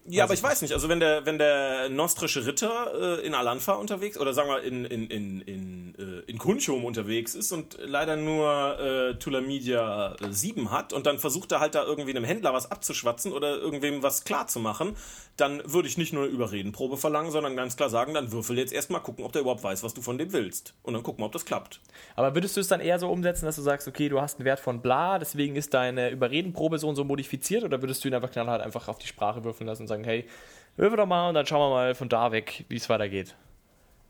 Ja, 0.07 0.25
aber 0.25 0.35
ich 0.35 0.43
weiß 0.43 0.61
nicht. 0.61 0.73
Also 0.73 0.87
wenn 0.87 0.99
der, 0.99 1.25
wenn 1.25 1.39
der 1.39 1.89
nostrische 1.89 2.45
Ritter 2.45 3.19
äh, 3.19 3.25
in 3.25 3.33
Alanfa 3.33 3.73
unterwegs 3.73 4.19
oder 4.19 4.33
sagen 4.33 4.49
wir 4.49 4.61
in, 4.61 4.85
in, 4.85 5.07
in, 5.07 5.41
in, 5.41 5.95
äh, 5.97 6.29
in 6.29 6.37
Kunchum 6.37 6.85
unterwegs 6.85 7.33
ist 7.33 7.51
und 7.51 7.77
leider 7.83 8.15
nur 8.15 8.79
äh, 8.79 9.15
Tulamidia 9.15 10.15
äh, 10.21 10.31
7 10.31 10.69
hat 10.69 10.93
und 10.93 11.07
dann 11.07 11.17
versucht 11.17 11.51
er 11.51 11.59
halt 11.59 11.73
da 11.73 11.83
irgendwie 11.83 12.11
einem 12.11 12.23
Händler 12.23 12.53
was 12.53 12.69
abzuschwatzen 12.69 13.33
oder 13.33 13.57
irgendwem 13.57 14.03
was 14.03 14.25
klar 14.25 14.45
zu 14.45 14.59
machen, 14.59 14.95
dann 15.37 15.61
würde 15.65 15.87
ich 15.87 15.97
nicht 15.97 16.13
nur 16.13 16.23
eine 16.23 16.31
Überredenprobe 16.31 16.97
verlangen, 16.97 17.31
sondern 17.31 17.55
ganz 17.55 17.75
klar 17.75 17.89
sagen, 17.89 18.13
dann 18.13 18.31
würfel 18.31 18.57
jetzt 18.57 18.71
erstmal 18.71 19.01
gucken, 19.01 19.25
ob 19.25 19.33
der 19.33 19.41
überhaupt 19.41 19.63
weiß, 19.63 19.83
was 19.83 19.93
du 19.93 20.01
von 20.01 20.17
dem 20.17 20.31
willst. 20.31 20.73
Und 20.83 20.93
dann 20.93 21.03
gucken, 21.03 21.23
ob 21.25 21.31
das 21.33 21.45
klappt. 21.45 21.81
Aber 22.15 22.33
würdest 22.35 22.55
du 22.55 22.61
es 22.61 22.67
dann 22.67 22.79
eher 22.79 22.99
so 22.99 23.09
umsetzen, 23.09 23.45
dass 23.45 23.57
du 23.57 23.61
sagst, 23.61 23.87
okay, 23.87 24.07
du 24.07 24.21
hast 24.21 24.37
einen 24.39 24.45
Wert 24.45 24.59
von 24.59 24.81
bla, 24.81 25.19
deswegen 25.19 25.55
ist 25.55 25.73
deine 25.73 26.09
Überredenprobe 26.09 26.79
so 26.79 26.87
und 26.87 26.95
so 26.95 27.03
modifiziert 27.03 27.63
oder 27.63 27.81
würdest 27.81 28.03
du 28.03 28.07
ihn 28.07 28.13
einfach 28.13 28.31
knallhart 28.31 28.61
einfach 28.61 28.87
auf 28.87 28.97
die 28.97 29.07
Sprache 29.07 29.43
würfeln 29.43 29.67
lassen 29.67 29.83
und 29.83 29.87
sagen, 29.87 29.94
sagen, 29.95 30.03
hey, 30.03 30.27
würfel 30.77 30.97
doch 30.97 31.05
mal 31.05 31.29
und 31.29 31.35
dann 31.35 31.45
schauen 31.45 31.59
wir 31.59 31.69
mal 31.69 31.95
von 31.95 32.09
da 32.09 32.31
weg, 32.31 32.65
wie 32.69 32.75
es 32.75 32.89
weitergeht. 32.89 33.35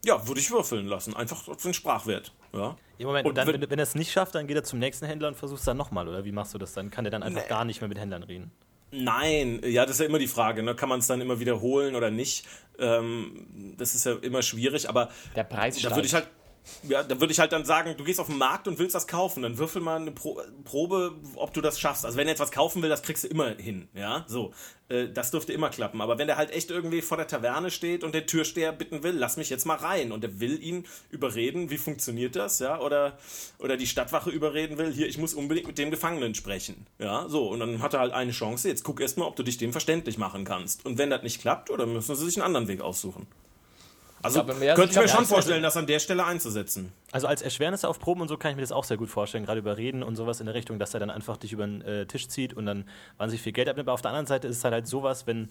Ja, 0.03 0.27
würde 0.27 0.39
ich 0.39 0.51
würfeln 0.51 0.85
lassen. 0.85 1.15
Einfach 1.15 1.47
auf 1.47 1.61
den 1.61 1.73
Sprachwert. 1.73 2.31
Ja. 2.53 2.75
Im 2.97 3.07
Moment, 3.07 3.27
und 3.27 3.37
dann, 3.37 3.47
wenn, 3.47 3.69
wenn 3.69 3.79
er 3.79 3.83
es 3.83 3.95
nicht 3.95 4.11
schafft, 4.11 4.35
dann 4.35 4.47
geht 4.47 4.55
er 4.55 4.63
zum 4.63 4.79
nächsten 4.79 5.05
Händler 5.05 5.27
und 5.29 5.35
versucht 5.35 5.59
es 5.59 5.65
dann 5.65 5.77
nochmal, 5.77 6.07
oder 6.07 6.23
wie 6.25 6.31
machst 6.31 6.53
du 6.53 6.57
das 6.57 6.73
dann? 6.73 6.91
Kann 6.91 7.03
der 7.03 7.11
dann 7.11 7.23
einfach 7.23 7.41
nee. 7.41 7.49
gar 7.49 7.65
nicht 7.65 7.81
mehr 7.81 7.87
mit 7.87 7.97
Händlern 7.97 8.23
reden? 8.23 8.51
Nein, 8.91 9.61
ja, 9.65 9.83
das 9.85 9.95
ist 9.95 9.99
ja 9.99 10.05
immer 10.05 10.19
die 10.19 10.27
Frage, 10.27 10.63
ne? 10.63 10.75
kann 10.75 10.87
man 10.87 10.99
es 10.99 11.07
dann 11.07 11.19
immer 11.19 11.39
wiederholen 11.39 11.95
oder 11.95 12.11
nicht? 12.11 12.45
Ähm, 12.79 13.73
das 13.77 13.95
ist 13.95 14.05
ja 14.05 14.13
immer 14.21 14.41
schwierig, 14.41 14.87
aber 14.87 15.09
der 15.35 15.43
Preis 15.43 15.81
da 15.81 15.93
würde 15.93 16.07
ich 16.07 16.13
halt 16.13 16.27
ja, 16.83 17.03
da 17.03 17.19
würde 17.19 17.31
ich 17.31 17.39
halt 17.39 17.51
dann 17.51 17.65
sagen, 17.65 17.95
du 17.97 18.03
gehst 18.03 18.19
auf 18.19 18.27
den 18.27 18.37
Markt 18.37 18.67
und 18.67 18.79
willst 18.79 18.95
das 18.95 19.07
kaufen, 19.07 19.43
dann 19.43 19.57
würfel 19.57 19.81
mal 19.81 19.97
eine 19.97 20.11
Pro 20.11 20.39
Probe, 20.63 21.13
ob 21.35 21.53
du 21.53 21.61
das 21.61 21.79
schaffst. 21.79 22.05
Also 22.05 22.17
wenn 22.17 22.27
er 22.27 22.31
jetzt 22.31 22.39
was 22.39 22.51
kaufen 22.51 22.81
will, 22.81 22.89
das 22.89 23.01
kriegst 23.01 23.23
du 23.23 23.27
immer 23.27 23.55
hin, 23.55 23.87
ja, 23.93 24.25
so. 24.27 24.53
Äh, 24.89 25.09
das 25.09 25.31
dürfte 25.31 25.53
immer 25.53 25.69
klappen. 25.69 26.01
Aber 26.01 26.17
wenn 26.17 26.27
der 26.27 26.37
halt 26.37 26.51
echt 26.51 26.71
irgendwie 26.71 27.01
vor 27.01 27.17
der 27.17 27.27
Taverne 27.27 27.71
steht 27.71 28.03
und 28.03 28.13
der 28.13 28.25
Türsteher 28.25 28.71
bitten 28.71 29.03
will, 29.03 29.13
lass 29.15 29.37
mich 29.37 29.49
jetzt 29.49 29.65
mal 29.65 29.77
rein 29.77 30.11
und 30.11 30.23
der 30.23 30.39
will 30.39 30.61
ihn 30.61 30.85
überreden, 31.09 31.69
wie 31.69 31.77
funktioniert 31.77 32.35
das, 32.35 32.59
ja, 32.59 32.79
oder, 32.79 33.17
oder 33.59 33.77
die 33.77 33.87
Stadtwache 33.87 34.29
überreden 34.29 34.77
will, 34.77 34.91
hier, 34.91 35.07
ich 35.07 35.17
muss 35.17 35.33
unbedingt 35.33 35.67
mit 35.67 35.77
dem 35.77 35.91
Gefangenen 35.91 36.35
sprechen, 36.35 36.87
ja, 36.99 37.27
so. 37.29 37.47
Und 37.49 37.59
dann 37.59 37.81
hat 37.81 37.93
er 37.93 37.99
halt 37.99 38.13
eine 38.13 38.31
Chance, 38.31 38.67
jetzt 38.67 38.83
guck 38.83 39.01
erst 39.01 39.17
mal, 39.17 39.25
ob 39.25 39.35
du 39.35 39.43
dich 39.43 39.57
dem 39.57 39.71
verständlich 39.71 40.17
machen 40.17 40.45
kannst. 40.45 40.85
Und 40.85 40.97
wenn 40.97 41.09
das 41.09 41.23
nicht 41.23 41.41
klappt, 41.41 41.69
oder 41.69 41.85
müssen 41.85 42.15
sie 42.15 42.25
sich 42.25 42.37
einen 42.37 42.45
anderen 42.45 42.67
Weg 42.67 42.81
aussuchen. 42.81 43.27
Also 44.21 44.41
ja, 44.41 44.73
könnte 44.73 44.91
ich 44.91 44.99
mir 44.99 45.07
schon 45.07 45.25
vorstellen, 45.25 45.61
das 45.61 45.77
an 45.77 45.85
der 45.85 45.99
Stelle 45.99 46.25
einzusetzen. 46.25 46.91
Also 47.11 47.27
als 47.27 47.41
Erschwernisse 47.41 47.87
auf 47.87 47.99
Proben 47.99 48.21
und 48.21 48.27
so 48.27 48.37
kann 48.37 48.51
ich 48.51 48.55
mir 48.55 48.63
das 48.63 48.71
auch 48.71 48.83
sehr 48.83 48.97
gut 48.97 49.09
vorstellen, 49.09 49.45
gerade 49.45 49.59
über 49.59 49.77
Reden 49.77 50.01
und 50.01 50.15
sowas 50.15 50.39
in 50.39 50.47
der 50.47 50.55
Richtung, 50.55 50.79
dass 50.79 50.93
er 50.93 50.99
dann 50.99 51.09
einfach 51.09 51.37
dich 51.37 51.53
über 51.53 51.65
den 51.65 51.81
äh, 51.81 52.05
Tisch 52.07 52.27
zieht 52.27 52.53
und 52.53 52.65
dann 52.65 52.85
wahnsinnig 53.17 53.41
viel 53.41 53.51
Geld 53.51 53.69
abnimmt. 53.69 53.87
Aber 53.87 53.93
auf 53.93 54.01
der 54.01 54.11
anderen 54.11 54.25
Seite 54.25 54.47
ist 54.47 54.57
es 54.57 54.63
halt, 54.63 54.73
halt 54.73 54.87
sowas, 54.87 55.27
wenn 55.27 55.49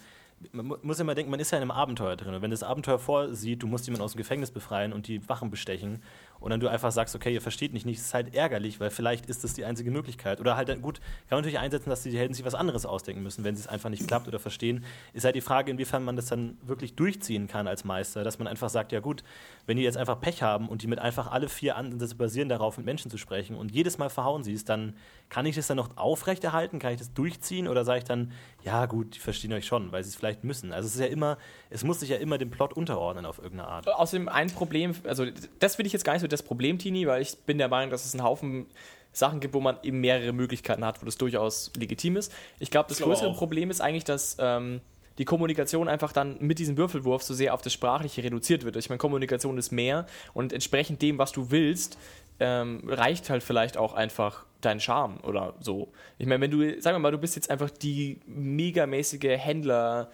man 0.53 0.79
muss 0.83 1.01
immer 1.01 1.15
denken, 1.15 1.31
man 1.31 1.41
ist 1.41 1.51
ja 1.53 1.59
in 1.59 1.63
einem 1.63 1.71
Abenteuer 1.71 2.17
drin. 2.17 2.35
Und 2.35 2.43
wenn 2.43 2.51
das 2.51 2.63
Abenteuer 2.63 2.99
vorsieht, 2.99 3.63
du 3.63 3.67
musst 3.67 3.87
jemanden 3.87 4.05
aus 4.05 4.13
dem 4.13 4.19
Gefängnis 4.19 4.51
befreien 4.51 4.93
und 4.93 5.07
die 5.09 5.27
Wachen 5.29 5.51
bestechen 5.51 6.03
und 6.41 6.51
dann 6.51 6.61
du 6.61 6.69
einfach 6.69 6.93
sagst, 6.93 7.15
okay, 7.15 7.33
ihr 7.33 7.41
versteht 7.41 7.73
nicht, 7.73 7.87
das 7.87 7.95
ist 7.95 8.15
halt 8.15 8.35
ärgerlich, 8.35 8.81
weil 8.81 8.91
vielleicht 8.91 9.27
ist 9.27 9.45
das 9.45 9.55
die 9.55 9.65
einzige 9.65 9.91
Möglichkeit. 9.91 10.41
Oder 10.41 10.57
halt 10.57 10.69
gut, 10.83 11.01
kann 11.01 11.37
man 11.37 11.39
natürlich 11.39 11.59
einsetzen, 11.59 11.91
dass 11.91 12.03
die 12.03 12.17
Helden 12.17 12.35
sich 12.35 12.45
was 12.45 12.55
anderes 12.55 12.85
ausdenken 12.87 13.23
müssen, 13.23 13.45
wenn 13.45 13.55
es 13.55 13.67
einfach 13.67 13.91
nicht 13.91 14.07
klappt 14.07 14.29
oder 14.29 14.39
verstehen. 14.39 14.85
Ist 15.13 15.25
halt 15.25 15.37
die 15.37 15.41
Frage, 15.41 15.71
inwiefern 15.71 16.05
man 16.05 16.17
das 16.17 16.27
dann 16.27 16.59
wirklich 16.63 16.95
durchziehen 16.97 17.47
kann 17.47 17.67
als 17.67 17.85
Meister, 17.85 18.25
dass 18.25 18.39
man 18.39 18.47
einfach 18.47 18.69
sagt, 18.69 18.93
ja 18.93 19.01
gut, 19.01 19.25
wenn 19.67 19.77
die 19.77 19.83
jetzt 19.83 19.97
einfach 19.97 20.21
Pech 20.21 20.43
haben 20.43 20.69
und 20.69 20.83
die 20.83 20.87
mit 20.87 20.99
einfach 20.99 21.31
alle 21.31 21.49
vier 21.49 21.77
Ansätze 21.77 22.15
basieren 22.15 22.49
darauf, 22.49 22.77
mit 22.77 22.87
Menschen 22.87 23.11
zu 23.11 23.17
sprechen 23.17 23.57
und 23.57 23.71
jedes 23.73 23.99
Mal 23.99 24.11
verhauen 24.11 24.45
sie 24.45 24.53
es, 24.53 24.65
dann 24.65 24.95
kann 25.29 25.47
ich 25.47 25.57
das 25.57 25.67
dann 25.67 25.77
noch 25.77 25.97
aufrechterhalten? 25.97 26.79
Kann 26.79 26.93
ich 26.93 26.99
das 26.99 27.13
durchziehen? 27.13 27.67
Oder 27.69 27.85
sage 27.85 27.99
ich 27.99 28.05
dann, 28.05 28.33
ja 28.63 28.87
gut, 28.87 29.15
die 29.17 29.19
verstehen 29.19 29.53
euch 29.53 29.67
schon, 29.67 29.91
weil 29.91 30.05
sie 30.05 30.11
es 30.11 30.17
vielleicht 30.17 30.45
müssen? 30.45 30.73
Also 30.73 30.87
es 30.87 30.95
ist 30.95 31.01
ja 31.01 31.07
immer, 31.07 31.39
es 31.71 31.83
muss 31.83 32.01
sich 32.01 32.11
ja 32.11 32.17
immer 32.17 32.39
dem 32.39 32.51
Plot 32.51 32.73
unterordnen 32.75 33.27
auf 33.27 33.39
irgendeine 33.39 33.69
Art. 33.69 33.89
Außerdem 33.89 34.29
ein 34.29 34.51
Problem, 34.51 34.95
also 35.05 35.27
das 35.59 35.79
will 35.79 35.87
ich 35.87 35.93
jetzt 35.93 36.05
gar 36.05 36.13
nicht 36.13 36.23
so 36.23 36.29
das 36.29 36.43
Problem, 36.43 36.79
Tini, 36.79 37.07
weil 37.07 37.23
ich 37.23 37.37
bin 37.39 37.59
der 37.59 37.69
Meinung, 37.69 37.91
dass 37.91 38.05
es 38.05 38.15
einen 38.15 38.23
Haufen 38.23 38.67
Sachen 39.13 39.41
gibt, 39.41 39.55
wo 39.55 39.61
man 39.61 39.77
eben 39.83 40.01
mehrere 40.01 40.33
Möglichkeiten 40.33 40.85
hat, 40.85 41.01
wo 41.01 41.07
das 41.07 41.17
durchaus 41.17 41.71
legitim 41.77 42.17
ist. 42.17 42.33
Ich 42.59 42.71
glaube, 42.71 42.89
das 42.89 42.99
größere 42.99 43.33
Problem 43.35 43.71
ist 43.71 43.81
eigentlich, 43.81 44.05
dass 44.05 44.37
ähm, 44.41 44.81
die 45.19 45.25
Kommunikation 45.25 45.89
einfach 45.89 46.13
dann 46.13 46.37
mit 46.41 46.59
diesem 46.59 46.77
Würfelwurf 46.77 47.23
so 47.23 47.35
sehr 47.35 47.55
auf 47.55 47.63
das 47.63 47.73
Sprachliche 47.73 48.25
reduziert 48.25 48.65
wird. 48.65 48.77
Ich 48.77 48.89
meine, 48.89 48.99
Kommunikation 48.99 49.57
ist 49.59 49.71
mehr 49.71 50.07
und 50.33 50.53
entsprechend 50.53 51.01
dem, 51.03 51.19
was 51.19 51.33
du 51.33 51.51
willst, 51.51 51.97
ähm, 52.41 52.83
reicht 52.87 53.31
halt 53.31 53.43
vielleicht 53.43 53.77
auch 53.77 53.95
einfach 53.95 54.45
dein 54.61 54.81
Charme 54.81 55.19
oder 55.23 55.55
so. 55.61 55.93
Ich 56.19 56.27
meine, 56.27 56.41
wenn 56.41 56.51
du, 56.51 56.81
sagen 56.81 56.97
wir 56.97 57.01
mal, 57.01 57.13
du 57.13 57.19
bist 57.19 57.37
jetzt 57.37 57.51
einfach 57.51 57.71
die 57.71 58.21
megamäßige 58.27 59.39
Händler- 59.39 60.11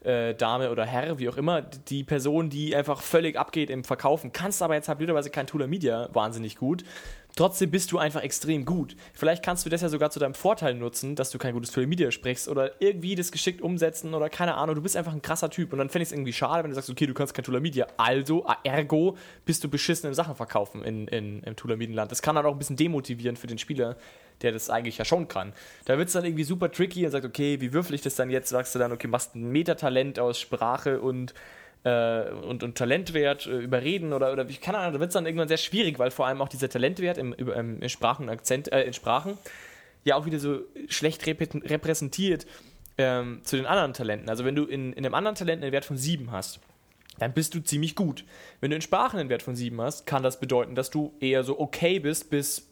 äh, 0.00 0.34
Dame 0.34 0.70
oder 0.70 0.86
Herr, 0.86 1.18
wie 1.18 1.28
auch 1.28 1.36
immer, 1.36 1.60
die 1.62 2.04
Person, 2.04 2.50
die 2.50 2.74
einfach 2.76 3.02
völlig 3.02 3.36
abgeht 3.36 3.70
im 3.70 3.84
Verkaufen, 3.84 4.32
kannst 4.32 4.62
aber 4.62 4.74
jetzt 4.74 4.88
halt 4.88 4.98
blöderweise 4.98 5.30
kein 5.30 5.46
Tooler 5.46 5.66
Media 5.66 6.08
wahnsinnig 6.12 6.56
gut. 6.56 6.84
Trotzdem 7.36 7.70
bist 7.70 7.92
du 7.92 7.98
einfach 7.98 8.22
extrem 8.22 8.64
gut. 8.64 8.96
Vielleicht 9.12 9.44
kannst 9.44 9.64
du 9.64 9.70
das 9.70 9.80
ja 9.80 9.88
sogar 9.88 10.10
zu 10.10 10.18
deinem 10.18 10.34
Vorteil 10.34 10.74
nutzen, 10.74 11.14
dass 11.14 11.30
du 11.30 11.38
kein 11.38 11.54
gutes 11.54 11.70
Social 11.70 11.86
Media 11.86 12.10
sprichst 12.10 12.48
oder 12.48 12.80
irgendwie 12.80 13.14
das 13.14 13.30
geschickt 13.30 13.62
umsetzen 13.62 14.14
oder 14.14 14.28
keine 14.28 14.54
Ahnung. 14.54 14.74
Du 14.74 14.82
bist 14.82 14.96
einfach 14.96 15.12
ein 15.12 15.22
krasser 15.22 15.48
Typ 15.48 15.72
und 15.72 15.78
dann 15.78 15.88
fände 15.88 16.02
ich 16.02 16.08
es 16.08 16.12
irgendwie 16.12 16.32
schade, 16.32 16.64
wenn 16.64 16.70
du 16.70 16.74
sagst, 16.74 16.90
okay, 16.90 17.06
du 17.06 17.14
kannst 17.14 17.34
kein 17.34 17.44
Tula 17.44 17.60
Media. 17.60 17.86
Also, 17.96 18.44
ergo, 18.64 19.16
bist 19.44 19.62
du 19.62 19.68
beschissen 19.68 20.08
im 20.08 20.14
Sachen 20.14 20.34
verkaufen 20.34 20.82
in, 20.82 21.06
in, 21.06 21.42
im 21.44 21.54
Tula 21.54 21.76
Medienland. 21.76 22.10
Das 22.10 22.22
kann 22.22 22.34
dann 22.34 22.44
auch 22.44 22.52
ein 22.52 22.58
bisschen 22.58 22.76
demotivieren 22.76 23.36
für 23.36 23.46
den 23.46 23.58
Spieler, 23.58 23.96
der 24.42 24.52
das 24.52 24.70
eigentlich 24.70 24.98
ja 24.98 25.04
schon 25.04 25.28
kann. 25.28 25.52
Da 25.84 25.96
wird 25.96 26.08
es 26.08 26.14
dann 26.14 26.24
irgendwie 26.24 26.44
super 26.44 26.72
tricky 26.72 27.04
und 27.04 27.12
sagt, 27.12 27.24
okay, 27.24 27.60
wie 27.60 27.72
würfel 27.72 27.94
ich 27.94 28.02
das 28.02 28.16
dann 28.16 28.30
jetzt? 28.30 28.48
Sagst 28.48 28.74
du 28.74 28.78
dann, 28.78 28.92
okay, 28.92 29.06
machst 29.06 29.34
ein 29.34 29.50
Metatalent 29.50 30.18
aus 30.18 30.40
Sprache 30.40 31.00
und 31.00 31.34
äh, 31.88 32.30
und, 32.30 32.62
und 32.62 32.76
Talentwert 32.76 33.46
äh, 33.46 33.58
überreden 33.58 34.12
oder, 34.12 34.32
oder 34.32 34.44
keine 34.44 34.78
Ahnung, 34.78 34.94
da 34.94 35.00
wird 35.00 35.08
es 35.08 35.14
dann 35.14 35.26
irgendwann 35.26 35.48
sehr 35.48 35.56
schwierig, 35.56 35.98
weil 35.98 36.10
vor 36.10 36.26
allem 36.26 36.40
auch 36.40 36.48
dieser 36.48 36.68
Talentwert 36.68 37.18
im, 37.18 37.32
im, 37.32 37.80
in 37.80 37.88
Sprachen 37.88 38.24
und 38.24 38.30
Akzent, 38.30 38.72
äh, 38.72 38.82
in 38.84 38.92
Sprachen 38.92 39.38
ja 40.04 40.16
auch 40.16 40.26
wieder 40.26 40.38
so 40.38 40.60
schlecht 40.88 41.26
repräsentiert 41.26 42.46
ähm, 42.96 43.40
zu 43.44 43.56
den 43.56 43.66
anderen 43.66 43.92
Talenten. 43.92 44.28
Also 44.28 44.44
wenn 44.44 44.54
du 44.54 44.64
in, 44.64 44.92
in 44.92 45.04
einem 45.04 45.14
anderen 45.14 45.36
Talent 45.36 45.62
einen 45.62 45.72
Wert 45.72 45.84
von 45.84 45.96
7 45.96 46.30
hast, 46.30 46.60
dann 47.18 47.32
bist 47.32 47.54
du 47.54 47.60
ziemlich 47.60 47.94
gut. 47.94 48.24
Wenn 48.60 48.70
du 48.70 48.76
in 48.76 48.82
Sprachen 48.82 49.18
einen 49.18 49.28
Wert 49.28 49.42
von 49.42 49.56
7 49.56 49.80
hast, 49.80 50.06
kann 50.06 50.22
das 50.22 50.40
bedeuten, 50.40 50.74
dass 50.74 50.90
du 50.90 51.14
eher 51.20 51.42
so 51.42 51.58
okay 51.58 51.98
bist 51.98 52.30
bis 52.30 52.68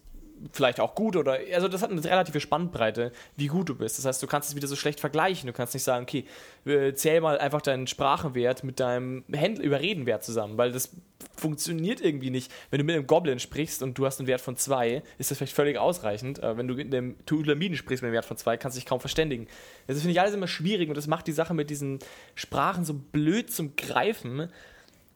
vielleicht 0.53 0.81
auch 0.81 0.95
gut 0.95 1.17
oder 1.17 1.39
also 1.55 1.69
das 1.69 1.83
hat 1.83 1.91
eine 1.91 2.03
relative 2.05 2.41
Spannbreite, 2.41 3.13
wie 3.37 3.47
gut 3.47 3.69
du 3.69 3.75
bist. 3.75 3.99
Das 3.99 4.05
heißt, 4.05 4.23
du 4.23 4.27
kannst 4.27 4.51
es 4.51 4.57
wieder 4.57 4.69
so 4.69 4.77
schlecht 4.77 5.01
vergleichen. 5.01 5.47
Du 5.47 5.53
kannst 5.53 5.75
nicht 5.75 5.83
sagen, 5.83 6.05
okay, 6.05 6.25
zähl 6.95 7.21
mal 7.21 7.39
einfach 7.39 7.63
deinen 7.63 7.87
Sprachenwert 7.87 8.65
mit 8.65 8.81
deinem 8.81 9.25
Händler 9.33 9.65
Überredenwert 9.65 10.25
zusammen, 10.25 10.59
weil 10.59 10.73
das 10.73 10.91
funktioniert 11.37 12.01
irgendwie 12.01 12.31
nicht. 12.31 12.53
Wenn 12.71 12.79
du 12.79 12.85
mit 12.85 12.95
einem 12.95 13.07
Goblin 13.07 13.39
sprichst 13.39 13.83
und 13.83 13.97
du 13.97 14.07
hast 14.07 14.19
einen 14.19 14.27
Wert 14.27 14.41
von 14.41 14.57
2, 14.57 15.03
ist 15.19 15.31
das 15.31 15.39
vielleicht 15.39 15.55
völlig 15.55 15.79
ausreichend. 15.79 16.43
Aber 16.43 16.59
wenn 16.59 16.69
du 16.69 16.75
mit 16.75 16.95
einem 16.95 17.17
Tulamiden 17.27 17.77
sprichst 17.77 18.03
mit 18.03 18.09
einem 18.09 18.15
Wert 18.15 18.27
von 18.27 18.37
2, 18.37 18.57
kannst 18.57 18.77
du 18.77 18.81
dich 18.81 18.87
kaum 18.87 19.01
verständigen. 19.01 19.47
Das 19.87 19.99
finde 19.99 20.13
ich 20.13 20.21
alles 20.21 20.35
immer 20.35 20.49
schwierig 20.49 20.89
und 20.89 20.97
das 20.97 21.07
macht 21.07 21.27
die 21.27 21.33
Sache 21.33 21.55
mit 21.55 21.71
diesen 21.71 21.99
Sprachen 22.35 22.85
so 22.85 22.95
blöd 22.95 23.51
zum 23.51 23.77
Greifen 23.77 24.49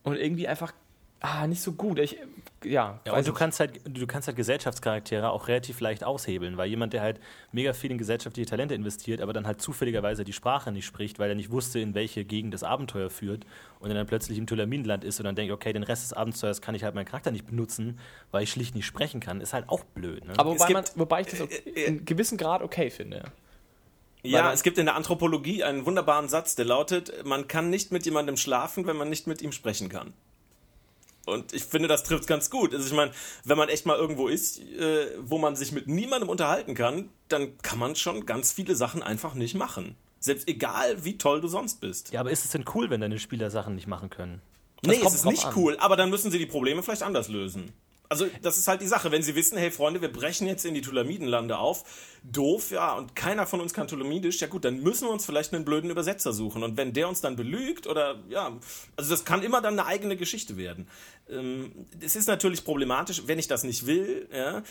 und 0.03 0.17
irgendwie 0.17 0.49
einfach 0.49 0.73
ah, 1.21 1.47
nicht 1.47 1.63
so 1.63 1.73
gut. 1.73 1.99
Ich, 1.99 2.17
ja, 2.65 3.01
Ja, 3.07 3.13
und 3.15 3.27
du 3.27 3.31
nicht. 3.31 3.39
kannst 3.39 3.61
halt, 3.61 3.81
du 3.85 4.07
kannst 4.07 4.27
halt 4.29 4.37
Gesellschaftscharaktere 4.37 5.31
auch 5.31 5.49
relativ 5.49 5.81
leicht 5.81 6.05
aushebeln, 6.05 6.57
weil 6.57 6.69
jemand, 6.69 6.93
der 6.93 7.01
halt 7.03 7.21
mega 7.53 7.73
viel 7.73 7.91
in 7.91 7.99
gesellschaftliche 7.99 8.49
Talente 8.49 8.75
investiert, 8.75 9.21
aber 9.21 9.33
dann 9.33 9.47
halt 9.47 9.61
zufälligerweise 9.63 10.25
die 10.25 10.33
Sprache 10.33 10.73
nicht 10.73 10.85
spricht, 10.87 11.19
weil 11.19 11.29
er 11.31 11.35
nicht 11.35 11.51
wusste, 11.51 11.79
in 11.81 11.95
welche 11.95 12.25
Gegend 12.25 12.53
das 12.55 12.63
Abenteuer 12.63 13.09
führt 13.11 13.47
und 13.79 13.89
dann 13.95 14.07
plötzlich 14.07 14.37
im 14.39 14.47
Tulaminenland 14.47 15.05
ist 15.05 15.19
und 15.21 15.25
dann 15.25 15.37
denkt, 15.37 15.53
okay, 15.53 15.73
den 15.73 15.83
Rest 15.83 16.03
des 16.05 16.13
Abenteuers 16.13 16.61
kann 16.61 16.75
ich 16.75 16.85
halt 16.85 16.95
meinen 16.95 17.07
Charakter 17.07 17.31
nicht 17.31 17.47
benutzen, 17.47 17.99
weil 18.31 18.43
ich 18.43 18.51
schlicht 18.51 18.75
nicht 18.75 18.87
sprechen 18.87 19.21
kann, 19.21 19.41
ist 19.41 19.53
halt 19.53 19.69
auch 19.69 19.85
blöd. 19.85 20.25
Ne? 20.27 20.33
Aber 20.37 20.51
wobei, 20.51 20.71
man, 20.73 20.85
gibt- 20.85 20.99
wobei 20.99 21.21
ich 21.23 21.27
das 21.29 21.41
okay, 21.41 21.63
äh, 21.67 21.71
äh, 21.71 21.85
in 21.87 22.05
gewissem 22.05 22.37
Grad 22.39 22.63
okay 22.63 22.91
finde. 22.91 23.25
Ja, 24.23 24.43
man- 24.43 24.53
es 24.53 24.63
gibt 24.63 24.77
in 24.77 24.85
der 24.85 24.97
Anthropologie 24.97 25.65
einen 25.65 25.87
wunderbaren 25.87 26.29
Satz, 26.29 26.55
der 26.57 26.67
lautet, 26.67 27.25
man 27.25 27.49
kann 27.49 27.71
nicht 27.71 27.91
mit 27.91 28.05
jemandem 28.05 28.37
schlafen, 28.37 28.87
wenn 28.87 28.97
man 28.97 29.09
nicht 29.09 29.27
mit 29.27 29.41
ihm 29.41 29.53
sprechen 29.53 29.89
kann. 29.89 30.13
Und 31.27 31.53
ich 31.53 31.65
finde, 31.65 31.89
das 31.89 32.03
trifft 32.03 32.27
ganz 32.27 32.51
gut. 32.51 32.75
Also 32.75 32.87
ich 32.87 32.93
meine, 32.93 33.13
wenn 33.45 33.59
man 33.59 33.69
echt 33.69 33.87
mal 33.87 33.97
irgendwo 33.97 34.29
ist, 34.29 34.59
äh, 34.59 35.09
wo 35.19 35.39
man 35.39 35.55
sich 35.57 35.73
mit 35.73 35.87
niemandem 35.87 36.29
unterhalten 36.29 36.75
kann, 36.75 37.11
dann 37.29 37.59
kann 37.59 37.79
man 37.79 37.95
schon 37.95 38.27
ganz 38.27 38.53
viele 38.53 38.75
Sachen 38.75 39.03
einfach 39.03 39.35
nicht 39.35 39.55
machen. 39.55 39.97
Selbst 40.19 40.49
egal, 40.49 41.05
wie 41.05 41.19
toll 41.19 41.41
du 41.41 41.49
sonst 41.49 41.81
bist. 41.81 42.13
ja, 42.13 42.21
aber 42.21 42.31
ist 42.31 42.45
es 42.45 42.51
denn 42.51 42.65
cool, 42.75 42.91
wenn 42.91 43.01
deine 43.01 43.19
Spieler 43.19 43.51
Sachen 43.51 43.75
nicht 43.75 43.87
machen 43.87 44.11
können? 44.11 44.43
nee, 44.83 44.97
kommt 44.97 45.09
es 45.09 45.15
ist 45.15 45.25
nicht 45.25 45.47
an. 45.47 45.55
cool, 45.57 45.77
aber 45.79 45.97
dann 45.97 46.11
müssen 46.11 46.31
sie 46.31 46.39
die 46.39 46.47
Probleme 46.47 46.83
vielleicht 46.83 47.03
anders 47.03 47.29
lösen. 47.29 47.73
Also, 48.11 48.27
das 48.43 48.59
ist 48.59 48.67
halt 48.67 48.81
die 48.81 48.89
Sache. 48.89 49.13
Wenn 49.13 49.23
sie 49.23 49.37
wissen, 49.37 49.57
hey 49.57 49.71
Freunde, 49.71 50.03
wir 50.03 50.13
brechen 50.13 50.49
jetzt 50.49 50.65
in 50.67 50.75
die 50.75 50.81
Tulamidenlande 50.81 51.57
auf, 51.57 51.85
doof, 52.25 52.73
ja, 52.73 52.93
und 52.95 53.15
keiner 53.15 53.47
von 53.47 53.61
uns 53.61 53.73
kann 53.73 53.87
Tulamidisch, 53.87 54.41
ja 54.41 54.49
gut, 54.49 54.65
dann 54.65 54.81
müssen 54.83 55.07
wir 55.07 55.13
uns 55.13 55.25
vielleicht 55.25 55.55
einen 55.55 55.65
blöden 55.65 55.91
Übersetzer 55.91 56.33
suchen. 56.33 56.65
Und 56.65 56.77
wenn 56.77 56.93
der 56.93 57.09
uns 57.09 57.21
dann 57.21 57.37
belügt 57.37 57.87
oder, 57.87 58.19
ja, 58.29 58.51
also 58.97 59.11
das 59.11 59.25
kann 59.25 59.45
immer 59.45 59.61
dann 59.61 59.79
eine 59.79 59.87
eigene 59.87 60.17
Geschichte 60.17 60.57
werden. 60.57 60.89
Ähm, 61.31 61.71
es 62.01 62.17
ist 62.17 62.27
natürlich 62.27 62.65
problematisch, 62.65 63.23
wenn 63.27 63.39
ich 63.39 63.47
das 63.47 63.63
nicht 63.63 63.87
will, 63.87 64.29
ja, 64.35 64.65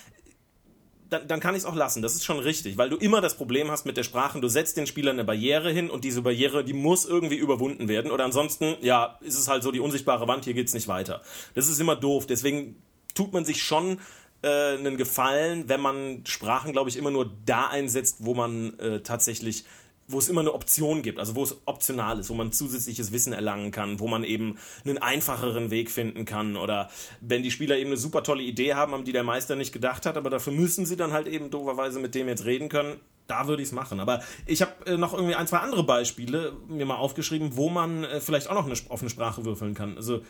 dann, 1.10 1.26
dann 1.30 1.40
kann 1.40 1.56
ich 1.56 1.60
es 1.60 1.66
auch 1.66 1.76
lassen. 1.76 2.02
Das 2.02 2.16
ist 2.16 2.26
schon 2.26 2.40
richtig, 2.40 2.78
weil 2.78 2.90
du 2.90 2.98
immer 2.98 3.22
das 3.22 3.38
Problem 3.38 3.72
hast 3.72 3.86
mit 3.86 3.96
der 3.96 4.04
Sprache. 4.04 4.42
Du 4.42 4.50
setzt 4.50 4.76
den 4.76 4.86
Spielern 4.86 5.16
eine 5.16 5.24
Barriere 5.24 5.72
hin 5.72 5.90
und 5.90 6.04
diese 6.04 6.22
Barriere, 6.24 6.66
die 6.66 6.74
muss 6.74 7.06
irgendwie 7.06 7.38
überwunden 7.38 7.88
werden. 7.88 8.12
Oder 8.12 8.26
ansonsten, 8.26 8.76
ja, 8.82 9.18
ist 9.22 9.40
es 9.40 9.48
halt 9.48 9.64
so 9.64 9.72
die 9.72 9.80
unsichtbare 9.80 10.28
Wand, 10.28 10.44
hier 10.44 10.54
geht's 10.54 10.74
nicht 10.74 10.90
weiter. 10.90 11.22
Das 11.56 11.70
ist 11.70 11.80
immer 11.80 11.96
doof. 11.96 12.28
Deswegen 12.28 12.76
tut 13.20 13.34
man 13.34 13.44
sich 13.44 13.62
schon 13.62 14.00
äh, 14.42 14.78
einen 14.78 14.96
Gefallen, 14.96 15.68
wenn 15.68 15.82
man 15.82 16.24
Sprachen, 16.26 16.72
glaube 16.72 16.90
ich, 16.90 16.96
immer 16.96 17.12
nur 17.12 17.30
da 17.46 17.68
einsetzt, 17.68 18.18
wo 18.20 18.34
man 18.34 18.80
äh, 18.80 19.02
tatsächlich 19.02 19.66
wo 20.12 20.18
es 20.18 20.28
immer 20.28 20.42
eine 20.42 20.56
Option 20.56 21.04
gibt, 21.04 21.20
also 21.20 21.36
wo 21.36 21.44
es 21.44 21.56
optional 21.66 22.18
ist, 22.18 22.32
wo 22.32 22.34
man 22.34 22.52
zusätzliches 22.52 23.12
Wissen 23.12 23.32
erlangen 23.32 23.70
kann, 23.70 24.00
wo 24.00 24.08
man 24.08 24.24
eben 24.24 24.58
einen 24.84 24.98
einfacheren 24.98 25.70
Weg 25.70 25.92
finden 25.92 26.26
kann 26.26 26.58
oder 26.58 26.90
wenn 27.22 27.44
die 27.44 27.52
Spieler 27.52 27.78
eben 27.78 27.92
eine 27.92 27.98
super 27.98 28.24
tolle 28.24 28.42
Idee 28.42 28.74
haben, 28.74 28.96
an 28.96 29.04
die 29.04 29.12
der 29.12 29.24
Meister 29.24 29.56
nicht 29.56 29.72
gedacht 29.72 30.08
hat, 30.08 30.18
aber 30.18 30.32
dafür 30.32 30.52
müssen 30.52 30.88
sie 30.88 30.98
dann 30.98 31.14
halt 31.14 31.28
eben 31.28 31.52
dooferweise 31.52 32.00
mit 32.00 32.16
dem 32.16 32.28
jetzt 32.28 32.46
reden 32.46 32.70
können, 32.70 33.00
da 33.28 33.48
würde 33.48 33.62
ich 33.62 33.68
es 33.68 33.72
machen. 33.72 34.00
Aber 34.00 34.24
ich 34.48 34.64
habe 34.64 34.72
äh, 34.88 34.98
noch 34.98 35.14
irgendwie 35.14 35.36
ein, 35.36 35.46
zwei 35.46 35.60
andere 35.60 35.84
Beispiele 35.84 36.54
mir 36.68 36.88
mal 36.88 36.96
aufgeschrieben, 36.96 37.56
wo 37.56 37.70
man 37.70 38.04
äh, 38.04 38.20
vielleicht 38.20 38.50
auch 38.50 38.56
noch 38.56 38.66
eine, 38.66 38.74
auf 38.90 39.02
eine 39.02 39.12
Sprache 39.12 39.46
würfeln 39.46 39.76
kann. 39.76 39.96
Also 39.96 40.22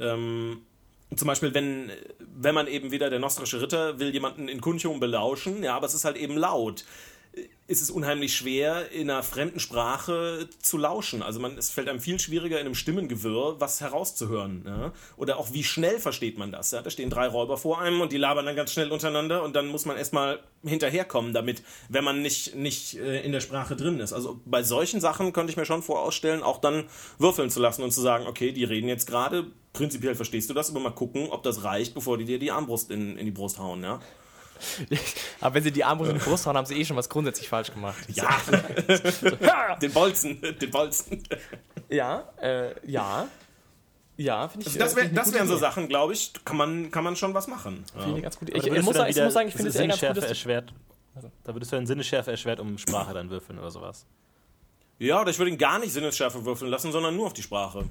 ähm, 0.00 0.62
zum 1.16 1.26
Beispiel, 1.26 1.54
wenn, 1.54 1.90
wenn 2.36 2.54
man 2.54 2.66
eben 2.66 2.90
wieder 2.90 3.10
der 3.10 3.18
nostrische 3.18 3.60
Ritter 3.60 3.98
will 3.98 4.12
jemanden 4.12 4.48
in 4.48 4.60
Kunchum 4.60 5.00
belauschen, 5.00 5.62
ja, 5.62 5.74
aber 5.74 5.86
es 5.86 5.94
ist 5.94 6.04
halt 6.04 6.16
eben 6.16 6.36
laut 6.36 6.84
ist 7.68 7.82
es 7.82 7.90
unheimlich 7.90 8.34
schwer, 8.34 8.90
in 8.92 9.10
einer 9.10 9.22
fremden 9.22 9.60
Sprache 9.60 10.48
zu 10.60 10.78
lauschen. 10.78 11.22
Also 11.22 11.38
man, 11.38 11.56
es 11.58 11.68
fällt 11.68 11.90
einem 11.90 12.00
viel 12.00 12.18
schwieriger, 12.18 12.58
in 12.58 12.64
einem 12.64 12.74
Stimmengewirr 12.74 13.60
was 13.60 13.82
herauszuhören. 13.82 14.64
Ja? 14.66 14.92
Oder 15.18 15.36
auch, 15.36 15.52
wie 15.52 15.62
schnell 15.62 16.00
versteht 16.00 16.38
man 16.38 16.50
das? 16.50 16.70
Ja? 16.70 16.80
Da 16.80 16.88
stehen 16.88 17.10
drei 17.10 17.26
Räuber 17.26 17.58
vor 17.58 17.78
einem 17.78 18.00
und 18.00 18.10
die 18.10 18.16
labern 18.16 18.46
dann 18.46 18.56
ganz 18.56 18.72
schnell 18.72 18.90
untereinander 18.90 19.42
und 19.42 19.54
dann 19.54 19.68
muss 19.68 19.84
man 19.84 19.98
erstmal 19.98 20.40
hinterherkommen 20.64 21.34
damit, 21.34 21.62
wenn 21.90 22.04
man 22.04 22.22
nicht, 22.22 22.54
nicht 22.54 22.96
äh, 22.96 23.20
in 23.20 23.32
der 23.32 23.40
Sprache 23.40 23.76
drin 23.76 24.00
ist. 24.00 24.14
Also 24.14 24.40
bei 24.46 24.62
solchen 24.62 25.02
Sachen 25.02 25.34
könnte 25.34 25.50
ich 25.50 25.58
mir 25.58 25.66
schon 25.66 25.82
vorausstellen, 25.82 26.42
auch 26.42 26.62
dann 26.62 26.84
würfeln 27.18 27.50
zu 27.50 27.60
lassen 27.60 27.82
und 27.82 27.92
zu 27.92 28.00
sagen, 28.00 28.26
okay, 28.26 28.50
die 28.50 28.64
reden 28.64 28.88
jetzt 28.88 29.06
gerade, 29.06 29.44
prinzipiell 29.74 30.14
verstehst 30.14 30.48
du 30.48 30.54
das, 30.54 30.70
aber 30.70 30.80
mal 30.80 30.90
gucken, 30.90 31.28
ob 31.28 31.42
das 31.42 31.64
reicht, 31.64 31.92
bevor 31.92 32.16
die 32.16 32.24
dir 32.24 32.38
die 32.38 32.50
Armbrust 32.50 32.90
in, 32.90 33.18
in 33.18 33.26
die 33.26 33.30
Brust 33.30 33.58
hauen, 33.58 33.82
ja. 33.82 34.00
Aber 35.40 35.54
wenn 35.54 35.62
sie 35.62 35.72
die 35.72 35.84
Armbrust 35.84 36.12
in 36.12 36.18
die 36.18 36.24
Brust 36.24 36.46
hauen, 36.46 36.56
haben 36.56 36.66
sie 36.66 36.76
eh 36.76 36.84
schon 36.84 36.96
was 36.96 37.08
grundsätzlich 37.08 37.48
falsch 37.48 37.72
gemacht. 37.72 37.98
Ja, 38.08 38.28
den 39.82 39.92
Bolzen, 39.92 40.40
den 40.40 40.70
Bolzen. 40.70 41.22
Ja, 41.88 42.28
äh, 42.40 42.74
ja. 42.90 43.28
Ja, 44.16 44.48
finde 44.48 44.66
ich. 44.66 44.72
Also 44.72 44.78
das, 44.78 44.96
wär, 44.96 45.04
das 45.06 45.32
wären 45.32 45.46
so. 45.46 45.56
Sachen, 45.56 45.88
glaube 45.88 46.12
ich, 46.12 46.32
kann 46.44 46.56
man, 46.56 46.90
kann 46.90 47.04
man 47.04 47.14
schon 47.14 47.34
was 47.34 47.46
machen. 47.46 47.84
Finde 47.96 48.16
ich 48.16 48.22
ganz 48.22 48.38
gut. 48.38 48.50
Ich, 48.52 48.64
da 48.64 48.74
ich, 48.74 48.82
muss 48.82 48.96
sagen, 48.96 49.10
ich 49.10 49.16
muss 49.16 49.32
sagen, 49.32 49.48
ich 49.48 49.54
finde 49.54 49.70
es 49.70 49.76
eher 49.76 49.86
ganz 49.86 50.00
gut, 50.00 50.16
dass 50.16 50.24
erschwert. 50.24 50.72
Da 51.44 51.54
würdest 51.54 51.72
du 51.72 51.76
dann 51.76 51.86
Sinnesschärfe 51.86 52.30
erschwert 52.30 52.60
um 52.60 52.78
Sprache 52.78 53.14
dann 53.14 53.30
würfeln 53.30 53.58
oder 53.58 53.70
sowas. 53.70 54.06
Ja, 54.98 55.20
oder 55.20 55.30
ich 55.30 55.38
würde 55.38 55.52
ihn 55.52 55.58
gar 55.58 55.78
nicht 55.78 55.92
Sinnesschärfe 55.92 56.44
würfeln 56.44 56.70
lassen, 56.70 56.90
sondern 56.90 57.14
nur 57.14 57.26
auf 57.26 57.32
die 57.32 57.42
Sprache. 57.42 57.84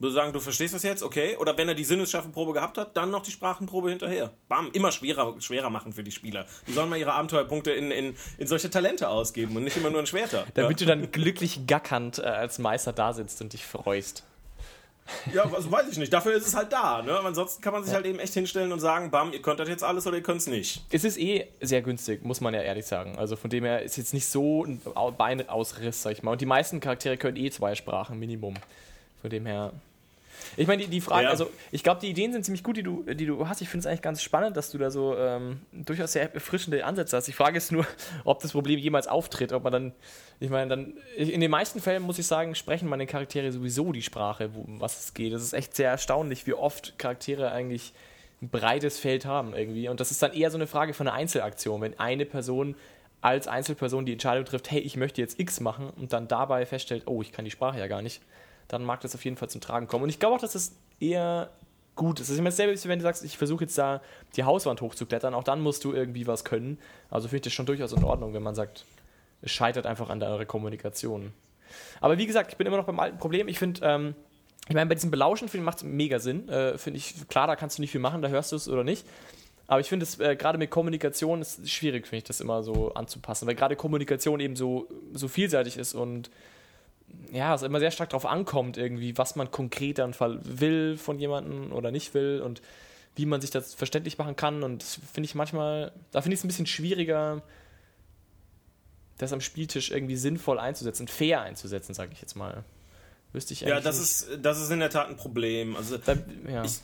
Würde 0.00 0.14
sagen, 0.14 0.32
du 0.32 0.38
verstehst 0.38 0.74
das 0.74 0.84
jetzt, 0.84 1.02
okay? 1.02 1.36
Oder 1.38 1.56
wenn 1.58 1.68
er 1.68 1.74
die 1.74 1.82
Sinnesschärfenprobe 1.84 2.52
gehabt 2.52 2.78
hat, 2.78 2.96
dann 2.96 3.10
noch 3.10 3.22
die 3.22 3.32
Sprachenprobe 3.32 3.90
hinterher. 3.90 4.30
Bam, 4.48 4.70
immer 4.72 4.92
schwerer, 4.92 5.34
schwerer 5.40 5.70
machen 5.70 5.92
für 5.92 6.04
die 6.04 6.12
Spieler. 6.12 6.46
Die 6.68 6.72
sollen 6.72 6.88
mal 6.88 6.98
ihre 6.98 7.12
Abenteuerpunkte 7.14 7.72
in, 7.72 7.90
in, 7.90 8.16
in 8.38 8.46
solche 8.46 8.70
Talente 8.70 9.08
ausgeben 9.08 9.56
und 9.56 9.64
nicht 9.64 9.76
immer 9.76 9.90
nur 9.90 9.98
in 9.98 10.06
Schwerter. 10.06 10.46
damit 10.54 10.80
du 10.80 10.86
dann 10.86 11.10
glücklich 11.10 11.66
gackernd 11.66 12.18
äh, 12.20 12.22
als 12.22 12.60
Meister 12.60 12.92
da 12.92 13.12
sitzt 13.12 13.40
und 13.42 13.52
dich 13.52 13.66
freust. 13.66 14.22
Ja, 15.34 15.44
ja 15.46 15.52
also 15.52 15.68
weiß 15.72 15.88
ich 15.90 15.98
nicht. 15.98 16.12
Dafür 16.12 16.34
ist 16.34 16.46
es 16.46 16.54
halt 16.54 16.72
da. 16.72 17.02
Ne? 17.02 17.12
Aber 17.18 17.26
ansonsten 17.26 17.60
kann 17.60 17.72
man 17.72 17.82
sich 17.82 17.92
halt 17.92 18.06
eben 18.06 18.20
echt 18.20 18.34
hinstellen 18.34 18.70
und 18.70 18.78
sagen, 18.78 19.10
bam, 19.10 19.32
ihr 19.32 19.42
könnt 19.42 19.58
das 19.58 19.68
jetzt 19.68 19.82
alles 19.82 20.06
oder 20.06 20.18
ihr 20.18 20.22
könnt 20.22 20.40
es 20.42 20.46
nicht. 20.46 20.84
Es 20.92 21.02
ist 21.02 21.18
eh 21.18 21.48
sehr 21.60 21.82
günstig, 21.82 22.24
muss 22.24 22.40
man 22.40 22.54
ja 22.54 22.60
ehrlich 22.62 22.86
sagen. 22.86 23.18
Also 23.18 23.34
von 23.34 23.50
dem 23.50 23.64
her 23.64 23.82
ist 23.82 23.96
jetzt 23.96 24.14
nicht 24.14 24.28
so 24.28 24.64
ein 24.64 24.80
Au- 24.94 25.10
Beinausriss, 25.10 26.02
sag 26.02 26.12
ich 26.12 26.22
mal. 26.22 26.30
Und 26.30 26.40
die 26.40 26.46
meisten 26.46 26.78
Charaktere 26.78 27.16
können 27.16 27.36
eh 27.36 27.50
zwei 27.50 27.74
Sprachen, 27.74 28.20
Minimum. 28.20 28.54
Von 29.22 29.30
dem 29.30 29.46
her. 29.46 29.72
Ich 30.56 30.66
meine, 30.66 30.82
die, 30.82 30.88
die 30.88 31.00
Frage, 31.00 31.24
Ja. 31.24 31.30
also 31.30 31.50
ich 31.70 31.82
glaube, 31.82 32.00
die 32.00 32.08
Ideen 32.08 32.32
sind 32.32 32.44
ziemlich 32.44 32.62
gut, 32.62 32.76
die 32.76 32.82
du, 32.82 33.02
die 33.02 33.26
du 33.26 33.48
hast. 33.48 33.60
Ich 33.60 33.68
finde 33.68 33.80
es 33.80 33.86
eigentlich 33.86 34.02
ganz 34.02 34.22
spannend, 34.22 34.56
dass 34.56 34.70
du 34.70 34.78
da 34.78 34.90
so 34.90 35.16
ähm, 35.16 35.60
durchaus 35.72 36.12
sehr 36.12 36.32
erfrischende 36.34 36.84
Ansätze 36.84 37.16
hast. 37.16 37.26
Die 37.26 37.32
Frage 37.32 37.58
ist 37.58 37.72
nur, 37.72 37.86
ob 38.24 38.40
das 38.40 38.52
Problem 38.52 38.78
jemals 38.78 39.06
auftritt, 39.06 39.52
ob 39.52 39.64
man 39.64 39.72
dann, 39.72 39.92
ich 40.40 40.50
meine, 40.50 40.68
dann, 40.68 40.94
in 41.16 41.40
den 41.40 41.50
meisten 41.50 41.80
Fällen 41.80 42.02
muss 42.02 42.18
ich 42.18 42.26
sagen, 42.26 42.54
sprechen 42.54 42.88
meine 42.88 43.06
Charaktere 43.06 43.50
sowieso 43.52 43.92
die 43.92 44.02
Sprache, 44.02 44.50
wo, 44.54 44.60
um 44.60 44.80
was 44.80 45.00
es 45.04 45.14
geht. 45.14 45.32
Das 45.32 45.42
ist 45.42 45.52
echt 45.52 45.74
sehr 45.76 45.90
erstaunlich, 45.90 46.46
wie 46.46 46.54
oft 46.54 46.98
Charaktere 46.98 47.50
eigentlich 47.52 47.92
ein 48.40 48.50
breites 48.50 48.98
Feld 48.98 49.26
haben 49.26 49.54
irgendwie. 49.54 49.88
Und 49.88 50.00
das 50.00 50.10
ist 50.10 50.22
dann 50.22 50.32
eher 50.32 50.50
so 50.50 50.58
eine 50.58 50.66
Frage 50.66 50.94
von 50.94 51.08
einer 51.08 51.16
Einzelaktion, 51.16 51.80
wenn 51.80 51.98
eine 51.98 52.24
Person 52.24 52.76
als 53.20 53.48
Einzelperson 53.48 54.06
die 54.06 54.12
Entscheidung 54.12 54.44
trifft, 54.44 54.70
hey, 54.70 54.78
ich 54.78 54.96
möchte 54.96 55.20
jetzt 55.20 55.40
X 55.40 55.58
machen 55.58 55.90
und 55.96 56.12
dann 56.12 56.28
dabei 56.28 56.64
feststellt, 56.66 57.02
oh, 57.06 57.20
ich 57.20 57.32
kann 57.32 57.44
die 57.44 57.50
Sprache 57.50 57.76
ja 57.80 57.88
gar 57.88 58.00
nicht, 58.00 58.22
dann 58.68 58.84
mag 58.84 59.00
das 59.00 59.14
auf 59.14 59.24
jeden 59.24 59.36
Fall 59.36 59.48
zum 59.48 59.60
Tragen 59.60 59.86
kommen. 59.86 60.04
Und 60.04 60.10
ich 60.10 60.20
glaube 60.20 60.36
auch, 60.36 60.40
dass 60.40 60.52
das 60.52 60.72
eher 61.00 61.50
gut 61.96 62.20
ist. 62.20 62.28
Das 62.28 62.34
ist 62.34 62.38
immer 62.38 62.50
dasselbe, 62.50 62.78
wenn 62.88 62.98
du 62.98 63.02
sagst, 63.02 63.24
ich 63.24 63.36
versuche 63.36 63.64
jetzt 63.64 63.76
da 63.76 64.00
die 64.36 64.44
Hauswand 64.44 64.80
hochzuklettern, 64.80 65.34
auch 65.34 65.44
dann 65.44 65.60
musst 65.60 65.84
du 65.84 65.92
irgendwie 65.92 66.26
was 66.26 66.44
können. 66.44 66.78
Also 67.10 67.28
finde 67.28 67.38
ich 67.38 67.42
das 67.42 67.52
schon 67.52 67.66
durchaus 67.66 67.92
in 67.92 68.04
Ordnung, 68.04 68.32
wenn 68.34 68.42
man 68.42 68.54
sagt, 68.54 68.84
es 69.42 69.50
scheitert 69.50 69.86
einfach 69.86 70.08
an 70.08 70.20
deiner 70.20 70.44
Kommunikation. 70.44 71.32
Aber 72.00 72.16
wie 72.18 72.26
gesagt, 72.26 72.52
ich 72.52 72.56
bin 72.56 72.66
immer 72.66 72.76
noch 72.76 72.86
beim 72.86 73.00
alten 73.00 73.18
Problem. 73.18 73.48
Ich 73.48 73.58
finde, 73.58 73.80
ähm, 73.84 74.14
ich 74.68 74.74
meine, 74.74 74.88
bei 74.88 74.94
diesem 74.94 75.10
Belauschen 75.10 75.48
macht 75.62 75.78
es 75.78 75.84
mega 75.84 76.18
Sinn. 76.18 76.48
Äh, 76.48 76.78
finde 76.78 76.98
ich, 76.98 77.28
klar, 77.28 77.46
da 77.46 77.56
kannst 77.56 77.78
du 77.78 77.82
nicht 77.82 77.90
viel 77.90 78.00
machen, 78.00 78.22
da 78.22 78.28
hörst 78.28 78.52
du 78.52 78.56
es 78.56 78.68
oder 78.68 78.84
nicht. 78.84 79.06
Aber 79.66 79.80
ich 79.80 79.88
finde 79.88 80.04
es 80.04 80.18
äh, 80.18 80.34
gerade 80.36 80.56
mit 80.56 80.70
Kommunikation 80.70 81.42
ist 81.42 81.68
schwierig, 81.68 82.06
finde 82.06 82.18
ich, 82.18 82.24
das 82.24 82.40
immer 82.40 82.62
so 82.62 82.94
anzupassen, 82.94 83.46
weil 83.46 83.54
gerade 83.54 83.76
Kommunikation 83.76 84.40
eben 84.40 84.56
so, 84.56 84.88
so 85.12 85.28
vielseitig 85.28 85.76
ist 85.76 85.94
und 85.94 86.30
ja, 87.32 87.54
es 87.54 87.62
immer 87.62 87.78
sehr 87.80 87.90
stark 87.90 88.10
darauf 88.10 88.26
ankommt, 88.26 88.76
irgendwie, 88.76 89.16
was 89.18 89.36
man 89.36 89.50
konkret 89.50 89.98
dann 89.98 90.14
will 90.18 90.96
von 90.96 91.18
jemandem 91.18 91.72
oder 91.72 91.90
nicht 91.90 92.14
will 92.14 92.40
und 92.44 92.62
wie 93.16 93.26
man 93.26 93.40
sich 93.40 93.50
das 93.50 93.74
verständlich 93.74 94.16
machen 94.18 94.36
kann. 94.36 94.62
Und 94.62 94.82
das 94.82 95.00
finde 95.12 95.26
ich 95.26 95.34
manchmal, 95.34 95.92
da 96.12 96.22
finde 96.22 96.34
ich 96.34 96.40
es 96.40 96.44
ein 96.44 96.48
bisschen 96.48 96.66
schwieriger, 96.66 97.42
das 99.18 99.32
am 99.32 99.40
Spieltisch 99.40 99.90
irgendwie 99.90 100.16
sinnvoll 100.16 100.58
einzusetzen, 100.58 101.08
fair 101.08 101.40
einzusetzen, 101.42 101.92
sage 101.94 102.12
ich 102.12 102.20
jetzt 102.20 102.36
mal. 102.36 102.64
Wüsste 103.32 103.52
ich 103.52 103.62
eigentlich 103.64 103.74
Ja, 103.74 103.80
das 103.80 103.96
nicht. 103.98 104.04
ist, 104.32 104.44
das 104.44 104.60
ist 104.60 104.70
in 104.70 104.78
der 104.78 104.90
Tat 104.90 105.08
ein 105.08 105.16
Problem. 105.16 105.76
Also 105.76 105.98
Da, 105.98 106.14
ja. 106.48 106.64
Ich- 106.64 106.80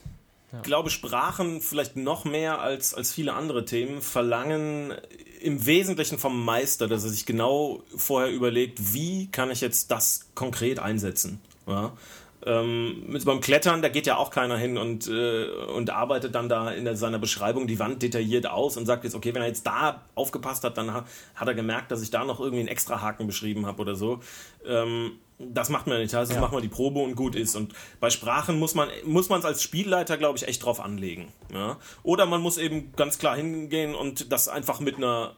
ich 0.56 0.62
glaube, 0.62 0.90
Sprachen 0.90 1.60
vielleicht 1.60 1.96
noch 1.96 2.24
mehr 2.24 2.60
als, 2.60 2.94
als 2.94 3.12
viele 3.12 3.34
andere 3.34 3.64
Themen 3.64 4.02
verlangen 4.02 4.94
im 5.40 5.66
Wesentlichen 5.66 6.18
vom 6.18 6.44
Meister, 6.44 6.88
dass 6.88 7.04
er 7.04 7.10
sich 7.10 7.26
genau 7.26 7.82
vorher 7.94 8.32
überlegt, 8.32 8.94
wie 8.94 9.30
kann 9.30 9.50
ich 9.50 9.60
jetzt 9.60 9.90
das 9.90 10.30
konkret 10.34 10.78
einsetzen. 10.78 11.40
Ja? 11.66 11.92
Ähm, 12.46 13.18
beim 13.24 13.40
Klettern, 13.40 13.80
da 13.80 13.88
geht 13.88 14.06
ja 14.06 14.16
auch 14.16 14.30
keiner 14.30 14.58
hin 14.58 14.76
und, 14.76 15.08
äh, 15.08 15.46
und 15.46 15.88
arbeitet 15.90 16.34
dann 16.34 16.48
da 16.50 16.70
in 16.70 16.84
der, 16.84 16.94
seiner 16.94 17.18
Beschreibung 17.18 17.66
die 17.66 17.78
Wand 17.78 18.02
detailliert 18.02 18.46
aus 18.46 18.76
und 18.76 18.84
sagt 18.84 19.04
jetzt, 19.04 19.14
okay, 19.14 19.34
wenn 19.34 19.40
er 19.40 19.48
jetzt 19.48 19.66
da 19.66 20.02
aufgepasst 20.14 20.62
hat, 20.62 20.76
dann 20.76 20.92
ha, 20.92 21.06
hat 21.34 21.48
er 21.48 21.54
gemerkt, 21.54 21.90
dass 21.90 22.02
ich 22.02 22.10
da 22.10 22.24
noch 22.24 22.40
irgendwie 22.40 22.60
einen 22.60 22.68
extra 22.68 23.00
Haken 23.00 23.26
beschrieben 23.26 23.64
habe 23.64 23.80
oder 23.80 23.94
so. 23.94 24.20
Ähm, 24.66 25.12
Das 25.38 25.68
macht 25.68 25.86
man 25.86 25.96
ja 25.96 26.02
nicht. 26.02 26.14
Also 26.14 26.34
ja. 26.34 26.40
macht 26.40 26.52
man 26.52 26.62
die 26.62 26.68
Probe 26.68 27.00
und 27.00 27.16
gut 27.16 27.34
ist. 27.34 27.56
Und 27.56 27.74
bei 28.00 28.10
Sprachen 28.10 28.58
muss 28.58 28.74
man 28.74 28.88
muss 29.04 29.28
man 29.28 29.40
es 29.40 29.44
als 29.44 29.62
Spielleiter, 29.62 30.16
glaube 30.16 30.38
ich, 30.38 30.46
echt 30.46 30.64
drauf 30.64 30.80
anlegen. 30.80 31.32
Ja? 31.52 31.78
Oder 32.02 32.26
man 32.26 32.40
muss 32.40 32.56
eben 32.56 32.92
ganz 32.96 33.18
klar 33.18 33.36
hingehen 33.36 33.94
und 33.94 34.32
das 34.32 34.48
einfach 34.48 34.80
mit 34.80 34.96
einer 34.96 35.34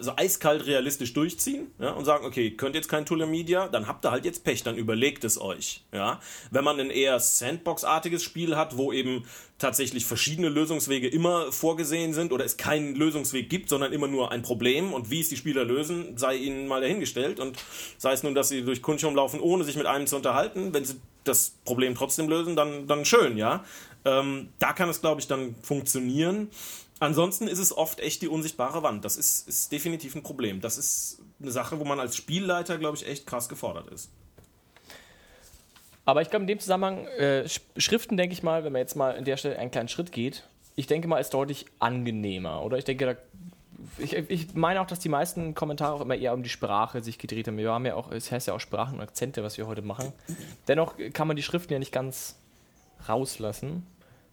so 0.00 0.12
eiskalt 0.16 0.66
realistisch 0.66 1.12
durchziehen 1.14 1.70
ja, 1.78 1.90
und 1.90 2.04
sagen, 2.04 2.24
okay, 2.24 2.50
könnt 2.50 2.74
jetzt 2.74 2.88
kein 2.88 3.06
Tool 3.06 3.26
Media, 3.26 3.68
dann 3.68 3.86
habt 3.86 4.04
ihr 4.04 4.10
halt 4.10 4.24
jetzt 4.24 4.44
Pech, 4.44 4.62
dann 4.62 4.76
überlegt 4.76 5.24
es 5.24 5.40
euch. 5.40 5.84
Ja. 5.92 6.20
Wenn 6.50 6.64
man 6.64 6.78
ein 6.78 6.90
eher 6.90 7.18
Sandbox-artiges 7.18 8.22
Spiel 8.22 8.56
hat, 8.56 8.76
wo 8.76 8.92
eben 8.92 9.24
tatsächlich 9.58 10.06
verschiedene 10.06 10.48
Lösungswege 10.48 11.08
immer 11.08 11.50
vorgesehen 11.52 12.12
sind 12.12 12.32
oder 12.32 12.44
es 12.44 12.56
keinen 12.56 12.94
Lösungsweg 12.94 13.48
gibt, 13.50 13.68
sondern 13.68 13.92
immer 13.92 14.08
nur 14.08 14.32
ein 14.32 14.42
Problem 14.42 14.92
und 14.92 15.10
wie 15.10 15.20
es 15.20 15.28
die 15.28 15.36
Spieler 15.36 15.64
lösen, 15.64 16.16
sei 16.16 16.36
ihnen 16.36 16.68
mal 16.68 16.80
dahingestellt 16.80 17.40
und 17.40 17.58
sei 17.98 18.12
es 18.12 18.22
nun, 18.22 18.34
dass 18.34 18.48
sie 18.48 18.62
durch 18.62 18.82
Kunstschirm 18.82 19.14
laufen, 19.14 19.40
ohne 19.40 19.64
sich 19.64 19.76
mit 19.76 19.86
einem 19.86 20.06
zu 20.06 20.16
unterhalten, 20.16 20.72
wenn 20.72 20.84
sie 20.84 21.00
das 21.24 21.54
Problem 21.64 21.94
trotzdem 21.94 22.28
lösen, 22.28 22.56
dann, 22.56 22.86
dann 22.86 23.04
schön, 23.04 23.36
ja. 23.36 23.64
Ähm, 24.04 24.48
da 24.58 24.72
kann 24.72 24.88
es, 24.88 25.00
glaube 25.00 25.20
ich, 25.20 25.26
dann 25.26 25.54
funktionieren. 25.62 26.48
Ansonsten 27.00 27.48
ist 27.48 27.58
es 27.58 27.76
oft 27.76 27.98
echt 27.98 28.20
die 28.20 28.28
unsichtbare 28.28 28.82
Wand. 28.82 29.06
Das 29.06 29.16
ist, 29.16 29.48
ist 29.48 29.72
definitiv 29.72 30.14
ein 30.14 30.22
Problem. 30.22 30.60
Das 30.60 30.76
ist 30.76 31.22
eine 31.40 31.50
Sache, 31.50 31.80
wo 31.80 31.84
man 31.84 31.98
als 31.98 32.14
Spielleiter, 32.14 32.76
glaube 32.76 32.98
ich, 32.98 33.08
echt 33.08 33.26
krass 33.26 33.48
gefordert 33.48 33.88
ist. 33.88 34.10
Aber 36.04 36.20
ich 36.20 36.28
glaube, 36.28 36.42
in 36.42 36.46
dem 36.46 36.60
Zusammenhang, 36.60 37.06
äh, 37.06 37.48
Schriften, 37.76 38.18
denke 38.18 38.34
ich 38.34 38.42
mal, 38.42 38.64
wenn 38.64 38.72
man 38.72 38.80
jetzt 38.80 38.96
mal 38.96 39.16
an 39.16 39.24
der 39.24 39.38
Stelle 39.38 39.58
einen 39.58 39.70
kleinen 39.70 39.88
Schritt 39.88 40.12
geht, 40.12 40.46
ich 40.76 40.86
denke 40.86 41.08
mal, 41.08 41.18
ist 41.18 41.32
deutlich 41.32 41.64
angenehmer. 41.78 42.62
Oder 42.62 42.76
ich 42.76 42.84
denke, 42.84 43.06
da, 43.06 43.14
ich, 43.96 44.12
ich 44.14 44.54
meine 44.54 44.82
auch, 44.82 44.86
dass 44.86 44.98
die 44.98 45.08
meisten 45.08 45.54
Kommentare 45.54 45.94
auch 45.94 46.00
immer 46.02 46.16
eher 46.16 46.34
um 46.34 46.42
die 46.42 46.50
Sprache 46.50 47.02
sich 47.02 47.16
gedreht 47.16 47.48
haben. 47.48 47.56
Wir 47.56 47.72
haben 47.72 47.86
ja 47.86 47.94
auch, 47.94 48.12
es 48.12 48.30
heißt 48.30 48.46
ja 48.46 48.54
auch 48.54 48.60
Sprachen 48.60 48.96
und 48.96 49.00
Akzente, 49.00 49.42
was 49.42 49.56
wir 49.56 49.66
heute 49.66 49.80
machen. 49.80 50.12
Dennoch 50.68 50.96
kann 51.14 51.28
man 51.28 51.36
die 51.36 51.42
Schriften 51.42 51.72
ja 51.72 51.78
nicht 51.78 51.92
ganz 51.92 52.36
rauslassen 53.08 53.86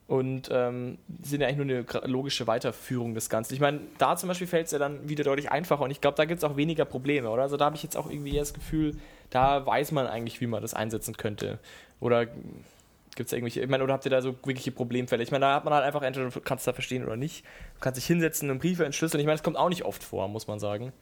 und 0.08 0.50
ähm, 0.52 0.98
sind 1.22 1.42
ja 1.42 1.48
eigentlich 1.48 1.86
nur 1.86 2.02
eine 2.04 2.12
logische 2.12 2.48
Weiterführung 2.48 3.14
des 3.14 3.30
Ganzen. 3.30 3.54
Ich 3.54 3.60
meine, 3.60 3.82
da 3.98 4.16
zum 4.16 4.30
Beispiel 4.30 4.48
fällt 4.48 4.68
es 4.68 4.72
ja 4.72 4.80
dann 4.80 5.08
wieder 5.10 5.26
deutlich 5.26 5.52
einfacher 5.52 5.84
und 5.84 5.92
ich 5.92 6.00
glaube, 6.00 6.16
da 6.16 6.26
gibt 6.26 6.38
es 6.40 6.44
auch 6.46 6.56
weniger 6.56 6.86
Probleme, 6.86 7.30
oder? 7.30 7.44
Also 7.44 7.58
da 7.58 7.66
habe 7.66 7.76
ich 7.76 7.84
jetzt 7.84 7.98
auch 7.98 8.10
irgendwie 8.10 8.36
das 8.36 8.54
Gefühl, 8.54 8.96
da 9.30 9.66
weiß 9.66 9.92
man 9.92 10.08
eigentlich, 10.08 10.40
wie 10.40 10.48
man 10.48 10.62
das 10.62 10.74
einsetzen 10.74 11.18
könnte. 11.18 11.60
Oder 12.00 12.26
gibt 12.26 13.28
es 13.28 13.34
irgendwelche, 13.34 13.60
ich 13.60 13.68
meine, 13.68 13.84
oder 13.84 13.94
habt 13.94 14.06
ihr 14.06 14.12
da 14.12 14.22
so 14.22 14.34
wirkliche 14.46 14.72
Problemfälle? 14.72 15.24
Ich 15.24 15.32
meine, 15.32 15.46
da 15.46 15.56
hat 15.56 15.66
man 15.66 15.74
halt 15.74 15.84
einfach 15.84 16.04
entweder 16.04 16.30
du 16.30 16.40
kannst 16.40 16.66
da 16.66 16.72
verstehen 16.72 17.04
oder 17.04 17.18
nicht. 17.18 17.44
Du 17.76 17.82
kannst 17.82 17.98
dich 17.98 18.06
hinsetzen 18.06 18.50
und 18.50 18.60
Briefe 18.60 18.86
entschlüsseln. 18.86 19.20
Ich 19.20 19.26
meine, 19.26 19.36
das 19.36 19.44
kommt 19.44 19.58
auch 19.58 19.70
nicht 19.70 19.84
oft 19.84 20.04
vor, 20.04 20.30
muss 20.30 20.48
man 20.48 20.60
sagen. 20.60 20.94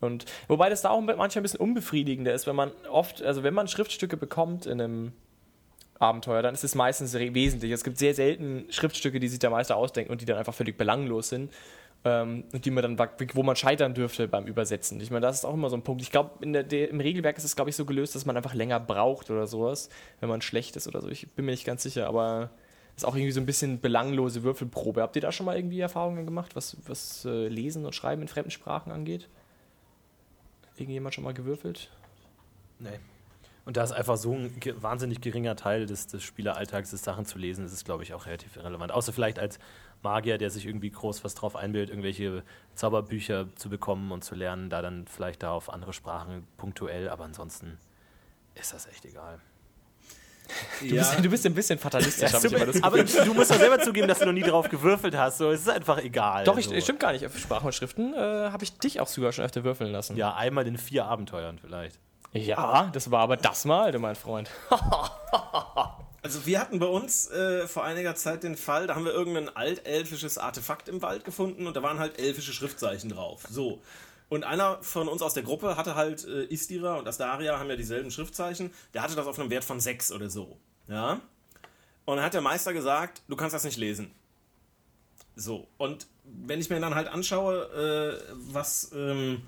Und 0.00 0.24
wobei 0.46 0.70
das 0.70 0.80
da 0.80 0.90
auch 0.90 1.00
manchmal 1.00 1.28
ein 1.28 1.42
bisschen 1.42 1.60
unbefriedigender 1.60 2.32
ist, 2.32 2.46
wenn 2.46 2.56
man 2.56 2.70
oft, 2.88 3.20
also 3.22 3.42
wenn 3.42 3.52
man 3.52 3.68
Schriftstücke 3.68 4.16
bekommt 4.16 4.64
in 4.64 4.80
einem 4.80 5.12
Abenteuer, 5.98 6.42
dann 6.42 6.54
ist 6.54 6.64
es 6.64 6.74
meistens 6.74 7.14
wesentlich. 7.14 7.72
Es 7.72 7.84
gibt 7.84 7.98
sehr 7.98 8.14
selten 8.14 8.66
Schriftstücke, 8.70 9.18
die 9.18 9.28
sich 9.28 9.38
der 9.38 9.50
Meister 9.50 9.76
ausdenkt 9.76 10.10
und 10.10 10.20
die 10.20 10.24
dann 10.24 10.36
einfach 10.36 10.54
völlig 10.54 10.76
belanglos 10.76 11.28
sind. 11.28 11.52
Ähm, 12.04 12.44
und 12.52 12.64
die 12.64 12.70
man 12.70 12.96
dann, 12.96 13.08
wo 13.34 13.42
man 13.42 13.56
scheitern 13.56 13.92
dürfte 13.92 14.28
beim 14.28 14.46
Übersetzen. 14.46 15.00
Ich 15.00 15.10
meine, 15.10 15.26
das 15.26 15.38
ist 15.38 15.44
auch 15.44 15.54
immer 15.54 15.68
so 15.68 15.76
ein 15.76 15.82
Punkt. 15.82 16.00
Ich 16.00 16.12
glaube, 16.12 16.44
im 16.44 17.00
Regelwerk 17.00 17.36
ist 17.36 17.44
es, 17.44 17.56
glaube 17.56 17.70
ich, 17.70 17.76
so 17.76 17.84
gelöst, 17.84 18.14
dass 18.14 18.24
man 18.24 18.36
einfach 18.36 18.54
länger 18.54 18.78
braucht 18.78 19.30
oder 19.30 19.48
sowas, 19.48 19.88
wenn 20.20 20.28
man 20.28 20.40
schlecht 20.40 20.76
ist 20.76 20.86
oder 20.86 21.00
so. 21.00 21.08
Ich 21.08 21.28
bin 21.32 21.44
mir 21.44 21.50
nicht 21.50 21.64
ganz 21.64 21.82
sicher, 21.82 22.06
aber 22.06 22.50
ist 22.94 23.04
auch 23.04 23.14
irgendwie 23.14 23.32
so 23.32 23.40
ein 23.40 23.46
bisschen 23.46 23.80
belanglose 23.80 24.44
Würfelprobe. 24.44 25.02
Habt 25.02 25.16
ihr 25.16 25.22
da 25.22 25.32
schon 25.32 25.46
mal 25.46 25.56
irgendwie 25.56 25.80
Erfahrungen 25.80 26.24
gemacht, 26.24 26.54
was, 26.54 26.76
was 26.86 27.24
äh, 27.24 27.48
Lesen 27.48 27.84
und 27.84 27.94
Schreiben 27.94 28.22
in 28.22 28.28
fremden 28.28 28.50
Sprachen 28.50 28.92
angeht? 28.92 29.28
Irgendjemand 30.76 31.14
schon 31.14 31.24
mal 31.24 31.34
gewürfelt? 31.34 31.90
Nee. 32.78 32.98
Und 33.68 33.76
da 33.76 33.84
ist 33.84 33.92
einfach 33.92 34.16
so 34.16 34.32
ein 34.32 34.50
wahnsinnig 34.80 35.20
geringer 35.20 35.54
Teil 35.54 35.84
des, 35.84 36.06
des 36.06 36.22
Spieleralltags, 36.22 36.88
des 36.88 37.04
Sachen 37.04 37.26
zu 37.26 37.36
lesen, 37.36 37.66
ist 37.66 37.72
es, 37.72 37.84
glaube 37.84 38.02
ich, 38.02 38.14
auch 38.14 38.24
relativ 38.24 38.56
irrelevant. 38.56 38.92
Außer 38.92 39.12
vielleicht 39.12 39.38
als 39.38 39.58
Magier, 40.02 40.38
der 40.38 40.48
sich 40.48 40.64
irgendwie 40.64 40.88
groß 40.88 41.22
was 41.22 41.34
drauf 41.34 41.54
einbildet, 41.54 41.90
irgendwelche 41.90 42.44
Zauberbücher 42.76 43.54
zu 43.56 43.68
bekommen 43.68 44.10
und 44.10 44.24
zu 44.24 44.34
lernen, 44.34 44.70
da 44.70 44.80
dann 44.80 45.06
vielleicht 45.06 45.42
da 45.42 45.50
auf 45.50 45.70
andere 45.70 45.92
Sprachen 45.92 46.46
punktuell, 46.56 47.10
aber 47.10 47.24
ansonsten 47.24 47.76
ist 48.54 48.72
das 48.72 48.86
echt 48.86 49.04
egal. 49.04 49.38
Du, 50.80 50.86
ja. 50.86 51.02
bist, 51.02 51.24
du 51.26 51.28
bist 51.28 51.44
ein 51.44 51.54
bisschen 51.54 51.78
fatalistisch. 51.78 52.32
Ja, 52.32 52.40
du, 52.40 52.82
aber 52.82 53.04
du 53.04 53.34
musst 53.34 53.50
doch 53.50 53.58
selber 53.58 53.80
zugeben, 53.80 54.08
dass 54.08 54.20
du 54.20 54.24
noch 54.24 54.32
nie 54.32 54.44
drauf 54.44 54.70
gewürfelt 54.70 55.14
hast. 55.14 55.36
So, 55.36 55.50
es 55.50 55.60
ist 55.60 55.68
einfach 55.68 55.98
egal. 55.98 56.44
Doch, 56.44 56.56
ich, 56.56 56.82
stimmt 56.82 57.00
gar 57.00 57.12
nicht. 57.12 57.26
Auf 57.26 57.38
Sprachen 57.38 57.66
und 57.66 57.74
Schriften 57.74 58.14
äh, 58.14 58.16
habe 58.16 58.64
ich 58.64 58.78
dich 58.78 58.98
auch 58.98 59.08
sogar 59.08 59.32
schon 59.32 59.44
öfter 59.44 59.62
würfeln 59.62 59.92
lassen. 59.92 60.16
Ja, 60.16 60.34
einmal 60.34 60.66
in 60.66 60.78
vier 60.78 61.04
Abenteuern 61.04 61.58
vielleicht. 61.58 62.00
Ja, 62.32 62.90
das 62.92 63.10
war 63.10 63.20
aber 63.20 63.36
das 63.36 63.64
Mal, 63.64 63.92
du 63.92 63.98
mein 63.98 64.16
Freund. 64.16 64.50
also 66.22 66.44
wir 66.46 66.60
hatten 66.60 66.78
bei 66.78 66.86
uns 66.86 67.30
äh, 67.30 67.66
vor 67.66 67.84
einiger 67.84 68.14
Zeit 68.14 68.42
den 68.42 68.56
Fall, 68.56 68.86
da 68.86 68.94
haben 68.94 69.04
wir 69.04 69.12
irgendein 69.12 69.54
altelfisches 69.56 70.36
Artefakt 70.36 70.88
im 70.88 71.00
Wald 71.00 71.24
gefunden 71.24 71.66
und 71.66 71.76
da 71.76 71.82
waren 71.82 71.98
halt 71.98 72.18
elfische 72.18 72.52
Schriftzeichen 72.52 73.10
drauf. 73.10 73.44
So. 73.48 73.80
Und 74.28 74.44
einer 74.44 74.82
von 74.82 75.08
uns 75.08 75.22
aus 75.22 75.32
der 75.32 75.42
Gruppe 75.42 75.76
hatte 75.76 75.94
halt 75.94 76.26
äh, 76.26 76.44
Istira 76.44 76.96
und 76.96 77.08
Astaria 77.08 77.58
haben 77.58 77.70
ja 77.70 77.76
dieselben 77.76 78.10
Schriftzeichen. 78.10 78.72
Der 78.92 79.02
hatte 79.02 79.16
das 79.16 79.26
auf 79.26 79.38
einem 79.38 79.48
Wert 79.48 79.64
von 79.64 79.80
6 79.80 80.12
oder 80.12 80.28
so. 80.28 80.58
Ja. 80.86 81.20
Und 82.04 82.16
dann 82.16 82.24
hat 82.24 82.34
der 82.34 82.42
Meister 82.42 82.74
gesagt, 82.74 83.22
du 83.28 83.36
kannst 83.36 83.54
das 83.54 83.64
nicht 83.64 83.78
lesen. 83.78 84.10
So. 85.34 85.68
Und 85.78 86.06
wenn 86.24 86.60
ich 86.60 86.68
mir 86.68 86.78
dann 86.78 86.94
halt 86.94 87.08
anschaue, 87.08 88.20
äh, 88.20 88.34
was 88.34 88.90
ähm, 88.94 89.42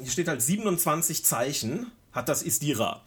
hier 0.00 0.10
steht 0.10 0.28
halt 0.28 0.42
27 0.42 1.24
Zeichen 1.24 1.90
hat 2.12 2.28
das 2.28 2.42
Istira. 2.42 3.02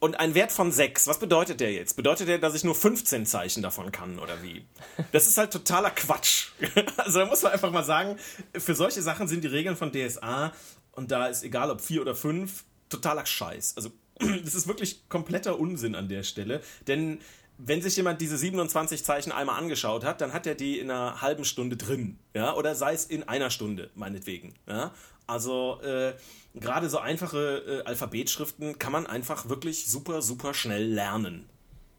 Und 0.00 0.20
ein 0.20 0.34
Wert 0.34 0.52
von 0.52 0.70
6, 0.70 1.08
was 1.08 1.18
bedeutet 1.18 1.58
der 1.58 1.72
jetzt? 1.72 1.96
Bedeutet 1.96 2.28
der, 2.28 2.38
dass 2.38 2.54
ich 2.54 2.62
nur 2.62 2.76
15 2.76 3.26
Zeichen 3.26 3.62
davon 3.62 3.90
kann 3.90 4.20
oder 4.20 4.42
wie? 4.42 4.64
Das 5.10 5.26
ist 5.26 5.38
halt 5.38 5.52
totaler 5.52 5.90
Quatsch. 5.90 6.48
Also 6.96 7.20
da 7.20 7.26
muss 7.26 7.42
man 7.42 7.52
einfach 7.52 7.72
mal 7.72 7.84
sagen, 7.84 8.16
für 8.56 8.74
solche 8.74 9.02
Sachen 9.02 9.26
sind 9.26 9.42
die 9.42 9.48
Regeln 9.48 9.76
von 9.76 9.90
DSA 9.90 10.52
und 10.92 11.10
da 11.10 11.26
ist 11.26 11.42
egal 11.42 11.70
ob 11.70 11.80
4 11.80 12.02
oder 12.02 12.14
5, 12.14 12.64
totaler 12.88 13.26
Scheiß. 13.26 13.74
Also 13.76 13.90
das 14.44 14.54
ist 14.54 14.68
wirklich 14.68 15.08
kompletter 15.08 15.58
Unsinn 15.58 15.94
an 15.94 16.08
der 16.08 16.22
Stelle, 16.22 16.62
denn 16.86 17.20
wenn 17.58 17.82
sich 17.82 17.96
jemand 17.96 18.20
diese 18.20 18.38
27 18.38 19.02
Zeichen 19.04 19.32
einmal 19.32 19.58
angeschaut 19.58 20.04
hat, 20.04 20.20
dann 20.20 20.32
hat 20.32 20.46
er 20.46 20.54
die 20.54 20.78
in 20.78 20.92
einer 20.92 21.20
halben 21.20 21.44
Stunde 21.44 21.76
drin, 21.76 22.18
ja, 22.32 22.54
oder 22.54 22.76
sei 22.76 22.94
es 22.94 23.04
in 23.04 23.24
einer 23.24 23.50
Stunde, 23.50 23.90
meinetwegen, 23.96 24.54
ja. 24.68 24.92
Also 25.28 25.80
äh, 25.82 26.14
gerade 26.54 26.88
so 26.88 26.98
einfache 26.98 27.82
äh, 27.84 27.86
Alphabetschriften 27.86 28.78
kann 28.78 28.92
man 28.92 29.06
einfach 29.06 29.48
wirklich 29.48 29.86
super, 29.86 30.22
super 30.22 30.54
schnell 30.54 30.84
lernen. 30.84 31.48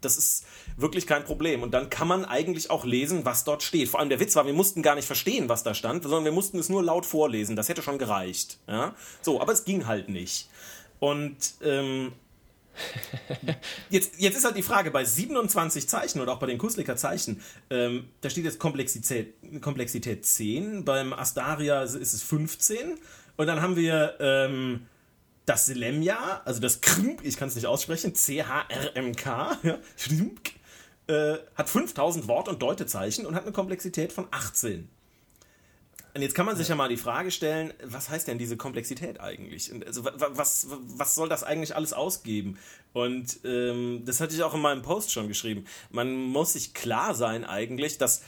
Das 0.02 0.18
ist 0.18 0.46
wirklich 0.78 1.06
kein 1.06 1.26
Problem. 1.26 1.62
Und 1.62 1.72
dann 1.72 1.90
kann 1.90 2.08
man 2.08 2.26
eigentlich 2.26 2.72
auch 2.72 2.86
lesen, 2.86 3.26
was 3.26 3.44
dort 3.44 3.62
steht. 3.64 3.90
Vor 3.90 4.00
allem 4.00 4.10
der 4.10 4.20
Witz 4.20 4.36
war, 4.36 4.46
wir 4.46 4.54
mussten 4.54 4.82
gar 4.82 4.96
nicht 4.96 5.06
verstehen, 5.06 5.48
was 5.48 5.64
da 5.64 5.74
stand, 5.74 6.04
sondern 6.04 6.26
wir 6.26 6.32
mussten 6.32 6.58
es 6.58 6.70
nur 6.70 6.82
laut 6.82 7.06
vorlesen. 7.06 7.56
Das 7.56 7.70
hätte 7.70 7.82
schon 7.82 8.00
gereicht. 8.00 8.60
Ja? 8.68 8.96
So, 9.22 9.42
aber 9.42 9.54
es 9.54 9.66
ging 9.66 9.86
halt 9.86 10.10
nicht. 10.10 10.50
Und 11.00 11.38
ähm, 11.62 12.14
jetzt, 13.90 14.14
jetzt 14.18 14.38
ist 14.38 14.46
halt 14.46 14.58
die 14.58 14.64
Frage, 14.64 14.92
bei 14.92 15.04
27 15.04 15.88
Zeichen 15.88 16.22
oder 16.22 16.34
auch 16.34 16.40
bei 16.40 16.48
den 16.48 16.58
Kusliker 16.58 16.96
Zeichen, 16.96 17.42
ähm, 17.70 18.10
da 18.22 18.30
steht 18.30 18.46
jetzt 18.46 18.60
Komplexität, 18.60 19.34
Komplexität 19.62 20.26
10, 20.26 20.86
beim 20.86 21.14
Astaria 21.14 21.84
ist 21.84 21.96
es 21.96 22.24
15 22.24 22.98
und 23.40 23.48
dann 23.48 23.62
haben 23.62 23.78
wir 23.78 24.18
ähm, 24.20 24.86
das 25.46 25.66
Selemja, 25.66 26.42
also 26.44 26.60
das 26.60 26.82
Krmk, 26.82 27.22
ich 27.24 27.38
kann 27.38 27.48
es 27.48 27.56
nicht 27.56 27.68
aussprechen, 27.68 28.14
C-H-R-M-K, 28.14 29.58
ja, 29.64 29.78
äh, 31.08 31.38
hat 31.56 31.70
5000 31.70 32.28
Wort- 32.28 32.50
und 32.50 32.62
Deutezeichen 32.62 33.26
und 33.26 33.36
hat 33.36 33.44
eine 33.44 33.54
Komplexität 33.54 34.12
von 34.12 34.28
18. 34.32 34.90
Und 36.14 36.22
jetzt 36.22 36.36
kann 36.36 36.46
man 36.46 36.58
sich 36.58 36.68
ja 36.68 36.76
mal 36.76 36.90
die 36.90 36.98
Frage 36.98 37.32
stellen, 37.32 37.74
was 37.82 38.10
heißt 38.10 38.28
denn 38.28 38.40
diese 38.40 38.58
Komplexität 38.58 39.22
eigentlich? 39.22 39.72
Also, 39.86 40.04
was, 40.04 40.68
was 40.70 41.16
soll 41.16 41.30
das 41.30 41.46
eigentlich 41.46 41.78
alles 41.78 41.94
ausgeben? 41.94 42.58
Und 42.92 43.40
ähm, 43.46 44.04
das 44.04 44.20
hatte 44.20 44.36
ich 44.36 44.44
auch 44.44 44.54
in 44.54 44.60
meinem 44.60 44.82
Post 44.82 45.14
schon 45.14 45.30
geschrieben. 45.30 45.64
Man 45.92 46.14
muss 46.14 46.54
sich 46.54 46.74
klar 46.74 47.16
sein 47.16 47.46
eigentlich, 47.46 47.98
dass 48.00 48.22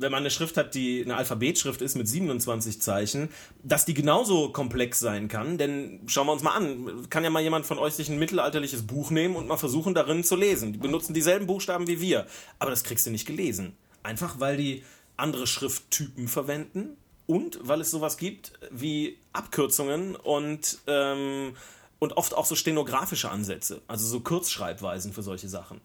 wenn 0.00 0.12
man 0.12 0.20
eine 0.20 0.30
Schrift 0.30 0.56
hat, 0.56 0.74
die 0.74 1.02
eine 1.04 1.16
Alphabetschrift 1.16 1.82
ist 1.82 1.96
mit 1.96 2.08
27 2.08 2.80
Zeichen, 2.80 3.28
dass 3.62 3.84
die 3.84 3.94
genauso 3.94 4.50
komplex 4.50 4.98
sein 4.98 5.28
kann. 5.28 5.58
Denn 5.58 6.00
schauen 6.06 6.26
wir 6.26 6.32
uns 6.32 6.42
mal 6.42 6.56
an, 6.56 7.08
kann 7.10 7.24
ja 7.24 7.30
mal 7.30 7.42
jemand 7.42 7.66
von 7.66 7.78
euch 7.78 7.94
sich 7.94 8.08
ein 8.08 8.18
mittelalterliches 8.18 8.86
Buch 8.86 9.10
nehmen 9.10 9.36
und 9.36 9.46
mal 9.46 9.56
versuchen, 9.56 9.94
darin 9.94 10.24
zu 10.24 10.36
lesen. 10.36 10.72
Die 10.72 10.78
benutzen 10.78 11.14
dieselben 11.14 11.46
Buchstaben 11.46 11.86
wie 11.86 12.00
wir, 12.00 12.26
aber 12.58 12.70
das 12.70 12.84
kriegst 12.84 13.06
du 13.06 13.10
nicht 13.10 13.26
gelesen. 13.26 13.76
Einfach 14.02 14.40
weil 14.40 14.56
die 14.56 14.84
andere 15.16 15.46
Schrifttypen 15.46 16.28
verwenden 16.28 16.96
und 17.26 17.58
weil 17.62 17.80
es 17.80 17.90
sowas 17.90 18.16
gibt 18.16 18.52
wie 18.70 19.18
Abkürzungen 19.32 20.16
und, 20.16 20.78
ähm, 20.86 21.54
und 21.98 22.16
oft 22.16 22.34
auch 22.34 22.46
so 22.46 22.54
stenografische 22.54 23.30
Ansätze, 23.30 23.82
also 23.86 24.06
so 24.06 24.20
Kurzschreibweisen 24.20 25.12
für 25.12 25.22
solche 25.22 25.48
Sachen. 25.48 25.80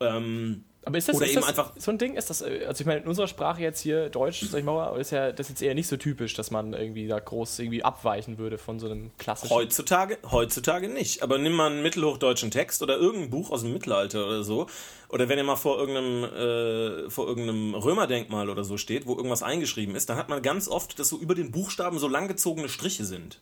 Ähm, 0.00 0.64
Aber 0.84 0.98
ist 0.98 1.08
das, 1.08 1.16
Oder 1.16 1.26
ist 1.26 1.32
eben 1.32 1.40
das 1.42 1.48
einfach- 1.50 1.72
so 1.78 1.90
ein 1.92 1.98
Ding? 1.98 2.14
Ist 2.16 2.28
das, 2.28 2.42
äh, 2.42 2.64
also 2.66 2.80
ich 2.80 2.86
meine, 2.86 3.00
in 3.02 3.06
unserer 3.06 3.28
Sprache 3.28 3.60
jetzt 3.62 3.80
hier, 3.80 4.08
Deutsch, 4.08 4.40
sag 4.50 4.58
ich 4.58 4.64
mal, 4.64 4.98
ist 5.00 5.12
ja 5.12 5.30
das 5.30 5.48
jetzt 5.48 5.62
eher 5.62 5.74
nicht 5.74 5.86
so 5.86 5.96
typisch, 5.96 6.34
dass 6.34 6.50
man 6.50 6.72
irgendwie 6.72 7.06
da 7.06 7.20
groß 7.20 7.60
irgendwie 7.60 7.84
abweichen 7.84 8.36
würde 8.38 8.58
von 8.58 8.80
so 8.80 8.86
einem 8.86 9.12
klassischen. 9.16 9.54
Heutzutage, 9.54 10.18
heutzutage 10.30 10.88
nicht. 10.88 11.22
Aber 11.22 11.38
nimm 11.38 11.52
mal 11.52 11.70
einen 11.70 11.82
mittelhochdeutschen 11.82 12.50
Text 12.50 12.82
oder 12.82 12.96
irgendein 12.96 13.30
Buch 13.30 13.50
aus 13.50 13.62
dem 13.62 13.72
Mittelalter 13.72 14.26
oder 14.26 14.42
so. 14.42 14.66
Oder 15.08 15.28
wenn 15.28 15.38
ihr 15.38 15.44
mal 15.44 15.56
vor 15.56 15.78
irgendeinem, 15.78 16.24
äh, 17.06 17.10
vor 17.10 17.28
irgendeinem 17.28 17.74
Römerdenkmal 17.74 18.50
oder 18.50 18.64
so 18.64 18.76
steht, 18.76 19.06
wo 19.06 19.14
irgendwas 19.14 19.42
eingeschrieben 19.44 19.94
ist, 19.94 20.08
dann 20.08 20.16
hat 20.16 20.28
man 20.28 20.42
ganz 20.42 20.66
oft, 20.68 20.98
dass 20.98 21.08
so 21.08 21.16
über 21.18 21.34
den 21.36 21.52
Buchstaben 21.52 21.98
so 22.00 22.08
langgezogene 22.08 22.68
Striche 22.68 23.04
sind. 23.04 23.40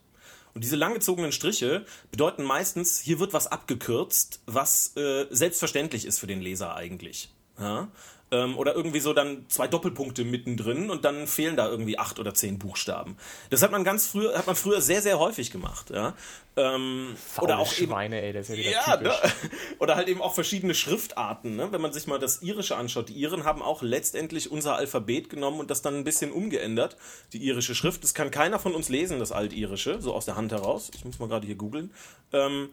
Und 0.55 0.65
diese 0.65 0.77
langgezogenen 0.77 1.33
Striche 1.33 1.85
bedeuten 2.11 2.43
meistens, 2.43 2.99
hier 2.99 3.21
wird 3.21 3.33
was 3.33 3.47
abgekürzt, 3.47 4.41
was 4.47 4.97
äh, 4.97 5.27
selbstverständlich 5.31 6.05
ist 6.05 6.19
für 6.19 6.27
den 6.27 6.41
Leser 6.41 6.75
eigentlich. 6.75 7.33
Ja? 7.59 7.89
Ähm, 8.33 8.57
oder 8.57 8.75
irgendwie 8.77 9.01
so 9.01 9.13
dann 9.13 9.47
zwei 9.49 9.67
Doppelpunkte 9.67 10.25
mittendrin 10.25 10.89
und 10.89 11.05
dann 11.05 11.27
fehlen 11.27 11.57
da 11.57 11.69
irgendwie 11.69 11.99
acht 11.99 12.19
oder 12.19 12.33
zehn 12.33 12.59
Buchstaben. 12.59 13.17
Das 13.51 13.63
hat 13.63 13.73
man 13.73 13.83
ganz 13.83 14.07
früher, 14.07 14.39
hat 14.39 14.47
man 14.47 14.55
früher 14.55 14.81
sehr, 14.81 15.03
sehr 15.03 15.19
häufig 15.19 15.51
gemacht. 15.51 15.91
Ja? 15.91 16.15
Ähm, 16.57 17.17
oder 17.41 17.59
auch 17.59 17.73
eben, 17.77 17.91
Schweine, 17.91 18.23
ey, 18.23 18.33
das 18.33 18.49
ist 18.49 18.57
ja 18.57 18.61
wieder 18.61 18.71
ja, 18.71 18.97
ne? 18.97 19.13
oder 19.79 19.97
halt 19.97 20.09
eben 20.09 20.21
auch 20.21 20.35
verschiedene 20.35 20.75
Schriftarten. 20.75 21.57
Ne? 21.57 21.73
Wenn 21.73 21.81
man 21.81 21.93
sich 21.93 22.07
mal 22.07 22.19
das 22.19 22.43
Irische 22.43 22.77
anschaut, 22.77 23.09
die 23.09 23.15
Iren 23.15 23.45
haben 23.45 23.63
auch 23.63 23.83
letztendlich 23.83 24.51
unser 24.51 24.77
Alphabet 24.77 25.31
genommen 25.31 25.59
und 25.59 25.71
das 25.71 25.83
dann 25.83 25.97
ein 25.97 26.05
bisschen 26.05 26.33
umgeändert, 26.33 26.97
die 27.33 27.39
irische 27.39 27.75
Schrift. 27.75 28.05
Das 28.05 28.15
kann 28.15 28.31
keiner 28.31 28.59
von 28.59 28.75
uns 28.75 28.89
lesen, 28.89 29.19
das 29.19 29.33
Altirische, 29.33 30.01
so 30.01 30.15
aus 30.15 30.25
der 30.25 30.37
Hand 30.37 30.53
heraus. 30.53 30.91
Ich 30.95 31.05
muss 31.05 31.19
mal 31.19 31.29
gerade 31.29 31.47
hier 31.47 31.57
googeln. 31.57 31.93
Ähm, 32.33 32.69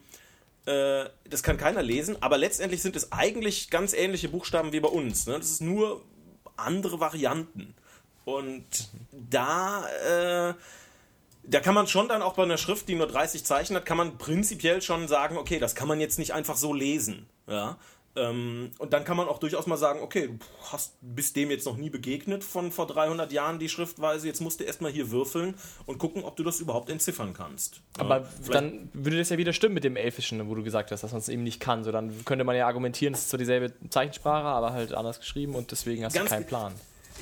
äh, 0.67 1.09
das 1.29 1.43
kann 1.43 1.57
keiner 1.57 1.81
lesen, 1.81 2.21
aber 2.21 2.37
letztendlich 2.37 2.81
sind 2.81 2.95
es 2.97 3.11
eigentlich 3.13 3.69
ganz 3.69 3.93
ähnliche 3.93 4.27
Buchstaben 4.27 4.73
wie 4.73 4.81
bei 4.81 4.89
uns. 4.89 5.25
Ne? 5.25 5.37
Das 5.37 5.49
ist 5.49 5.61
nur 5.61 6.03
andere 6.57 6.99
Varianten. 6.99 7.73
Und 8.25 8.65
da, 9.11 9.87
äh, 9.87 10.53
da 11.43 11.59
kann 11.61 11.73
man 11.73 11.87
schon 11.87 12.09
dann 12.09 12.21
auch 12.21 12.33
bei 12.33 12.43
einer 12.43 12.57
Schrift, 12.57 12.89
die 12.89 12.95
nur 12.95 13.07
30 13.07 13.45
Zeichen 13.45 13.77
hat, 13.77 13.85
kann 13.85 13.95
man 13.95 14.17
prinzipiell 14.17 14.81
schon 14.81 15.07
sagen, 15.07 15.37
okay, 15.37 15.59
das 15.59 15.73
kann 15.73 15.87
man 15.87 16.01
jetzt 16.01 16.19
nicht 16.19 16.33
einfach 16.33 16.57
so 16.57 16.73
lesen. 16.73 17.29
Ja? 17.47 17.77
Ähm, 18.17 18.71
und 18.79 18.93
dann 18.93 19.03
kann 19.03 19.17
man 19.17 19.27
auch 19.27 19.39
durchaus 19.39 19.67
mal 19.67 19.77
sagen, 19.77 20.01
okay, 20.01 20.27
du 20.27 20.71
hast 20.71 20.93
bist 21.01 21.35
dem 21.35 21.51
jetzt 21.51 21.65
noch 21.65 21.77
nie 21.77 21.89
begegnet 21.89 22.43
von 22.43 22.71
vor 22.71 22.87
300 22.87 23.31
Jahren 23.31 23.59
die 23.59 23.69
Schriftweise, 23.69 24.27
jetzt 24.27 24.41
musst 24.41 24.59
du 24.59 24.63
erstmal 24.63 24.91
hier 24.91 25.11
würfeln 25.11 25.55
und 25.85 25.97
gucken, 25.97 26.23
ob 26.23 26.35
du 26.35 26.43
das 26.43 26.59
überhaupt 26.59 26.89
entziffern 26.89 27.33
kannst. 27.33 27.81
Aber 27.97 28.19
Ja, 28.19 28.27
dann 28.51 28.89
würde 28.93 29.17
das 29.17 29.29
ja 29.29 29.37
wieder 29.37 29.53
stimmen 29.53 29.75
mit 29.75 29.83
dem 29.83 29.95
Elfischen, 29.95 30.47
wo 30.49 30.55
du 30.55 30.63
gesagt 30.63 30.91
hast, 30.91 31.03
dass 31.03 31.11
man 31.11 31.19
es 31.19 31.29
eben 31.29 31.43
nicht 31.43 31.59
kann. 31.59 31.83
So, 31.83 31.91
dann 31.91 32.25
könnte 32.25 32.43
man 32.43 32.55
ja 32.55 32.67
argumentieren, 32.67 33.13
es 33.13 33.21
ist 33.21 33.29
zwar 33.29 33.37
dieselbe 33.37 33.73
Zeichensprache, 33.89 34.47
aber 34.47 34.73
halt 34.73 34.93
anders 34.93 35.19
geschrieben 35.19 35.55
und 35.55 35.71
deswegen 35.71 36.03
hast 36.03 36.15
du 36.15 36.25
keinen 36.25 36.45
Plan. 36.45 36.73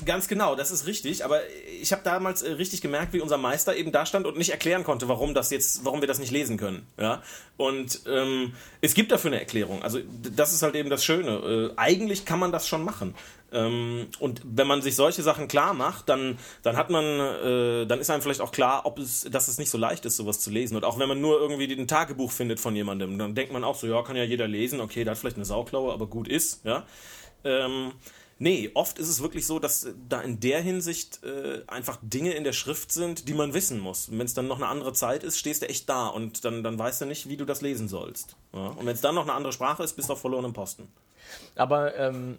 Ganz 0.04 0.28
genau, 0.28 0.54
das 0.54 0.70
ist 0.70 0.86
richtig. 0.86 1.24
Aber 1.24 1.40
ich 1.80 1.92
habe 1.92 2.02
damals 2.04 2.42
äh, 2.42 2.52
richtig 2.52 2.82
gemerkt, 2.82 3.12
wie 3.12 3.20
unser 3.20 3.38
Meister 3.38 3.76
eben 3.76 3.92
da 3.92 4.04
stand 4.04 4.26
und 4.26 4.36
nicht 4.36 4.50
erklären 4.50 4.84
konnte, 4.84 5.08
warum 5.08 5.32
das 5.32 5.50
jetzt, 5.50 5.84
warum 5.84 6.00
wir 6.00 6.08
das 6.08 6.18
nicht 6.18 6.30
lesen 6.30 6.58
können. 6.58 6.86
Ja. 6.98 7.22
Und 7.56 8.00
ähm, 8.06 8.52
es 8.80 8.94
gibt 8.94 9.10
dafür 9.10 9.30
eine 9.30 9.40
Erklärung. 9.40 9.82
Also 9.82 10.00
das 10.34 10.52
ist 10.52 10.62
halt 10.62 10.74
eben 10.74 10.90
das 10.90 11.04
Schöne. 11.04 11.30
Äh, 11.30 11.72
eigentlich 11.76 12.24
kann 12.24 12.38
man 12.38 12.52
das 12.52 12.68
schon 12.68 12.84
machen. 12.84 13.14
Ähm, 13.52 14.08
und 14.18 14.42
wenn 14.44 14.66
man 14.66 14.82
sich 14.82 14.96
solche 14.96 15.22
Sachen 15.22 15.48
klar 15.48 15.72
macht, 15.72 16.08
dann, 16.08 16.38
dann 16.62 16.76
hat 16.76 16.90
man, 16.90 17.04
äh, 17.04 17.86
dann 17.86 18.00
ist 18.00 18.10
einem 18.10 18.20
vielleicht 18.20 18.40
auch 18.40 18.52
klar, 18.52 18.84
ob 18.84 18.98
es, 18.98 19.22
dass 19.22 19.48
es 19.48 19.58
nicht 19.58 19.70
so 19.70 19.78
leicht 19.78 20.04
ist, 20.04 20.16
sowas 20.16 20.40
zu 20.40 20.50
lesen. 20.50 20.76
Und 20.76 20.84
auch 20.84 20.98
wenn 20.98 21.08
man 21.08 21.20
nur 21.20 21.40
irgendwie 21.40 21.72
ein 21.72 21.88
Tagebuch 21.88 22.32
findet 22.32 22.60
von 22.60 22.76
jemandem, 22.76 23.18
dann 23.18 23.34
denkt 23.34 23.52
man 23.52 23.64
auch 23.64 23.76
so, 23.76 23.86
ja, 23.86 24.02
kann 24.02 24.16
ja 24.16 24.24
jeder 24.24 24.48
lesen. 24.48 24.80
Okay, 24.80 25.04
da 25.04 25.12
hat 25.12 25.18
vielleicht 25.18 25.36
eine 25.36 25.46
Sauklaue, 25.46 25.92
aber 25.92 26.06
gut 26.06 26.28
ist. 26.28 26.64
Ja. 26.64 26.84
Ähm, 27.44 27.92
Nee, 28.38 28.70
oft 28.74 28.98
ist 28.98 29.08
es 29.08 29.22
wirklich 29.22 29.46
so, 29.46 29.58
dass 29.58 29.84
äh, 29.84 29.94
da 30.08 30.20
in 30.20 30.40
der 30.40 30.60
Hinsicht 30.60 31.24
äh, 31.24 31.62
einfach 31.66 31.98
Dinge 32.02 32.32
in 32.32 32.44
der 32.44 32.52
Schrift 32.52 32.92
sind, 32.92 33.28
die 33.28 33.34
man 33.34 33.54
wissen 33.54 33.80
muss. 33.80 34.08
Und 34.08 34.18
wenn 34.18 34.26
es 34.26 34.34
dann 34.34 34.46
noch 34.46 34.56
eine 34.56 34.66
andere 34.66 34.92
Zeit 34.92 35.24
ist, 35.24 35.38
stehst 35.38 35.62
du 35.62 35.68
echt 35.68 35.88
da 35.88 36.08
und 36.08 36.44
dann, 36.44 36.62
dann 36.62 36.78
weißt 36.78 37.00
du 37.00 37.06
nicht, 37.06 37.28
wie 37.28 37.36
du 37.36 37.46
das 37.46 37.62
lesen 37.62 37.88
sollst. 37.88 38.36
Ja? 38.52 38.68
Und 38.68 38.84
wenn 38.84 38.94
es 38.94 39.00
dann 39.00 39.14
noch 39.14 39.22
eine 39.22 39.32
andere 39.32 39.52
Sprache 39.52 39.82
ist, 39.82 39.94
bist 39.94 40.10
du 40.10 40.12
auf 40.12 40.20
verlorenem 40.20 40.52
Posten. 40.52 40.88
Aber 41.56 41.96
ähm, 41.96 42.38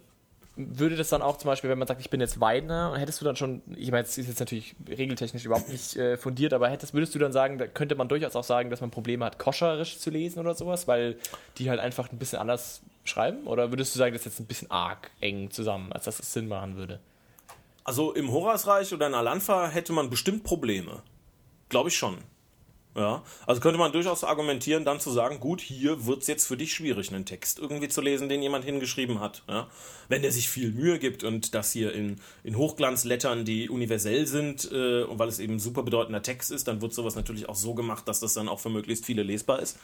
würde 0.55 0.95
das 0.95 1.09
dann 1.09 1.21
auch 1.21 1.37
zum 1.37 1.49
Beispiel, 1.49 1.69
wenn 1.69 1.79
man 1.79 1.87
sagt, 1.87 2.01
ich 2.01 2.09
bin 2.09 2.19
jetzt 2.19 2.39
Weidner, 2.39 2.95
hättest 2.97 3.21
du 3.21 3.25
dann 3.25 3.35
schon, 3.35 3.61
ich 3.75 3.91
meine, 3.91 4.03
es 4.03 4.17
ist 4.17 4.27
jetzt 4.27 4.39
natürlich 4.39 4.75
regeltechnisch 4.87 5.45
überhaupt 5.45 5.69
nicht 5.69 5.95
äh, 5.95 6.17
fundiert, 6.17 6.53
aber 6.53 6.69
hättest, 6.69 6.93
würdest 6.93 7.13
du 7.13 7.19
dann 7.19 7.31
sagen, 7.31 7.57
da 7.57 7.67
könnte 7.67 7.95
man 7.95 8.07
durchaus 8.07 8.35
auch 8.35 8.43
sagen, 8.43 8.69
dass 8.69 8.81
man 8.81 8.91
Probleme 8.91 9.25
hat, 9.25 9.37
koscherisch 9.39 9.99
zu 9.99 10.09
lesen 10.09 10.39
oder 10.39 10.55
sowas, 10.55 10.87
weil 10.87 11.17
die 11.57 11.69
halt 11.69 11.79
einfach 11.79 12.11
ein 12.11 12.17
bisschen 12.17 12.39
anders 12.39 12.81
schreiben? 13.07 13.47
Oder 13.47 13.71
würdest 13.71 13.95
du 13.95 13.99
sagen, 13.99 14.13
das 14.13 14.21
ist 14.21 14.25
jetzt 14.33 14.39
ein 14.39 14.47
bisschen 14.47 14.71
arg 14.71 15.11
eng 15.19 15.51
zusammen, 15.51 15.91
als 15.91 16.05
dass 16.05 16.19
es 16.19 16.33
Sinn 16.33 16.47
machen 16.47 16.75
würde? 16.75 16.99
Also 17.83 18.13
im 18.13 18.31
Horasreich 18.31 18.93
oder 18.93 19.07
in 19.07 19.13
Alanfa 19.13 19.69
hätte 19.69 19.93
man 19.93 20.09
bestimmt 20.09 20.43
Probleme. 20.43 21.01
Glaube 21.69 21.89
ich 21.89 21.97
schon. 21.97 22.17
Ja, 22.97 23.23
also 23.45 23.61
könnte 23.61 23.77
man 23.77 23.91
durchaus 23.91 24.23
argumentieren, 24.23 24.83
dann 24.83 24.99
zu 24.99 25.11
sagen, 25.11 25.39
gut, 25.39 25.61
hier 25.61 26.07
wird 26.07 26.23
es 26.23 26.27
jetzt 26.27 26.47
für 26.47 26.57
dich 26.57 26.73
schwierig, 26.73 27.13
einen 27.13 27.25
Text 27.25 27.59
irgendwie 27.59 27.89
zu 27.89 28.01
lesen, 28.01 28.27
den 28.27 28.41
jemand 28.41 28.65
hingeschrieben 28.65 29.19
hat. 29.19 29.43
Ja? 29.47 29.67
Wenn 30.09 30.23
der 30.23 30.31
sich 30.31 30.49
viel 30.49 30.71
Mühe 30.71 30.97
gibt 30.97 31.23
und 31.23 31.53
das 31.53 31.71
hier 31.71 31.93
in, 31.93 32.19
in 32.43 32.57
Hochglanzlettern, 32.57 33.45
die 33.45 33.69
universell 33.69 34.25
sind, 34.25 34.67
äh, 34.71 35.03
und 35.03 35.19
weil 35.19 35.29
es 35.29 35.37
eben 35.37 35.59
super 35.59 35.83
bedeutender 35.83 36.23
Text 36.23 36.49
ist, 36.49 36.67
dann 36.67 36.81
wird 36.81 36.91
sowas 36.91 37.15
natürlich 37.15 37.47
auch 37.47 37.55
so 37.55 37.75
gemacht, 37.75 38.07
dass 38.07 38.19
das 38.19 38.33
dann 38.33 38.49
auch 38.49 38.59
für 38.59 38.69
möglichst 38.69 39.05
viele 39.05 39.21
lesbar 39.21 39.59
ist. 39.59 39.77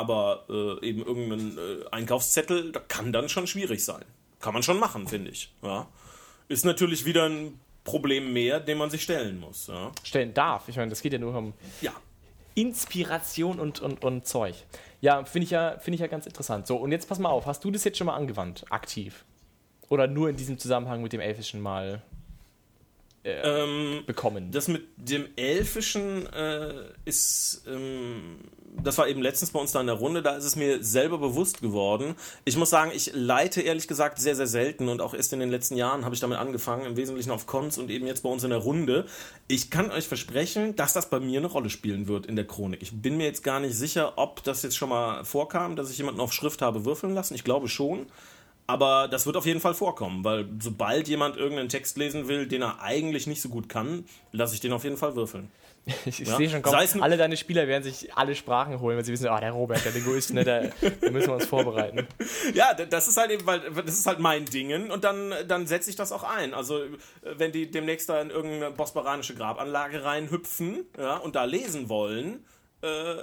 Aber 0.00 0.46
äh, 0.48 0.86
eben 0.86 1.04
irgendein 1.04 1.58
äh, 1.58 1.84
Einkaufszettel, 1.90 2.72
da 2.72 2.80
kann 2.80 3.12
dann 3.12 3.28
schon 3.28 3.46
schwierig 3.46 3.84
sein. 3.84 4.02
Kann 4.40 4.54
man 4.54 4.62
schon 4.62 4.78
machen, 4.78 5.06
finde 5.06 5.30
ich. 5.30 5.52
Ja? 5.62 5.86
Ist 6.48 6.64
natürlich 6.64 7.04
wieder 7.04 7.28
ein 7.28 7.60
Problem 7.84 8.32
mehr, 8.32 8.60
dem 8.60 8.78
man 8.78 8.88
sich 8.88 9.02
stellen 9.02 9.38
muss. 9.38 9.66
Ja. 9.66 9.92
Stellen 10.02 10.32
darf. 10.32 10.68
Ich 10.68 10.76
meine, 10.76 10.88
das 10.88 11.02
geht 11.02 11.12
ja 11.12 11.18
nur 11.18 11.36
um 11.36 11.52
ja. 11.82 11.92
Inspiration 12.54 13.60
und, 13.60 13.80
und, 13.80 14.02
und 14.02 14.26
Zeug. 14.26 14.54
Ja, 15.02 15.22
finde 15.24 15.44
ich, 15.44 15.50
ja, 15.50 15.78
find 15.78 15.94
ich 15.96 16.00
ja 16.00 16.06
ganz 16.06 16.24
interessant. 16.24 16.66
So, 16.66 16.76
und 16.76 16.92
jetzt 16.92 17.06
pass 17.06 17.18
mal 17.18 17.28
auf, 17.28 17.44
hast 17.44 17.62
du 17.62 17.70
das 17.70 17.84
jetzt 17.84 17.98
schon 17.98 18.06
mal 18.06 18.14
angewandt, 18.14 18.64
aktiv? 18.70 19.26
Oder 19.90 20.06
nur 20.06 20.30
in 20.30 20.36
diesem 20.36 20.58
Zusammenhang 20.58 21.02
mit 21.02 21.12
dem 21.12 21.20
Elfischen 21.20 21.60
mal 21.60 22.00
Ähm, 23.22 24.02
bekommen? 24.06 24.50
das 24.50 24.68
mit 24.68 24.86
dem 24.96 25.26
Elfischen 25.36 26.26
äh, 26.32 26.72
ist, 27.04 27.64
ähm, 27.66 28.38
das 28.82 28.96
war 28.96 29.08
eben 29.08 29.20
letztens 29.20 29.50
bei 29.50 29.60
uns 29.60 29.72
da 29.72 29.80
in 29.80 29.88
der 29.88 29.96
Runde, 29.96 30.22
da 30.22 30.36
ist 30.36 30.44
es 30.44 30.56
mir 30.56 30.82
selber 30.82 31.18
bewusst 31.18 31.60
geworden. 31.60 32.14
Ich 32.46 32.56
muss 32.56 32.70
sagen, 32.70 32.92
ich 32.94 33.10
leite 33.14 33.60
ehrlich 33.60 33.88
gesagt 33.88 34.18
sehr, 34.18 34.34
sehr 34.34 34.46
selten 34.46 34.88
und 34.88 35.02
auch 35.02 35.12
erst 35.12 35.34
in 35.34 35.40
den 35.40 35.50
letzten 35.50 35.76
Jahren 35.76 36.04
habe 36.04 36.14
ich 36.14 36.20
damit 36.20 36.38
angefangen, 36.38 36.86
im 36.86 36.96
Wesentlichen 36.96 37.30
auf 37.30 37.46
Cons 37.46 37.76
und 37.76 37.90
eben 37.90 38.06
jetzt 38.06 38.22
bei 38.22 38.30
uns 38.30 38.42
in 38.42 38.50
der 38.50 38.60
Runde. 38.60 39.04
Ich 39.48 39.70
kann 39.70 39.90
euch 39.90 40.06
versprechen, 40.06 40.76
dass 40.76 40.94
das 40.94 41.10
bei 41.10 41.20
mir 41.20 41.40
eine 41.40 41.48
Rolle 41.48 41.68
spielen 41.68 42.08
wird 42.08 42.24
in 42.24 42.36
der 42.36 42.46
Chronik. 42.46 42.80
Ich 42.80 43.02
bin 43.02 43.18
mir 43.18 43.24
jetzt 43.24 43.44
gar 43.44 43.60
nicht 43.60 43.74
sicher, 43.74 44.14
ob 44.16 44.42
das 44.44 44.62
jetzt 44.62 44.76
schon 44.76 44.88
mal 44.88 45.24
vorkam, 45.24 45.76
dass 45.76 45.90
ich 45.90 45.98
jemanden 45.98 46.20
auf 46.20 46.32
Schrift 46.32 46.62
habe 46.62 46.84
würfeln 46.86 47.14
lassen. 47.14 47.34
Ich 47.34 47.44
glaube 47.44 47.68
schon. 47.68 48.06
Aber 48.72 49.08
das 49.08 49.26
wird 49.26 49.36
auf 49.36 49.46
jeden 49.46 49.60
Fall 49.60 49.74
vorkommen, 49.74 50.22
weil 50.24 50.48
sobald 50.60 51.08
jemand 51.08 51.36
irgendeinen 51.36 51.68
Text 51.68 51.96
lesen 51.98 52.28
will, 52.28 52.46
den 52.46 52.62
er 52.62 52.80
eigentlich 52.82 53.26
nicht 53.26 53.42
so 53.42 53.48
gut 53.48 53.68
kann, 53.68 54.04
lasse 54.32 54.54
ich 54.54 54.60
den 54.60 54.72
auf 54.72 54.84
jeden 54.84 54.96
Fall 54.96 55.16
würfeln. 55.16 55.50
Ich, 55.86 56.20
ich 56.20 56.28
Ja. 56.28 56.36
sehe 56.36 56.48
schon, 56.50 56.62
komm, 56.62 56.74
alle 57.00 57.16
deine 57.16 57.36
Spieler 57.36 57.66
werden 57.66 57.82
sich 57.82 58.14
alle 58.14 58.34
Sprachen 58.36 58.78
holen, 58.80 58.96
weil 58.96 59.04
sie 59.04 59.12
wissen, 59.12 59.26
ah, 59.28 59.40
der 59.40 59.52
Robert, 59.52 59.84
der 59.84 59.92
Linguist, 59.92 60.32
ne, 60.34 60.44
da, 60.44 60.60
da 60.60 61.10
müssen 61.10 61.28
wir 61.28 61.34
uns 61.34 61.46
vorbereiten. 61.46 62.06
Ja, 62.54 62.74
das 62.74 63.08
ist 63.08 63.16
halt 63.16 63.30
eben, 63.30 63.46
weil 63.46 63.60
das 63.60 63.98
ist 63.98 64.06
halt 64.06 64.18
mein 64.18 64.44
Dingen 64.44 64.90
und 64.90 65.04
dann, 65.04 65.32
dann 65.48 65.66
setze 65.66 65.88
ich 65.90 65.96
das 65.96 66.12
auch 66.12 66.22
ein. 66.22 66.52
Also 66.54 66.82
wenn 67.22 67.50
die 67.52 67.70
demnächst 67.70 68.08
da 68.08 68.20
in 68.20 68.30
irgendeine 68.30 68.70
bosporanische 68.72 69.34
Grabanlage 69.34 70.04
reinhüpfen 70.04 70.84
ja, 70.98 71.16
und 71.16 71.34
da 71.34 71.44
lesen 71.44 71.88
wollen, 71.88 72.44
äh, 72.82 73.16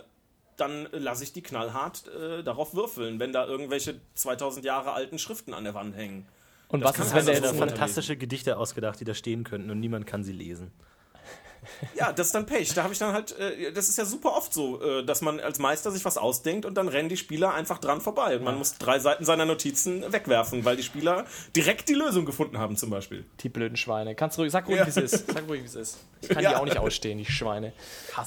dann 0.57 0.87
lasse 0.91 1.23
ich 1.23 1.33
die 1.33 1.41
knallhart 1.41 2.07
äh, 2.07 2.43
darauf 2.43 2.73
würfeln, 2.73 3.19
wenn 3.19 3.31
da 3.31 3.45
irgendwelche 3.45 3.99
2000 4.15 4.65
Jahre 4.65 4.91
alten 4.93 5.19
Schriften 5.19 5.53
an 5.53 5.63
der 5.63 5.73
Wand 5.73 5.95
hängen. 5.95 6.27
Und 6.67 6.81
Das 6.81 6.99
was 6.99 7.07
ist, 7.07 7.15
wenn 7.15 7.23
sind 7.25 7.35
Wunderlesen. 7.35 7.59
fantastische 7.69 8.17
Gedichte 8.17 8.57
ausgedacht, 8.57 8.99
die 8.99 9.05
da 9.05 9.13
stehen 9.13 9.43
könnten 9.43 9.69
und 9.71 9.79
niemand 9.79 10.05
kann 10.05 10.23
sie 10.23 10.33
lesen. 10.33 10.71
Ja, 11.95 12.11
das 12.11 12.27
ist 12.27 12.35
dann 12.35 12.45
Pech. 12.45 12.73
Da 12.73 12.83
habe 12.83 12.93
ich 12.93 12.99
dann 12.99 13.13
halt, 13.13 13.37
äh, 13.39 13.71
das 13.71 13.89
ist 13.89 13.97
ja 13.97 14.05
super 14.05 14.33
oft 14.35 14.53
so, 14.53 14.81
äh, 14.81 15.05
dass 15.05 15.21
man 15.21 15.39
als 15.39 15.59
Meister 15.59 15.91
sich 15.91 16.03
was 16.05 16.17
ausdenkt 16.17 16.65
und 16.65 16.75
dann 16.75 16.87
rennen 16.87 17.09
die 17.09 17.17
Spieler 17.17 17.53
einfach 17.53 17.77
dran 17.79 18.01
vorbei. 18.01 18.37
Und 18.37 18.43
man 18.43 18.57
muss 18.57 18.77
drei 18.77 18.99
Seiten 18.99 19.25
seiner 19.25 19.45
Notizen 19.45 20.11
wegwerfen, 20.11 20.65
weil 20.65 20.75
die 20.77 20.83
Spieler 20.83 21.25
direkt 21.55 21.89
die 21.89 21.93
Lösung 21.93 22.25
gefunden 22.25 22.57
haben, 22.57 22.75
zum 22.77 22.89
Beispiel. 22.89 23.25
Die 23.41 23.49
blöden 23.49 23.77
Schweine. 23.77 24.15
Kannst 24.15 24.37
du 24.37 24.41
ruhig, 24.41 24.51
sag 24.51 24.67
ruhig, 24.67 24.77
Ja. 24.79 24.85
wie 24.85 24.89
es 24.89 24.97
ist. 24.97 25.27
Sag 25.31 25.47
ruhig, 25.47 25.61
wie 25.61 25.65
es 25.65 25.75
ist. 25.75 25.97
Ich 26.21 26.29
kann 26.29 26.39
die 26.39 26.43
Ja. 26.45 26.59
auch 26.59 26.65
nicht 26.65 26.77
ausstehen, 26.77 27.17
die 27.17 27.25
Schweine. 27.25 27.73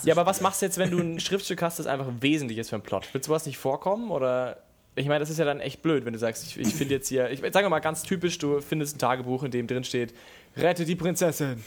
Ja, 0.05 0.15
aber 0.15 0.27
was 0.27 0.41
machst 0.41 0.63
du 0.63 0.67
jetzt, 0.67 0.79
wenn 0.79 0.91
du 0.91 0.99
ein 0.99 1.21
Schriftstück 1.21 1.63
hast, 1.63 1.79
das 1.79 1.87
einfach 1.87 2.07
wesentlich 2.21 2.59
ist 2.59 2.69
für 2.71 2.77
einen 2.77 2.83
Plot? 2.83 3.13
Wird 3.13 3.25
sowas 3.25 3.47
nicht 3.47 3.59
vorkommen? 3.59 4.11
Oder. 4.11 4.59
Ich 4.97 5.07
meine, 5.07 5.21
das 5.21 5.31
ist 5.31 5.39
ja 5.39 5.45
dann 5.45 5.61
echt 5.61 5.83
blöd, 5.83 6.05
wenn 6.05 6.13
du 6.13 6.19
sagst, 6.19 6.45
ich, 6.45 6.59
ich 6.59 6.75
finde 6.75 6.95
jetzt 6.95 7.09
hier, 7.09 7.31
ich 7.31 7.41
sage 7.53 7.69
mal 7.71 7.79
ganz 7.79 8.03
typisch, 8.03 8.39
du 8.39 8.61
findest 8.61 8.97
ein 8.97 8.99
Tagebuch, 8.99 9.45
in 9.45 9.51
dem 9.53 9.69
drin 9.69 9.85
steht, 9.85 10.13
rette 10.57 10.85
die 10.85 10.97
Prinzessin. 10.97 11.63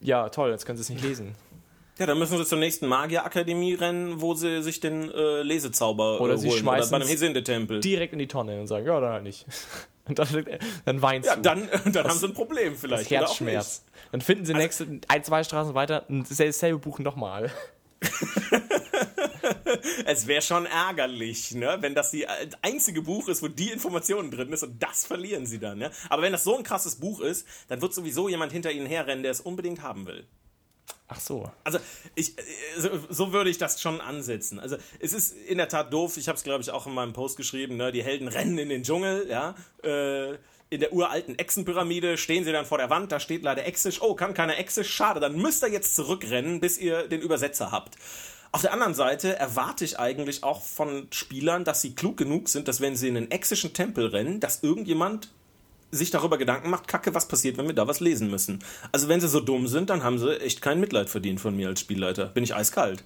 Ja, 0.00 0.28
toll, 0.28 0.50
jetzt 0.50 0.64
können 0.66 0.76
sie 0.78 0.82
es 0.82 0.88
nicht 0.90 1.02
lesen. 1.02 1.34
Ja, 1.98 2.06
dann 2.06 2.18
müssen 2.18 2.38
sie 2.38 2.46
zur 2.46 2.56
nächsten 2.58 2.86
Magierakademie 2.86 3.74
rennen, 3.74 4.22
wo 4.22 4.32
sie 4.34 4.62
sich 4.62 4.80
den 4.80 5.10
äh, 5.10 5.42
Lesezauber 5.42 6.20
Oder 6.20 6.34
äh, 6.34 6.38
sie 6.38 6.48
holen. 6.48 6.58
schmeißen 6.60 6.88
Oder 6.88 6.90
bei 6.90 6.96
einem 6.96 7.04
es 7.04 7.10
Hesinde-Tempel. 7.20 7.80
Direkt 7.80 8.14
in 8.14 8.18
die 8.18 8.26
Tonne 8.28 8.58
und 8.58 8.66
sagen, 8.68 8.86
ja, 8.86 8.98
dann 9.00 9.12
halt 9.12 9.22
nicht. 9.24 9.44
Und 10.08 10.18
dann, 10.18 10.44
dann 10.86 11.02
weinst 11.02 11.28
Ja, 11.28 11.36
du. 11.36 11.42
dann, 11.42 11.68
dann 11.92 12.08
haben 12.08 12.18
sie 12.18 12.26
ein 12.26 12.32
Problem 12.34 12.74
vielleicht. 12.74 13.04
das 13.04 13.10
Herzschmerz. 13.10 13.84
Dann 14.10 14.20
finden 14.22 14.44
sie 14.44 14.54
nächste, 14.54 14.98
ein, 15.06 15.22
zwei 15.22 15.44
Straßen 15.44 15.74
weiter 15.74 16.04
dasselbe 16.08 16.78
Buch 16.78 16.98
nochmal. 16.98 17.50
Es 20.04 20.26
wäre 20.26 20.42
schon 20.42 20.66
ärgerlich, 20.66 21.52
ne? 21.52 21.78
wenn 21.80 21.94
das 21.94 22.10
die 22.10 22.24
äh, 22.24 22.48
einzige 22.62 23.02
Buch 23.02 23.28
ist, 23.28 23.42
wo 23.42 23.48
die 23.48 23.70
Informationen 23.70 24.30
drin 24.30 24.52
ist 24.52 24.62
und 24.62 24.82
das 24.82 25.06
verlieren 25.06 25.46
sie 25.46 25.58
dann. 25.58 25.78
Ne? 25.78 25.90
Aber 26.08 26.22
wenn 26.22 26.32
das 26.32 26.44
so 26.44 26.56
ein 26.56 26.62
krasses 26.62 26.96
Buch 26.96 27.20
ist, 27.20 27.46
dann 27.68 27.80
wird 27.82 27.94
sowieso 27.94 28.28
jemand 28.28 28.52
hinter 28.52 28.72
ihnen 28.72 28.86
herrennen, 28.86 29.22
der 29.22 29.32
es 29.32 29.40
unbedingt 29.40 29.82
haben 29.82 30.06
will. 30.06 30.26
Ach 31.08 31.20
so. 31.20 31.50
Also 31.64 31.78
ich, 32.14 32.38
äh, 32.38 32.42
so, 32.78 32.88
so 33.08 33.32
würde 33.32 33.50
ich 33.50 33.58
das 33.58 33.82
schon 33.82 34.00
ansetzen. 34.00 34.60
Also 34.60 34.76
es 35.00 35.12
ist 35.12 35.36
in 35.36 35.58
der 35.58 35.68
Tat 35.68 35.92
doof. 35.92 36.16
Ich 36.16 36.28
habe 36.28 36.36
es 36.36 36.44
glaube 36.44 36.62
ich 36.62 36.70
auch 36.70 36.86
in 36.86 36.94
meinem 36.94 37.12
Post 37.12 37.36
geschrieben. 37.36 37.76
Ne? 37.76 37.90
Die 37.90 38.02
Helden 38.02 38.28
rennen 38.28 38.58
in 38.58 38.68
den 38.68 38.84
Dschungel. 38.84 39.26
Ja. 39.28 39.54
Äh, 39.82 40.36
in 40.72 40.78
der 40.78 40.92
uralten 40.92 41.36
Echsenpyramide 41.36 42.16
stehen 42.16 42.44
sie 42.44 42.52
dann 42.52 42.64
vor 42.64 42.78
der 42.78 42.90
Wand. 42.90 43.10
Da 43.10 43.18
steht 43.18 43.42
leider 43.42 43.66
Exisch. 43.66 44.00
Oh, 44.00 44.14
kann 44.14 44.34
keiner 44.34 44.56
Exisch. 44.56 44.88
Schade. 44.88 45.18
Dann 45.18 45.36
müsst 45.36 45.64
ihr 45.64 45.68
jetzt 45.68 45.96
zurückrennen, 45.96 46.60
bis 46.60 46.78
ihr 46.78 47.08
den 47.08 47.20
Übersetzer 47.20 47.72
habt. 47.72 47.96
Auf 48.52 48.62
der 48.62 48.72
anderen 48.72 48.94
Seite 48.94 49.38
erwarte 49.38 49.84
ich 49.84 50.00
eigentlich 50.00 50.42
auch 50.42 50.60
von 50.60 51.06
Spielern, 51.12 51.64
dass 51.64 51.82
sie 51.82 51.94
klug 51.94 52.16
genug 52.16 52.48
sind, 52.48 52.66
dass 52.66 52.80
wenn 52.80 52.96
sie 52.96 53.08
in 53.08 53.16
einen 53.16 53.30
exischen 53.30 53.72
Tempel 53.72 54.06
rennen, 54.06 54.40
dass 54.40 54.62
irgendjemand 54.62 55.28
sich 55.92 56.10
darüber 56.10 56.38
Gedanken 56.38 56.70
macht, 56.70 56.88
Kacke, 56.88 57.14
was 57.14 57.28
passiert, 57.28 57.58
wenn 57.58 57.66
wir 57.66 57.74
da 57.74 57.86
was 57.86 58.00
lesen 58.00 58.30
müssen. 58.30 58.60
Also 58.92 59.08
wenn 59.08 59.20
sie 59.20 59.28
so 59.28 59.40
dumm 59.40 59.68
sind, 59.68 59.90
dann 59.90 60.02
haben 60.02 60.18
sie 60.18 60.40
echt 60.40 60.62
kein 60.62 60.80
Mitleid 60.80 61.10
verdient 61.10 61.40
von 61.40 61.56
mir 61.56 61.68
als 61.68 61.80
Spielleiter. 61.80 62.26
Bin 62.26 62.44
ich 62.44 62.54
eiskalt. 62.54 63.04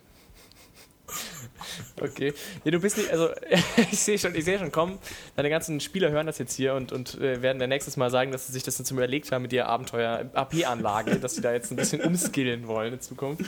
Okay. 2.00 2.34
Nee, 2.64 2.70
du 2.70 2.80
bist 2.80 2.96
nicht, 2.96 3.10
also 3.10 3.30
ich 3.90 3.98
sehe 3.98 4.18
schon, 4.18 4.34
ich 4.34 4.44
sehe 4.44 4.58
schon 4.58 4.72
kommen, 4.72 4.98
deine 5.36 5.50
ganzen 5.50 5.80
Spieler 5.80 6.10
hören 6.10 6.26
das 6.26 6.38
jetzt 6.38 6.54
hier 6.54 6.74
und, 6.74 6.92
und 6.92 7.18
äh, 7.20 7.42
werden 7.42 7.58
dann 7.58 7.68
nächstes 7.68 7.96
Mal 7.96 8.10
sagen, 8.10 8.32
dass 8.32 8.46
sie 8.46 8.52
sich 8.52 8.62
das 8.62 8.78
jetzt 8.78 8.90
überlegt 8.90 9.32
haben 9.32 9.42
mit 9.42 9.52
ihrer 9.52 9.66
Abenteuer-AP-Anlage, 9.66 11.16
dass 11.16 11.34
sie 11.34 11.40
da 11.40 11.52
jetzt 11.52 11.70
ein 11.70 11.76
bisschen 11.76 12.00
umskillen 12.00 12.66
wollen 12.66 12.94
in 12.94 13.00
Zukunft. 13.00 13.44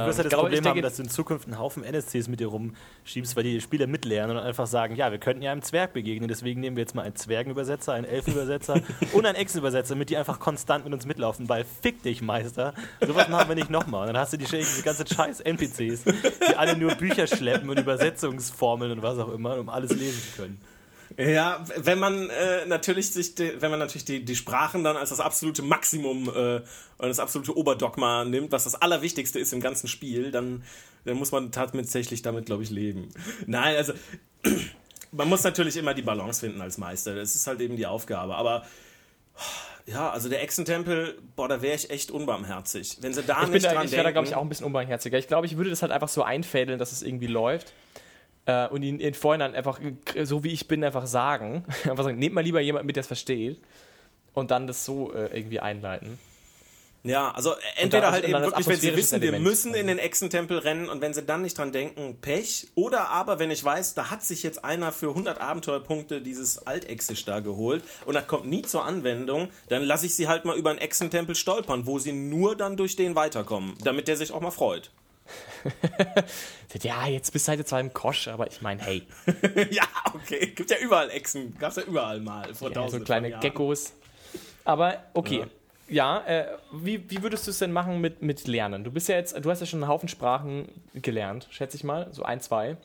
Du 0.00 0.06
wirst 0.06 0.18
ja 0.18 0.24
das 0.24 0.30
glaub, 0.30 0.42
Problem 0.42 0.58
ich 0.58 0.62
denke- 0.62 0.78
haben, 0.78 0.82
dass 0.82 0.96
du 0.96 1.02
in 1.02 1.08
Zukunft 1.08 1.46
einen 1.46 1.58
Haufen 1.58 1.84
NSCs 1.84 2.28
mit 2.28 2.40
dir 2.40 2.48
rumschiebst, 2.48 3.36
weil 3.36 3.44
die 3.44 3.60
Spieler 3.60 3.86
mitlernen 3.86 4.36
und 4.36 4.42
einfach 4.42 4.66
sagen, 4.66 4.96
ja, 4.96 5.10
wir 5.10 5.18
könnten 5.18 5.42
ja 5.42 5.52
einem 5.52 5.62
Zwerg 5.62 5.92
begegnen, 5.92 6.28
deswegen 6.28 6.60
nehmen 6.60 6.76
wir 6.76 6.82
jetzt 6.82 6.94
mal 6.94 7.02
einen 7.02 7.16
Zwergenübersetzer, 7.16 7.92
einen 7.92 8.06
Elfenübersetzer 8.06 8.80
und 9.12 9.26
einen 9.26 9.36
Echsenübersetzer, 9.36 9.94
damit 9.94 10.10
die 10.10 10.16
einfach 10.16 10.40
konstant 10.40 10.84
mit 10.84 10.92
uns 10.94 11.06
mitlaufen, 11.06 11.48
weil 11.48 11.64
fick 11.82 12.02
dich, 12.02 12.22
Meister. 12.22 12.74
Sowas 13.00 13.28
machen 13.28 13.48
wir 13.48 13.54
nicht 13.56 13.70
nochmal. 13.70 14.02
Und 14.02 14.14
dann 14.14 14.18
hast 14.18 14.32
du 14.32 14.36
die, 14.36 14.44
diese 14.46 14.82
ganze 14.82 15.04
scheiß 15.06 15.40
NPCs, 15.40 16.04
die 16.04 16.56
alle 16.56 16.76
nur 16.76 16.94
Bücher 16.94 17.26
schleppen 17.26 17.68
und 17.70 17.78
Übersetzungsformeln 17.78 18.92
und 18.92 19.02
was 19.02 19.18
auch 19.18 19.32
immer, 19.32 19.58
um 19.58 19.68
alles 19.68 19.90
lesen 19.92 20.20
zu 20.22 20.42
können. 20.42 20.60
Ja, 21.16 21.64
wenn 21.76 21.98
man 21.98 22.28
äh, 22.30 22.66
natürlich 22.66 23.12
sich, 23.12 23.34
de, 23.36 23.60
wenn 23.60 23.70
man 23.70 23.78
natürlich 23.78 24.04
die, 24.04 24.24
die 24.24 24.34
Sprachen 24.34 24.82
dann 24.82 24.96
als 24.96 25.10
das 25.10 25.20
absolute 25.20 25.62
Maximum 25.62 26.28
äh, 26.28 26.56
und 26.56 27.08
das 27.08 27.20
absolute 27.20 27.56
Oberdogma 27.56 28.24
nimmt, 28.24 28.50
was 28.50 28.64
das 28.64 28.74
Allerwichtigste 28.74 29.38
ist 29.38 29.52
im 29.52 29.60
ganzen 29.60 29.86
Spiel, 29.86 30.32
dann, 30.32 30.64
dann 31.04 31.16
muss 31.16 31.30
man 31.30 31.52
tatsächlich 31.52 32.22
damit, 32.22 32.46
glaube 32.46 32.64
ich, 32.64 32.70
leben. 32.70 33.10
Nein, 33.46 33.76
also 33.76 33.92
man 35.12 35.28
muss 35.28 35.44
natürlich 35.44 35.76
immer 35.76 35.94
die 35.94 36.02
Balance 36.02 36.40
finden 36.40 36.60
als 36.60 36.78
Meister. 36.78 37.14
Das 37.14 37.36
ist 37.36 37.46
halt 37.46 37.60
eben 37.60 37.76
die 37.76 37.86
Aufgabe. 37.86 38.34
Aber 38.34 38.64
ja, 39.86 40.10
also 40.10 40.28
der 40.28 40.42
Echsentempel, 40.42 41.18
boah, 41.36 41.46
da 41.46 41.62
wäre 41.62 41.76
ich 41.76 41.90
echt 41.90 42.10
unbarmherzig. 42.10 42.98
Wenn 43.02 43.12
sie 43.12 43.22
da 43.22 43.40
Ich, 43.40 43.44
bin 43.44 43.52
nicht 43.52 43.66
da, 43.66 43.74
dran 43.74 43.86
ich 43.86 43.92
wäre 43.92 44.02
da, 44.02 44.10
glaube 44.10 44.26
ich, 44.26 44.34
auch 44.34 44.42
ein 44.42 44.48
bisschen 44.48 44.66
unbarmherziger. 44.66 45.18
Ich 45.18 45.28
glaube, 45.28 45.46
ich 45.46 45.56
würde 45.56 45.70
das 45.70 45.82
halt 45.82 45.92
einfach 45.92 46.08
so 46.08 46.22
einfädeln, 46.24 46.78
dass 46.78 46.90
es 46.90 47.02
irgendwie 47.02 47.26
läuft. 47.28 47.72
Äh, 48.46 48.68
und 48.68 48.82
ihn 48.82 49.00
in 49.00 49.14
Vorhinein 49.14 49.54
einfach, 49.54 49.80
so 50.22 50.44
wie 50.44 50.52
ich 50.52 50.68
bin, 50.68 50.84
einfach 50.84 51.06
sagen. 51.06 51.64
einfach 51.88 52.04
sagen, 52.04 52.18
nehmt 52.18 52.34
mal 52.34 52.42
lieber 52.42 52.60
jemanden 52.60 52.86
mit, 52.86 52.96
der 52.96 53.02
es 53.02 53.06
versteht. 53.06 53.60
Und 54.32 54.50
dann 54.50 54.66
das 54.66 54.84
so 54.84 55.12
äh, 55.12 55.36
irgendwie 55.36 55.60
einleiten. 55.60 56.18
Ja, 57.04 57.32
also 57.32 57.54
entweder 57.76 58.10
halt 58.10 58.24
eben 58.24 58.32
dann 58.32 58.44
wirklich, 58.44 58.66
wenn 58.66 58.80
sie 58.80 58.96
wissen, 58.96 59.20
wir 59.20 59.28
Element. 59.28 59.44
müssen 59.44 59.74
in 59.74 59.88
den 59.88 59.98
Echsentempel 59.98 60.56
rennen 60.56 60.88
und 60.88 61.02
wenn 61.02 61.12
sie 61.12 61.22
dann 61.22 61.42
nicht 61.42 61.58
dran 61.58 61.70
denken, 61.70 62.16
Pech. 62.22 62.68
Oder 62.74 63.10
aber, 63.10 63.38
wenn 63.38 63.50
ich 63.50 63.62
weiß, 63.62 63.92
da 63.92 64.10
hat 64.10 64.22
sich 64.22 64.42
jetzt 64.42 64.64
einer 64.64 64.90
für 64.90 65.10
100 65.10 65.38
Abenteuerpunkte 65.38 66.22
dieses 66.22 66.66
Altexisch 66.66 67.26
da 67.26 67.40
geholt 67.40 67.84
und 68.06 68.14
das 68.14 68.26
kommt 68.26 68.46
nie 68.46 68.62
zur 68.62 68.86
Anwendung, 68.86 69.48
dann 69.68 69.82
lasse 69.82 70.06
ich 70.06 70.14
sie 70.14 70.28
halt 70.28 70.46
mal 70.46 70.56
über 70.56 70.70
einen 70.70 70.78
Echsentempel 70.78 71.34
stolpern, 71.34 71.86
wo 71.86 71.98
sie 71.98 72.12
nur 72.12 72.56
dann 72.56 72.78
durch 72.78 72.96
den 72.96 73.14
weiterkommen, 73.14 73.74
damit 73.84 74.08
der 74.08 74.16
sich 74.16 74.32
auch 74.32 74.40
mal 74.40 74.50
freut. 74.50 74.90
Ja, 76.82 77.06
jetzt 77.06 77.32
bist 77.32 77.46
du 77.46 77.52
halt 77.52 77.68
zwar 77.68 77.78
im 77.78 77.92
Kosch, 77.92 78.26
aber 78.26 78.48
ich 78.48 78.60
meine, 78.60 78.82
hey, 78.82 79.02
ja, 79.70 79.84
okay, 80.12 80.46
gibt 80.54 80.70
ja 80.70 80.78
überall 80.78 81.08
Echsen, 81.10 81.56
gab's 81.58 81.76
ja 81.76 81.84
überall 81.84 82.20
mal 82.20 82.52
vor 82.52 82.72
ja, 82.72 82.88
so 82.88 82.98
kleine. 82.98 83.38
Geckos. 83.38 83.92
Aber 84.64 85.04
okay. 85.14 85.46
Ja, 85.86 86.24
äh, 86.26 86.46
wie, 86.72 87.08
wie 87.10 87.22
würdest 87.22 87.46
du 87.46 87.50
es 87.50 87.58
denn 87.58 87.70
machen 87.70 88.00
mit, 88.00 88.22
mit 88.22 88.46
Lernen? 88.46 88.84
Du 88.84 88.90
bist 88.90 89.08
ja 89.08 89.16
jetzt, 89.16 89.36
du 89.38 89.50
hast 89.50 89.60
ja 89.60 89.66
schon 89.66 89.82
einen 89.82 89.88
Haufen 89.88 90.08
Sprachen 90.08 90.68
gelernt, 90.94 91.46
schätze 91.50 91.76
ich 91.76 91.84
mal, 91.84 92.08
so 92.10 92.22
ein, 92.22 92.40
zwei. 92.40 92.76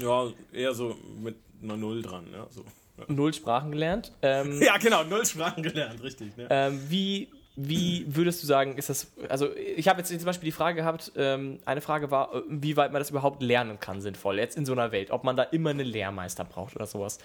Ja, 0.00 0.28
eher 0.52 0.72
so 0.72 0.96
mit 1.20 1.36
einer 1.62 1.76
Null 1.76 2.02
dran, 2.02 2.26
ja, 2.32 2.46
so. 2.50 2.64
Ja. 2.96 3.04
Null 3.08 3.34
Sprachen 3.34 3.72
gelernt. 3.72 4.12
Ähm, 4.22 4.60
Ja, 4.62 4.76
genau, 4.78 5.04
null 5.04 5.26
Sprachen 5.26 5.62
gelernt, 5.62 6.02
richtig. 6.02 6.36
Ne? 6.36 6.46
Ähm, 6.50 6.80
wie, 6.88 7.28
wie 7.60 8.04
würdest 8.06 8.40
du 8.40 8.46
sagen, 8.46 8.76
ist 8.76 8.88
das, 8.88 9.10
also 9.28 9.52
ich 9.56 9.88
habe 9.88 9.98
jetzt 9.98 10.10
zum 10.10 10.24
Beispiel 10.24 10.46
die 10.46 10.52
Frage 10.52 10.76
gehabt, 10.76 11.10
ähm, 11.16 11.58
eine 11.64 11.80
Frage 11.80 12.08
war, 12.12 12.44
wie 12.48 12.76
weit 12.76 12.92
man 12.92 13.00
das 13.00 13.10
überhaupt 13.10 13.42
lernen 13.42 13.80
kann, 13.80 14.00
sinnvoll, 14.00 14.38
jetzt 14.38 14.56
in 14.56 14.64
so 14.64 14.74
einer 14.74 14.92
Welt, 14.92 15.10
ob 15.10 15.24
man 15.24 15.36
da 15.36 15.42
immer 15.42 15.70
einen 15.70 15.84
Lehrmeister 15.84 16.44
braucht 16.44 16.76
oder 16.76 16.86
sowas. 16.86 17.18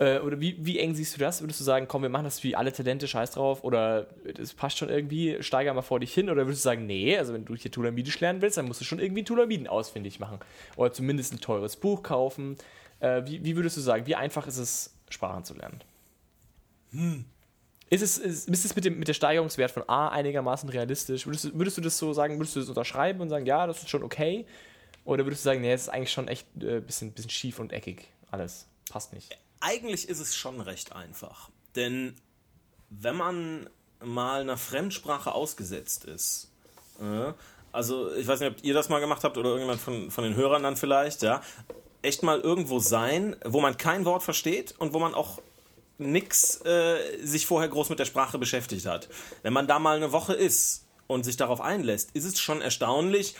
Äh, 0.00 0.18
oder 0.18 0.40
wie, 0.40 0.56
wie 0.58 0.80
eng 0.80 0.96
siehst 0.96 1.14
du 1.14 1.20
das? 1.20 1.40
Würdest 1.40 1.60
du 1.60 1.64
sagen, 1.64 1.86
komm, 1.86 2.02
wir 2.02 2.08
machen 2.08 2.24
das 2.24 2.42
wie 2.42 2.56
alle 2.56 2.72
Talente, 2.72 3.06
scheiß 3.06 3.30
drauf, 3.30 3.62
oder 3.62 4.08
das 4.34 4.54
passt 4.54 4.76
schon 4.76 4.88
irgendwie, 4.88 5.40
steiger 5.40 5.72
mal 5.72 5.82
vor 5.82 6.00
dich 6.00 6.12
hin, 6.12 6.30
oder 6.30 6.46
würdest 6.46 6.64
du 6.64 6.68
sagen, 6.68 6.84
nee, 6.86 7.16
also 7.16 7.32
wenn 7.32 7.44
du 7.44 7.54
hier 7.54 7.70
Tulamidisch 7.70 8.18
lernen 8.18 8.42
willst, 8.42 8.56
dann 8.56 8.66
musst 8.66 8.80
du 8.80 8.84
schon 8.84 8.98
irgendwie 8.98 9.22
Tulamiden 9.22 9.68
ausfindig 9.68 10.18
machen. 10.18 10.40
Oder 10.74 10.92
zumindest 10.92 11.32
ein 11.32 11.40
teures 11.40 11.76
Buch 11.76 12.02
kaufen. 12.02 12.56
Äh, 12.98 13.22
wie, 13.24 13.44
wie 13.44 13.54
würdest 13.54 13.76
du 13.76 13.80
sagen, 13.80 14.04
wie 14.06 14.16
einfach 14.16 14.48
ist 14.48 14.58
es, 14.58 14.96
Sprachen 15.10 15.44
zu 15.44 15.54
lernen? 15.54 15.80
Ist 17.88 18.02
es, 18.02 18.18
ist, 18.18 18.48
ist 18.48 18.64
es 18.64 18.74
mit, 18.74 18.84
dem, 18.84 18.98
mit 18.98 19.06
der 19.06 19.14
Steigerungswert 19.14 19.70
von 19.70 19.88
A 19.88 20.08
einigermaßen 20.08 20.68
realistisch? 20.68 21.26
Würdest 21.26 21.44
du, 21.44 21.54
würdest 21.54 21.76
du 21.76 21.80
das 21.80 21.96
so 21.96 22.12
sagen, 22.12 22.36
würdest 22.38 22.56
du 22.56 22.60
das 22.60 22.68
unterschreiben 22.68 23.20
und 23.20 23.28
sagen, 23.28 23.46
ja, 23.46 23.66
das 23.66 23.78
ist 23.78 23.90
schon 23.90 24.02
okay? 24.02 24.44
Oder 25.04 25.24
würdest 25.24 25.44
du 25.44 25.50
sagen, 25.50 25.60
nee, 25.60 25.72
es 25.72 25.82
ist 25.82 25.88
eigentlich 25.88 26.10
schon 26.10 26.26
echt 26.26 26.46
ein 26.56 26.68
äh, 26.68 26.80
bisschen, 26.80 27.12
bisschen 27.12 27.30
schief 27.30 27.60
und 27.60 27.72
eckig 27.72 28.08
alles? 28.32 28.66
Passt 28.90 29.12
nicht. 29.12 29.36
eigentlich 29.60 30.08
ist 30.08 30.20
es 30.20 30.34
schon 30.34 30.60
recht 30.60 30.92
einfach. 30.92 31.48
Denn 31.76 32.16
wenn 32.90 33.16
man 33.16 33.70
mal 34.04 34.40
einer 34.40 34.56
Fremdsprache 34.56 35.32
ausgesetzt 35.32 36.04
ist, 36.04 36.50
äh, 37.00 37.32
also 37.72 38.12
ich 38.14 38.26
weiß 38.26 38.40
nicht, 38.40 38.50
ob 38.50 38.64
ihr 38.64 38.74
das 38.74 38.88
mal 38.88 39.00
gemacht 39.00 39.22
habt 39.22 39.36
oder 39.38 39.50
irgendjemand 39.50 39.80
von, 39.80 40.10
von 40.10 40.24
den 40.24 40.34
Hörern 40.34 40.62
dann 40.62 40.76
vielleicht, 40.76 41.22
ja, 41.22 41.40
echt 42.02 42.22
mal 42.22 42.40
irgendwo 42.40 42.78
sein, 42.78 43.36
wo 43.44 43.60
man 43.60 43.76
kein 43.76 44.04
Wort 44.04 44.22
versteht 44.22 44.74
und 44.78 44.92
wo 44.92 44.98
man 44.98 45.14
auch 45.14 45.40
nix 45.98 46.60
äh, 46.64 46.96
sich 47.22 47.46
vorher 47.46 47.68
groß 47.68 47.88
mit 47.90 47.98
der 47.98 48.04
Sprache 48.04 48.38
beschäftigt 48.38 48.86
hat. 48.86 49.08
Wenn 49.42 49.52
man 49.52 49.66
da 49.66 49.78
mal 49.78 49.96
eine 49.96 50.12
Woche 50.12 50.34
ist 50.34 50.84
und 51.06 51.24
sich 51.24 51.36
darauf 51.36 51.60
einlässt, 51.60 52.10
ist 52.14 52.24
es 52.24 52.38
schon 52.38 52.60
erstaunlich, 52.60 53.34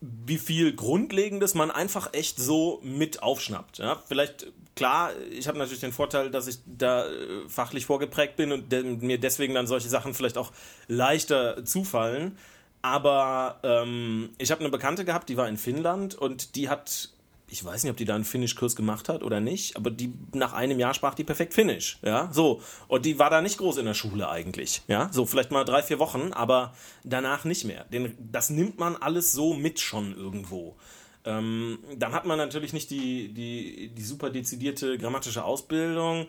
wie 0.00 0.38
viel 0.38 0.74
Grundlegendes 0.74 1.54
man 1.54 1.70
einfach 1.70 2.12
echt 2.12 2.38
so 2.38 2.80
mit 2.82 3.22
aufschnappt. 3.22 3.78
Ja, 3.78 4.00
vielleicht, 4.06 4.46
klar, 4.76 5.10
ich 5.30 5.48
habe 5.48 5.58
natürlich 5.58 5.80
den 5.80 5.92
Vorteil, 5.92 6.30
dass 6.30 6.46
ich 6.46 6.58
da 6.66 7.06
äh, 7.06 7.48
fachlich 7.48 7.86
vorgeprägt 7.86 8.36
bin 8.36 8.52
und 8.52 8.70
de 8.70 8.82
mir 8.82 9.18
deswegen 9.18 9.54
dann 9.54 9.66
solche 9.66 9.88
Sachen 9.88 10.14
vielleicht 10.14 10.38
auch 10.38 10.52
leichter 10.86 11.64
zufallen. 11.64 12.38
Aber 12.80 13.58
ähm, 13.64 14.30
ich 14.38 14.52
habe 14.52 14.60
eine 14.60 14.70
Bekannte 14.70 15.04
gehabt, 15.04 15.28
die 15.28 15.36
war 15.36 15.48
in 15.48 15.56
Finnland 15.56 16.14
und 16.14 16.54
die 16.54 16.68
hat, 16.68 17.10
ich 17.50 17.64
weiß 17.64 17.82
nicht, 17.82 17.90
ob 17.90 17.96
die 17.96 18.04
da 18.04 18.14
einen 18.14 18.24
Finnischkurs 18.24 18.76
gemacht 18.76 19.08
hat 19.08 19.22
oder 19.22 19.40
nicht, 19.40 19.76
aber 19.76 19.90
die 19.90 20.12
nach 20.34 20.52
einem 20.52 20.78
Jahr 20.78 20.94
sprach 20.94 21.14
die 21.14 21.24
perfekt 21.24 21.54
Finnisch. 21.54 21.98
Ja, 22.02 22.28
so. 22.32 22.60
Und 22.88 23.06
die 23.06 23.18
war 23.18 23.30
da 23.30 23.40
nicht 23.40 23.58
groß 23.58 23.78
in 23.78 23.86
der 23.86 23.94
Schule 23.94 24.28
eigentlich. 24.28 24.82
Ja, 24.88 25.08
so 25.12 25.26
vielleicht 25.26 25.50
mal 25.50 25.64
drei, 25.64 25.82
vier 25.82 25.98
Wochen, 25.98 26.32
aber 26.32 26.74
danach 27.04 27.44
nicht 27.44 27.64
mehr. 27.64 27.84
Den, 27.84 28.14
das 28.18 28.50
nimmt 28.50 28.78
man 28.78 28.96
alles 28.96 29.32
so 29.32 29.54
mit 29.54 29.80
schon 29.80 30.14
irgendwo. 30.16 30.76
Ähm, 31.24 31.78
dann 31.96 32.12
hat 32.12 32.26
man 32.26 32.38
natürlich 32.38 32.72
nicht 32.72 32.90
die, 32.90 33.32
die, 33.32 33.90
die 33.94 34.02
super 34.02 34.30
dezidierte 34.30 34.98
grammatische 34.98 35.44
Ausbildung, 35.44 36.28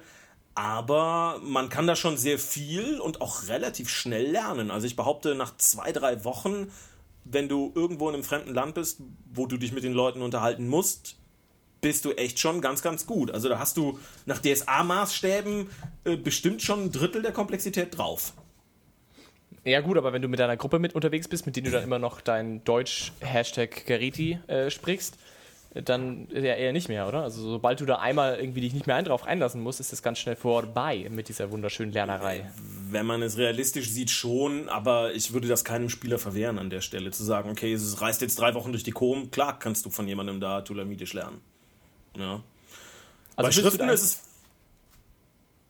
aber 0.56 1.40
man 1.44 1.70
kann 1.70 1.88
da 1.88 1.96
schon 1.96 2.18
sehr 2.18 2.40
viel 2.40 3.00
und 3.00 3.22
auch 3.22 3.48
relativ 3.48 3.90
schnell 3.90 4.32
lernen. 4.32 4.72
Also 4.72 4.88
ich 4.88 4.96
behaupte, 4.96 5.36
nach 5.36 5.56
zwei, 5.58 5.92
drei 5.92 6.24
Wochen, 6.26 6.72
wenn 7.26 7.48
du 7.48 7.72
irgendwo 7.76 8.10
in 8.10 8.16
einem 8.16 8.24
fremden 8.24 8.54
Land 8.54 8.76
bist, 8.76 9.02
wo 9.32 9.46
du 9.46 9.58
dich 9.58 9.72
mit 9.72 9.84
den 9.84 9.94
Leuten 9.94 10.22
unterhalten 10.22 10.68
musst, 10.68 11.18
bist 11.82 12.06
du 12.06 12.12
echt 12.12 12.40
schon 12.40 12.62
ganz, 12.62 12.82
ganz 12.82 13.06
gut. 13.06 13.32
Also 13.32 13.50
da 13.50 13.60
hast 13.60 13.78
du 13.78 14.00
nach 14.26 14.42
DSA-Maßstäben 14.42 15.68
äh, 16.04 16.18
bestimmt 16.18 16.62
schon 16.62 16.86
ein 16.86 16.92
Drittel 16.92 17.22
der 17.22 17.32
Komplexität 17.32 17.98
drauf. 17.98 18.34
Ja 19.64 19.82
gut, 19.82 19.98
aber 19.98 20.14
wenn 20.14 20.22
du 20.22 20.28
mit 20.28 20.40
deiner 20.40 20.58
Gruppe 20.58 20.80
mit 20.80 20.96
unterwegs 20.96 21.28
bist, 21.28 21.46
mit 21.46 21.56
denen 21.56 21.66
du 21.66 21.72
dann 21.72 21.84
immer 21.84 22.00
noch 22.00 22.22
dein 22.22 22.64
Deutsch-Hashtag 22.64 23.86
Geriti 23.86 24.40
äh, 24.48 24.70
sprichst, 24.70 25.18
dann 25.74 26.28
ja 26.32 26.56
eher 26.56 26.74
nicht 26.74 26.90
mehr, 26.90 27.08
oder? 27.08 27.22
Also 27.22 27.42
sobald 27.42 27.80
du 27.80 27.86
da 27.86 27.98
einmal 27.98 28.40
irgendwie 28.40 28.62
dich 28.62 28.74
nicht 28.74 28.88
mehr 28.88 28.96
ein 28.96 29.06
drauf 29.06 29.26
einlassen 29.26 29.62
musst, 29.62 29.80
ist 29.80 29.92
das 29.92 30.02
ganz 30.02 30.18
schnell 30.18 30.36
vorbei 30.36 31.08
mit 31.12 31.30
dieser 31.30 31.52
wunderschönen 31.52 31.92
Lernerei. 31.92 32.50
Wenn 32.90 33.06
man 33.06 33.22
es 33.22 33.38
realistisch 33.38 33.90
sieht, 33.90 34.10
schon, 34.10 34.68
aber 34.68 35.14
ich 35.14 35.32
würde 35.32 35.48
das 35.48 35.64
keinem 35.64 35.90
Spieler 35.90 36.18
verwehren 36.18 36.58
an 36.58 36.72
der 36.72 36.82
Stelle, 36.82 37.12
zu 37.12 37.24
sagen, 37.24 37.52
okay, 37.52 37.72
es 37.74 38.02
reißt 38.02 38.22
jetzt 38.22 38.40
drei 38.40 38.56
Wochen 38.56 38.72
durch 38.72 38.84
die 38.84 38.92
Kom, 38.92 39.30
klar 39.30 39.60
kannst 39.60 39.86
du 39.86 39.92
von 39.92 40.08
jemandem 40.08 40.40
da 40.40 40.62
Tulamitisch 40.62 41.14
lernen. 41.14 41.40
Ja. 42.18 42.42
Also 43.36 43.48
bei 43.48 43.52
Schriften 43.52 43.90
ist 43.90 44.04
es. 44.04 44.29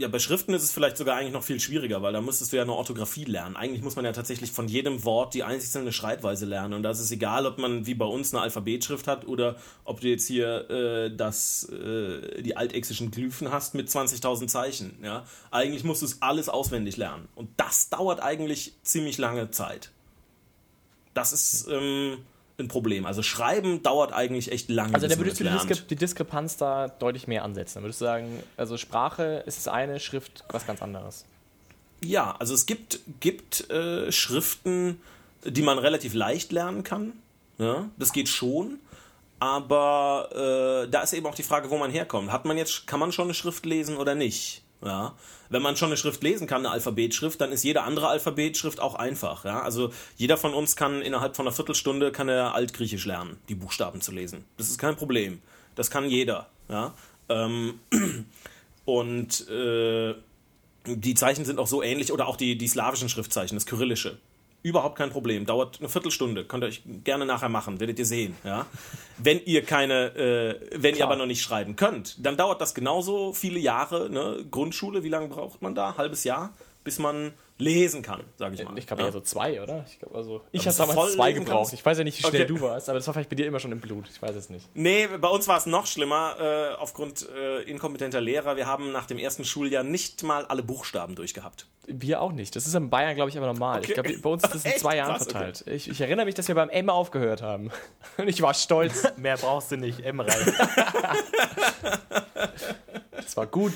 Ja, 0.02 0.08
bei 0.08 0.20
Schriften 0.20 0.54
ist 0.54 0.64
es 0.64 0.72
vielleicht 0.72 0.96
sogar 0.96 1.18
eigentlich 1.18 1.34
noch 1.34 1.44
viel 1.44 1.60
schwieriger, 1.60 2.02
weil 2.02 2.14
da 2.14 2.22
müsstest 2.22 2.54
du 2.54 2.56
ja 2.56 2.64
eine 2.64 2.72
Orthographie 2.72 3.26
lernen. 3.26 3.58
Eigentlich 3.58 3.84
muss 3.84 3.98
man 3.98 4.06
ja 4.06 4.14
tatsächlich 4.14 4.50
von 4.50 4.70
jedem 4.70 5.04
Wort 5.04 5.34
die 5.34 5.44
einzelne 5.44 5.92
Schreibweise 5.92 6.46
lernen. 6.46 6.74
Und 6.74 6.84
da 6.84 6.92
ist 6.92 7.12
egal, 7.12 7.46
ob 7.46 7.58
man 7.58 7.86
wie 7.86 7.96
bei 7.96 8.06
uns 8.06 8.34
eine 8.34 8.42
Alphabetschrift 8.42 9.08
hat 9.10 9.28
oder 9.28 9.58
ob 9.84 10.00
du 10.00 10.08
jetzt 10.08 10.26
hier 10.26 10.70
äh, 10.70 11.14
das, 11.14 11.66
äh, 11.66 12.42
die 12.42 12.56
altexischen 12.56 13.12
Glyphen 13.12 13.52
hast 13.52 13.76
mit 13.76 13.90
20.000 13.90 14.48
Zeichen. 14.48 14.98
Ja? 15.04 15.26
Eigentlich 15.52 15.84
musst 15.84 16.02
du 16.02 16.06
es 16.06 16.22
alles 16.22 16.48
auswendig 16.48 16.96
lernen. 16.96 17.28
Und 17.36 17.50
das 17.58 17.90
dauert 17.90 18.22
eigentlich 18.22 18.76
ziemlich 18.84 19.18
lange 19.18 19.52
Zeit. 19.52 19.92
Das 21.14 21.34
ist 21.34 21.68
ähm, 21.70 22.20
ein 22.60 22.68
Problem. 22.68 23.06
Also 23.06 23.24
Schreiben 23.24 23.84
dauert 23.84 24.14
eigentlich 24.14 24.52
echt 24.52 24.70
lange. 24.70 24.94
Also 24.94 25.08
da 25.08 25.18
würdest 25.18 25.40
du 25.40 25.44
die. 25.44 25.50
Diskre 25.50 25.76
die 25.76 25.96
Diskrepanz 25.96 26.58
da 26.58 26.88
deutlich 26.88 27.28
mehr 27.28 27.44
ansetzen. 27.44 27.80
Da 27.80 27.84
würdest 27.84 28.02
du 28.02 28.06
sagen, 28.06 28.44
also 28.58 28.78
Sprache 28.78 29.44
ist 29.46 29.58
das 29.58 29.68
eine, 29.68 30.00
Schrift 30.00 30.44
was 30.52 30.66
ganz 30.68 30.82
anderes. 30.82 31.26
Ja, 32.02 32.36
also 32.40 32.54
es 32.54 32.66
gibt, 32.66 33.00
gibt 33.20 33.70
äh, 33.70 34.12
Schriften, 34.12 35.02
die 35.44 35.62
man 35.62 35.78
relativ 35.78 36.14
leicht 36.14 36.52
lernen 36.52 36.84
kann. 36.84 37.14
Ja, 37.58 37.90
das 37.98 38.14
geht 38.14 38.30
schon. 38.30 38.80
Aber 39.40 40.30
äh, 40.86 40.90
da 40.90 41.02
ist 41.02 41.14
eben 41.14 41.26
auch 41.26 41.36
die 41.36 41.44
Frage, 41.44 41.70
wo 41.70 41.78
man 41.78 41.92
herkommt. 41.92 42.32
Hat 42.32 42.46
man 42.46 42.58
jetzt, 42.58 42.88
kann 42.88 43.00
man 43.00 43.12
schon 43.12 43.26
eine 43.26 43.34
Schrift 43.34 43.66
lesen 43.66 43.98
oder 43.98 44.16
nicht? 44.16 44.64
Ja. 44.84 45.14
Wenn 45.50 45.62
man 45.62 45.76
schon 45.76 45.88
eine 45.88 45.98
Schrift 45.98 46.22
lesen 46.24 46.48
kann, 46.48 46.66
eine 46.66 46.72
Alphabetschrift, 46.72 47.42
dann 47.42 47.52
ist 47.52 47.64
jede 47.64 47.82
andere 47.82 48.08
Alphabetschrift 48.08 48.80
auch 48.80 48.96
einfach. 48.96 49.46
Ja? 49.46 49.62
Also 49.62 49.92
jeder 50.16 50.38
von 50.38 50.54
uns 50.54 50.76
kann 50.76 51.02
innerhalb 51.02 51.36
von 51.36 51.48
einer 51.48 51.56
Viertelstunde 51.56 52.12
kann 52.12 52.30
er 52.30 52.54
Altgriechisch 52.54 53.06
lernen, 53.06 53.38
die 53.50 53.56
Buchstaben 53.56 54.02
zu 54.02 54.12
lesen. 54.12 54.46
Das 54.58 54.70
ist 54.70 54.78
kein 54.78 54.96
Problem. 54.96 55.42
Das 55.76 55.90
kann 55.90 56.10
jeder. 56.10 56.48
Ja? 56.70 56.94
Ähm, 57.30 57.80
und 58.86 59.50
äh, 59.50 60.16
die 60.86 61.16
Zeichen 61.16 61.46
sind 61.46 61.60
auch 61.60 61.68
so 61.68 61.82
ähnlich 61.82 62.12
oder 62.12 62.28
auch 62.28 62.38
die, 62.38 62.58
die 62.58 62.68
slawischen 62.68 63.10
Schriftzeichen, 63.10 63.56
das 63.56 63.66
Kyrillische. 63.66 64.18
Überhaupt 64.62 64.98
kein 64.98 65.10
Problem. 65.10 65.46
Dauert 65.46 65.80
eine 65.80 65.88
Viertelstunde. 65.88 66.44
Könnt 66.44 66.64
ihr 66.64 66.68
euch 66.68 66.82
gerne 67.06 67.26
nachher 67.26 67.48
machen, 67.48 67.80
werdet 67.80 67.98
ihr 67.98 68.06
sehen. 68.06 68.36
Ja? 68.44 68.66
Wenn 69.18 69.42
ihr 69.46 69.64
keine, 69.64 70.16
äh, 70.16 70.82
wenn 70.82 70.96
ihr 70.96 71.04
aber 71.04 71.18
noch 71.18 71.26
nicht 71.26 71.42
schreiben 71.42 71.76
könnt, 71.76 72.26
dann 72.26 72.38
dauert 72.38 72.62
das 72.62 72.74
genauso 72.74 73.34
viele 73.34 73.60
Jahre. 73.60 74.10
Ne? 74.10 74.46
Grundschule, 74.50 75.04
wie 75.04 75.10
lange 75.10 75.28
braucht 75.28 75.62
man 75.62 75.76
da? 75.76 75.98
Halbes 75.98 76.24
Jahr, 76.24 76.54
bis 76.84 76.98
man 77.00 77.34
lesen 77.58 78.02
kann, 78.02 78.24
sage 78.38 78.56
ich 78.56 78.64
mal. 78.64 78.78
Ich 78.78 78.88
glaube 78.88 79.02
ja? 79.02 79.08
eher 79.10 79.12
so 79.12 79.20
zwei, 79.20 79.62
oder? 79.62 79.86
Ich 79.90 80.00
glaube 80.00 80.16
also. 80.16 80.42
Ich 80.54 80.66
habe 80.66 80.78
damals 80.78 81.14
zwei 81.14 81.34
gebraucht. 81.34 81.58
kannst? 81.58 81.74
Ich 81.74 81.86
weiß 81.86 81.98
ja 81.98 82.04
nicht, 82.06 82.18
wie 82.18 82.22
schnell 82.26 82.44
Okay. 82.44 82.54
du 82.54 82.62
warst, 82.62 82.88
aber 82.88 82.98
das 83.00 83.06
war 83.08 83.14
vielleicht 83.14 83.30
bei 83.30 83.36
dir 83.36 83.46
immer 83.48 83.60
schon 83.60 83.74
im 83.74 83.82
Blut. 83.82 84.06
Ich 84.10 84.22
weiß 84.22 84.34
es 84.36 84.50
nicht. 84.50 84.66
Nee, 84.76 85.08
bei 85.08 85.28
uns 85.28 85.48
war 85.50 85.58
es 85.58 85.66
noch 85.66 85.86
schlimmer, 85.86 86.38
äh, 86.40 86.76
aufgrund 86.76 87.28
äh, 87.30 87.62
inkompetenter 87.64 88.22
Lehrer. 88.22 88.56
Wir 88.56 88.66
haben 88.66 88.94
nach 88.94 89.08
dem 89.08 89.18
ersten 89.18 89.44
Schuljahr 89.44 89.84
nicht 89.84 90.24
mal 90.24 90.46
alle 90.46 90.64
Buchstaben 90.64 91.16
durchgehabt. 91.16 91.68
Wir 91.86 92.22
auch 92.22 92.32
nicht. 92.32 92.56
Das 92.56 92.66
ist 92.66 92.76
in 92.76 92.90
Bayern, 92.90 93.16
glaube 93.16 93.30
ich, 93.30 93.38
aber 93.38 93.48
normal. 93.48 93.82
Ich 93.84 93.92
Okay. 93.92 94.02
glaube, 94.02 94.18
bei 94.20 94.30
uns 94.30 94.44
ist 94.46 94.56
das 94.56 94.66
in 94.66 94.72
zwei 94.80 94.96
Jahren 94.96 95.12
Krass, 95.18 95.24
okay. 95.24 95.32
verteilt. 95.32 95.64
Ich, 95.68 95.90
ich 95.90 96.00
erinnere 96.00 96.26
mich, 96.28 96.36
dass 96.36 96.48
wir 96.48 96.56
beim 96.56 96.70
M 96.70 96.90
aufgehört 96.90 97.42
haben. 97.42 97.72
Und 98.18 98.30
ich 98.30 98.42
war 98.42 98.54
stolz. 98.54 99.04
Mehr 99.18 99.36
brauchst 99.36 99.72
du 99.72 99.76
nicht, 99.78 100.00
M 100.06 100.22
rein. 100.22 100.54
Das 103.12 103.36
war 103.36 103.48
gut. 103.48 103.74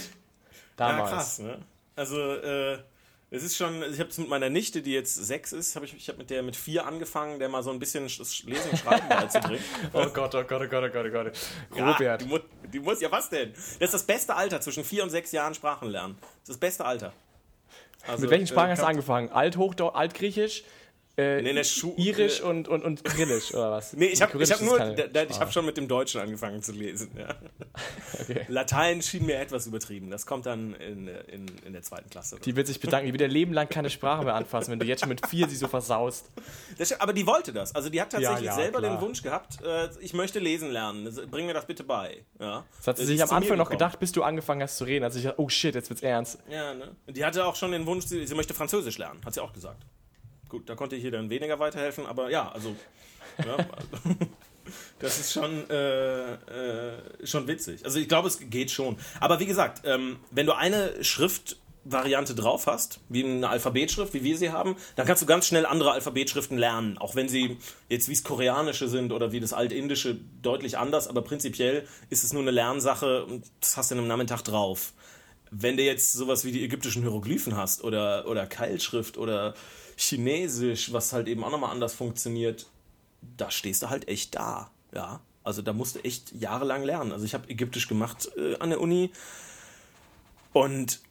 Damals. 0.78 1.10
Ja, 1.10 1.16
krass, 1.18 1.40
ne? 1.40 1.58
Also, 1.96 2.18
äh, 2.20 2.78
es 3.36 3.42
ist 3.42 3.58
schon, 3.58 3.82
ich 3.82 4.00
habe 4.00 4.12
es 4.12 4.18
mit 4.20 4.30
meiner 4.30 4.52
Nichte, 4.52 4.84
die 4.84 4.94
jetzt 4.94 5.16
sechs 5.16 5.54
ist, 5.54 5.76
habe 5.76 5.88
ich, 5.88 5.96
ich 5.96 6.08
habe 6.08 6.20
mit 6.20 6.30
der 6.30 6.44
mit 6.44 6.56
vier 6.56 6.86
angefangen, 6.86 7.40
der 7.40 7.50
mal 7.50 7.64
so 7.64 7.72
ein 7.72 7.80
bisschen 7.80 8.04
das 8.04 8.44
Lesen 8.44 8.70
und 8.70 8.78
Schreiben 8.78 9.10
beizubringen. 9.10 9.64
Oh 9.92 10.06
Gott, 10.14 10.36
oh 10.36 10.44
Gott, 10.44 10.62
oh 10.62 10.68
Gott, 10.68 10.84
oh 10.84 10.90
Gott, 10.90 11.06
oh 11.08 11.12
Gott. 11.12 11.32
Ja, 11.76 11.92
Robert. 11.92 12.22
die, 12.22 12.26
mu 12.26 12.38
die 12.72 12.80
muss, 12.80 13.02
ja 13.02 13.12
was 13.12 13.30
denn? 13.30 13.52
Das 13.52 13.88
ist 13.88 13.94
das 13.96 14.04
beste 14.04 14.36
Alter, 14.36 14.62
zwischen 14.62 14.84
vier 14.84 15.02
und 15.02 15.10
sechs 15.10 15.32
Jahren 15.32 15.56
Sprachen 15.56 15.90
lernen. 15.90 16.16
Das 16.20 16.30
ist 16.30 16.50
das 16.50 16.58
beste 16.58 16.86
Alter. 16.86 17.12
Also, 18.06 18.22
Mit 18.22 18.30
welchen 18.30 18.48
Sprachen 18.48 18.68
äh, 18.68 18.72
hast 18.74 18.82
du 18.84 18.86
angefangen? 18.86 19.30
Alt, 19.30 19.58
Hochdeu 19.58 19.88
Altgriechisch, 19.88 20.64
äh, 21.18 21.42
Nee, 21.42 21.64
Schu- 21.64 21.94
Irisch 21.98 22.42
und, 22.42 22.68
und, 22.68 22.84
und 22.84 23.04
Kyrillisch, 23.04 23.54
oder 23.54 23.72
was? 23.72 23.94
Nee, 23.94 24.06
ich 24.08 24.22
habe 24.22 24.38
hab 24.44 24.62
nur, 24.62 24.80
da, 24.80 25.08
da, 25.08 25.24
ich 25.24 25.40
habe 25.40 25.52
schon 25.52 25.66
mit 25.66 25.78
dem 25.78 25.88
Deutschen 25.88 26.22
angefangen 26.22 26.62
zu 26.62 26.72
lesen. 26.72 27.12
Ja. 27.18 27.36
Okay. 28.22 28.46
Latein 28.48 29.02
schien 29.02 29.26
mir 29.26 29.38
etwas 29.40 29.66
übertrieben. 29.68 30.10
Das 30.12 30.26
kommt 30.26 30.46
dann 30.46 30.76
in, 30.76 31.08
in, 31.08 31.48
in 31.66 31.74
der 31.74 31.82
zweiten 31.82 32.10
Klasse. 32.10 32.38
Die 32.40 32.56
wird 32.56 32.68
sich 32.68 32.80
bedanken, 32.80 33.08
die 33.08 33.12
wird 33.12 33.22
ihr 33.22 33.28
Leben 33.28 33.54
lang 33.54 33.68
keine 33.68 33.90
Sprache 33.90 34.24
mehr 34.24 34.36
anfassen, 34.36 34.72
wenn 34.72 34.80
du 34.80 34.86
jetzt 34.86 35.00
schon 35.02 35.10
mit 35.10 35.26
vier 35.28 35.50
sie 35.50 35.56
so 35.56 35.68
versaust. 35.68 36.32
Das, 36.78 36.98
aber 37.02 37.12
die 37.12 37.26
wollte 37.26 37.52
das. 37.52 37.74
Also 37.76 37.90
die 37.90 38.00
hat 38.00 38.12
tatsächlich 38.12 38.46
Ja, 38.46 38.52
ja, 38.52 38.56
selber 38.56 38.80
klar. 38.80 38.96
den 38.98 39.02
Wunsch 39.02 39.24
gehabt, 39.24 39.62
äh, 39.66 39.90
ich 40.00 40.14
möchte 40.14 40.40
lesen 40.40 40.72
lernen. 40.72 41.12
Bring 41.32 41.48
mir 41.48 41.54
das 41.54 41.66
bitte 41.66 41.84
bei. 41.84 42.24
Ja. 42.40 42.66
Das 42.78 42.88
hat 42.88 42.98
sie 43.00 43.06
sich 43.06 43.22
am 43.24 43.32
Anfang 43.32 43.58
noch 43.58 43.70
gedacht, 43.72 44.00
bis 44.00 44.12
du 44.12 44.24
angefangen 44.24 44.62
hast 44.62 44.78
zu 44.78 44.84
reden. 44.86 45.04
Also 45.04 45.18
ich 45.18 45.26
dachte, 45.26 45.40
oh 45.42 45.50
shit, 45.50 45.74
jetzt 45.76 45.90
wird's 45.90 46.04
ernst. 46.04 46.38
Ja, 46.50 46.74
ne? 46.76 46.96
Die 47.08 47.26
hatte 47.26 47.44
auch 47.46 47.56
schon 47.56 47.72
den 47.72 47.86
Wunsch, 47.88 48.06
sie, 48.06 48.26
sie 48.28 48.36
möchte 48.36 48.54
Französisch 48.54 49.00
lernen, 49.00 49.20
hat 49.26 49.34
sie 49.34 49.42
auch 49.42 49.52
gesagt. 49.54 49.84
Gut, 50.54 50.70
da 50.70 50.76
konnte 50.76 50.96
ich 50.96 51.04
ihr 51.04 51.10
dann 51.10 51.32
weniger 51.32 51.58
weiterhelfen, 51.58 52.06
aber 52.06 52.30
ja, 52.30 52.52
also. 52.52 52.76
ja, 53.44 53.56
also 53.56 54.20
das 55.00 55.20
ist 55.20 55.34
schon, 55.34 55.68
äh, 55.68 56.34
äh, 56.34 56.98
schon 57.24 57.48
witzig. 57.48 57.84
Also 57.84 57.98
ich 57.98 58.08
glaube, 58.08 58.28
es 58.28 58.38
geht 58.52 58.70
schon. 58.70 58.98
Aber 59.20 59.40
wie 59.40 59.48
gesagt, 59.48 59.82
ähm, 59.84 60.18
wenn 60.30 60.46
du 60.46 60.56
eine 60.56 61.04
Schriftvariante 61.04 62.36
drauf 62.36 62.68
hast, 62.68 63.00
wie 63.10 63.24
eine 63.24 63.50
Alphabetschrift, 63.50 64.14
wie 64.14 64.24
wir 64.24 64.38
sie 64.38 64.52
haben, 64.52 64.76
dann 64.96 65.08
kannst 65.08 65.24
du 65.24 65.26
ganz 65.26 65.48
schnell 65.48 65.66
andere 65.66 65.92
Alphabetschriften 65.92 66.60
lernen. 66.60 67.00
Auch 67.00 67.16
wenn 67.16 67.30
sie 67.30 67.58
jetzt 67.90 68.08
wie 68.08 68.14
das 68.14 68.24
Koreanische 68.24 68.88
sind 68.88 69.12
oder 69.12 69.32
wie 69.32 69.40
das 69.40 69.54
Altindische 69.54 70.20
deutlich 70.44 70.78
anders, 70.78 71.08
aber 71.08 71.24
prinzipiell 71.24 71.88
ist 72.12 72.24
es 72.24 72.32
nur 72.32 72.44
eine 72.44 72.52
Lernsache 72.52 73.26
und 73.26 73.44
das 73.60 73.76
hast 73.76 73.90
du 73.90 73.96
in 73.96 74.02
einem 74.02 74.08
Nachmittag 74.08 74.44
drauf 74.44 74.94
wenn 75.56 75.78
du 75.78 75.84
jetzt 75.84 76.14
sowas 76.14 76.46
wie 76.46 76.52
die 76.52 76.64
ägyptischen 76.64 77.04
Hieroglyphen 77.04 77.56
hast 77.56 77.84
oder, 77.84 78.28
oder 78.28 78.48
Keilschrift 78.48 79.20
oder 79.20 79.54
Chinesisch, 79.98 80.94
was 80.94 81.14
halt 81.14 81.28
eben 81.28 81.44
auch 81.44 81.52
nochmal 81.52 81.72
anders 81.72 81.94
funktioniert, 81.94 82.68
da 83.38 83.52
stehst 83.52 83.84
du 83.84 83.90
halt 83.90 84.08
echt 84.08 84.36
da. 84.36 84.72
Ja, 84.94 85.22
also 85.44 85.62
da 85.62 85.74
musst 85.74 85.96
du 85.96 86.04
echt 86.04 86.32
jahrelang 86.34 86.84
lernen. 86.84 87.12
Also 87.12 87.26
ich 87.26 87.34
habe 87.34 87.50
Ägyptisch 87.50 87.88
gemacht 87.88 88.30
äh, 88.38 88.58
an 88.58 88.70
der 88.70 88.82
Uni 88.82 89.12
und 90.54 91.02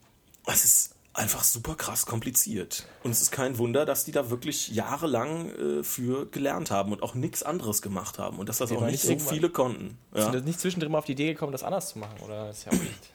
es 0.46 0.64
ist 0.64 0.94
einfach 1.14 1.44
super 1.44 1.74
krass 1.74 2.06
kompliziert. 2.06 2.86
Und 3.02 3.10
es 3.10 3.20
ist 3.20 3.30
kein 3.30 3.58
Wunder, 3.58 3.84
dass 3.84 4.04
die 4.04 4.12
da 4.12 4.30
wirklich 4.30 4.68
jahrelang 4.68 5.50
äh, 5.50 5.84
für 5.84 6.26
gelernt 6.26 6.70
haben 6.70 6.92
und 6.92 7.02
auch 7.02 7.14
nichts 7.14 7.42
anderes 7.42 7.82
gemacht 7.82 8.18
haben 8.18 8.38
und 8.38 8.48
dass 8.48 8.58
das 8.58 8.72
auch 8.72 8.80
war 8.80 8.90
nicht 8.90 9.02
so 9.02 9.18
viele 9.18 9.50
konnten. 9.50 9.98
Ja. 10.14 10.24
Sind 10.24 10.34
das 10.34 10.44
nicht 10.44 10.60
zwischendrin 10.60 10.90
mal 10.90 10.98
auf 10.98 11.04
die 11.04 11.12
Idee 11.12 11.32
gekommen, 11.32 11.52
das 11.52 11.62
anders 11.62 11.90
zu 11.90 11.98
machen? 11.98 12.18
Oder 12.24 12.50
ist 12.50 12.64
ja 12.64 12.72
auch 12.72 12.82
nicht. 12.82 13.11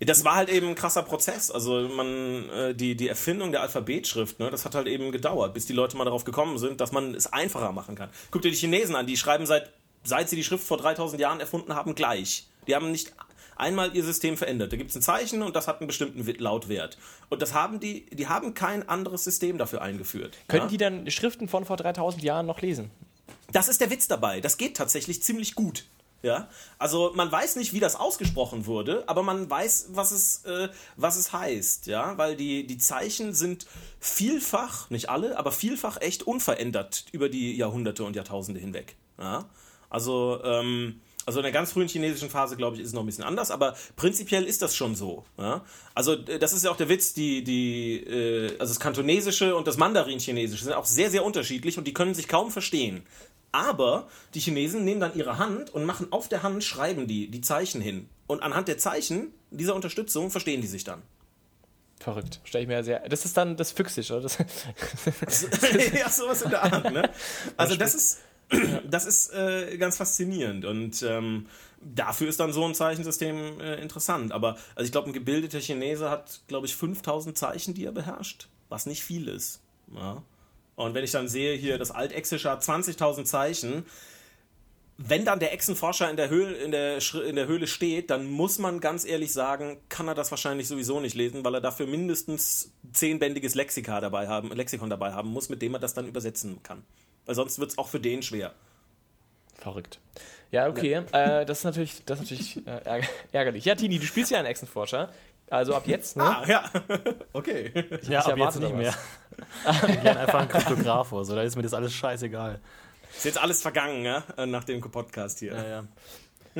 Das 0.00 0.24
war 0.24 0.34
halt 0.34 0.48
eben 0.48 0.68
ein 0.68 0.74
krasser 0.74 1.02
Prozess. 1.02 1.50
Also 1.50 1.88
man, 1.88 2.48
äh, 2.50 2.74
die, 2.74 2.96
die 2.96 3.08
Erfindung 3.08 3.52
der 3.52 3.62
Alphabetschrift, 3.62 4.38
ne, 4.38 4.50
das 4.50 4.64
hat 4.64 4.74
halt 4.74 4.86
eben 4.86 5.12
gedauert, 5.12 5.54
bis 5.54 5.66
die 5.66 5.72
Leute 5.72 5.96
mal 5.96 6.04
darauf 6.04 6.24
gekommen 6.24 6.58
sind, 6.58 6.80
dass 6.80 6.92
man 6.92 7.14
es 7.14 7.32
einfacher 7.32 7.72
machen 7.72 7.94
kann. 7.94 8.10
Guck 8.30 8.42
dir 8.42 8.50
die 8.50 8.56
Chinesen 8.56 8.94
an, 8.94 9.06
die 9.06 9.16
schreiben 9.16 9.46
seit, 9.46 9.70
seit 10.04 10.28
sie 10.28 10.36
die 10.36 10.44
Schrift 10.44 10.64
vor 10.64 10.76
3000 10.76 11.20
Jahren 11.20 11.40
erfunden 11.40 11.74
haben, 11.74 11.94
gleich. 11.94 12.46
Die 12.66 12.74
haben 12.74 12.90
nicht 12.90 13.12
einmal 13.56 13.94
ihr 13.96 14.04
System 14.04 14.36
verändert. 14.36 14.72
Da 14.72 14.76
gibt 14.76 14.90
es 14.90 14.96
ein 14.96 15.02
Zeichen 15.02 15.42
und 15.42 15.56
das 15.56 15.66
hat 15.66 15.80
einen 15.80 15.86
bestimmten 15.86 16.24
Lautwert. 16.38 16.98
Und 17.28 17.42
das 17.42 17.54
haben 17.54 17.80
die, 17.80 18.06
die 18.06 18.28
haben 18.28 18.54
kein 18.54 18.88
anderes 18.88 19.24
System 19.24 19.58
dafür 19.58 19.82
eingeführt. 19.82 20.36
Können 20.48 20.64
ja? 20.64 20.68
die 20.68 20.76
dann 20.76 21.10
Schriften 21.10 21.48
von 21.48 21.64
vor 21.64 21.76
3000 21.76 22.22
Jahren 22.22 22.46
noch 22.46 22.60
lesen? 22.60 22.90
Das 23.52 23.68
ist 23.68 23.80
der 23.80 23.90
Witz 23.90 24.08
dabei. 24.08 24.40
Das 24.40 24.58
geht 24.58 24.76
tatsächlich 24.76 25.22
ziemlich 25.22 25.54
gut. 25.54 25.84
Ja, 26.22 26.48
also 26.78 27.12
man 27.14 27.30
weiß 27.30 27.56
nicht, 27.56 27.72
wie 27.72 27.80
das 27.80 27.94
ausgesprochen 27.94 28.66
wurde, 28.66 29.04
aber 29.06 29.22
man 29.22 29.48
weiß, 29.48 29.90
was 29.90 30.10
es, 30.10 30.44
äh, 30.44 30.70
was 30.96 31.16
es 31.16 31.32
heißt, 31.32 31.86
ja, 31.86 32.16
weil 32.18 32.36
die, 32.36 32.66
die 32.66 32.78
Zeichen 32.78 33.34
sind 33.34 33.66
vielfach, 34.00 34.90
nicht 34.90 35.08
alle, 35.08 35.38
aber 35.38 35.52
vielfach 35.52 36.00
echt 36.00 36.22
unverändert 36.22 37.04
über 37.12 37.28
die 37.28 37.56
Jahrhunderte 37.56 38.02
und 38.02 38.16
Jahrtausende 38.16 38.58
hinweg. 38.58 38.96
Ja, 39.18 39.44
also, 39.90 40.40
ähm, 40.42 41.00
also 41.26 41.40
in 41.40 41.42
der 41.42 41.52
ganz 41.52 41.72
frühen 41.72 41.88
chinesischen 41.88 42.30
Phase, 42.30 42.56
glaube 42.56 42.76
ich, 42.76 42.82
ist 42.82 42.88
es 42.88 42.94
noch 42.94 43.02
ein 43.02 43.06
bisschen 43.06 43.24
anders, 43.24 43.50
aber 43.50 43.76
prinzipiell 43.96 44.44
ist 44.44 44.62
das 44.62 44.76
schon 44.76 44.94
so. 44.94 45.24
Ja? 45.36 45.64
Also 45.92 46.14
das 46.14 46.52
ist 46.52 46.64
ja 46.64 46.70
auch 46.70 46.76
der 46.76 46.88
Witz, 46.88 47.14
die, 47.14 47.42
die, 47.42 47.96
äh, 47.96 48.50
also 48.60 48.72
das 48.72 48.78
Kantonesische 48.78 49.56
und 49.56 49.66
das 49.66 49.76
Mandarin-Chinesische 49.76 50.64
sind 50.64 50.74
auch 50.74 50.84
sehr, 50.86 51.10
sehr 51.10 51.24
unterschiedlich 51.24 51.78
und 51.78 51.84
die 51.84 51.92
können 51.92 52.14
sich 52.14 52.28
kaum 52.28 52.52
verstehen. 52.52 53.04
Aber 53.52 54.08
die 54.34 54.40
Chinesen 54.40 54.84
nehmen 54.84 55.00
dann 55.00 55.14
ihre 55.14 55.38
Hand 55.38 55.72
und 55.72 55.84
machen 55.84 56.08
auf 56.12 56.28
der 56.28 56.42
Hand, 56.42 56.62
schreiben 56.62 57.06
die 57.06 57.30
die 57.30 57.40
Zeichen 57.40 57.80
hin. 57.80 58.08
Und 58.26 58.42
anhand 58.42 58.68
der 58.68 58.78
Zeichen 58.78 59.32
dieser 59.50 59.74
Unterstützung 59.74 60.30
verstehen 60.30 60.60
die 60.60 60.66
sich 60.66 60.84
dann. 60.84 61.02
Verrückt. 61.98 62.40
Stell 62.44 62.62
ich 62.62 62.68
mir 62.68 62.84
sehr. 62.84 63.08
Das 63.08 63.24
ist 63.24 63.36
dann 63.36 63.56
das 63.56 63.72
Füchsisch, 63.72 64.10
oder? 64.10 64.22
Das, 64.22 64.38
ja, 65.98 66.10
sowas 66.10 66.42
in 66.42 66.50
der 66.50 66.62
Art, 66.62 66.92
ne? 66.92 67.10
Also 67.56 67.76
das 67.76 67.94
ist, 67.94 68.18
das 68.90 69.06
ist 69.06 69.32
äh, 69.32 69.76
ganz 69.78 69.96
faszinierend 69.96 70.64
und 70.64 71.02
ähm, 71.02 71.46
dafür 71.80 72.28
ist 72.28 72.38
dann 72.38 72.52
so 72.52 72.64
ein 72.64 72.74
Zeichensystem 72.74 73.60
äh, 73.60 73.76
interessant. 73.76 74.32
Aber 74.32 74.56
also 74.74 74.84
ich 74.84 74.92
glaube, 74.92 75.08
ein 75.08 75.14
gebildeter 75.14 75.60
Chinese 75.60 76.10
hat, 76.10 76.42
glaube 76.48 76.66
ich, 76.66 76.76
5000 76.76 77.36
Zeichen, 77.36 77.74
die 77.74 77.84
er 77.86 77.92
beherrscht, 77.92 78.48
was 78.68 78.86
nicht 78.86 79.02
viel 79.02 79.28
ist. 79.28 79.60
Ja. 79.94 80.22
Und 80.76 80.94
wenn 80.94 81.04
ich 81.04 81.10
dann 81.10 81.26
sehe, 81.26 81.56
hier 81.56 81.78
das 81.78 81.90
Altexische 81.90 82.50
hat 82.50 82.62
20.000 82.62 83.24
Zeichen, 83.24 83.86
wenn 84.98 85.24
dann 85.24 85.40
der 85.40 85.52
Echsenforscher 85.52 86.08
in 86.08 86.16
der, 86.16 86.30
Höhle, 86.30 86.54
in, 86.56 86.70
der 86.70 86.98
in 87.26 87.36
der 87.36 87.46
Höhle 87.46 87.66
steht, 87.66 88.10
dann 88.10 88.30
muss 88.30 88.58
man 88.58 88.80
ganz 88.80 89.04
ehrlich 89.04 89.32
sagen, 89.32 89.78
kann 89.88 90.08
er 90.08 90.14
das 90.14 90.30
wahrscheinlich 90.30 90.68
sowieso 90.68 91.00
nicht 91.00 91.14
lesen, 91.14 91.44
weil 91.44 91.54
er 91.54 91.60
dafür 91.60 91.86
mindestens 91.86 92.72
zehnbändiges 92.92 93.54
Lexika 93.54 94.00
dabei 94.00 94.28
haben, 94.28 94.50
Lexikon 94.52 94.88
dabei 94.88 95.12
haben 95.12 95.30
muss, 95.30 95.48
mit 95.48 95.60
dem 95.60 95.74
er 95.74 95.80
das 95.80 95.92
dann 95.92 96.06
übersetzen 96.06 96.62
kann. 96.62 96.82
Weil 97.26 97.34
sonst 97.34 97.58
wird 97.58 97.72
es 97.72 97.78
auch 97.78 97.88
für 97.88 98.00
den 98.00 98.22
schwer. 98.22 98.54
Verrückt. 99.58 99.98
Ja, 100.50 100.68
okay. 100.68 101.02
Ja. 101.12 101.40
Äh, 101.40 101.46
das 101.46 101.58
ist 101.58 101.64
natürlich, 101.64 102.04
das 102.06 102.20
ist 102.20 102.30
natürlich 102.30 102.66
äh, 102.66 103.02
ärgerlich. 103.32 103.64
Ja, 103.64 103.74
Tini, 103.74 103.98
du 103.98 104.06
spielst 104.06 104.30
ja 104.30 104.38
einen 104.38 104.46
Echsenforscher. 104.46 105.10
Also 105.48 105.74
ab 105.74 105.86
jetzt, 105.86 106.16
ne? 106.16 106.24
Ah, 106.24 106.44
ja. 106.46 106.70
okay. 107.32 107.72
Ich, 108.02 108.08
ja, 108.08 108.20
ich 108.20 108.26
ab 108.26 108.38
jetzt 108.38 108.60
nicht 108.60 108.74
mehr. 108.74 108.94
Ich 109.88 110.02
lerne 110.02 110.20
einfach 110.20 110.40
einen 110.40 110.48
Kryptograph 110.48 111.10
so, 111.10 111.34
da 111.34 111.42
ist 111.42 111.56
mir 111.56 111.62
das 111.62 111.74
alles 111.74 111.92
scheißegal. 111.94 112.60
Ist 113.16 113.24
jetzt 113.24 113.38
alles 113.38 113.62
vergangen, 113.62 114.04
ja? 114.04 114.24
Äh, 114.36 114.46
nach 114.46 114.64
dem 114.64 114.80
Podcast 114.80 115.38
hier. 115.38 115.54
Ja, 115.54 115.66
ja. 115.66 115.84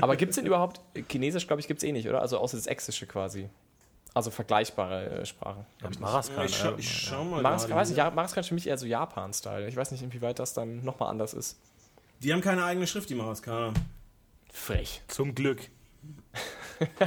Aber 0.00 0.16
gibt 0.16 0.30
es 0.30 0.36
denn 0.36 0.46
überhaupt, 0.46 0.80
Chinesisch 1.10 1.46
glaube 1.46 1.60
ich 1.60 1.68
gibt 1.68 1.82
es 1.82 1.84
eh 1.88 1.92
nicht, 1.92 2.08
oder? 2.08 2.20
Also 2.20 2.38
außer 2.38 2.56
das 2.56 2.66
Exische 2.66 3.06
quasi. 3.06 3.48
Also 4.14 4.30
vergleichbare 4.30 5.20
äh, 5.20 5.26
Sprachen. 5.26 5.66
Ja, 5.82 5.90
Maraskan. 6.00 6.46
Ich, 6.46 6.56
scha 6.56 6.74
ich 6.78 6.90
schau 6.90 7.24
mal. 7.24 7.42
Maraskan, 7.42 7.76
weiß 7.76 7.88
nicht, 7.88 7.98
ja, 7.98 8.10
Maraskan 8.10 8.40
ist 8.40 8.48
für 8.48 8.54
mich 8.54 8.66
eher 8.66 8.78
so 8.78 8.86
Japan-Style. 8.86 9.68
Ich 9.68 9.76
weiß 9.76 9.90
nicht, 9.90 10.02
inwieweit 10.02 10.38
das 10.38 10.54
dann 10.54 10.82
nochmal 10.84 11.10
anders 11.10 11.34
ist. 11.34 11.58
Die 12.22 12.32
haben 12.32 12.40
keine 12.40 12.64
eigene 12.64 12.86
Schrift, 12.86 13.10
die 13.10 13.14
Maraskaner. 13.14 13.74
Frech. 14.50 15.02
Zum 15.08 15.34
Glück. 15.34 15.60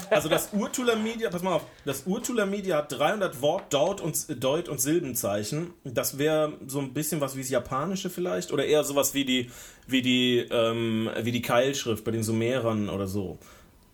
Also 0.09 0.29
das 0.29 0.49
Urtula 0.53 0.95
Media, 0.95 1.29
pass 1.29 1.43
mal 1.43 1.53
auf, 1.53 1.65
das 1.85 2.03
Urtula 2.05 2.45
Media 2.45 2.77
hat 2.77 2.91
300 2.91 3.41
Wort, 3.41 3.73
Deut 3.73 4.01
und, 4.01 4.43
Deut 4.43 4.69
und 4.69 4.81
Silbenzeichen. 4.81 5.73
Das 5.83 6.17
wäre 6.17 6.53
so 6.67 6.79
ein 6.79 6.93
bisschen 6.93 7.21
was 7.21 7.35
wie 7.35 7.41
das 7.41 7.49
Japanische 7.49 8.09
vielleicht 8.09 8.51
oder 8.51 8.65
eher 8.65 8.83
sowas 8.83 9.13
wie 9.13 9.25
die, 9.25 9.51
wie 9.87 10.01
die, 10.01 10.39
ähm, 10.51 11.09
wie 11.21 11.31
die 11.31 11.41
Keilschrift 11.41 12.03
bei 12.03 12.11
den 12.11 12.23
Sumerern 12.23 12.89
oder 12.89 13.07
so. 13.07 13.37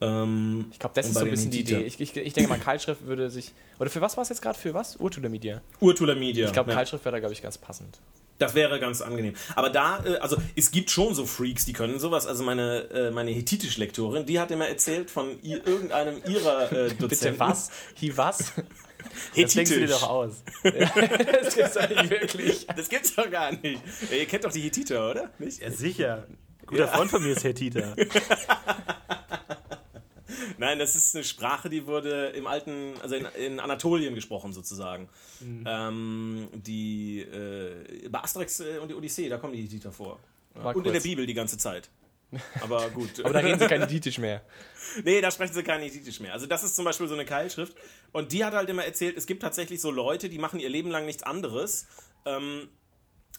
Ähm, 0.01 0.65
ich 0.71 0.79
glaube, 0.79 0.95
das 0.95 1.07
ist 1.07 1.13
so 1.13 1.21
ein 1.21 1.29
bisschen 1.29 1.51
die 1.51 1.61
Idee. 1.61 1.81
Ich, 1.81 1.99
ich, 1.99 2.15
ich, 2.15 2.33
denke 2.33 2.49
mal, 2.49 2.59
Keilschrift 2.59 3.05
würde 3.05 3.29
sich. 3.29 3.53
Oder 3.79 3.89
für 3.89 4.01
was 4.01 4.17
war 4.17 4.23
es 4.23 4.29
jetzt 4.29 4.41
gerade? 4.41 4.57
Für 4.57 4.73
was? 4.73 4.97
Urtula 4.97 5.29
Media. 5.29 5.61
Urtula 5.79 6.15
Media. 6.15 6.47
Ich 6.47 6.53
glaube, 6.53 6.71
ja. 6.71 6.77
Keilschrift 6.77 7.05
wäre 7.05 7.13
da, 7.13 7.19
glaube 7.19 7.33
ich, 7.33 7.41
ganz 7.41 7.57
passend. 7.57 7.99
Das 8.37 8.53
wäre 8.53 8.79
ganz 8.79 9.01
angenehm. 9.01 9.33
Aber 9.55 9.69
da, 9.69 10.03
äh, 10.03 10.17
also 10.17 10.37
es 10.55 10.71
gibt 10.71 10.91
schon 10.91 11.15
so 11.15 11.25
Freaks, 11.25 11.65
die 11.65 11.73
können 11.73 11.99
sowas. 11.99 12.27
Also 12.27 12.43
meine, 12.43 12.89
äh, 12.91 13.11
meine 13.11 13.31
Hethitisch-Lektorin, 13.31 14.25
die 14.25 14.39
hat 14.39 14.51
immer 14.51 14.67
erzählt 14.67 15.09
von 15.09 15.41
irgendeinem 15.41 16.21
ihrer 16.27 16.71
äh, 16.71 16.89
Dozenten. 16.89 17.07
Bitte 17.07 17.39
was? 17.39 17.71
Hi 18.01 18.17
was? 18.17 18.53
Hethitisch. 18.53 18.65
Das 19.35 19.53
denkst 19.53 19.71
du 19.71 19.79
dir 19.79 19.87
doch 19.87 20.09
aus. 20.09 20.43
das 20.63 21.55
gibt's 21.55 21.73
doch 21.75 21.89
nicht 21.89 22.09
wirklich. 22.09 22.67
Das 22.75 22.89
gibt's 22.89 23.15
doch 23.15 23.29
gar 23.29 23.51
nicht. 23.51 23.79
Ihr 24.11 24.25
kennt 24.25 24.43
doch 24.43 24.51
die 24.51 24.61
Hethiter, 24.61 25.11
oder? 25.11 25.29
Nicht? 25.37 25.61
Ja, 25.61 25.71
sicher. 25.71 26.27
Guter 26.65 26.85
ja. 26.85 26.87
Freund 26.87 27.11
von 27.11 27.23
mir 27.23 27.33
ist 27.33 27.43
Hethiter. 27.43 27.95
Nein, 30.57 30.79
das 30.79 30.95
ist 30.95 31.15
eine 31.15 31.23
Sprache, 31.23 31.69
die 31.69 31.85
wurde 31.87 32.27
im 32.29 32.47
alten, 32.47 32.93
also 33.01 33.15
in, 33.15 33.25
in 33.37 33.59
Anatolien 33.59 34.15
gesprochen 34.15 34.53
sozusagen. 34.53 35.09
Mhm. 35.39 35.63
Ähm, 35.67 36.47
die 36.53 37.21
äh, 37.21 38.09
bei 38.09 38.19
Asterix 38.19 38.59
äh, 38.59 38.79
und 38.79 38.89
die 38.89 38.95
Odyssee, 38.95 39.29
da 39.29 39.37
kommen 39.37 39.53
die 39.53 39.61
Hittiter 39.61 39.91
vor. 39.91 40.19
Ja. 40.55 40.61
Und 40.61 40.73
kurz. 40.73 40.87
in 40.87 40.93
der 40.93 40.99
Bibel 41.01 41.25
die 41.25 41.33
ganze 41.33 41.57
Zeit. 41.57 41.89
Aber 42.61 42.89
gut. 42.89 43.19
Aber 43.23 43.33
da 43.33 43.39
reden 43.39 43.59
sie 43.59 43.67
kein 43.67 43.81
Hittitisch 43.81 44.17
mehr. 44.17 44.41
Nee, 45.03 45.19
da 45.19 45.29
sprechen 45.29 45.53
sie 45.53 45.63
kein 45.63 45.81
Hittitisch 45.81 46.21
mehr. 46.21 46.31
Also 46.31 46.45
das 46.45 46.63
ist 46.63 46.75
zum 46.75 46.85
Beispiel 46.85 47.07
so 47.07 47.15
eine 47.15 47.25
Keilschrift. 47.25 47.75
Und 48.13 48.31
die 48.31 48.45
hat 48.45 48.53
halt 48.53 48.69
immer 48.69 48.85
erzählt, 48.85 49.17
es 49.17 49.25
gibt 49.25 49.41
tatsächlich 49.41 49.81
so 49.81 49.91
Leute, 49.91 50.29
die 50.29 50.37
machen 50.37 50.59
ihr 50.59 50.69
Leben 50.69 50.89
lang 50.89 51.05
nichts 51.05 51.23
anderes. 51.23 51.87
Ähm, 52.25 52.69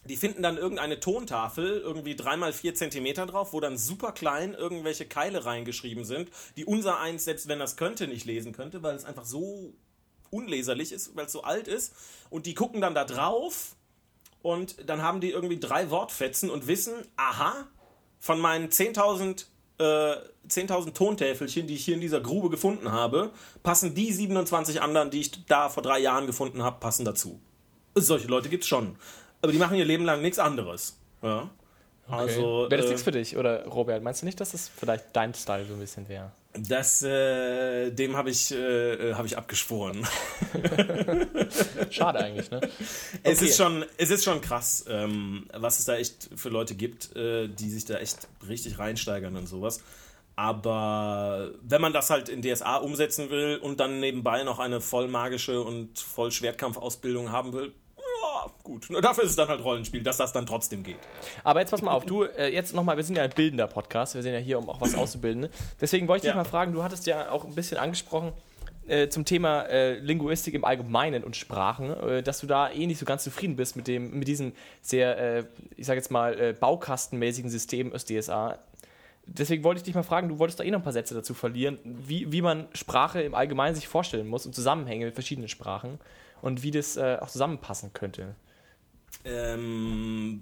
die 0.07 0.16
finden 0.16 0.42
dann 0.42 0.57
irgendeine 0.57 1.00
Tontafel, 1.00 1.80
irgendwie 1.80 2.16
dreimal 2.16 2.52
vier 2.52 2.74
Zentimeter 2.74 3.26
drauf, 3.26 3.52
wo 3.52 3.61
dann 3.61 3.76
super 3.76 4.12
klein 4.12 4.54
irgendwelche 4.54 5.07
Keile 5.07 5.44
reingeschrieben 5.44 6.04
sind, 6.04 6.30
die 6.57 6.64
unser 6.64 7.00
eins, 7.00 7.24
selbst 7.24 7.48
wenn 7.48 7.59
das 7.59 7.76
könnte, 7.76 8.09
nicht 8.09 8.24
lesen 8.24 8.52
könnte, 8.52 8.82
weil 8.82 8.94
es 8.94 9.04
einfach 9.04 9.24
so 9.24 9.74
unleserlich 10.30 10.92
ist, 10.92 11.16
weil 11.16 11.26
es 11.26 11.32
so 11.32 11.42
alt 11.42 11.68
ist. 11.68 11.94
Und 12.30 12.46
die 12.46 12.54
gucken 12.54 12.80
dann 12.80 12.94
da 12.94 13.04
drauf 13.04 13.76
und 14.42 14.88
dann 14.88 15.02
haben 15.02 15.20
die 15.20 15.30
irgendwie 15.30 15.59
drei 15.59 15.90
Wortfetzen 15.90 16.50
und 16.50 16.66
wissen, 16.66 16.94
aha, 17.16 17.66
von 18.18 18.40
meinen 18.40 18.68
10.000 18.68 19.46
äh, 19.78 20.16
10.000 20.48 20.94
Tontäfelchen, 20.94 21.66
die 21.66 21.74
ich 21.74 21.84
hier 21.84 21.94
in 21.94 22.00
dieser 22.00 22.20
Grube 22.20 22.50
gefunden 22.50 22.92
habe, 22.92 23.32
passen 23.62 23.94
die 23.94 24.12
27 24.12 24.80
anderen, 24.80 25.11
die 25.11 25.20
ich 25.20 25.46
da 25.46 25.68
vor 25.68 25.82
drei 25.82 25.98
Jahren 25.98 26.26
gefunden 26.26 26.62
habe, 26.62 26.80
passen 26.80 27.04
dazu. 27.04 27.40
Solche 27.94 28.28
Leute 28.28 28.48
gibt 28.48 28.62
es 28.62 28.68
schon 28.68 28.96
aber 29.43 29.53
die 29.53 29.59
machen 29.59 29.76
ihr 29.76 29.84
Leben 29.84 30.05
lang 30.05 30.22
nichts 30.22 30.39
anderes. 30.39 30.99
Ja. 31.22 31.51
Okay. 32.09 32.16
Also, 32.16 32.66
wäre 32.70 32.76
das 32.76 32.87
äh, 32.87 32.89
nichts 32.91 33.03
für 33.03 33.11
dich, 33.11 33.37
oder 33.37 33.66
Robert? 33.66 34.03
Meinst 34.03 34.22
du 34.22 34.26
nicht, 34.26 34.41
dass 34.41 34.53
das 34.53 34.68
vielleicht 34.68 35.07
dein 35.12 35.34
Style 35.34 35.64
so 35.66 35.74
ein 35.74 35.80
bisschen 35.80 36.09
wäre? 36.09 36.30
Das, 36.59 37.03
äh, 37.03 37.91
dem 37.91 38.16
habe 38.16 38.30
ich, 38.30 38.53
äh, 38.53 39.12
hab 39.12 39.26
ich 39.26 39.37
abgeschworen. 39.37 40.07
Schade 41.91 42.20
eigentlich, 42.20 42.51
ne? 42.51 42.59
Okay. 42.59 42.70
Es, 43.24 43.43
ist 43.43 43.57
schon, 43.57 43.84
es 43.99 44.11
ist 44.11 44.24
schon 44.24 44.41
krass, 44.41 44.84
ähm, 44.89 45.49
was 45.53 45.80
es 45.80 45.84
da 45.84 45.97
echt 45.97 46.30
für 46.34 46.49
Leute 46.49 46.74
gibt, 46.74 47.14
äh, 47.14 47.49
die 47.49 47.68
sich 47.68 47.84
da 47.84 47.99
echt 47.99 48.28
richtig 48.49 48.78
reinsteigern 48.78 49.37
und 49.37 49.49
sowas. 49.49 49.82
Aber 50.37 51.51
wenn 51.62 51.80
man 51.80 51.93
das 51.93 52.11
halt 52.11 52.28
in 52.28 52.43
DSA 52.43 52.76
umsetzen 52.76 53.30
will 53.30 53.57
und 53.57 53.80
dann 53.80 54.01
nebenbei 54.01 54.43
noch 54.45 54.59
eine 54.59 54.80
voll 54.80 55.09
magische 55.09 55.61
und 55.62 55.99
voll 55.99 56.30
Schwertkampfausbildung 56.30 57.32
haben 57.32 57.53
will, 57.53 57.72
gut. 58.62 58.91
Nur 58.91 59.03
dafür 59.03 59.24
ist 59.24 59.30
es 59.30 59.37
dann 59.37 59.49
halt 59.49 59.62
Rollenspiel, 59.62 60.03
dass 60.03 60.16
das 60.16 60.32
dann 60.32 60.47
trotzdem 60.47 60.82
geht. 60.82 60.99
Aber 61.45 61.61
jetzt 61.61 61.70
pass 61.70 61.82
mal 61.82 61.93
auf, 61.93 62.05
du, 62.05 62.24
äh, 62.24 62.53
jetzt 62.53 62.74
nochmal, 62.74 62.97
wir 62.97 63.05
sind 63.05 63.16
ja 63.16 63.22
ein 63.22 63.30
bildender 63.30 63.66
Podcast, 63.66 64.14
wir 64.14 64.22
sind 64.22 64.32
ja 64.32 64.39
hier, 64.39 64.59
um 64.59 64.68
auch 64.68 64.80
was 64.80 64.95
auszubilden. 64.95 65.49
Deswegen 65.80 66.09
wollte 66.09 66.26
ich 66.26 66.28
ja. 66.28 66.32
dich 66.32 66.45
mal 66.45 66.49
fragen, 66.49 66.72
du 66.72 66.82
hattest 66.82 67.07
ja 67.07 67.30
auch 67.30 67.45
ein 67.45 67.55
bisschen 67.55 67.78
angesprochen, 67.78 68.32
äh, 68.89 69.09
zum 69.09 69.24
Thema 69.24 69.62
äh, 69.62 69.99
Linguistik 69.99 70.55
im 70.55 70.64
Allgemeinen 70.64 71.24
und 71.24 71.37
Sprachen, 71.37 71.91
äh, 71.91 72.22
dass 72.22 72.41
du 72.41 72.47
da 72.47 72.70
eh 72.70 72.87
nicht 72.87 72.99
so 72.99 73.05
ganz 73.05 73.24
zufrieden 73.24 73.57
bist 73.57 73.76
mit 73.76 73.89
dem, 73.89 74.18
mit 74.18 74.28
diesem 74.28 74.53
sehr, 74.80 75.18
äh, 75.18 75.45
ich 75.76 75.87
sag 75.87 75.97
jetzt 75.97 76.11
mal, 76.11 76.39
äh, 76.39 76.53
baukastenmäßigen 76.53 77.51
System 77.51 77.93
aus 77.93 78.05
DSA. 78.05 78.59
Deswegen 79.26 79.64
wollte 79.64 79.78
ich 79.78 79.84
dich 79.84 79.95
mal 79.95 80.05
fragen, 80.05 80.28
du 80.28 80.39
wolltest 80.39 80.61
da 80.61 80.64
eh 80.64 80.70
noch 80.70 80.78
ein 80.78 80.84
paar 80.84 80.93
Sätze 80.93 81.14
dazu 81.14 81.34
verlieren, 81.34 81.78
wie, 81.82 82.30
wie 82.30 82.43
man 82.43 82.68
Sprache 82.74 83.20
im 83.22 83.34
Allgemeinen 83.34 83.74
sich 83.74 83.89
vorstellen 83.89 84.28
muss 84.28 84.47
und 84.47 84.55
Zusammenhänge 84.55 85.07
mit 85.07 85.14
verschiedenen 85.14 85.49
Sprachen 85.49 85.99
und 86.43 86.62
wie 86.62 86.70
das 86.70 86.97
äh, 86.97 87.18
auch 87.20 87.28
zusammenpassen 87.28 87.93
könnte. 87.93 88.34
Ähm, 89.24 90.41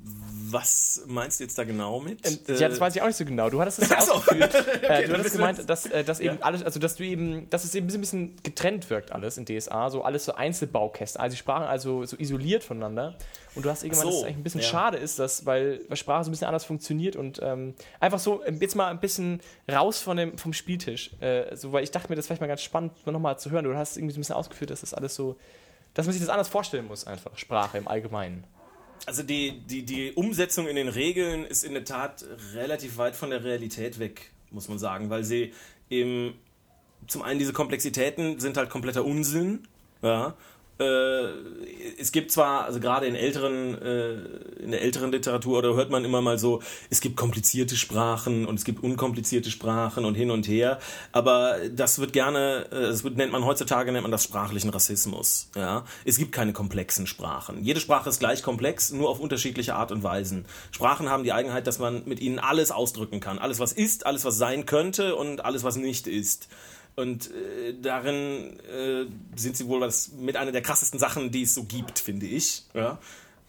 was 0.50 1.04
meinst 1.06 1.40
du 1.40 1.44
jetzt 1.44 1.56
da 1.56 1.64
genau 1.64 2.00
mit? 2.00 2.26
Ähm, 2.26 2.38
ja, 2.58 2.68
das 2.68 2.80
weiß 2.80 2.94
ich 2.94 3.00
auch 3.00 3.06
nicht 3.06 3.16
so 3.16 3.24
genau. 3.24 3.48
Du 3.48 3.58
hattest 3.60 3.78
es 3.78 3.88
ja 3.88 3.98
ausgeführt. 3.98 4.54
okay, 4.82 5.04
äh, 5.04 5.08
du 5.08 5.14
hattest 5.14 5.32
gemeint, 5.36 5.70
dass, 5.70 5.86
äh, 5.86 6.04
dass 6.04 6.20
eben 6.20 6.36
ja. 6.36 6.42
alles, 6.42 6.62
also 6.62 6.78
dass 6.78 6.96
du 6.96 7.04
eben, 7.04 7.48
dass 7.48 7.64
es 7.64 7.74
eben 7.74 7.88
ein 7.88 8.00
bisschen 8.00 8.36
getrennt 8.42 8.90
wirkt 8.90 9.12
alles 9.12 9.38
in 9.38 9.46
DSA, 9.46 9.88
so 9.88 10.02
alles 10.02 10.26
so 10.26 10.34
Einzelbaukästen. 10.34 11.18
Also 11.18 11.34
die 11.34 11.38
Sprachen 11.38 11.64
also 11.64 12.04
so 12.04 12.16
isoliert 12.18 12.62
voneinander. 12.62 13.16
Und 13.54 13.64
du 13.64 13.70
hast 13.70 13.84
irgendwann, 13.84 14.02
so, 14.02 14.10
dass 14.10 14.18
es 14.18 14.24
eigentlich 14.24 14.36
ein 14.36 14.42
bisschen 14.42 14.60
ja. 14.60 14.66
schade 14.66 14.98
ist, 14.98 15.18
dass, 15.18 15.46
weil, 15.46 15.80
weil 15.88 15.96
Sprache 15.96 16.24
so 16.24 16.30
ein 16.30 16.32
bisschen 16.32 16.48
anders 16.48 16.64
funktioniert 16.64 17.16
und 17.16 17.40
ähm, 17.42 17.74
einfach 18.00 18.18
so 18.18 18.44
ähm, 18.44 18.58
jetzt 18.60 18.74
mal 18.74 18.88
ein 18.88 19.00
bisschen 19.00 19.40
raus 19.70 20.00
von 20.00 20.18
dem, 20.18 20.36
vom 20.36 20.52
Spieltisch. 20.52 21.12
Äh, 21.20 21.56
so, 21.56 21.72
weil 21.72 21.84
ich 21.84 21.90
dachte 21.90 22.10
mir, 22.10 22.16
das 22.16 22.24
ist 22.24 22.26
vielleicht 22.26 22.42
mal 22.42 22.48
ganz 22.48 22.62
spannend, 22.62 22.92
nochmal 23.06 23.38
zu 23.38 23.50
hören. 23.50 23.64
Du 23.64 23.74
hast 23.74 23.96
irgendwie 23.96 24.12
so 24.12 24.18
ein 24.18 24.22
bisschen 24.22 24.34
ausgeführt, 24.34 24.70
dass 24.70 24.82
das 24.82 24.92
alles 24.92 25.14
so, 25.14 25.36
dass 25.94 26.06
man 26.06 26.12
sich 26.12 26.20
das 26.20 26.28
anders 26.28 26.48
vorstellen 26.48 26.86
muss, 26.86 27.06
einfach, 27.06 27.36
Sprache 27.38 27.78
im 27.78 27.88
Allgemeinen. 27.88 28.44
Also 29.06 29.22
die, 29.22 29.60
die, 29.66 29.84
die 29.84 30.12
Umsetzung 30.12 30.66
in 30.66 30.76
den 30.76 30.88
Regeln 30.88 31.44
ist 31.44 31.64
in 31.64 31.74
der 31.74 31.84
Tat 31.84 32.24
relativ 32.54 32.96
weit 32.96 33.16
von 33.16 33.30
der 33.30 33.44
Realität 33.44 33.98
weg, 33.98 34.30
muss 34.50 34.68
man 34.68 34.78
sagen, 34.78 35.10
weil 35.10 35.24
sie 35.24 35.52
eben 35.90 36.34
zum 37.06 37.22
einen 37.22 37.38
diese 37.38 37.52
Komplexitäten 37.52 38.40
sind 38.40 38.56
halt 38.56 38.70
kompletter 38.70 39.04
Unsinn, 39.04 39.68
ja, 40.02 40.34
es 40.76 42.10
gibt 42.10 42.32
zwar, 42.32 42.64
also 42.64 42.80
gerade 42.80 43.06
in 43.06 43.14
älteren, 43.14 43.80
äh, 43.80 44.14
in 44.62 44.72
der 44.72 44.82
älteren 44.82 45.12
Literatur, 45.12 45.62
da 45.62 45.68
hört 45.68 45.90
man 45.90 46.04
immer 46.04 46.20
mal 46.20 46.38
so, 46.38 46.62
es 46.90 47.00
gibt 47.00 47.16
komplizierte 47.16 47.76
Sprachen 47.76 48.44
und 48.44 48.56
es 48.56 48.64
gibt 48.64 48.82
unkomplizierte 48.82 49.50
Sprachen 49.50 50.04
und 50.04 50.16
hin 50.16 50.32
und 50.32 50.48
her, 50.48 50.80
aber 51.12 51.58
das 51.70 52.00
wird 52.00 52.12
gerne, 52.12 52.66
äh, 52.72 52.88
das 52.88 53.04
nennt 53.04 53.30
man 53.30 53.44
heutzutage, 53.44 53.92
nennt 53.92 54.02
man 54.02 54.10
das 54.10 54.24
sprachlichen 54.24 54.70
Rassismus, 54.70 55.48
ja. 55.54 55.84
Es 56.04 56.18
gibt 56.18 56.32
keine 56.32 56.52
komplexen 56.52 57.06
Sprachen. 57.06 57.62
Jede 57.62 57.78
Sprache 57.78 58.08
ist 58.08 58.18
gleich 58.18 58.42
komplex, 58.42 58.90
nur 58.90 59.10
auf 59.10 59.20
unterschiedliche 59.20 59.76
Art 59.76 59.92
und 59.92 60.02
Weisen. 60.02 60.44
Sprachen 60.72 61.08
haben 61.08 61.22
die 61.22 61.32
Eigenheit, 61.32 61.68
dass 61.68 61.78
man 61.78 62.02
mit 62.04 62.20
ihnen 62.20 62.40
alles 62.40 62.72
ausdrücken 62.72 63.20
kann. 63.20 63.38
Alles, 63.38 63.60
was 63.60 63.72
ist, 63.72 64.06
alles, 64.06 64.24
was 64.24 64.38
sein 64.38 64.66
könnte 64.66 65.14
und 65.14 65.44
alles, 65.44 65.62
was 65.62 65.76
nicht 65.76 66.08
ist. 66.08 66.48
Und 66.96 67.30
äh, 67.30 67.74
darin 67.80 68.60
äh, 68.60 69.06
sind 69.36 69.56
sie 69.56 69.66
wohl 69.66 69.80
was 69.80 70.12
mit 70.12 70.36
einer 70.36 70.52
der 70.52 70.62
krassesten 70.62 71.00
Sachen, 71.00 71.30
die 71.30 71.42
es 71.42 71.54
so 71.54 71.64
gibt, 71.64 71.98
finde 71.98 72.26
ich. 72.26 72.64
Ja? 72.72 72.98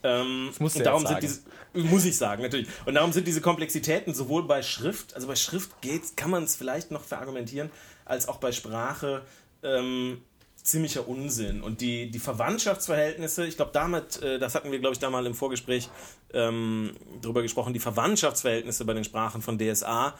Ähm, 0.04 0.48
Das 0.50 0.60
musst 0.60 0.76
du 0.76 0.80
und 0.80 0.86
darum 0.86 1.04
jetzt 1.04 1.10
sind 1.12 1.46
diese, 1.74 1.88
muss 1.88 2.06
ich 2.06 2.18
sagen, 2.18 2.42
natürlich. 2.42 2.68
Und 2.86 2.96
darum 2.96 3.12
sind 3.12 3.28
diese 3.28 3.42
Komplexitäten 3.42 4.14
sowohl 4.14 4.44
bei 4.44 4.64
Schrift, 4.64 5.14
also 5.16 5.28
bei 5.28 5.36
Schrift 5.36 5.82
geht's, 5.82 6.16
kann 6.16 6.32
man 6.32 6.44
es 6.44 6.56
vielleicht 6.56 6.92
noch 6.92 7.04
verargumentieren, 7.04 7.70
als 8.04 8.28
auch 8.28 8.38
bei 8.38 8.52
Sprache 8.52 9.22
ähm, 9.62 10.22
ziemlicher 10.56 11.08
Unsinn. 11.08 11.62
Und 11.62 11.82
die, 11.82 12.10
die 12.10 12.20
Verwandtschaftsverhältnisse, 12.20 13.46
ich 13.46 13.56
glaube, 13.56 13.72
damit, 13.74 14.22
äh, 14.22 14.40
das 14.40 14.56
hatten 14.56 14.72
wir, 14.72 14.80
glaube 14.80 14.94
ich, 14.94 15.00
da 15.00 15.10
mal 15.10 15.26
im 15.26 15.36
Vorgespräch 15.36 15.90
ähm, 16.34 16.96
drüber 17.22 17.42
gesprochen, 17.42 17.74
die 17.74 17.80
Verwandtschaftsverhältnisse 17.80 18.86
bei 18.86 18.94
den 18.94 19.04
Sprachen 19.04 19.42
von 19.42 19.60
DSA, 19.60 20.16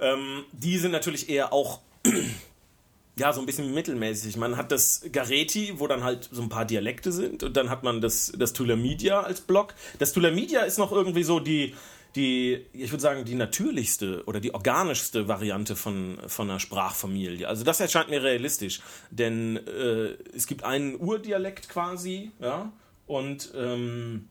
ähm, 0.00 0.44
die 0.52 0.78
sind 0.78 0.92
natürlich 0.92 1.28
eher 1.28 1.52
auch 1.52 1.80
ja, 3.18 3.32
so 3.32 3.40
ein 3.40 3.46
bisschen 3.46 3.72
mittelmäßig. 3.72 4.36
Man 4.36 4.56
hat 4.56 4.72
das 4.72 5.02
Gareti, 5.12 5.74
wo 5.78 5.86
dann 5.86 6.04
halt 6.04 6.28
so 6.30 6.42
ein 6.42 6.48
paar 6.48 6.64
Dialekte 6.64 7.12
sind 7.12 7.42
und 7.42 7.56
dann 7.56 7.70
hat 7.70 7.82
man 7.82 8.00
das, 8.00 8.32
das 8.36 8.52
Tulamidia 8.52 9.20
als 9.20 9.40
Block. 9.40 9.74
Das 9.98 10.12
Tulamidia 10.12 10.62
ist 10.62 10.78
noch 10.78 10.92
irgendwie 10.92 11.22
so 11.22 11.40
die, 11.40 11.74
die, 12.14 12.64
ich 12.72 12.90
würde 12.90 13.02
sagen, 13.02 13.24
die 13.24 13.34
natürlichste 13.34 14.24
oder 14.26 14.40
die 14.40 14.52
organischste 14.52 15.28
Variante 15.28 15.76
von, 15.76 16.18
von 16.26 16.50
einer 16.50 16.60
Sprachfamilie. 16.60 17.46
Also 17.46 17.64
das 17.64 17.80
erscheint 17.80 18.10
mir 18.10 18.22
realistisch, 18.22 18.80
denn 19.10 19.56
äh, 19.56 20.16
es 20.34 20.46
gibt 20.46 20.64
einen 20.64 20.96
Urdialekt 20.96 21.68
quasi, 21.68 22.32
ja, 22.40 22.72
und 23.06 23.52
ähm, 23.54 24.28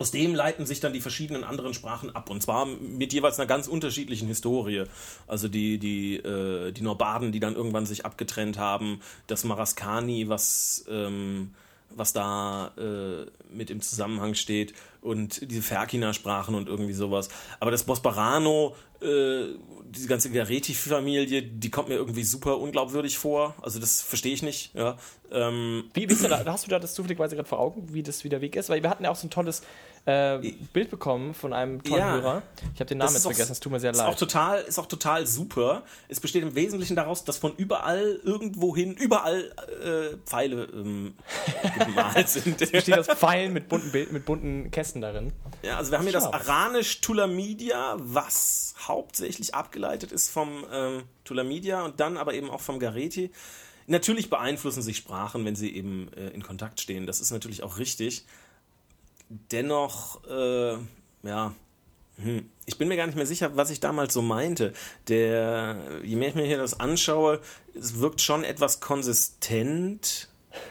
aus 0.00 0.10
dem 0.10 0.34
leiten 0.34 0.64
sich 0.64 0.80
dann 0.80 0.94
die 0.94 1.02
verschiedenen 1.02 1.44
anderen 1.44 1.74
Sprachen 1.74 2.16
ab. 2.16 2.30
Und 2.30 2.42
zwar 2.42 2.64
mit 2.64 3.12
jeweils 3.12 3.38
einer 3.38 3.46
ganz 3.46 3.68
unterschiedlichen 3.68 4.28
Historie. 4.28 4.84
Also 5.26 5.46
die, 5.46 5.78
die, 5.78 6.16
äh, 6.16 6.72
die 6.72 6.80
Norbaden, 6.80 7.32
die 7.32 7.40
dann 7.40 7.54
irgendwann 7.54 7.84
sich 7.84 8.06
abgetrennt 8.06 8.56
haben, 8.56 9.02
das 9.26 9.44
Maraskani, 9.44 10.26
was, 10.30 10.86
ähm, 10.88 11.52
was 11.90 12.14
da 12.14 12.72
äh, 12.78 13.26
mit 13.54 13.68
im 13.68 13.82
Zusammenhang 13.82 14.34
steht, 14.34 14.72
und 15.02 15.50
diese 15.50 15.62
Ferkina-Sprachen 15.62 16.54
und 16.54 16.68
irgendwie 16.68 16.92
sowas. 16.92 17.28
Aber 17.58 17.70
das 17.70 17.84
Bosbarano, 17.84 18.76
äh, 19.00 19.46
diese 19.84 20.08
ganze 20.08 20.30
Gareti-Familie, 20.30 21.42
die 21.42 21.70
kommt 21.70 21.88
mir 21.88 21.94
irgendwie 21.94 22.22
super 22.22 22.58
unglaubwürdig 22.58 23.18
vor. 23.18 23.54
Also 23.62 23.80
das 23.80 24.02
verstehe 24.02 24.34
ich 24.34 24.42
nicht. 24.42 24.74
Ja. 24.74 24.98
Ähm, 25.32 25.84
Wie, 25.94 26.08
wie 26.08 26.28
da, 26.28 26.44
hast 26.44 26.66
du 26.66 26.70
da 26.70 26.78
das 26.78 26.94
zufälligerweise 26.94 27.34
gerade 27.34 27.48
vor 27.48 27.58
Augen, 27.58 27.92
wie 27.92 28.02
das 28.02 28.24
wie 28.24 28.28
der 28.28 28.40
Weg 28.40 28.56
ist? 28.56 28.68
Weil 28.68 28.82
wir 28.82 28.90
hatten 28.90 29.04
ja 29.04 29.10
auch 29.10 29.16
so 29.16 29.26
ein 29.26 29.30
tolles 29.30 29.62
äh, 30.06 30.38
Bild 30.72 30.90
bekommen 30.90 31.34
von 31.34 31.52
einem 31.52 31.82
tollen 31.84 32.00
Ja. 32.00 32.12
Hörer. 32.12 32.42
Ich 32.74 32.80
habe 32.80 32.86
den 32.86 32.98
Namen 32.98 33.08
Das 33.08 33.14
jetzt 33.14 33.26
auch- 33.26 33.30
vergessen, 33.32 33.52
es 33.52 33.60
tut 33.60 33.70
mir 33.72 33.80
sehr 33.80 33.90
ist 33.90 34.00
auch 34.00 34.08
leid. 34.08 34.18
total 34.18 34.60
ist 34.62 34.78
auch 34.78 34.86
total 34.86 35.26
super. 35.26 35.82
Es 36.08 36.20
besteht 36.20 36.42
im 36.42 36.54
Wesentlichen 36.54 36.96
daraus, 36.96 37.24
dass 37.24 37.36
von 37.36 37.54
überall 37.56 38.18
irgendwohin 38.24 38.94
überall 38.94 39.52
äh, 39.84 40.16
Pfeile 40.24 40.64
ähm, 40.72 41.14
gemalt 41.78 42.28
sind. 42.28 42.60
Steht 42.60 42.88
das 42.88 43.06
Pfeilen 43.08 43.52
mit 43.52 43.68
bunten, 43.68 43.92
Bild, 43.92 44.10
mit 44.12 44.24
bunten 44.24 44.70
Kästen 44.70 45.00
darin. 45.02 45.32
ja, 45.62 45.76
also 45.76 45.90
wir 45.90 45.98
haben 45.98 46.04
hier 46.04 46.12
das 46.12 46.24
Scharf. 46.24 46.48
Aranisch 46.48 47.00
Tulamidia, 47.02 47.96
was 47.98 48.74
hauptsächlich 48.86 49.54
abgeleitet 49.54 50.12
ist 50.12 50.30
vom 50.30 50.64
ähm, 50.72 51.02
Tulamidia 51.24 51.84
und 51.84 52.00
dann 52.00 52.16
aber 52.16 52.34
eben 52.34 52.48
auch 52.50 52.60
vom 52.60 52.78
Gareti. 52.80 53.30
Natürlich 53.86 54.30
beeinflussen 54.30 54.82
sich 54.82 54.96
Sprachen, 54.96 55.44
wenn 55.44 55.56
sie 55.56 55.74
eben 55.74 56.10
äh, 56.16 56.28
in 56.28 56.42
Kontakt 56.42 56.80
stehen. 56.80 57.06
Das 57.06 57.20
ist 57.20 57.30
natürlich 57.32 57.62
auch 57.62 57.78
richtig. 57.78 58.24
Dennoch, 59.30 60.24
äh, 60.28 60.72
ja, 61.22 61.54
hm, 62.16 62.50
ich 62.66 62.76
bin 62.78 62.88
mir 62.88 62.96
gar 62.96 63.06
nicht 63.06 63.14
mehr 63.16 63.26
sicher, 63.26 63.56
was 63.56 63.70
ich 63.70 63.78
damals 63.80 64.12
so 64.12 64.22
meinte. 64.22 64.72
Der, 65.08 65.76
je 66.02 66.16
mehr 66.16 66.28
ich 66.30 66.34
mir 66.34 66.44
hier 66.44 66.58
das 66.58 66.78
anschaue, 66.80 67.40
es 67.74 68.00
wirkt 68.00 68.20
schon 68.20 68.42
etwas 68.44 68.80
konsistent, 68.80 70.28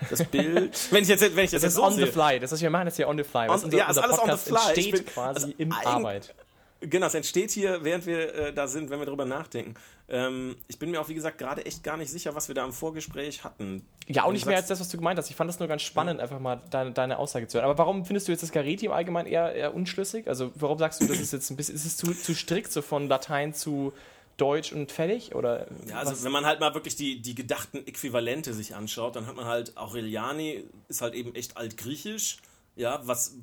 das 0.10 0.24
Bild. 0.26 0.78
wenn 0.92 1.04
ich 1.04 1.10
jetzt, 1.10 1.22
wenn 1.22 1.46
ich 1.46 1.52
das, 1.52 1.62
Das 1.62 1.64
jetzt 1.64 1.74
ist 1.74 1.80
on 1.80 1.92
so 1.94 1.98
the 2.00 2.04
sehe. 2.04 2.12
fly. 2.12 2.40
Das, 2.40 2.52
was 2.52 2.62
wir 2.62 2.70
machen, 2.70 2.88
ist 2.88 2.98
ja 2.98 3.08
on 3.08 3.18
the 3.18 3.24
fly. 3.24 3.48
On- 3.48 3.64
unser, 3.64 3.78
ja, 3.78 3.86
ist 3.90 3.98
unser 3.98 4.04
alles 4.04 4.20
on 4.20 4.30
the 4.38 4.74
fly. 4.76 4.92
Bin- 4.92 5.06
quasi 5.06 5.44
also 5.46 5.54
im 5.58 5.72
Arbeit. 5.72 6.36
Genau, 6.82 7.08
es 7.08 7.14
entsteht 7.14 7.52
hier, 7.52 7.84
während 7.84 8.06
wir 8.06 8.34
äh, 8.34 8.54
da 8.54 8.68
sind, 8.68 8.90
wenn 8.90 9.00
wir 9.00 9.06
drüber 9.06 9.26
nachdenken. 9.26 9.74
Ähm, 10.08 10.56
ich 10.68 10.80
bin 10.80 10.92
mir 10.92 11.02
auch, 11.02 11.10
wie 11.10 11.14
gesagt, 11.14 11.38
gerade 11.38 11.66
echt 11.66 11.84
gar 11.84 11.98
nicht 11.98 12.10
sicher, 12.10 12.36
was 12.36 12.48
wir 12.48 12.56
da 12.56 12.64
im 12.64 12.72
Vorgespräch 12.72 13.44
hatten. 13.44 13.86
Ja, 14.08 14.24
auch 14.24 14.32
nicht 14.32 14.46
mehr 14.46 14.56
als 14.56 14.68
das, 14.68 14.80
was 14.80 14.88
du 14.88 14.98
gemeint 14.98 15.20
hast. 15.20 15.30
Ich 15.30 15.36
fand 15.36 15.50
das 15.50 15.60
nur 15.60 15.68
ganz 15.68 15.82
spannend, 15.82 16.22
einfach 16.22 16.40
mal 16.40 16.62
deine, 16.70 16.92
deine 16.92 17.20
Aussage 17.20 17.48
zu 17.48 17.58
hören. 17.58 17.70
Aber 17.70 17.78
warum 17.78 18.06
findest 18.06 18.28
du 18.28 18.32
jetzt 18.32 18.42
das 18.42 18.52
Gareti 18.52 18.86
im 18.86 18.94
Allgemeinen 18.94 19.28
eher, 19.28 19.54
eher 19.54 19.76
unschlüssig? 19.76 20.28
Also 20.28 20.52
warum 20.56 20.80
sagst 20.80 21.02
du, 21.02 21.08
das 21.08 21.20
ist 21.20 21.34
jetzt 21.34 21.50
ein 21.50 21.58
bisschen, 21.58 21.76
ist 21.76 21.86
es 21.86 21.98
zu, 21.98 22.14
zu 22.14 22.34
strikt, 22.34 22.72
so 22.72 22.82
von 22.82 23.10
Latein 23.10 23.54
zu 23.54 23.94
Deutsch 24.38 24.72
und 24.72 24.92
fertig? 24.92 25.36
Oder 25.36 25.68
Ja, 25.86 25.98
also 25.98 26.14
was? 26.14 26.24
wenn 26.24 26.32
man 26.32 26.46
halt 26.46 26.60
mal 26.60 26.74
wirklich 26.74 26.96
die, 26.96 27.22
die 27.22 27.36
gedachten 27.36 27.86
Äquivalente 27.86 28.54
sich 28.54 28.74
anschaut, 28.74 29.16
dann 29.18 29.28
hat 29.28 29.36
man 29.36 29.46
halt 29.46 29.78
Aureliani 29.78 30.64
ist 30.88 31.02
halt 31.02 31.14
eben 31.14 31.36
echt 31.36 31.58
altgriechisch, 31.58 32.38
ja, 32.76 33.02
was 33.04 33.36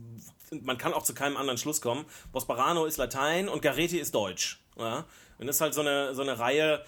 man 0.62 0.78
kann 0.78 0.92
auch 0.92 1.02
zu 1.02 1.14
keinem 1.14 1.36
anderen 1.36 1.58
Schluss 1.58 1.80
kommen. 1.80 2.04
Bosparano 2.32 2.84
ist 2.84 2.96
Latein 2.96 3.48
und 3.48 3.62
Gareti 3.62 3.98
ist 3.98 4.14
Deutsch, 4.14 4.60
ja. 4.78 5.04
Und 5.38 5.46
das 5.46 5.56
ist 5.56 5.60
halt 5.60 5.74
so 5.74 5.82
eine, 5.82 6.14
so 6.14 6.22
eine 6.22 6.38
Reihe, 6.38 6.82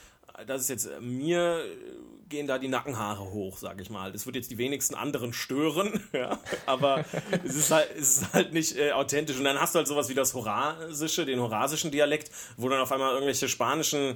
das 0.47 0.63
ist 0.63 0.69
jetzt 0.69 0.87
äh, 0.87 1.01
mir 1.01 1.61
äh, 1.65 2.29
gehen 2.29 2.47
da 2.47 2.59
die 2.59 2.69
Nackenhaare 2.69 3.31
hoch, 3.31 3.57
sag 3.59 3.81
ich 3.81 3.91
mal. 3.91 4.13
Das 4.13 4.27
wird 4.27 4.37
jetzt 4.37 4.51
die 4.51 4.59
wenigsten 4.59 4.95
anderen 4.95 5.33
stören, 5.33 6.01
ja, 6.13 6.39
aber 6.67 7.05
es 7.45 7.57
ist 7.57 7.71
halt, 7.71 7.89
es 7.99 8.19
ist 8.19 8.33
halt 8.33 8.53
nicht 8.53 8.77
äh, 8.77 8.93
authentisch. 8.93 9.39
Und 9.39 9.45
dann 9.45 9.61
hast 9.61 9.75
du 9.75 9.79
halt 9.79 9.89
sowas 9.89 10.09
wie 10.09 10.15
das 10.15 10.35
Horasische, 10.35 11.25
den 11.25 11.41
horasischen 11.41 11.91
Dialekt, 11.91 12.31
wo 12.57 12.69
dann 12.69 12.81
auf 12.81 12.93
einmal 12.93 13.13
irgendwelche 13.13 13.49
spanischen 13.49 14.15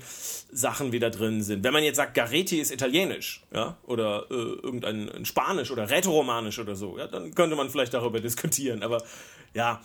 Sachen 0.51 0.93
wieder 0.93 1.11
drin 1.11 1.43
sind. 1.43 1.64
Wenn 1.64 1.73
man 1.73 1.83
jetzt 1.83 1.97
sagt, 1.97 2.14
Gareti 2.14 2.61
ist 2.61 2.70
italienisch, 2.70 3.43
ja, 3.53 3.77
oder 3.85 4.27
äh, 4.31 4.35
irgendein 4.35 5.09
ein 5.09 5.25
Spanisch 5.25 5.70
oder 5.70 5.89
Rätoromanisch 5.89 6.59
oder 6.59 6.77
so, 6.77 6.99
ja, 6.99 7.07
dann 7.07 7.35
könnte 7.35 7.57
man 7.57 7.70
vielleicht 7.70 7.95
darüber 7.95 8.20
diskutieren. 8.20 8.83
Aber 8.83 9.03
ja, 9.55 9.81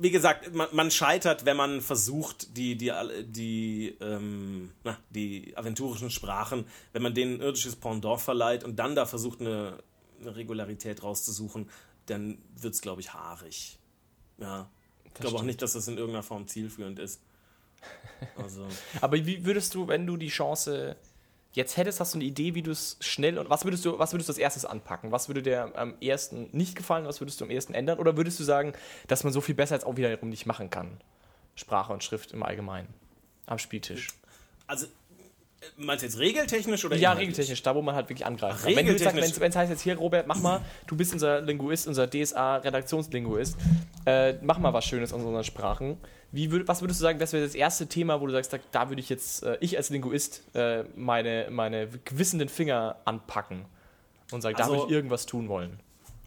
wie 0.00 0.10
gesagt, 0.10 0.54
man, 0.54 0.68
man 0.72 0.90
scheitert, 0.90 1.44
wenn 1.44 1.56
man 1.56 1.82
versucht, 1.82 2.56
die, 2.56 2.76
die, 2.76 2.92
die, 3.24 3.96
ähm, 4.00 4.72
na, 4.84 4.98
die 5.10 5.54
aventurischen 5.56 6.10
Sprachen, 6.10 6.66
wenn 6.92 7.02
man 7.02 7.14
denen 7.14 7.36
ein 7.36 7.40
irdisches 7.40 7.76
Pendant 7.76 8.20
verleiht 8.20 8.64
und 8.64 8.76
dann 8.76 8.94
da 8.94 9.04
versucht, 9.04 9.40
eine, 9.40 9.82
eine 10.20 10.34
Regularität 10.34 11.02
rauszusuchen, 11.02 11.68
dann 12.06 12.38
wird 12.56 12.74
es, 12.74 12.80
glaube 12.80 13.02
ich, 13.02 13.12
haarig. 13.12 13.78
Ja. 14.38 14.70
Ich 15.04 15.20
glaube 15.20 15.36
auch 15.36 15.42
nicht, 15.42 15.60
dass 15.62 15.74
das 15.74 15.88
in 15.88 15.96
irgendeiner 15.96 16.22
Form 16.22 16.48
zielführend 16.48 16.98
ist. 16.98 17.20
Also. 18.36 18.66
Aber 19.00 19.24
wie 19.26 19.44
würdest 19.44 19.74
du, 19.74 19.86
wenn 19.88 20.06
du 20.06 20.16
die 20.16 20.28
Chance 20.28 20.96
jetzt 21.54 21.76
hättest, 21.76 22.00
hast 22.00 22.14
du 22.14 22.18
eine 22.18 22.24
Idee, 22.24 22.54
wie 22.54 22.62
du 22.62 22.70
es 22.70 22.96
schnell 23.00 23.38
und 23.38 23.48
was 23.48 23.64
würdest 23.64 23.84
du, 23.84 23.98
was 23.98 24.12
würdest 24.12 24.28
du 24.28 24.32
als 24.32 24.38
erstes 24.38 24.64
anpacken? 24.64 25.12
Was 25.12 25.28
würde 25.28 25.42
dir 25.42 25.72
am 25.76 25.94
ersten 26.00 26.48
nicht 26.52 26.76
gefallen? 26.76 27.06
Was 27.06 27.20
würdest 27.20 27.40
du 27.40 27.44
am 27.44 27.50
ersten 27.50 27.74
ändern? 27.74 27.98
Oder 27.98 28.16
würdest 28.16 28.38
du 28.40 28.44
sagen, 28.44 28.72
dass 29.06 29.24
man 29.24 29.32
so 29.32 29.40
viel 29.40 29.54
besser 29.54 29.74
jetzt 29.76 29.86
auch 29.86 29.96
wiederum 29.96 30.28
nicht 30.28 30.46
machen 30.46 30.68
kann? 30.68 30.98
Sprache 31.54 31.92
und 31.92 32.02
Schrift 32.02 32.32
im 32.32 32.42
Allgemeinen. 32.42 32.88
Am 33.46 33.58
Spieltisch. 33.58 34.08
Also, 34.66 34.86
äh, 34.86 34.88
meinst 35.76 36.02
du 36.02 36.06
jetzt 36.06 36.18
regeltechnisch 36.18 36.84
oder 36.84 36.96
Ja, 36.96 37.12
inhaltlich? 37.12 37.28
regeltechnisch, 37.28 37.62
da 37.62 37.74
wo 37.74 37.82
man 37.82 37.94
halt 37.94 38.08
wirklich 38.08 38.26
angreifen 38.26 38.58
Ach. 38.60 38.66
Wenn 38.66 39.50
es 39.50 39.56
heißt 39.56 39.70
jetzt 39.70 39.82
hier, 39.82 39.96
Robert, 39.96 40.26
mach 40.26 40.40
mal, 40.40 40.60
du 40.88 40.96
bist 40.96 41.12
unser 41.12 41.40
Linguist, 41.40 41.86
unser 41.86 42.08
DSA-Redaktionslinguist, 42.10 43.56
äh, 44.06 44.34
mach 44.42 44.58
mal 44.58 44.72
was 44.72 44.84
Schönes 44.84 45.12
aus 45.12 45.22
unseren 45.22 45.44
Sprachen. 45.44 45.98
Wie 46.34 46.50
würd, 46.50 46.66
was 46.66 46.80
würdest 46.82 46.98
du 46.98 47.02
sagen, 47.02 47.20
das 47.20 47.32
wäre 47.32 47.44
das 47.44 47.54
erste 47.54 47.86
Thema, 47.86 48.20
wo 48.20 48.26
du 48.26 48.32
sagst, 48.32 48.52
da, 48.52 48.58
da 48.72 48.88
würde 48.88 49.00
ich 49.00 49.08
jetzt, 49.08 49.44
äh, 49.44 49.56
ich 49.60 49.76
als 49.76 49.90
Linguist, 49.90 50.42
äh, 50.54 50.82
meine, 50.96 51.46
meine 51.48 51.86
gewissenden 52.04 52.48
Finger 52.48 52.96
anpacken 53.04 53.64
und 54.32 54.42
sagen, 54.42 54.56
da 54.56 54.64
Also- 54.64 54.74
würde 54.74 54.86
ich 54.86 54.90
irgendwas 54.90 55.26
tun 55.26 55.48
wollen. 55.48 55.78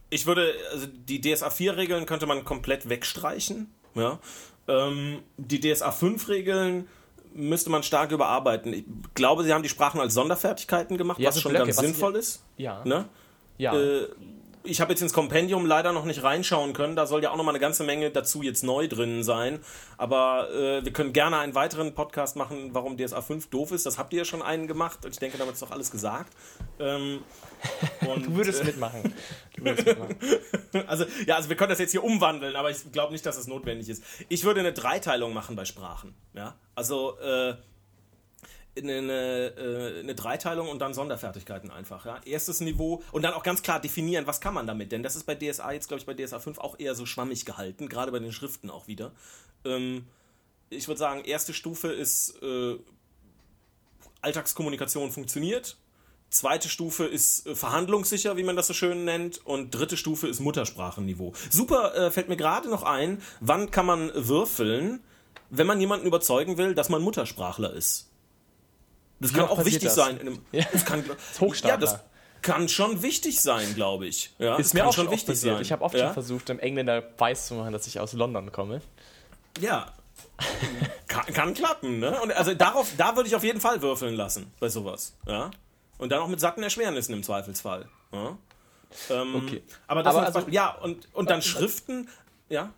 Ich 0.08 0.24
würde, 0.24 0.54
also 0.72 0.86
die 0.86 1.20
DSA 1.20 1.50
4 1.50 1.76
Regeln 1.76 2.06
könnte 2.06 2.24
man 2.24 2.42
komplett 2.46 2.88
wegstreichen. 2.88 3.70
Ja. 3.94 4.18
Ähm, 4.66 5.18
die 5.36 5.60
DSA 5.60 5.90
5 5.92 6.26
Regeln 6.30 6.88
müsste 7.34 7.68
man 7.68 7.82
stark 7.82 8.10
überarbeiten. 8.10 8.72
Ich 8.72 8.84
glaube, 9.12 9.44
sie 9.44 9.52
haben 9.52 9.62
die 9.62 9.68
Sprachen 9.68 10.00
als 10.00 10.14
Sonderfertigkeiten 10.14 10.96
gemacht, 10.96 11.18
Ja, 11.20 11.28
was 11.28 11.38
schon 11.42 11.50
Blöcke, 11.50 11.66
ganz 11.66 11.76
was 11.76 11.84
sinnvoll 11.84 12.16
ist. 12.16 12.42
Ja. 12.56 12.82
Ne? 12.86 13.06
ja. 13.58 13.78
Äh, 13.78 14.08
ich 14.68 14.80
habe 14.80 14.92
jetzt 14.92 15.00
ins 15.00 15.12
Kompendium 15.12 15.66
leider 15.66 15.92
noch 15.92 16.04
nicht 16.04 16.22
reinschauen 16.22 16.72
können. 16.72 16.94
Da 16.94 17.06
soll 17.06 17.22
ja 17.22 17.30
auch 17.30 17.36
noch 17.36 17.44
mal 17.44 17.52
eine 17.52 17.58
ganze 17.58 17.84
Menge 17.84 18.10
dazu 18.10 18.42
jetzt 18.42 18.62
neu 18.62 18.86
drin 18.88 19.22
sein. 19.24 19.60
Aber 19.96 20.50
äh, 20.50 20.84
wir 20.84 20.92
können 20.92 21.12
gerne 21.12 21.38
einen 21.38 21.54
weiteren 21.54 21.94
Podcast 21.94 22.36
machen, 22.36 22.70
warum 22.72 22.96
DSA 22.96 23.22
5 23.22 23.48
doof 23.48 23.72
ist. 23.72 23.86
Das 23.86 23.98
habt 23.98 24.12
ihr 24.12 24.20
ja 24.20 24.24
schon 24.24 24.42
einen 24.42 24.66
gemacht. 24.66 25.04
Und 25.04 25.12
ich 25.12 25.18
denke, 25.18 25.38
damit 25.38 25.54
ist 25.54 25.62
doch 25.62 25.70
alles 25.70 25.90
gesagt. 25.90 26.32
Ähm, 26.78 27.20
und, 28.06 28.26
du 28.26 28.36
würdest 28.36 28.62
äh, 28.62 28.64
mitmachen. 28.64 29.14
Du 29.56 29.64
würdest 29.64 29.86
mitmachen. 29.86 30.16
also, 30.86 31.04
ja, 31.26 31.36
also 31.36 31.48
wir 31.48 31.56
können 31.56 31.70
das 31.70 31.78
jetzt 31.78 31.92
hier 31.92 32.04
umwandeln, 32.04 32.54
aber 32.54 32.70
ich 32.70 32.92
glaube 32.92 33.12
nicht, 33.12 33.24
dass 33.24 33.38
es 33.38 33.46
notwendig 33.46 33.88
ist. 33.88 34.02
Ich 34.28 34.44
würde 34.44 34.60
eine 34.60 34.72
Dreiteilung 34.72 35.32
machen 35.32 35.56
bei 35.56 35.64
Sprachen. 35.64 36.14
Ja? 36.34 36.54
Also 36.74 37.18
äh, 37.18 37.54
eine, 38.82 39.54
äh, 39.56 40.00
eine 40.00 40.14
Dreiteilung 40.14 40.68
und 40.68 40.78
dann 40.80 40.94
Sonderfertigkeiten 40.94 41.70
einfach. 41.70 42.04
Ja? 42.04 42.20
Erstes 42.24 42.60
Niveau 42.60 43.02
und 43.12 43.22
dann 43.22 43.34
auch 43.34 43.42
ganz 43.42 43.62
klar 43.62 43.80
definieren, 43.80 44.26
was 44.26 44.40
kann 44.40 44.54
man 44.54 44.66
damit, 44.66 44.92
denn 44.92 45.02
das 45.02 45.16
ist 45.16 45.24
bei 45.24 45.34
DSA 45.34 45.72
jetzt, 45.72 45.88
glaube 45.88 46.00
ich, 46.00 46.06
bei 46.06 46.14
DSA 46.14 46.38
5 46.38 46.58
auch 46.58 46.78
eher 46.78 46.94
so 46.94 47.06
schwammig 47.06 47.44
gehalten, 47.44 47.88
gerade 47.88 48.12
bei 48.12 48.18
den 48.18 48.32
Schriften 48.32 48.70
auch 48.70 48.86
wieder. 48.86 49.12
Ähm, 49.64 50.06
ich 50.70 50.88
würde 50.88 50.98
sagen, 50.98 51.24
erste 51.24 51.54
Stufe 51.54 51.88
ist 51.88 52.42
äh, 52.42 52.76
Alltagskommunikation 54.20 55.10
funktioniert. 55.10 55.76
Zweite 56.30 56.68
Stufe 56.68 57.06
ist 57.06 57.46
äh, 57.46 57.54
verhandlungssicher, 57.54 58.36
wie 58.36 58.42
man 58.42 58.56
das 58.56 58.66
so 58.66 58.74
schön 58.74 59.04
nennt. 59.04 59.44
Und 59.46 59.70
dritte 59.70 59.96
Stufe 59.96 60.28
ist 60.28 60.40
Muttersprachenniveau. 60.40 61.32
Super, 61.50 61.94
äh, 61.94 62.10
fällt 62.10 62.28
mir 62.28 62.36
gerade 62.36 62.68
noch 62.68 62.82
ein, 62.82 63.22
wann 63.40 63.70
kann 63.70 63.86
man 63.86 64.10
würfeln, 64.14 65.00
wenn 65.50 65.66
man 65.66 65.80
jemanden 65.80 66.06
überzeugen 66.06 66.58
will, 66.58 66.74
dass 66.74 66.90
man 66.90 67.00
Muttersprachler 67.00 67.72
ist. 67.72 68.07
Das 69.20 69.32
Wie 69.32 69.36
kann 69.38 69.48
auch 69.48 69.64
wichtig 69.64 69.84
das? 69.84 69.94
sein. 69.94 70.16
In 70.18 70.28
einem, 70.28 70.42
Ja. 70.52 70.64
das 70.72 70.84
kann. 70.84 71.04
Ja, 71.64 71.76
das 71.76 71.98
kann 72.42 72.68
schon 72.68 73.02
wichtig 73.02 73.40
sein, 73.40 73.74
glaube 73.74 74.06
ich. 74.06 74.32
Ja, 74.38 74.56
Ist 74.56 74.74
mir 74.74 74.86
auch 74.86 74.92
schon 74.92 75.10
wichtig 75.10 75.26
passiert. 75.28 75.60
Ich 75.60 75.72
habe 75.72 75.82
oft 75.82 75.94
ja? 75.96 76.04
schon 76.06 76.12
versucht, 76.14 76.48
dem 76.48 76.58
Engländer 76.60 77.02
weiß 77.18 77.48
zu 77.48 77.54
machen, 77.54 77.72
dass 77.72 77.86
ich 77.88 77.98
aus 77.98 78.12
London 78.12 78.52
komme. 78.52 78.80
Ja. 79.60 79.92
kann, 81.08 81.26
kann 81.34 81.54
klappen, 81.54 81.98
ne? 81.98 82.20
Und 82.20 82.32
also 82.32 82.54
darauf, 82.54 82.92
da 82.96 83.16
würde 83.16 83.28
ich 83.28 83.34
auf 83.34 83.42
jeden 83.42 83.60
Fall 83.60 83.82
würfeln 83.82 84.14
lassen 84.14 84.52
bei 84.60 84.68
sowas. 84.68 85.14
Ja. 85.26 85.50
Und 85.98 86.10
dann 86.12 86.20
auch 86.20 86.28
mit 86.28 86.38
satten 86.38 86.62
Erschwernissen 86.62 87.12
im 87.12 87.22
Zweifelsfall. 87.24 87.88
Ja? 88.12 88.36
Ähm, 89.10 89.34
Okay. 89.34 89.62
Aber 89.88 90.02
das 90.04 90.14
Aber 90.14 90.26
also- 90.26 90.38
einfach- 90.38 90.52
ja, 90.52 90.70
und, 90.76 91.08
und 91.12 91.28
dann 91.30 91.42
Schriften, 91.42 92.08
ja. 92.48 92.72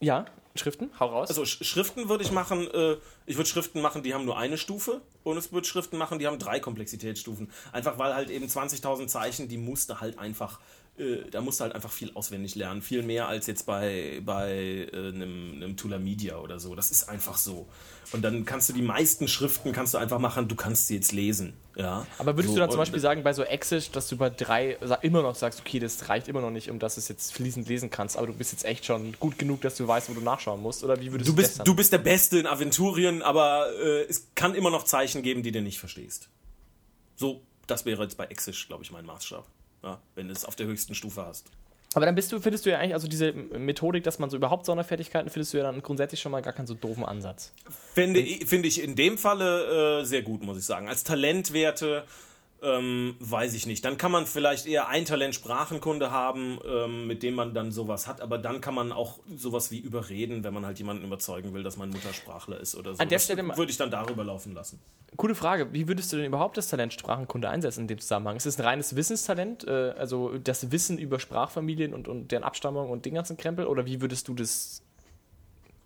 Ja, 0.00 0.26
Schriften, 0.58 0.90
hau 1.00 1.06
raus. 1.06 1.28
Also 1.28 1.42
Sch- 1.42 1.64
Schriften 1.64 2.08
würde 2.08 2.24
ich 2.24 2.30
machen, 2.32 2.68
äh, 2.72 2.96
ich 3.26 3.36
würde 3.36 3.48
Schriften 3.48 3.80
machen, 3.80 4.02
die 4.02 4.14
haben 4.14 4.24
nur 4.24 4.36
eine 4.38 4.58
Stufe 4.58 5.00
und 5.22 5.36
es 5.36 5.52
würde 5.52 5.66
Schriften 5.66 5.96
machen, 5.98 6.18
die 6.18 6.26
haben 6.26 6.38
drei 6.38 6.60
Komplexitätsstufen. 6.60 7.50
Einfach 7.72 7.98
weil 7.98 8.14
halt 8.14 8.30
eben 8.30 8.46
20.000 8.46 9.06
Zeichen, 9.08 9.48
die 9.48 9.58
musste 9.58 10.00
halt 10.00 10.18
einfach, 10.18 10.60
äh, 10.98 11.30
da 11.30 11.40
musst 11.40 11.60
du 11.60 11.64
halt 11.64 11.74
einfach 11.74 11.90
viel 11.90 12.10
auswendig 12.14 12.54
lernen. 12.54 12.82
Viel 12.82 13.02
mehr 13.02 13.28
als 13.28 13.46
jetzt 13.46 13.66
bei, 13.66 14.20
bei 14.24 14.88
äh, 14.92 15.08
einem, 15.08 15.54
einem 15.56 15.76
Tula 15.76 15.98
Media 15.98 16.38
oder 16.38 16.58
so. 16.58 16.74
Das 16.74 16.90
ist 16.90 17.08
einfach 17.08 17.36
so. 17.36 17.68
Und 18.12 18.22
dann 18.22 18.44
kannst 18.44 18.68
du 18.68 18.72
die 18.72 18.82
meisten 18.82 19.26
Schriften 19.28 19.72
kannst 19.72 19.94
du 19.94 19.98
einfach 19.98 20.18
machen, 20.18 20.48
du 20.48 20.54
kannst 20.54 20.86
sie 20.86 20.94
jetzt 20.94 21.12
lesen. 21.12 21.54
Ja. 21.74 22.06
Aber 22.18 22.36
würdest 22.36 22.48
so, 22.48 22.54
du 22.54 22.60
dann 22.60 22.70
zum 22.70 22.78
Beispiel 22.78 23.00
sagen, 23.00 23.22
bei 23.24 23.32
so 23.32 23.42
Exish, 23.42 23.90
dass 23.90 24.08
du 24.08 24.16
bei 24.16 24.30
drei 24.30 24.78
immer 25.02 25.22
noch 25.22 25.34
sagst, 25.34 25.60
okay, 25.60 25.80
das 25.80 26.08
reicht 26.08 26.28
immer 26.28 26.40
noch 26.40 26.50
nicht, 26.50 26.70
um 26.70 26.78
dass 26.78 26.94
du 26.94 27.00
es 27.00 27.08
jetzt 27.08 27.32
fließend 27.34 27.68
lesen 27.68 27.90
kannst, 27.90 28.16
aber 28.16 28.28
du 28.28 28.32
bist 28.32 28.52
jetzt 28.52 28.64
echt 28.64 28.86
schon 28.86 29.14
gut 29.18 29.38
genug, 29.38 29.60
dass 29.62 29.76
du 29.76 29.86
weißt, 29.86 30.08
wo 30.08 30.14
du 30.14 30.20
nachschauen 30.20 30.62
musst? 30.62 30.84
Oder 30.84 31.00
wie 31.00 31.10
würdest 31.10 31.28
Du 31.28 31.32
du, 31.32 31.36
bist, 31.36 31.66
du 31.66 31.74
bist 31.74 31.92
der 31.92 31.98
Beste 31.98 32.38
in 32.38 32.46
Aventurien, 32.46 33.22
aber 33.22 33.68
äh, 33.82 34.02
es 34.04 34.28
kann 34.34 34.54
immer 34.54 34.70
noch 34.70 34.84
Zeichen 34.84 35.22
geben, 35.22 35.42
die 35.42 35.50
du 35.50 35.60
nicht 35.60 35.80
verstehst. 35.80 36.28
So, 37.16 37.42
das 37.66 37.84
wäre 37.84 38.02
jetzt 38.04 38.16
bei 38.16 38.26
Exish, 38.26 38.68
glaube 38.68 38.84
ich, 38.84 38.92
mein 38.92 39.04
Maßstab. 39.04 39.46
Ja, 39.86 40.00
wenn 40.16 40.26
du 40.26 40.32
es 40.32 40.44
auf 40.44 40.56
der 40.56 40.66
höchsten 40.66 40.94
Stufe 40.94 41.24
hast. 41.24 41.46
aber 41.94 42.04
dann 42.06 42.14
bist 42.16 42.30
du, 42.32 42.40
findest 42.40 42.66
du 42.66 42.70
ja 42.70 42.78
eigentlich, 42.78 42.92
also 42.94 43.06
diese 43.08 43.32
Methodik, 43.32 44.02
dass 44.04 44.18
man 44.18 44.28
so 44.30 44.36
überhaupt 44.36 44.66
Sonderfertigkeiten, 44.66 45.30
findest 45.30 45.54
du 45.54 45.58
ja 45.58 45.62
dann 45.64 45.80
grundsätzlich 45.80 46.20
schon 46.20 46.32
mal 46.32 46.42
gar 46.42 46.52
keinen 46.52 46.66
so 46.66 46.74
doofen 46.74 47.04
Ansatz. 47.04 47.52
Finde, 47.94 48.20
i- 48.20 48.44
finde 48.44 48.66
ich 48.68 48.82
in 48.82 48.96
dem 48.96 49.16
Falle 49.16 50.00
äh, 50.00 50.04
sehr 50.04 50.22
gut, 50.22 50.42
muss 50.42 50.58
ich 50.58 50.64
sagen. 50.64 50.88
Als 50.88 51.04
Talentwerte 51.04 52.04
ähm, 52.62 53.16
weiß 53.20 53.54
ich 53.54 53.66
nicht. 53.66 53.84
Dann 53.84 53.98
kann 53.98 54.10
man 54.10 54.26
vielleicht 54.26 54.66
eher 54.66 54.88
ein 54.88 55.04
Talent 55.04 55.34
Sprachenkunde 55.34 56.10
haben, 56.10 56.58
ähm, 56.66 57.06
mit 57.06 57.22
dem 57.22 57.34
man 57.34 57.54
dann 57.54 57.70
sowas 57.70 58.06
hat, 58.06 58.20
aber 58.20 58.38
dann 58.38 58.60
kann 58.60 58.74
man 58.74 58.92
auch 58.92 59.18
sowas 59.34 59.70
wie 59.70 59.78
überreden, 59.78 60.42
wenn 60.44 60.54
man 60.54 60.64
halt 60.64 60.78
jemanden 60.78 61.04
überzeugen 61.04 61.52
will, 61.52 61.62
dass 61.62 61.76
man 61.76 61.90
Muttersprachler 61.90 62.58
ist 62.58 62.74
oder 62.74 62.94
so. 62.94 63.00
An 63.00 63.08
der 63.08 63.18
Stelle 63.18 63.46
würde 63.56 63.70
ich 63.70 63.76
dann 63.76 63.90
darüber 63.90 64.24
laufen 64.24 64.54
lassen. 64.54 64.80
Coole 65.16 65.34
Frage, 65.34 65.72
wie 65.72 65.88
würdest 65.88 66.12
du 66.12 66.16
denn 66.16 66.26
überhaupt 66.26 66.56
das 66.56 66.68
Talent 66.68 66.92
Sprachenkunde 66.92 67.48
einsetzen 67.48 67.82
in 67.82 67.88
dem 67.88 67.98
Zusammenhang? 67.98 68.36
Ist 68.36 68.46
es 68.46 68.58
ein 68.58 68.64
reines 68.64 68.96
Wissenstalent, 68.96 69.66
äh, 69.66 69.94
also 69.96 70.36
das 70.38 70.70
Wissen 70.72 70.98
über 70.98 71.20
Sprachfamilien 71.20 71.94
und, 71.94 72.08
und 72.08 72.32
deren 72.32 72.42
Abstammung 72.42 72.90
und 72.90 73.04
den 73.04 73.14
ganzen 73.14 73.36
Krempel, 73.36 73.66
oder 73.66 73.86
wie 73.86 74.00
würdest 74.00 74.28
du 74.28 74.34
das 74.34 74.82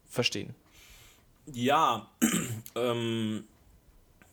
verstehen? 0.08 0.54
Ja, 1.52 2.08
ähm, 2.74 3.44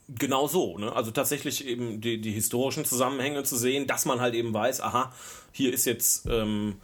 genau 0.08 0.48
so. 0.48 0.78
Ne? 0.78 0.94
Also 0.96 1.12
tatsächlich 1.12 1.66
eben 1.68 2.02
die, 2.02 2.20
die 2.20 2.32
historischen 2.32 2.86
Zusammenhänge 2.86 3.44
zu 3.44 3.58
sehen, 3.58 3.88
dass 3.88 4.06
man 4.06 4.22
halt 4.22 4.34
eben 4.34 4.54
weiß, 4.54 4.82
aha, 4.82 5.14
hier 5.52 5.74
ist 5.74 5.86
jetzt 5.86 6.28
ähm, 6.28 6.76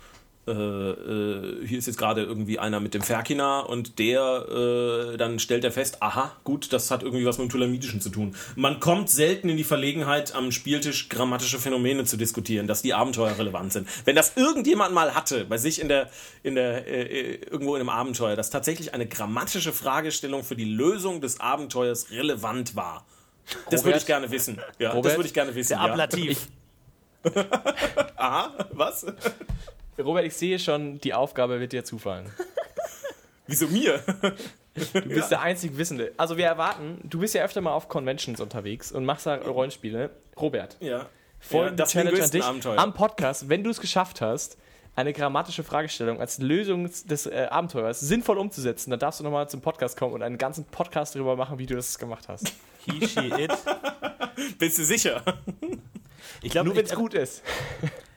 äh, 0.46 0.52
äh, 0.52 1.66
hier 1.66 1.78
ist 1.78 1.88
jetzt 1.88 1.98
gerade 1.98 2.22
irgendwie 2.22 2.60
einer 2.60 2.82
mit 2.82 2.94
dem 2.94 3.02
Ferkina 3.02 3.62
und 3.62 3.98
der 3.98 5.14
äh, 5.14 5.18
dann 5.18 5.40
stellt 5.40 5.64
er 5.64 5.72
fest, 5.72 6.02
aha, 6.02 6.36
gut, 6.44 6.74
das 6.74 6.92
hat 6.92 7.02
irgendwie 7.02 7.26
was 7.26 7.38
mit 7.38 7.48
dem 7.48 7.52
Tulamidischen 7.52 8.02
zu 8.02 8.10
tun. 8.10 8.36
Man 8.58 8.82
kommt 8.82 9.10
selten 9.10 9.48
in 9.48 9.56
die 9.56 9.64
Verlegenheit, 9.64 10.36
am 10.36 10.52
Spieltisch 10.52 11.08
grammatische 11.08 11.60
Phänomene 11.60 12.04
zu 12.04 12.18
diskutieren, 12.18 12.68
dass 12.68 12.82
die 12.82 12.94
Abenteuer 12.94 13.38
relevant 13.38 13.72
sind. 13.72 13.88
Wenn 14.04 14.18
das 14.18 14.34
irgendjemand 14.36 14.94
mal 14.94 15.16
hatte, 15.16 15.46
bei 15.46 15.58
sich 15.58 15.80
in 15.80 15.88
der, 15.88 16.10
in 16.44 16.56
der, 16.56 16.88
äh, 16.88 17.04
äh, 17.04 17.40
irgendwo 17.50 17.76
in 17.76 17.80
einem 17.80 17.90
Abenteuer, 17.90 18.36
dass 18.36 18.50
tatsächlich 18.50 18.94
eine 18.94 19.08
grammatische 19.08 19.72
Fragestellung 19.72 20.44
für 20.44 20.58
die 20.58 20.66
Lösung 20.66 21.22
des 21.22 21.40
Abenteuers 21.40 22.12
relevant 22.12 22.76
war. 22.76 23.06
Das 23.70 23.84
würde 23.84 23.90
Robert? 23.90 24.02
ich 24.02 24.06
gerne 24.06 24.32
wissen. 24.32 24.58
Ja, 24.80 24.90
das 24.90 24.96
Robert? 24.96 25.16
würde 25.18 25.28
ich 25.28 25.34
gerne 25.34 25.56
wissen. 25.56 25.70
Der 25.70 25.78
ja. 25.86 25.92
Ablativ. 25.92 26.48
Aha, 28.16 28.54
was? 28.72 29.06
Robert, 29.98 30.26
ich 30.26 30.36
sehe 30.36 30.60
schon, 30.60 31.00
die 31.00 31.14
Aufgabe 31.14 31.60
wird 31.60 31.72
dir 31.72 31.84
zufallen. 31.84 32.30
Wieso 33.48 33.68
mir? 33.68 34.00
Du 34.94 35.02
bist 35.02 35.30
der 35.32 35.42
einzig 35.42 35.78
Wissende. 35.78 36.14
Also 36.18 36.38
wir 36.38 36.46
erwarten, 36.46 37.00
du 37.04 37.20
bist 37.20 37.34
ja 37.36 37.44
öfter 37.44 37.62
mal 37.62 37.74
auf 37.74 37.90
Conventions 37.90 38.40
unterwegs 38.42 38.92
und 38.92 39.06
machst 39.06 39.26
da 39.26 39.36
Rollenspiele. 39.36 40.10
Robert, 40.40 40.78
Ja. 40.80 41.06
voll 41.40 41.66
ja, 41.68 41.72
das 41.72 41.92
Challenge 41.92 42.10
an 42.10 42.16
dich 42.16 42.34
Linguistenabenteuer. 42.34 42.80
am 42.80 42.94
Podcast, 42.94 43.50
wenn 43.50 43.64
du 43.64 43.70
es 43.70 43.80
geschafft 43.80 44.22
hast, 44.22 44.58
eine 44.96 45.14
grammatische 45.14 45.64
Fragestellung 45.64 46.20
als 46.20 46.38
Lösung 46.40 46.90
des 47.06 47.26
äh, 47.26 47.48
Abenteuers 47.50 48.00
sinnvoll 48.00 48.38
umzusetzen, 48.38 48.92
dann 48.92 49.00
darfst 49.00 49.20
du 49.20 49.24
nochmal 49.24 49.50
zum 49.50 49.62
Podcast 49.62 49.98
kommen 49.98 50.14
und 50.14 50.22
einen 50.22 50.38
ganzen 50.38 50.66
Podcast 50.66 51.16
darüber 51.16 51.36
machen, 51.36 51.58
wie 51.58 51.66
du 51.66 51.76
das 51.76 51.98
gemacht 51.98 52.28
hast. 52.28 52.54
He, 52.86 53.08
she, 53.08 53.28
it. 53.28 53.52
Bist 54.60 54.78
du 54.78 54.84
sicher? 54.84 55.24
Ich 56.42 56.52
glaube, 56.52 56.68
Nur 56.68 56.76
wenn 56.76 56.86
es 56.86 56.94
gut 56.94 57.14
ist. 57.14 57.42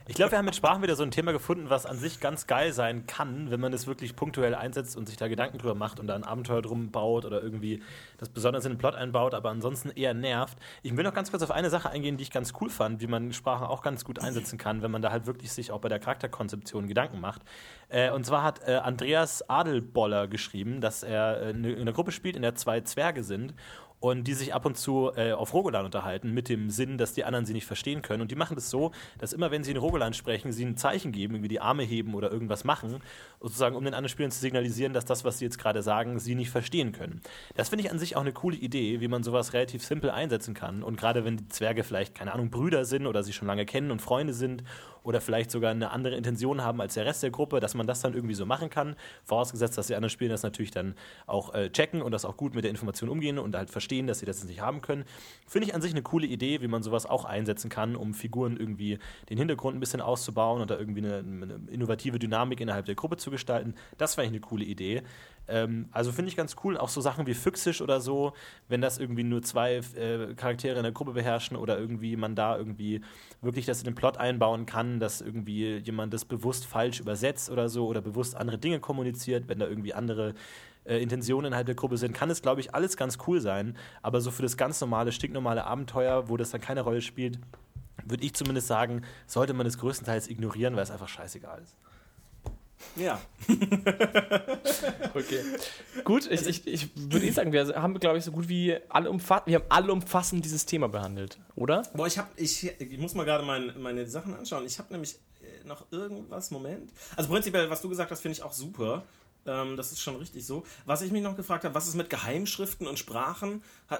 Ich 0.09 0.15
glaube, 0.15 0.31
wir 0.31 0.37
haben 0.37 0.45
mit 0.45 0.55
Sprachen 0.55 0.81
wieder 0.81 0.95
so 0.95 1.03
ein 1.03 1.11
Thema 1.11 1.33
gefunden, 1.33 1.69
was 1.69 1.85
an 1.85 1.97
sich 1.97 2.21
ganz 2.21 2.47
geil 2.47 2.71
sein 2.71 3.07
kann, 3.07 3.51
wenn 3.51 3.59
man 3.59 3.73
es 3.73 3.87
wirklich 3.87 4.15
punktuell 4.15 4.55
einsetzt 4.55 4.95
und 4.95 5.05
sich 5.05 5.17
da 5.17 5.27
Gedanken 5.27 5.57
drüber 5.57 5.75
macht 5.75 5.99
und 5.99 6.07
da 6.07 6.15
ein 6.15 6.23
Abenteuer 6.23 6.61
drum 6.61 6.91
baut 6.91 7.25
oder 7.25 7.43
irgendwie 7.43 7.83
das 8.17 8.29
besonders 8.29 8.63
in 8.63 8.73
den 8.73 8.77
Plot 8.77 8.95
einbaut, 8.95 9.33
aber 9.33 9.49
ansonsten 9.49 9.89
eher 9.89 10.13
nervt. 10.13 10.57
Ich 10.81 10.95
will 10.95 11.03
noch 11.03 11.13
ganz 11.13 11.29
kurz 11.29 11.43
auf 11.43 11.51
eine 11.51 11.69
Sache 11.69 11.89
eingehen, 11.89 12.15
die 12.15 12.23
ich 12.23 12.31
ganz 12.31 12.53
cool 12.61 12.69
fand, 12.69 13.01
wie 13.01 13.07
man 13.07 13.33
Sprachen 13.33 13.67
auch 13.67 13.81
ganz 13.81 14.05
gut 14.05 14.19
einsetzen 14.19 14.57
kann, 14.57 14.81
wenn 14.81 14.91
man 14.91 15.01
da 15.01 15.11
halt 15.11 15.25
wirklich 15.25 15.51
sich 15.51 15.71
auch 15.71 15.81
bei 15.81 15.89
der 15.89 15.99
Charakterkonzeption 15.99 16.87
Gedanken 16.87 17.19
macht. 17.19 17.41
Äh, 17.89 18.11
und 18.11 18.25
zwar 18.25 18.43
hat 18.43 18.61
äh, 18.65 18.75
Andreas 18.75 19.49
Adelboller 19.49 20.29
geschrieben, 20.29 20.79
dass 20.79 21.03
er 21.03 21.41
äh, 21.41 21.49
in 21.49 21.65
einer 21.65 21.91
Gruppe 21.91 22.13
spielt, 22.13 22.37
in 22.37 22.43
der 22.43 22.55
zwei 22.55 22.79
Zwerge 22.79 23.23
sind 23.23 23.53
und 23.99 24.25
die 24.25 24.33
sich 24.33 24.53
ab 24.53 24.65
und 24.65 24.77
zu 24.77 25.11
äh, 25.15 25.31
auf 25.31 25.53
Rogolan 25.53 25.85
unterhalten, 25.85 26.31
mit 26.31 26.49
dem 26.49 26.69
Sinn, 26.69 26.97
dass 26.97 27.13
die 27.13 27.23
anderen 27.23 27.45
sie 27.45 27.53
nicht 27.53 27.65
verstehen 27.65 28.01
können. 28.01 28.21
Und 28.21 28.29
die 28.29 28.35
machen 28.35 28.55
das 28.55 28.69
so, 28.69 28.91
dass 29.17 29.33
immer, 29.33 29.49
wenn 29.49 29.63
sie 29.63 29.71
in 29.71 29.77
Rogolan 29.77 30.13
sprechen, 30.13 30.51
sie 30.51 30.65
ein 30.65 30.77
Zeichen 30.77 31.11
geben, 31.11 31.33
irgendwie 31.33 31.47
die 31.47 31.61
Arme 31.61 31.83
heben 31.83 32.13
oder 32.13 32.31
irgendwas 32.31 32.63
machen, 32.63 33.01
sozusagen, 33.41 33.75
um 33.75 33.83
den 33.83 33.93
anderen 33.95 34.09
Spielern 34.09 34.31
zu 34.31 34.39
signalisieren, 34.39 34.93
dass 34.93 35.05
das, 35.05 35.25
was 35.25 35.39
sie 35.39 35.45
jetzt 35.45 35.57
gerade 35.57 35.81
sagen, 35.81 36.19
sie 36.19 36.35
nicht 36.35 36.51
verstehen 36.51 36.91
können. 36.91 37.21
Das 37.55 37.69
finde 37.69 37.85
ich 37.85 37.91
an 37.91 37.97
sich 37.97 38.15
auch 38.15 38.21
eine 38.21 38.33
coole 38.33 38.57
Idee, 38.57 39.01
wie 39.01 39.07
man 39.07 39.23
sowas 39.23 39.53
relativ 39.53 39.83
simpel 39.83 40.11
einsetzen 40.11 40.53
kann. 40.53 40.83
Und 40.83 40.97
gerade 40.97 41.25
wenn 41.25 41.37
die 41.37 41.47
Zwerge 41.47 41.83
vielleicht, 41.83 42.13
keine 42.13 42.33
Ahnung, 42.33 42.51
Brüder 42.51 42.85
sind 42.85 43.07
oder 43.07 43.23
sie 43.23 43.33
schon 43.33 43.47
lange 43.47 43.65
kennen 43.65 43.89
und 43.89 44.01
Freunde 44.01 44.33
sind 44.33 44.63
oder 45.07 45.21
vielleicht 45.21 45.51
sogar 45.51 45.71
eine 45.71 45.91
andere 45.91 46.15
Intention 46.15 46.61
haben 46.61 46.81
als 46.81 46.95
der 46.95 47.05
Rest 47.05 47.23
der 47.23 47.29
Gruppe, 47.29 47.61
dass 47.61 47.75
man 47.75 47.87
das 47.87 48.01
dann 48.01 48.13
irgendwie 48.13 48.35
so 48.35 48.45
machen 48.45 48.69
kann. 48.69 48.97
Vorausgesetzt, 49.23 49.77
dass 49.77 49.87
die 49.87 49.95
anderen 49.95 50.09
Spieler 50.09 50.31
das 50.31 50.43
natürlich 50.43 50.71
dann 50.71 50.95
auch 51.27 51.53
äh, 51.53 51.69
checken 51.69 52.01
und 52.01 52.11
das 52.11 52.25
auch 52.25 52.35
gut 52.35 52.53
mit 52.53 52.65
der 52.65 52.71
Information 52.71 53.09
umgehen 53.09 53.39
und 53.39 53.55
halt 53.55 53.69
verstehen, 53.69 54.05
dass 54.05 54.19
sie 54.19 54.25
das 54.25 54.43
nicht 54.43 54.59
haben 54.59 54.81
können. 54.81 55.05
Finde 55.47 55.65
ich 55.65 55.73
an 55.73 55.81
sich 55.81 55.91
eine 55.91 56.01
coole 56.01 56.27
Idee, 56.27 56.61
wie 56.61 56.67
man 56.67 56.83
sowas 56.83 57.05
auch 57.05 57.23
einsetzen 57.23 57.69
kann, 57.69 57.95
um 57.95 58.13
Figuren 58.13 58.57
irgendwie 58.57 58.99
den 59.29 59.37
Hintergrund 59.37 59.77
ein 59.77 59.79
bisschen 59.79 60.01
auszubauen 60.01 60.61
und 60.61 60.69
da 60.69 60.77
irgendwie 60.77 61.05
eine, 61.05 61.19
eine 61.19 61.59
innovative 61.71 62.19
Dynamik 62.19 62.59
innerhalb 62.59 62.85
der 62.85 62.95
Gruppe 62.95 63.15
zu 63.15 63.31
gestalten. 63.31 63.75
Das 63.97 64.17
ich 64.17 64.27
eine 64.27 64.41
coole 64.41 64.65
Idee. 64.65 65.03
Ähm, 65.47 65.87
also 65.91 66.11
finde 66.11 66.29
ich 66.29 66.37
ganz 66.37 66.55
cool, 66.63 66.77
auch 66.77 66.89
so 66.89 67.01
Sachen 67.01 67.25
wie 67.27 67.33
Füchsisch 67.33 67.81
oder 67.81 68.01
so, 68.01 68.33
wenn 68.67 68.81
das 68.81 68.97
irgendwie 68.97 69.23
nur 69.23 69.41
zwei 69.41 69.75
äh, 69.75 70.33
Charaktere 70.35 70.77
in 70.77 70.83
der 70.83 70.91
Gruppe 70.91 71.13
beherrschen 71.13 71.57
oder 71.57 71.77
irgendwie 71.77 72.15
man 72.15 72.35
da 72.35 72.57
irgendwie 72.57 73.01
wirklich 73.41 73.65
das 73.65 73.79
in 73.79 73.85
den 73.85 73.95
Plot 73.95 74.17
einbauen 74.17 74.65
kann, 74.65 74.99
dass 74.99 75.21
irgendwie 75.21 75.77
jemand 75.77 76.13
das 76.13 76.25
bewusst 76.25 76.65
falsch 76.65 76.99
übersetzt 76.99 77.49
oder 77.49 77.69
so 77.69 77.87
oder 77.87 78.01
bewusst 78.01 78.35
andere 78.35 78.57
Dinge 78.57 78.79
kommuniziert, 78.79 79.47
wenn 79.47 79.59
da 79.59 79.67
irgendwie 79.67 79.93
andere 79.93 80.33
äh, 80.85 81.01
Intentionen 81.01 81.47
innerhalb 81.47 81.65
der 81.65 81.75
Gruppe 81.75 81.97
sind, 81.97 82.13
kann 82.13 82.29
es, 82.29 82.41
glaube 82.41 82.61
ich, 82.61 82.73
alles 82.73 82.97
ganz 82.97 83.17
cool 83.27 83.41
sein. 83.41 83.77
Aber 84.01 84.21
so 84.21 84.31
für 84.31 84.41
das 84.41 84.57
ganz 84.57 84.81
normale, 84.81 85.11
stinknormale 85.11 85.65
Abenteuer, 85.65 86.29
wo 86.29 86.37
das 86.37 86.51
dann 86.51 86.61
keine 86.61 86.81
Rolle 86.81 87.01
spielt, 87.01 87.39
würde 88.05 88.23
ich 88.23 88.33
zumindest 88.33 88.67
sagen, 88.67 89.01
sollte 89.25 89.53
man 89.53 89.65
es 89.65 89.77
größtenteils 89.77 90.29
ignorieren, 90.29 90.75
weil 90.75 90.83
es 90.83 90.91
einfach 90.91 91.09
scheißegal 91.09 91.61
ist. 91.61 91.77
Ja. 92.95 93.21
Okay. 95.13 95.39
Gut, 96.03 96.29
ich, 96.29 96.45
ich, 96.45 96.67
ich 96.67 96.89
würde 96.95 97.25
eh 97.25 97.31
sagen, 97.31 97.51
wir 97.51 97.67
haben, 97.75 97.99
glaube 97.99 98.19
ich, 98.19 98.23
so 98.23 98.31
gut 98.31 98.47
wie 98.49 98.77
alle 98.89 99.09
umfassend, 99.09 99.47
wir 99.47 99.55
haben 99.55 99.65
allumfassend 99.69 100.45
dieses 100.45 100.65
Thema 100.67 100.87
behandelt, 100.89 101.39
oder? 101.55 101.81
Boah, 101.95 102.05
ich 102.05 102.19
hab, 102.19 102.29
ich, 102.39 102.63
ich 102.79 102.97
muss 102.99 103.15
mal 103.15 103.25
gerade 103.25 103.43
mein, 103.43 103.73
meine 103.81 104.05
Sachen 104.05 104.35
anschauen. 104.35 104.65
Ich 104.65 104.77
habe 104.77 104.93
nämlich 104.93 105.15
äh, 105.41 105.67
noch 105.67 105.91
irgendwas, 105.91 106.51
Moment. 106.51 106.91
Also 107.15 107.29
prinzipiell, 107.29 107.69
was 107.71 107.81
du 107.81 107.89
gesagt 107.89 108.11
hast, 108.11 108.21
finde 108.21 108.33
ich 108.33 108.43
auch 108.43 108.53
super. 108.53 109.03
Ähm, 109.47 109.77
das 109.77 109.91
ist 109.91 110.01
schon 110.01 110.17
richtig 110.17 110.45
so. 110.45 110.63
Was 110.85 111.01
ich 111.01 111.11
mich 111.11 111.23
noch 111.23 111.35
gefragt 111.35 111.63
habe, 111.63 111.73
was 111.73 111.87
ist 111.87 111.95
mit 111.95 112.09
Geheimschriften 112.09 112.85
und 112.85 112.99
Sprachen? 112.99 113.63
Äh, 113.89 113.97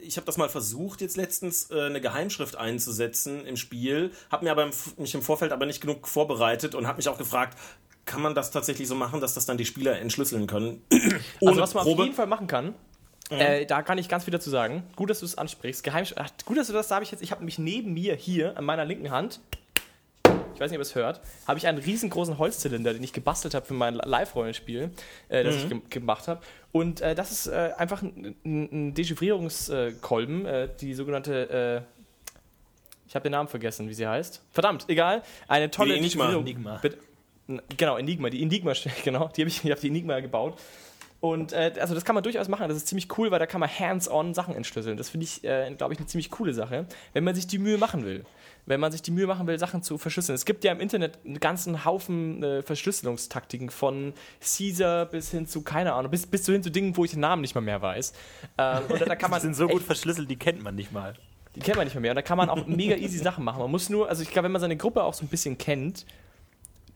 ich 0.00 0.16
habe 0.16 0.24
das 0.24 0.38
mal 0.38 0.48
versucht, 0.48 1.00
jetzt 1.00 1.16
letztens 1.16 1.70
äh, 1.70 1.82
eine 1.82 2.00
Geheimschrift 2.00 2.56
einzusetzen 2.56 3.44
im 3.44 3.56
Spiel, 3.56 4.12
habe 4.30 4.44
mir 4.44 4.52
aber 4.52 4.70
mich 4.96 5.14
im 5.14 5.22
Vorfeld 5.22 5.52
aber 5.52 5.66
nicht 5.66 5.80
genug 5.80 6.08
vorbereitet 6.08 6.74
und 6.74 6.86
habe 6.86 6.98
mich 6.98 7.08
auch 7.08 7.18
gefragt, 7.18 7.58
kann 8.08 8.22
man 8.22 8.34
das 8.34 8.50
tatsächlich 8.50 8.88
so 8.88 8.96
machen, 8.96 9.20
dass 9.20 9.34
das 9.34 9.46
dann 9.46 9.56
die 9.56 9.64
Spieler 9.64 10.00
entschlüsseln 10.00 10.46
können? 10.46 10.82
also 11.40 11.60
was 11.60 11.74
man 11.74 11.84
Probe? 11.84 12.02
auf 12.02 12.06
jeden 12.06 12.16
Fall 12.16 12.26
machen 12.26 12.46
kann, 12.46 12.74
Mhm. 13.30 13.40
Äh, 13.40 13.66
da 13.66 13.82
kann 13.82 13.98
ich 13.98 14.08
ganz 14.08 14.24
viel 14.24 14.32
dazu 14.32 14.48
sagen. 14.48 14.84
Gut, 14.96 15.10
dass 15.10 15.20
du 15.20 15.26
es 15.26 15.36
ansprichst. 15.36 15.84
Geheim 15.84 16.06
Ach, 16.16 16.30
gut, 16.46 16.56
dass 16.56 16.68
du 16.68 16.72
das 16.72 16.88
da 16.88 16.94
habe 16.94 17.04
ich 17.04 17.10
jetzt. 17.10 17.22
Ich 17.22 17.30
habe 17.30 17.44
mich 17.44 17.58
neben 17.58 17.92
mir 17.92 18.14
hier 18.14 18.56
an 18.56 18.64
meiner 18.64 18.86
linken 18.86 19.10
Hand 19.10 19.38
ich 20.58 20.60
weiß 20.60 20.72
nicht, 20.72 20.78
ob 20.78 20.80
ihr 20.80 20.88
es 20.88 20.94
hört, 20.96 21.20
habe 21.46 21.56
ich 21.56 21.68
einen 21.68 21.78
riesengroßen 21.78 22.36
Holzzylinder, 22.36 22.92
den 22.92 23.04
ich 23.04 23.12
gebastelt 23.12 23.54
habe 23.54 23.64
für 23.64 23.74
mein 23.74 23.94
Live-Rollenspiel, 23.94 24.90
äh, 25.28 25.44
das 25.44 25.54
mhm. 25.54 25.60
ich 25.62 25.68
ge 25.68 25.80
gemacht 25.88 26.26
habe. 26.26 26.40
Und 26.72 27.00
äh, 27.00 27.14
das 27.14 27.30
ist 27.30 27.46
äh, 27.46 27.70
einfach 27.76 28.02
ein, 28.02 28.34
ein 28.44 28.92
Dechiffrierungskolben, 28.92 30.46
äh, 30.46 30.68
die 30.80 30.94
sogenannte. 30.94 31.84
Äh, 31.86 31.98
ich 33.06 33.14
habe 33.14 33.22
den 33.22 33.32
Namen 33.32 33.48
vergessen, 33.48 33.88
wie 33.88 33.94
sie 33.94 34.08
heißt. 34.08 34.42
Verdammt, 34.50 34.86
egal. 34.88 35.22
Eine 35.46 35.70
tolle 35.70 35.94
die 35.94 36.00
Enigma. 36.00 36.32
Enigma. 36.32 36.80
Genau, 37.76 37.96
Enigma. 37.96 38.30
Die 38.30 38.42
Enigma, 38.42 38.72
genau. 39.04 39.28
Die 39.28 39.42
habe 39.42 39.48
ich, 39.48 39.64
ich 39.64 39.70
habe 39.70 39.80
die 39.80 39.88
Enigma 39.88 40.20
gebaut. 40.20 40.58
Und 41.20 41.52
äh, 41.52 41.72
also 41.80 41.94
das 41.94 42.04
kann 42.04 42.14
man 42.14 42.22
durchaus 42.22 42.48
machen. 42.48 42.68
Das 42.68 42.76
ist 42.76 42.86
ziemlich 42.86 43.08
cool, 43.18 43.30
weil 43.30 43.40
da 43.40 43.46
kann 43.46 43.60
man 43.60 43.68
hands-on 43.68 44.34
Sachen 44.34 44.54
entschlüsseln. 44.54 44.96
Das 44.96 45.08
finde 45.08 45.24
ich, 45.24 45.42
äh, 45.42 45.74
glaube 45.76 45.92
ich, 45.92 45.98
eine 45.98 46.06
ziemlich 46.06 46.30
coole 46.30 46.54
Sache, 46.54 46.86
wenn 47.12 47.24
man 47.24 47.34
sich 47.34 47.46
die 47.46 47.58
Mühe 47.58 47.76
machen 47.76 48.04
will. 48.04 48.24
Wenn 48.66 48.80
man 48.80 48.92
sich 48.92 49.02
die 49.02 49.10
Mühe 49.10 49.26
machen 49.26 49.46
will, 49.46 49.58
Sachen 49.58 49.82
zu 49.82 49.98
verschlüsseln. 49.98 50.34
Es 50.34 50.44
gibt 50.44 50.62
ja 50.62 50.70
im 50.70 50.78
Internet 50.78 51.18
einen 51.24 51.40
ganzen 51.40 51.84
Haufen 51.84 52.42
äh, 52.42 52.62
Verschlüsselungstaktiken 52.62 53.70
von 53.70 54.12
Caesar 54.40 55.06
bis 55.06 55.30
hin 55.30 55.46
zu, 55.46 55.62
keine 55.62 55.94
Ahnung, 55.94 56.10
bis, 56.10 56.26
bis 56.26 56.46
hin 56.46 56.62
zu 56.62 56.70
Dingen, 56.70 56.96
wo 56.96 57.04
ich 57.04 57.12
den 57.12 57.20
Namen 57.20 57.40
nicht 57.40 57.54
mal 57.54 57.62
mehr 57.62 57.80
weiß. 57.80 58.12
Ähm, 58.58 58.82
und 58.88 59.00
da 59.00 59.16
kann 59.16 59.30
man 59.30 59.40
die 59.40 59.46
sind 59.46 59.56
so 59.56 59.66
gut 59.66 59.82
verschlüsselt, 59.82 60.30
die 60.30 60.36
kennt 60.36 60.62
man 60.62 60.74
nicht 60.74 60.92
mal. 60.92 61.14
Die 61.56 61.60
kennt 61.60 61.78
man 61.78 61.86
nicht 61.86 61.98
mehr. 61.98 62.12
Und 62.12 62.16
da 62.16 62.22
kann 62.22 62.36
man 62.36 62.50
auch 62.50 62.66
mega 62.66 62.94
easy 62.94 63.18
Sachen 63.18 63.42
machen. 63.42 63.58
Man 63.58 63.70
muss 63.70 63.88
nur, 63.88 64.08
also 64.08 64.22
ich 64.22 64.30
glaube, 64.30 64.44
wenn 64.44 64.52
man 64.52 64.60
seine 64.60 64.76
Gruppe 64.76 65.02
auch 65.02 65.14
so 65.14 65.24
ein 65.24 65.28
bisschen 65.28 65.58
kennt, 65.58 66.04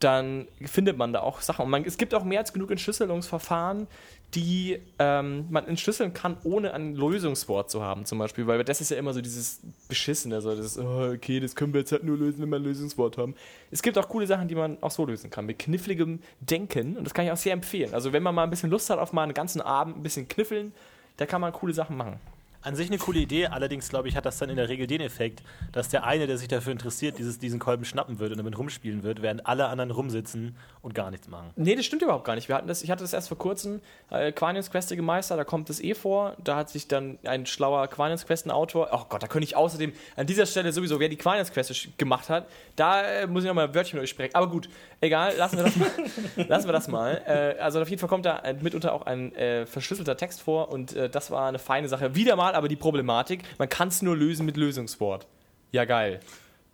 dann 0.03 0.49
findet 0.65 0.97
man 0.97 1.13
da 1.13 1.21
auch 1.21 1.41
Sachen. 1.41 1.65
Und 1.65 1.71
man, 1.71 1.85
es 1.85 1.97
gibt 1.97 2.15
auch 2.15 2.25
mehr 2.25 2.41
als 2.41 2.53
genug 2.53 2.71
Entschlüsselungsverfahren, 2.71 3.87
die 4.35 4.79
ähm, 4.99 5.47
man 5.51 5.69
entschlüsseln 5.69 6.15
kann, 6.15 6.37
ohne 6.43 6.73
ein 6.73 6.95
Lösungswort 6.95 7.71
zu 7.71 7.83
haben, 7.83 8.07
zum 8.07 8.19
Beispiel. 8.19 8.47
Weil 8.47 8.65
das 8.65 8.81
ist 8.81 8.91
ja 8.91 8.97
immer 8.97 9.13
so 9.13 9.21
dieses 9.21 9.61
Beschissene, 9.89 10.41
so 10.41 10.55
das, 10.57 10.79
oh, 10.79 11.13
okay, 11.13 11.39
das 11.39 11.55
können 11.55 11.73
wir 11.75 11.81
jetzt 11.81 11.93
halt 11.93 12.05
nur 12.05 12.17
lösen, 12.17 12.43
wenn 12.43 12.49
wir 12.49 12.57
ein 12.57 12.65
Lösungswort 12.65 13.19
haben. 13.19 13.35
Es 13.71 13.83
gibt 13.83 13.99
auch 13.99 14.09
coole 14.09 14.27
Sachen, 14.27 14.49
die 14.49 14.55
man 14.55 14.79
auch 14.81 14.91
so 14.91 15.05
lösen 15.05 15.31
kann, 15.31 15.47
mit 15.47 15.59
kniffligem 15.59 16.21
Denken. 16.41 16.97
Und 16.97 17.05
das 17.05 17.15
kann 17.15 17.27
ich 17.27 17.31
auch 17.31 17.37
sehr 17.37 17.53
empfehlen. 17.53 17.93
Also, 17.93 18.13
wenn 18.13 18.23
man 18.23 18.35
mal 18.35 18.45
ein 18.45 18.51
bisschen 18.51 18.71
Lust 18.71 18.89
hat 18.91 18.99
auf 18.99 19.13
mal 19.13 19.25
einen 19.25 19.35
ganzen 19.35 19.61
Abend 19.61 19.99
ein 19.99 20.03
bisschen 20.03 20.27
kniffeln, 20.29 20.73
da 21.19 21.27
kann 21.27 21.41
man 21.41 21.53
coole 21.53 21.75
Sachen 21.75 21.97
machen. 21.97 22.19
An 22.63 22.77
sich 22.77 22.89
eine 22.89 22.99
coole 22.99 23.19
Idee, 23.19 23.47
allerdings 23.47 23.89
glaube 23.89 24.09
ich, 24.09 24.17
hat 24.17 24.25
das 24.25 24.39
dann 24.39 24.49
in 24.49 24.57
der 24.57 24.69
Regel 24.69 24.87
den 24.87 25.01
Effekt, 25.01 25.43
dass 25.73 25.89
der 25.89 26.05
eine, 26.05 26.27
der 26.27 26.39
sich 26.39 26.49
dafür 26.49 26.73
interessiert, 26.73 27.19
dieses, 27.19 27.39
diesen 27.39 27.59
Kolben 27.59 27.85
schnappen 27.85 28.21
wird 28.21 28.31
und 28.31 28.39
damit 28.39 28.57
rumspielen 28.57 29.03
wird, 29.03 29.21
während 29.21 29.47
alle 29.47 29.67
anderen 29.67 29.91
rumsitzen 29.91 30.57
und 30.81 30.95
gar 30.95 31.11
nichts 31.11 31.29
machen. 31.29 31.51
Nee, 31.57 31.75
das 31.75 31.85
stimmt 31.85 32.03
überhaupt 32.03 32.25
gar 32.25 32.37
nicht. 32.37 32.49
Wir 32.49 32.55
hatten 32.55 32.69
das, 32.69 32.83
ich 32.83 32.91
hatte 32.91 33.03
das 33.03 33.13
erst 33.13 33.29
vor 33.29 33.39
kurzem, 33.39 33.81
äh, 34.11 34.31
Quanius 34.33 34.71
Questige 34.71 35.03
Meister, 35.03 35.37
da 35.37 35.45
kommt 35.45 35.69
das 35.69 35.81
eh 35.81 35.95
vor. 35.95 36.37
Da 36.43 36.57
hat 36.57 36.71
sich 36.71 36.89
dann 36.89 37.19
ein 37.25 37.47
schlauer 37.47 37.89
Quanius 37.89 38.27
Questen-Autor, 38.27 38.91
oh 38.93 39.07
Gott, 39.09 39.23
da 39.23 39.27
könnte 39.27 39.45
ich 39.45 39.57
außerdem 39.57 39.93
an 40.17 40.27
dieser 40.27 40.47
Stelle 40.47 40.73
sowieso, 40.73 41.01
wer 41.01 41.09
die 41.09 41.17
Quanius 41.17 41.51
Queste 41.51 41.75
gemacht 41.97 42.29
hat, 42.29 42.47
da 42.77 43.03
äh, 43.03 43.27
muss 43.27 43.43
ich 43.43 43.49
nochmal 43.49 43.69
ein 43.69 43.75
Wörtchen 43.75 43.99
mit 43.99 44.05
euch 44.05 44.11
sprechen. 44.11 44.35
Aber 44.35 44.49
gut, 44.49 44.69
egal, 45.01 45.35
lassen 45.37 45.57
wir 45.57 45.65
das 45.65 45.77
mal. 45.77 45.91
lassen 46.49 46.69
wir 46.69 46.73
das 46.73 46.89
mal. 46.89 47.23
Äh, 47.27 47.61
also 47.61 47.81
auf 47.81 47.89
jeden 47.89 48.01
Fall 48.01 48.09
kommt 48.09 48.25
da 48.25 48.43
mitunter 48.61 48.93
auch 48.93 49.03
ein 49.03 49.35
äh, 49.35 49.67
verschlüsselter 49.67 50.17
Text 50.17 50.41
vor 50.41 50.71
und 50.71 50.95
äh, 50.95 51.09
das 51.09 51.31
war 51.31 51.49
eine 51.49 51.59
feine 51.59 51.89
Sache. 51.89 52.15
Wieder 52.15 52.37
mal 52.37 52.52
aber 52.53 52.69
die 52.69 52.77
Problematik, 52.77 53.43
man 53.59 53.69
kann 53.69 53.89
es 53.89 54.03
nur 54.03 54.17
lösen 54.17 54.47
mit 54.47 54.57
Lösungswort. 54.57 55.27
Ja, 55.73 55.85
geil. 55.85 56.21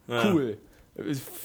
Ja. 0.07 0.33
Cool. 0.33 0.59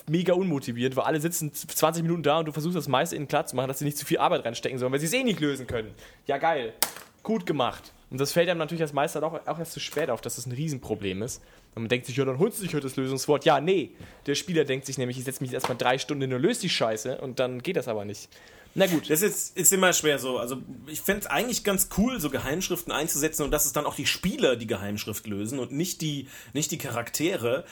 Mega 0.08 0.34
unmotiviert, 0.34 0.96
weil 0.96 1.04
alle 1.04 1.22
sitzen 1.22 1.54
20 1.54 2.02
Minuten 2.02 2.24
da 2.24 2.40
und 2.40 2.46
du 2.46 2.52
versuchst 2.52 2.76
das 2.76 2.88
meiste 2.88 3.16
in 3.16 3.24
den 3.24 3.28
Platz 3.28 3.52
zu 3.52 3.56
machen, 3.56 3.68
dass 3.68 3.80
sie 3.80 3.86
nicht 3.86 3.98
zu 3.98 4.06
viel 4.06 4.18
Arbeit 4.18 4.46
reinstecken 4.46 4.80
sollen, 4.80 4.92
weil 4.92 5.00
sie 5.00 5.06
es 5.06 5.14
eh 5.14 5.24
nicht 5.24 5.40
lösen 5.40 5.68
können. 5.68 5.94
Ja, 6.26 6.38
geil. 6.38 6.74
Gut 7.22 7.46
gemacht. 7.46 7.92
Und 8.10 8.20
das 8.20 8.32
fällt 8.32 8.50
einem 8.50 8.60
natürlich 8.60 8.82
als 8.82 8.94
Meister 8.94 9.24
auch, 9.24 9.48
auch 9.48 9.60
erst 9.60 9.74
zu 9.74 9.80
spät 9.80 10.10
auf, 10.10 10.22
dass 10.22 10.36
das 10.36 10.46
ein 10.46 10.52
Riesenproblem 10.52 11.22
ist. 11.22 11.42
Und 11.76 11.84
man 11.84 11.90
denkt 11.90 12.06
sich, 12.06 12.16
ja, 12.16 12.26
dann 12.26 12.38
holst 12.40 12.60
du 12.60 12.64
dich 12.64 12.74
heute 12.74 12.84
das 12.84 12.96
Lösungswort. 12.96 13.46
Ja, 13.46 13.60
nee. 13.60 13.92
Der 14.26 14.36
Spieler 14.36 14.66
denkt 14.66 14.86
sich 14.86 14.98
nämlich, 14.98 15.18
ich 15.18 15.24
setze 15.24 15.44
mich 15.44 15.54
erstmal 15.54 15.78
drei 15.78 15.98
Stunden 15.98 16.22
hin 16.22 16.34
und 16.34 16.42
löse 16.42 16.62
die 16.62 16.70
Scheiße 16.70 17.20
und 17.22 17.40
dann 17.40 17.62
geht 17.64 17.76
das 17.76 17.88
aber 17.88 18.06
nicht. 18.06 18.30
Na 18.76 18.88
gut. 18.88 19.10
Das 19.10 19.22
ist, 19.22 19.56
ist 19.56 19.72
immer 19.72 19.94
schwer 19.94 20.18
so. 20.18 20.38
Also 20.40 20.62
ich 20.88 21.02
fände 21.02 21.22
es 21.22 21.28
eigentlich 21.28 21.64
ganz 21.64 21.90
cool, 21.98 22.20
so 22.20 22.30
Geheimschriften 22.30 22.92
einzusetzen 22.92 23.44
und 23.44 23.52
dass 23.52 23.66
es 23.66 23.74
dann 23.74 23.86
auch 23.86 23.96
die 23.96 24.08
Spieler 24.08 24.56
die 24.56 24.68
Geheimschrift 24.68 25.28
lösen 25.28 25.60
und 25.60 25.72
nicht 25.72 26.02
die, 26.02 26.28
nicht 26.54 26.72
die 26.72 26.80
Charaktere. 26.80 27.66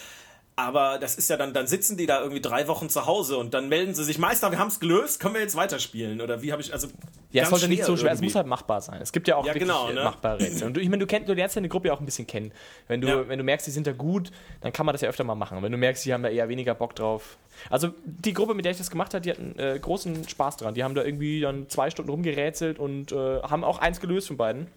Aber 0.55 0.99
das 0.99 1.15
ist 1.15 1.29
ja 1.29 1.37
dann, 1.37 1.53
dann 1.53 1.65
sitzen 1.65 1.97
die 1.97 2.05
da 2.05 2.19
irgendwie 2.19 2.41
drei 2.41 2.67
Wochen 2.67 2.89
zu 2.89 3.05
Hause 3.05 3.37
und 3.37 3.53
dann 3.53 3.69
melden 3.69 3.95
sie 3.95 4.03
sich, 4.03 4.19
Meister, 4.19 4.51
wir 4.51 4.59
haben 4.59 4.67
es 4.67 4.79
gelöst, 4.79 5.19
können 5.19 5.33
wir 5.33 5.41
jetzt 5.41 5.55
weiterspielen? 5.55 6.19
Oder 6.19 6.41
wie 6.41 6.51
habe 6.51 6.61
ich, 6.61 6.73
also. 6.73 6.87
Ja, 7.31 7.43
es 7.43 7.49
sollte 7.49 7.69
nicht 7.69 7.85
so 7.85 7.95
schwer, 7.95 8.11
irgendwie. 8.11 8.25
es 8.25 8.33
muss 8.33 8.35
halt 8.35 8.47
machbar 8.47 8.81
sein. 8.81 9.01
Es 9.01 9.13
gibt 9.13 9.29
ja 9.29 9.37
auch 9.37 9.45
ja, 9.45 9.53
genau, 9.53 9.89
ne? 9.89 10.03
machbare 10.03 10.39
Rätsel. 10.39 10.67
Und 10.67 10.75
du, 10.75 10.81
ich 10.81 10.89
meine, 10.89 10.99
du, 10.99 11.07
kennst, 11.07 11.29
du 11.29 11.33
lernst 11.33 11.55
deine 11.55 11.69
Gruppe 11.69 11.87
ja 11.87 11.93
auch 11.93 12.01
ein 12.01 12.05
bisschen 12.05 12.27
kennen. 12.27 12.51
Wenn 12.89 12.99
du, 12.99 13.07
ja. 13.07 13.27
wenn 13.29 13.37
du 13.37 13.45
merkst, 13.45 13.65
die 13.65 13.71
sind 13.71 13.87
da 13.87 13.93
gut, 13.93 14.31
dann 14.59 14.73
kann 14.73 14.85
man 14.85 14.93
das 14.93 15.01
ja 15.01 15.07
öfter 15.07 15.23
mal 15.23 15.35
machen. 15.35 15.63
Wenn 15.63 15.71
du 15.71 15.77
merkst, 15.77 16.03
die 16.05 16.13
haben 16.13 16.23
da 16.23 16.29
eher 16.29 16.49
weniger 16.49 16.75
Bock 16.75 16.95
drauf. 16.95 17.37
Also 17.69 17.93
die 18.03 18.33
Gruppe, 18.33 18.53
mit 18.53 18.65
der 18.65 18.73
ich 18.73 18.77
das 18.77 18.91
gemacht 18.91 19.13
habe, 19.13 19.21
die 19.21 19.31
hatten 19.31 19.57
äh, 19.57 19.79
großen 19.79 20.27
Spaß 20.27 20.57
dran. 20.57 20.73
Die 20.73 20.83
haben 20.83 20.95
da 20.95 21.03
irgendwie 21.03 21.39
dann 21.39 21.69
zwei 21.69 21.89
Stunden 21.89 22.11
rumgerätselt 22.11 22.77
und 22.77 23.13
äh, 23.13 23.41
haben 23.41 23.63
auch 23.63 23.79
eins 23.79 24.01
gelöst 24.01 24.27
von 24.27 24.35
beiden. 24.35 24.67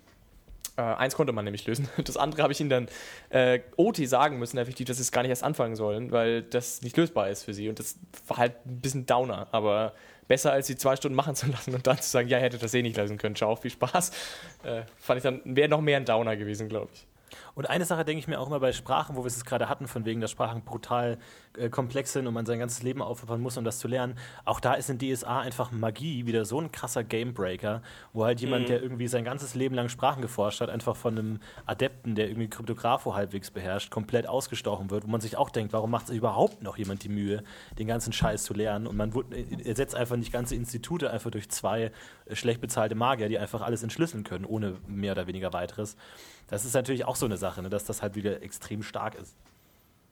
Äh, 0.76 0.82
eins 0.82 1.14
konnte 1.14 1.32
man 1.32 1.44
nämlich 1.44 1.66
lösen. 1.66 1.88
Das 2.04 2.16
andere 2.16 2.42
habe 2.42 2.52
ich 2.52 2.60
ihnen 2.60 2.70
dann 2.70 2.88
äh, 3.30 3.60
OT 3.76 3.96
sagen 4.08 4.38
müssen, 4.38 4.58
effektiv, 4.58 4.86
dass 4.86 4.96
sie 4.96 5.02
es 5.02 5.12
gar 5.12 5.22
nicht 5.22 5.30
erst 5.30 5.44
anfangen 5.44 5.76
sollen, 5.76 6.10
weil 6.10 6.42
das 6.42 6.82
nicht 6.82 6.96
lösbar 6.96 7.28
ist 7.30 7.44
für 7.44 7.54
sie. 7.54 7.68
Und 7.68 7.78
das 7.78 7.96
war 8.26 8.38
halt 8.38 8.54
ein 8.66 8.80
bisschen 8.80 9.06
Downer, 9.06 9.48
aber 9.52 9.94
besser 10.26 10.52
als 10.52 10.66
sie 10.66 10.76
zwei 10.76 10.96
Stunden 10.96 11.16
machen 11.16 11.34
zu 11.34 11.46
lassen 11.46 11.74
und 11.74 11.86
dann 11.86 12.00
zu 12.00 12.08
sagen, 12.08 12.28
ja, 12.28 12.38
ihr 12.38 12.44
hättet 12.44 12.62
das 12.62 12.74
eh 12.74 12.82
nicht 12.82 12.96
lösen 12.96 13.18
können. 13.18 13.36
Ciao, 13.36 13.54
viel 13.56 13.70
Spaß. 13.70 14.10
Äh, 14.64 14.82
fand 14.98 15.18
ich 15.18 15.22
dann, 15.22 15.40
wäre 15.44 15.68
noch 15.68 15.80
mehr 15.80 15.98
ein 15.98 16.04
Downer 16.04 16.36
gewesen, 16.36 16.68
glaube 16.68 16.88
ich. 16.92 17.06
Und 17.54 17.70
eine 17.70 17.84
Sache 17.84 18.04
denke 18.04 18.18
ich 18.18 18.28
mir 18.28 18.40
auch 18.40 18.46
immer 18.46 18.60
bei 18.60 18.72
Sprachen, 18.72 19.16
wo 19.16 19.22
wir 19.22 19.26
es 19.26 19.44
gerade 19.44 19.68
hatten, 19.68 19.86
von 19.86 20.04
wegen, 20.04 20.20
dass 20.20 20.30
Sprachen 20.30 20.62
brutal 20.62 21.18
äh, 21.56 21.68
komplex 21.68 22.12
sind 22.12 22.26
und 22.26 22.34
man 22.34 22.46
sein 22.46 22.58
ganzes 22.58 22.82
Leben 22.82 23.00
aufopfern 23.00 23.40
muss, 23.40 23.56
um 23.56 23.64
das 23.64 23.78
zu 23.78 23.88
lernen. 23.88 24.16
Auch 24.44 24.60
da 24.60 24.74
ist 24.74 24.90
in 24.90 24.98
DSA 24.98 25.40
einfach 25.40 25.70
Magie 25.70 26.26
wieder 26.26 26.44
so 26.44 26.60
ein 26.60 26.72
krasser 26.72 27.04
Gamebreaker, 27.04 27.82
wo 28.12 28.24
halt 28.24 28.40
jemand, 28.40 28.64
mhm. 28.64 28.68
der 28.68 28.82
irgendwie 28.82 29.06
sein 29.06 29.24
ganzes 29.24 29.54
Leben 29.54 29.74
lang 29.74 29.88
Sprachen 29.88 30.20
geforscht 30.20 30.60
hat, 30.60 30.70
einfach 30.70 30.96
von 30.96 31.18
einem 31.18 31.40
Adepten, 31.66 32.14
der 32.14 32.28
irgendwie 32.28 32.48
Kryptographo 32.48 33.14
halbwegs 33.14 33.50
beherrscht, 33.50 33.90
komplett 33.90 34.28
ausgestochen 34.28 34.90
wird, 34.90 35.04
wo 35.04 35.08
man 35.08 35.20
sich 35.20 35.36
auch 35.36 35.50
denkt, 35.50 35.72
warum 35.72 35.90
macht 35.90 36.08
sich 36.08 36.16
überhaupt 36.16 36.62
noch 36.62 36.76
jemand 36.76 37.04
die 37.04 37.08
Mühe, 37.08 37.44
den 37.78 37.86
ganzen 37.86 38.12
Scheiß 38.12 38.42
zu 38.44 38.54
lernen? 38.54 38.86
Und 38.86 38.96
man 38.96 39.12
ersetzt 39.64 39.94
einfach 39.94 40.16
nicht 40.16 40.32
ganze 40.32 40.56
Institute 40.56 41.10
einfach 41.10 41.30
durch 41.30 41.48
zwei 41.50 41.92
äh, 42.26 42.34
schlecht 42.34 42.60
bezahlte 42.60 42.94
Magier, 42.94 43.28
die 43.28 43.38
einfach 43.38 43.62
alles 43.62 43.82
entschlüsseln 43.82 44.24
können, 44.24 44.44
ohne 44.44 44.78
mehr 44.86 45.12
oder 45.12 45.26
weniger 45.26 45.52
weiteres. 45.52 45.96
Das 46.48 46.64
ist 46.64 46.74
natürlich 46.74 47.04
auch 47.04 47.16
so 47.16 47.26
eine 47.26 47.36
Sache, 47.36 47.43
ne, 47.62 47.70
dass 47.70 47.84
das 47.84 48.02
halt 48.02 48.14
wieder 48.14 48.42
extrem 48.42 48.82
stark 48.82 49.14
ist. 49.14 49.34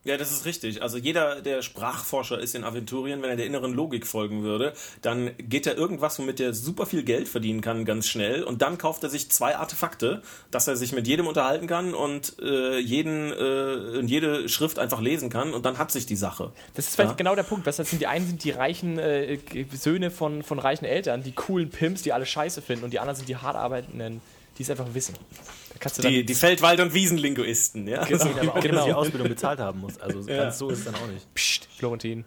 Ja, 0.04 0.16
das 0.16 0.32
ist 0.32 0.46
richtig. 0.46 0.82
Also 0.82 0.98
jeder, 0.98 1.40
der 1.42 1.62
Sprachforscher 1.62 2.40
ist 2.40 2.56
in 2.56 2.64
Aventurien, 2.64 3.22
wenn 3.22 3.30
er 3.30 3.36
der 3.36 3.46
inneren 3.46 3.72
Logik 3.72 4.04
folgen 4.04 4.42
würde, 4.42 4.72
dann 5.00 5.30
geht 5.38 5.64
er 5.64 5.76
irgendwas, 5.76 6.18
womit 6.18 6.40
er 6.40 6.54
super 6.54 6.86
viel 6.86 7.04
Geld 7.04 7.28
verdienen 7.28 7.60
kann, 7.60 7.84
ganz 7.84 8.09
schnell. 8.09 8.42
Und 8.42 8.62
dann 8.62 8.78
kauft 8.78 9.04
er 9.04 9.10
sich 9.10 9.30
zwei 9.30 9.56
Artefakte, 9.56 10.22
dass 10.50 10.66
er 10.66 10.74
sich 10.74 10.92
mit 10.92 11.06
jedem 11.06 11.28
unterhalten 11.28 11.68
kann 11.68 11.94
und 11.94 12.36
äh, 12.42 12.78
jeden, 12.78 13.32
äh, 13.32 14.00
jede 14.00 14.48
Schrift 14.48 14.80
einfach 14.80 15.00
lesen 15.00 15.30
kann. 15.30 15.54
Und 15.54 15.66
dann 15.66 15.78
hat 15.78 15.92
sich 15.92 16.04
die 16.04 16.16
Sache. 16.16 16.50
Das 16.74 16.88
ist 16.88 16.96
vielleicht 16.96 17.12
ja? 17.12 17.16
genau 17.16 17.36
der 17.36 17.44
Punkt. 17.44 17.64
Was 17.66 17.76
sind 17.76 18.00
die 18.00 18.09
einen 18.09 18.26
sind 18.26 18.42
die 18.42 18.50
reichen 18.50 18.98
äh, 18.98 19.38
Söhne 19.72 20.10
von, 20.10 20.42
von 20.42 20.59
reichen 20.59 20.84
Eltern, 20.84 21.22
die 21.22 21.32
coolen 21.32 21.70
Pimps, 21.70 22.02
die 22.02 22.12
alle 22.12 22.26
Scheiße 22.26 22.60
finden, 22.60 22.84
und 22.84 22.90
die 22.90 22.98
anderen 22.98 23.16
sind 23.16 23.28
die 23.28 23.36
hart 23.36 23.54
arbeitenden, 23.54 24.20
die 24.59 24.64
es 24.64 24.70
einfach 24.70 24.94
wissen 24.94 25.14
die, 26.02 26.24
die 26.24 26.34
Feldwald- 26.34 26.80
und 26.80 26.94
Wiesenlinguisten, 26.94 27.86
ja. 27.88 28.04
Genau, 28.04 28.24
so, 28.24 28.30
aber 28.30 28.54
auch 28.56 28.60
genau. 28.60 28.84
die 28.86 28.92
Ausbildung 28.92 29.28
bezahlt 29.28 29.59
haben 29.59 29.80
muss. 29.80 29.98
Also 29.98 30.20
ja. 30.28 30.44
ganz 30.44 30.59
so 30.59 30.70
ist 30.70 30.80
es 30.80 30.84
dann 30.84 30.94
auch 30.94 31.06
nicht. 31.06 31.32
Psst, 31.34 31.68
Florentin. 31.76 32.24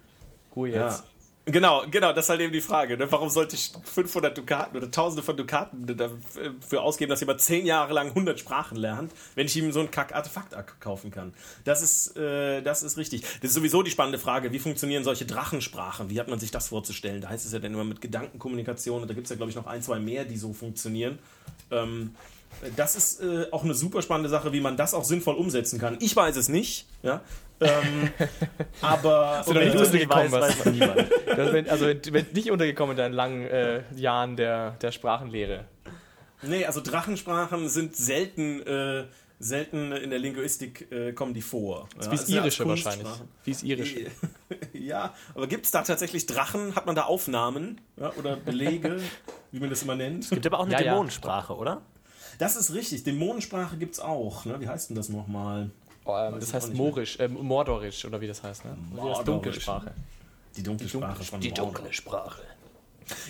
Ruhe 0.56 0.70
jetzt. 0.70 0.78
Ja. 0.78 1.04
Genau, 1.48 1.84
genau, 1.92 2.12
das 2.12 2.26
ist 2.26 2.30
halt 2.30 2.42
eben 2.42 2.52
die 2.52 2.62
Frage. 2.62 2.98
Ne? 2.98 3.12
Warum 3.12 3.30
sollte 3.30 3.56
ich 3.56 3.72
500 3.84 4.36
Dukaten 4.36 4.76
oder 4.76 4.90
Tausende 4.90 5.22
von 5.22 5.38
Dukaten 5.38 5.86
dafür 5.96 6.82
ausgeben, 6.82 7.12
dass 7.12 7.20
jemand 7.20 7.40
10 7.40 7.68
Jahre 7.68 7.94
lang 7.94 8.08
100 8.08 8.40
Sprachen 8.40 8.78
lernt, 8.78 9.12
wenn 9.36 9.46
ich 9.46 9.56
ihm 9.56 9.72
so 9.72 9.80
ein 9.80 9.92
Kack-Artefakt 9.92 10.56
kaufen 10.80 11.12
kann? 11.12 11.36
Das 11.64 11.84
ist, 11.84 12.18
äh, 12.18 12.64
das 12.64 12.82
ist 12.82 12.98
richtig. 12.98 13.22
Das 13.42 13.52
ist 13.52 13.54
sowieso 13.54 13.84
die 13.84 13.92
spannende 13.92 14.18
Frage. 14.18 14.52
Wie 14.54 14.60
funktionieren 14.60 15.04
solche 15.04 15.28
Drachensprachen? 15.28 16.10
Wie 16.10 16.20
hat 16.20 16.30
man 16.30 16.40
sich 16.40 16.50
das 16.50 16.70
vorzustellen? 16.70 17.22
Da 17.22 17.30
heißt 17.30 17.46
es 17.46 17.52
ja 17.52 17.60
dann 17.60 17.74
immer 17.74 17.84
mit 17.84 18.02
Gedankenkommunikation 18.02 19.04
und 19.04 19.08
da 19.08 19.14
gibt 19.14 19.26
es 19.26 19.30
ja, 19.30 19.36
glaube 19.36 19.52
ich, 19.52 19.56
noch 19.56 19.68
ein, 19.68 19.84
zwei 19.84 20.00
mehr, 20.00 20.26
die 20.26 20.38
so 20.38 20.52
funktionieren. 20.52 21.20
Ähm, 21.70 22.16
Das 22.76 22.96
ist 22.96 23.22
äh, 23.22 23.48
auch 23.52 23.64
eine 23.64 23.74
super 23.74 24.02
spannende 24.02 24.30
Sache, 24.30 24.52
wie 24.54 24.62
man 24.62 24.78
das 24.78 24.94
auch 24.94 25.04
sinnvoll 25.04 25.36
umsetzen 25.36 25.80
kann. 25.80 25.98
Ich 26.00 26.16
weiß 26.16 26.36
es 26.36 26.50
nicht, 26.50 26.88
ja. 27.04 27.22
Ähm, 27.62 28.10
aber 28.82 29.44
Oder 29.48 29.60
Wenn 29.62 29.68
nicht 29.68 29.80
du 29.80 29.84
es 29.84 29.94
nicht 29.94 30.10
was. 30.10 30.32
weiß 30.32 30.66
man 30.66 30.74
niemand. 30.74 31.06
Das, 31.26 31.54
wenn, 31.54 31.70
also 31.70 31.86
wenn, 31.88 32.02
wenn 32.12 32.26
nicht 32.34 32.52
untergekommen 32.52 32.92
in 32.92 32.98
deinen 32.98 33.14
langen 33.14 33.46
äh, 33.46 33.82
Jahren 33.96 34.36
der, 34.36 34.72
der 34.82 34.92
Sprachenlehre. 34.92 35.66
nee, 36.42 36.66
also 36.66 36.82
Drachensprachen 36.82 37.70
sind 37.70 37.96
selten, 37.96 38.62
äh, 38.64 39.06
selten 39.40 39.92
in 39.94 40.10
der 40.10 40.20
Linguistik 40.20 40.92
äh, 40.92 41.14
kommen 41.14 41.34
die 41.34 41.42
vor. 41.42 41.88
Ja, 42.02 42.12
Wie 42.12 42.16
es 42.16 42.22
es 42.22 42.28
sind 42.28 42.36
irische 42.38 42.64
alles 42.64 42.84
wahrscheinlich. 42.86 43.08
Wie 43.44 43.52
es 43.52 43.64
irische. 43.64 44.06
Ja, 44.74 45.16
aber 45.34 45.48
gibt 45.48 45.66
es 45.66 45.72
da 45.72 45.82
tatsächlich 45.82 46.28
Drachen? 46.28 46.76
Hat 46.76 46.86
man 46.86 46.96
da 46.96 47.04
Aufnahmen 47.06 47.82
ja, 47.98 48.12
oder 48.20 48.36
Belege, 48.36 48.98
wie 49.52 49.60
man 49.60 49.70
das 49.72 49.82
immer 49.82 49.96
nennt? 49.96 50.30
Gibt 50.30 50.46
aber 50.46 50.60
auch 50.60 50.66
eine 50.66 50.74
Ja, 50.74 50.80
ja. 50.82 50.92
Dämonensprache, 50.92 51.56
oder? 51.56 51.82
Das 52.38 52.56
ist 52.56 52.74
richtig. 52.74 53.04
Dämonensprache 53.04 53.78
gibt 53.78 53.94
es 53.96 54.00
auch. 54.00 54.46
Ne? 54.46 54.60
Wie 54.60 54.68
heißt 54.68 54.90
denn 54.90 54.96
das 54.96 55.10
nochmal? 55.10 55.70
Oh, 56.06 56.16
ähm, 56.18 56.40
das 56.40 56.54
heißt. 56.54 56.74
Morisch, 56.74 57.20
äh, 57.20 57.28
Mordorisch 57.28 58.06
oder 58.06 58.22
wie 58.22 58.28
das 58.28 58.44
heißt, 58.44 58.66
ne? 58.66 58.78
Oder 58.94 59.10
Das 59.10 59.18
dunkle 59.20 59.34
Mordorisch. 59.34 59.64
Sprache. 59.64 59.94
Die 60.56 60.64
dunkle 60.64 60.88
Sprache 60.88 61.24
von 61.24 61.40
Die 61.42 61.50
Mordor. 61.50 61.66
dunkle 61.66 61.94
Sprache. 61.94 62.42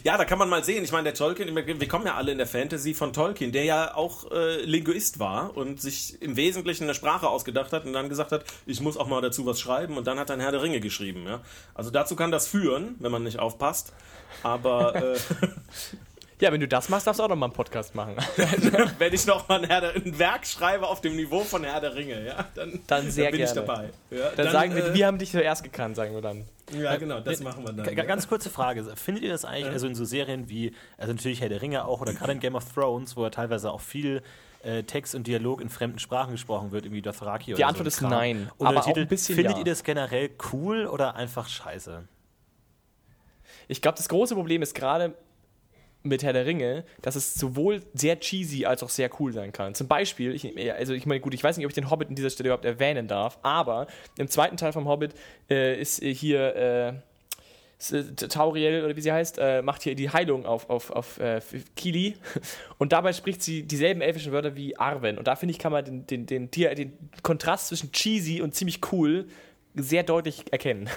Ja, 0.03 0.17
da 0.17 0.23
kann 0.23 0.39
man 0.39 0.47
mal 0.47 0.63
sehen. 0.63 0.83
Ich 0.85 0.91
meine, 0.93 1.03
der 1.05 1.13
Tolkien, 1.15 1.53
wir 1.53 1.87
kommen 1.87 2.05
ja 2.05 2.15
alle 2.15 2.31
in 2.31 2.37
der 2.37 2.47
Fantasy 2.47 2.93
von 2.93 3.11
Tolkien, 3.11 3.51
der 3.51 3.65
ja 3.65 3.93
auch 3.95 4.31
äh, 4.31 4.61
Linguist 4.63 5.19
war 5.19 5.55
und 5.57 5.81
sich 5.81 6.21
im 6.21 6.37
Wesentlichen 6.37 6.85
eine 6.85 6.93
Sprache 6.93 7.27
ausgedacht 7.27 7.73
hat 7.73 7.85
und 7.85 7.91
dann 7.91 8.07
gesagt 8.07 8.31
hat, 8.31 8.45
ich 8.65 8.79
muss 8.79 8.95
auch 8.95 9.07
mal 9.07 9.21
dazu 9.21 9.45
was 9.45 9.59
schreiben 9.59 9.97
und 9.97 10.07
dann 10.07 10.17
hat 10.17 10.29
er 10.29 10.37
ein 10.37 10.39
Herr 10.39 10.51
der 10.53 10.61
Ringe 10.61 10.79
geschrieben. 10.79 11.25
Ja? 11.25 11.41
Also 11.73 11.91
dazu 11.91 12.15
kann 12.15 12.31
das 12.31 12.47
führen, 12.47 12.95
wenn 12.99 13.11
man 13.11 13.23
nicht 13.23 13.39
aufpasst. 13.39 13.91
Aber 14.43 14.95
äh, 14.95 15.17
Ja, 16.41 16.51
wenn 16.51 16.59
du 16.59 16.67
das 16.67 16.89
machst, 16.89 17.07
darfst 17.07 17.19
du 17.19 17.23
auch 17.23 17.29
noch 17.29 17.37
mal 17.37 17.45
einen 17.45 17.53
Podcast 17.53 17.95
machen. 17.95 18.15
wenn 18.97 19.13
ich 19.13 19.25
noch 19.25 19.47
mal 19.47 19.63
ein, 19.63 19.71
ein 19.71 20.19
Werk 20.19 20.45
schreibe 20.45 20.85
auf 20.87 20.99
dem 20.99 21.15
Niveau 21.15 21.41
von 21.41 21.63
Herr 21.63 21.79
der 21.79 21.95
Ringe, 21.95 22.25
ja, 22.25 22.45
dann, 22.55 22.81
Dann 22.87 23.09
sehr 23.09 23.31
bin 23.31 23.37
gerne. 23.37 23.49
ich 23.49 23.65
dabei. 23.65 23.89
Ja, 24.11 24.31
Dann, 24.35 24.51
sagen 24.51 24.75
wir, 24.75 24.87
äh, 24.87 24.93
wir 24.93 25.07
haben 25.07 25.17
dich 25.17 25.31
zuerst 25.31 25.63
gekannt, 25.63 25.95
sagen 25.95 26.13
wir 26.13 26.21
dann. 26.21 26.43
Ja, 26.77 26.97
genau, 26.97 27.21
das 27.21 27.39
machen 27.39 27.63
wir 27.65 27.71
dann. 27.71 27.85
G 27.85 27.95
Ja. 27.95 28.03
ganz 28.03 28.27
kurze 28.27 28.49
Frage. 28.49 28.83
Findet 28.95 29.23
ihr 29.23 29.29
das 29.29 29.45
eigentlich, 29.45 29.71
also 29.71 29.87
in 29.87 29.95
so 29.95 30.03
Serien 30.03 30.49
wie, 30.49 30.73
also 30.97 31.13
natürlich 31.13 31.39
Herr 31.39 31.49
der 31.49 31.61
Ringe 31.61 31.85
auch, 31.85 32.01
oder 32.01 32.13
gerade 32.13 32.33
in 32.33 32.39
Game 32.41 32.55
of 32.55 32.65
Thrones, 32.73 33.15
wo 33.15 33.23
ja 33.23 33.29
teilweise 33.29 33.71
auch 33.71 33.81
viel 33.81 34.21
äh, 34.63 34.83
Text 34.83 35.15
und 35.15 35.27
Dialog 35.27 35.61
in 35.61 35.69
fremden 35.69 35.99
Sprachen 35.99 36.31
gesprochen 36.31 36.71
wird, 36.71 36.85
irgendwie 36.85 37.01
Dothraki 37.01 37.51
oder 37.51 37.57
Die 37.57 37.61
so 37.61 37.67
Antwort 37.67 37.85
ein 37.85 37.87
ist 37.87 38.01
nein, 38.01 38.51
Oder 38.57 38.69
aber 38.69 38.79
auch 38.81 38.85
Titel, 38.85 39.01
ein 39.01 39.07
bisschen 39.07 39.35
Findet 39.35 39.53
ja. 39.53 39.59
ihr 39.59 39.65
das 39.65 39.83
generell 39.83 40.31
cool 40.51 40.87
oder 40.87 41.15
einfach 41.15 41.47
scheiße? 41.47 42.03
Ich 43.67 43.81
glaube, 43.81 43.97
das 43.97 44.09
große 44.09 44.35
Problem 44.35 44.61
ist 44.61 44.75
gerade 44.75 45.15
mit 46.05 46.23
Herr 46.23 46.33
der 46.33 46.45
Ringe, 46.45 46.83
dass 47.01 47.15
es 47.15 47.33
sowohl 47.35 47.81
sehr 47.93 48.19
cheesy 48.19 48.65
als 48.65 48.83
auch 48.83 48.89
sehr 48.89 49.09
cool 49.19 49.33
sein 49.33 49.51
kann. 49.51 49.75
Zum 49.75 49.87
Beispiel, 49.87 50.33
ich, 50.33 50.73
also 50.73 50.93
ich 50.93 51.05
meine, 51.05 51.19
gut, 51.19 51.33
ich 51.33 51.43
weiß 51.43 51.57
nicht, 51.57 51.65
ob 51.65 51.71
ich 51.71 51.75
den 51.75 51.89
Hobbit 51.89 52.09
an 52.09 52.15
dieser 52.15 52.29
Stelle 52.29 52.49
überhaupt 52.49 52.65
erwähnen 52.65 53.07
darf, 53.07 53.39
aber 53.41 53.87
im 54.17 54.27
zweiten 54.27 54.57
Teil 54.57 54.71
vom 54.71 54.87
Hobbit 54.87 55.13
äh, 55.49 55.79
ist 55.79 56.01
äh, 56.01 56.13
hier 56.13 56.55
äh, 56.55 56.93
äh, 57.91 58.03
Tauriel 58.15 58.83
oder 58.83 58.95
wie 58.95 59.01
sie 59.01 59.11
heißt, 59.11 59.37
äh, 59.39 59.61
macht 59.61 59.83
hier 59.83 59.95
die 59.95 60.09
Heilung 60.09 60.45
auf, 60.45 60.69
auf, 60.69 60.91
auf 60.91 61.19
äh, 61.19 61.41
Kili 61.75 62.15
und 62.77 62.93
dabei 62.93 63.11
spricht 63.11 63.41
sie 63.41 63.63
dieselben 63.63 64.01
elfischen 64.01 64.31
Wörter 64.31 64.55
wie 64.55 64.77
Arwen 64.77 65.17
und 65.17 65.27
da 65.27 65.35
finde 65.35 65.51
ich, 65.51 65.59
kann 65.59 65.71
man 65.71 65.83
den, 65.83 66.07
den, 66.07 66.25
den, 66.25 66.51
den, 66.51 66.93
Kontrast 67.23 67.67
zwischen 67.67 67.91
cheesy 67.91 68.41
und 68.41 68.55
ziemlich 68.55 68.79
cool 68.91 69.27
sehr 69.73 70.03
deutlich 70.03 70.53
erkennen. 70.53 70.89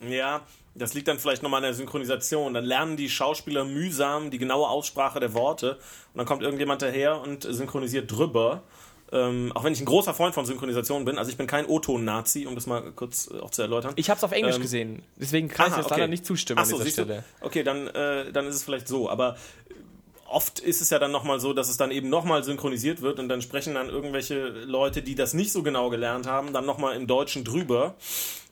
Ja, 0.00 0.42
das 0.74 0.94
liegt 0.94 1.08
dann 1.08 1.18
vielleicht 1.18 1.42
nochmal 1.42 1.58
an 1.58 1.64
der 1.64 1.74
Synchronisation. 1.74 2.54
Dann 2.54 2.64
lernen 2.64 2.96
die 2.96 3.08
Schauspieler 3.08 3.64
mühsam 3.64 4.30
die 4.30 4.38
genaue 4.38 4.68
Aussprache 4.68 5.20
der 5.20 5.34
Worte 5.34 5.72
und 6.12 6.18
dann 6.18 6.26
kommt 6.26 6.42
irgendjemand 6.42 6.82
daher 6.82 7.20
und 7.20 7.44
synchronisiert 7.48 8.10
drüber. 8.10 8.62
Ähm, 9.12 9.52
auch 9.54 9.62
wenn 9.62 9.72
ich 9.72 9.80
ein 9.80 9.84
großer 9.84 10.14
Freund 10.14 10.34
von 10.34 10.44
Synchronisation 10.46 11.04
bin, 11.04 11.18
also 11.18 11.30
ich 11.30 11.36
bin 11.36 11.46
kein 11.46 11.66
O-Ton-Nazi, 11.66 12.46
um 12.46 12.54
das 12.56 12.66
mal 12.66 12.90
kurz 12.96 13.30
äh, 13.30 13.38
auch 13.38 13.50
zu 13.50 13.62
erläutern. 13.62 13.92
Ich 13.96 14.10
habe 14.10 14.18
es 14.18 14.24
auf 14.24 14.32
Englisch 14.32 14.56
Ähm, 14.56 14.62
gesehen, 14.62 15.02
deswegen 15.16 15.48
kann 15.48 15.68
ich 15.68 15.72
Aha, 15.74 15.80
jetzt 15.82 15.90
leider 15.90 16.08
nicht 16.08 16.24
zustimmen 16.26 16.58
Ach 16.58 16.64
so, 16.64 16.76
an 16.76 16.82
dieser 16.82 16.84
siehst 16.84 16.98
du? 16.98 17.02
Stelle. 17.04 17.24
Okay, 17.40 17.62
dann, 17.62 17.86
äh, 17.88 18.32
dann 18.32 18.46
ist 18.46 18.56
es 18.56 18.64
vielleicht 18.64 18.88
so. 18.88 19.08
Aber 19.08 19.36
oft 20.34 20.58
ist 20.58 20.80
es 20.80 20.90
ja 20.90 20.98
dann 20.98 21.12
nochmal 21.12 21.40
so, 21.40 21.52
dass 21.52 21.68
es 21.68 21.76
dann 21.76 21.90
eben 21.90 22.08
nochmal 22.08 22.42
synchronisiert 22.42 23.00
wird 23.00 23.18
und 23.18 23.28
dann 23.28 23.40
sprechen 23.40 23.74
dann 23.74 23.88
irgendwelche 23.88 24.48
Leute, 24.48 25.02
die 25.02 25.14
das 25.14 25.32
nicht 25.32 25.52
so 25.52 25.62
genau 25.62 25.90
gelernt 25.90 26.26
haben, 26.26 26.52
dann 26.52 26.66
nochmal 26.66 26.96
im 26.96 27.06
Deutschen 27.06 27.44
drüber. 27.44 27.94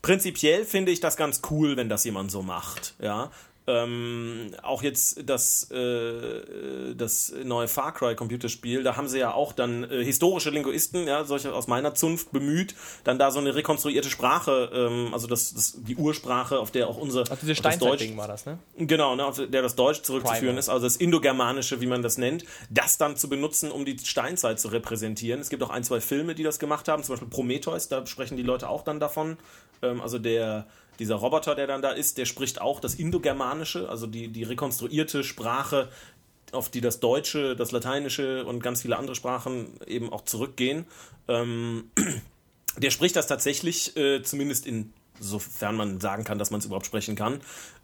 Prinzipiell 0.01 0.65
finde 0.65 0.93
ich 0.93 1.01
das 1.01 1.17
ganz 1.17 1.43
cool, 1.51 1.77
wenn 1.77 1.89
das 1.89 2.05
jemand 2.05 2.31
so 2.31 2.43
macht. 2.43 2.95
Ja. 3.01 3.31
Ähm, 3.65 4.51
auch 4.63 4.83
jetzt 4.83 5.29
das, 5.29 5.71
äh, 5.71 6.95
das 6.97 7.33
neue 7.45 7.69
Far 7.69 7.95
Cry 7.95 8.17
Computerspiel, 8.17 8.83
da 8.83 8.97
haben 8.97 9.07
sie 9.07 9.21
ja 9.21 9.35
auch 9.35 9.53
dann 9.53 9.85
äh, 9.85 10.05
historische 10.05 10.51
Linguisten, 10.51 11.07
ja, 11.07 11.25
solche 11.25 11.55
aus 11.55 11.69
meiner 11.69 11.95
Zunft 11.95 12.33
bemüht, 12.33 12.75
dann 13.05 13.21
da 13.21 13.31
so 13.31 13.39
eine 13.39 13.55
rekonstruierte 13.55 14.11
Sprache, 14.11 14.69
ähm, 14.75 15.11
also 15.15 15.29
das, 15.29 15.55
das, 15.55 15.77
die 15.79 15.95
Ursprache, 15.95 16.59
auf 16.59 16.73
der 16.73 16.89
auch 16.89 16.97
unser 16.97 17.23
Ach, 17.31 17.37
diese 17.41 17.53
auf 17.53 17.61
das 17.61 17.79
Deutsch- 17.79 18.17
war 18.17 18.27
das, 18.27 18.47
ne? 18.47 18.59
Genau, 18.79 19.15
ne, 19.15 19.25
auf 19.25 19.37
der 19.37 19.63
das 19.63 19.77
Deutsch 19.77 20.03
zurückzuführen 20.03 20.47
Primer. 20.47 20.59
ist, 20.59 20.69
also 20.69 20.85
das 20.87 20.97
Indogermanische, 20.97 21.81
wie 21.81 21.87
man 21.87 22.03
das 22.03 22.19
nennt, 22.19 22.45
das 22.69 22.99
dann 22.99 23.17
zu 23.17 23.29
benutzen, 23.29 23.71
um 23.71 23.85
die 23.85 23.97
Steinzeit 23.97 24.59
zu 24.59 24.69
repräsentieren. 24.69 25.41
Es 25.41 25.51
gibt 25.51 25.63
auch 25.63 25.71
ein, 25.71 25.85
zwei 25.85 26.01
Filme, 26.01 26.35
die 26.35 26.43
das 26.43 26.59
gemacht 26.59 26.89
haben, 26.89 27.05
zum 27.05 27.13
Beispiel 27.13 27.29
Prometheus, 27.29 27.89
da 27.89 28.05
sprechen 28.07 28.37
die 28.37 28.43
Leute 28.43 28.69
auch 28.69 28.83
dann 28.83 28.99
davon. 28.99 29.37
Ähm, 29.83 30.01
also 30.01 30.19
der, 30.19 30.67
dieser 31.03 31.17
Roboter, 31.17 31.55
der 31.55 31.67
dann 31.67 31.83
da 31.83 31.91
ist, 31.91 32.17
der 32.17 32.25
spricht 32.25 32.61
auch 32.61 32.79
das 32.79 32.95
Indogermanische, 32.95 33.89
also 33.89 34.07
die, 34.07 34.29
die 34.29 34.45
rekonstruierte 34.45 35.25
Sprache, 35.25 35.89
auf 36.53 36.69
die 36.69 36.81
das 36.81 37.01
Deutsche, 37.01 37.57
das 37.57 37.73
Lateinische 37.73 38.45
und 38.45 38.63
ganz 38.63 38.83
viele 38.83 38.97
andere 38.97 39.17
Sprachen 39.17 39.81
eben 39.87 40.13
auch 40.13 40.25
zurückgehen. 40.25 40.87
Ähm, 41.27 41.91
der 42.77 42.91
spricht 42.91 43.17
das 43.17 43.27
tatsächlich, 43.27 43.97
äh, 43.97 44.23
zumindest 44.23 44.67
in, 44.67 44.93
sofern 45.19 45.77
man 45.77 46.01
sagen 46.01 46.25
kann, 46.25 46.39
dass 46.39 46.51
man 46.51 46.61
es 46.61 46.67
überhaupt 46.67 46.87
sprechen 46.87 47.17
kann. 47.17 47.41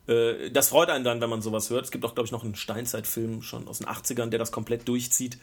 Äh, 0.07 0.51
das 0.51 0.69
freut 0.69 0.91
einen 0.91 1.05
dann, 1.05 1.21
wenn 1.21 1.31
man 1.31 1.43
sowas 1.43 1.71
hört. 1.71 1.87
Es 1.87 1.91
gibt 1.91 2.05
auch, 2.05 2.15
glaube 2.15 2.27
ich, 2.27 2.33
noch 2.33 2.45
einen 2.45 2.55
Steinzeitfilm 2.55 3.43
schon 3.43 3.67
aus 3.67 3.79
den 3.79 3.89
80ern, 3.89 4.29
der 4.29 4.39
das 4.39 4.53
komplett 4.53 4.87
durchzieht. 4.87 5.39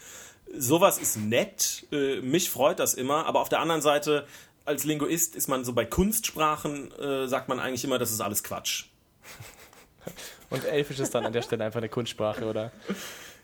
Sowas 0.57 0.97
ist 0.97 1.17
nett, 1.17 1.87
äh, 1.91 2.21
mich 2.21 2.49
freut 2.49 2.79
das 2.79 2.93
immer, 2.93 3.25
aber 3.25 3.41
auf 3.41 3.49
der 3.49 3.59
anderen 3.59 3.81
Seite, 3.81 4.25
als 4.65 4.83
Linguist 4.83 5.35
ist 5.35 5.47
man 5.47 5.63
so 5.63 5.73
bei 5.73 5.85
Kunstsprachen, 5.85 6.91
äh, 6.99 7.27
sagt 7.27 7.47
man 7.49 7.59
eigentlich 7.59 7.83
immer, 7.83 7.99
das 7.99 8.11
ist 8.11 8.21
alles 8.21 8.43
Quatsch. 8.43 8.85
Und 10.49 10.65
Elfisch 10.65 10.99
ist 10.99 11.15
dann 11.15 11.25
an 11.25 11.33
der 11.33 11.41
Stelle 11.41 11.63
einfach 11.63 11.79
eine 11.79 11.89
Kunstsprache, 11.89 12.45
oder? 12.45 12.71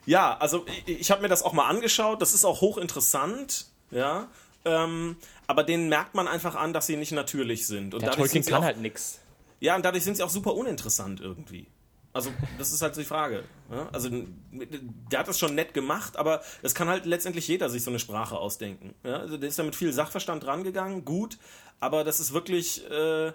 Ja, 0.05 0.37
also 0.37 0.65
ich, 0.85 1.01
ich 1.01 1.11
habe 1.11 1.21
mir 1.21 1.27
das 1.27 1.43
auch 1.43 1.53
mal 1.53 1.67
angeschaut. 1.67 2.21
Das 2.21 2.33
ist 2.33 2.45
auch 2.45 2.61
hochinteressant, 2.61 3.67
ja. 3.89 4.27
Ähm, 4.63 5.15
aber 5.47 5.63
denen 5.63 5.89
merkt 5.89 6.13
man 6.13 6.27
einfach 6.27 6.55
an, 6.55 6.73
dass 6.73 6.87
sie 6.87 6.95
nicht 6.95 7.11
natürlich 7.11 7.65
sind. 7.65 7.93
Und 7.93 8.01
Der 8.01 8.11
dadurch 8.11 8.31
Tolkien 8.31 8.45
kann 8.45 8.63
halt 8.63 8.77
nix. 8.77 9.19
Ja, 9.59 9.75
und 9.75 9.83
dadurch 9.83 10.03
sind 10.03 10.17
sie 10.17 10.23
auch 10.23 10.29
super 10.29 10.53
uninteressant 10.53 11.19
irgendwie. 11.19 11.67
Also, 12.13 12.31
das 12.57 12.71
ist 12.71 12.81
halt 12.81 12.93
so 12.93 13.01
die 13.01 13.07
Frage. 13.07 13.43
Ja? 13.69 13.89
Also, 13.93 14.09
der 14.11 15.19
hat 15.19 15.27
das 15.27 15.39
schon 15.39 15.55
nett 15.55 15.73
gemacht, 15.73 16.17
aber 16.17 16.41
es 16.61 16.75
kann 16.75 16.89
halt 16.89 17.05
letztendlich 17.05 17.47
jeder 17.47 17.69
sich 17.69 17.83
so 17.83 17.91
eine 17.91 17.99
Sprache 17.99 18.37
ausdenken. 18.37 18.93
Ja? 19.03 19.17
Also, 19.17 19.37
der 19.37 19.47
ist 19.47 19.57
da 19.57 19.63
mit 19.63 19.75
viel 19.75 19.93
Sachverstand 19.93 20.45
rangegangen, 20.45 21.05
gut, 21.05 21.37
aber 21.79 22.03
das 22.03 22.19
ist 22.19 22.33
wirklich, 22.33 22.89
äh, 22.89 23.31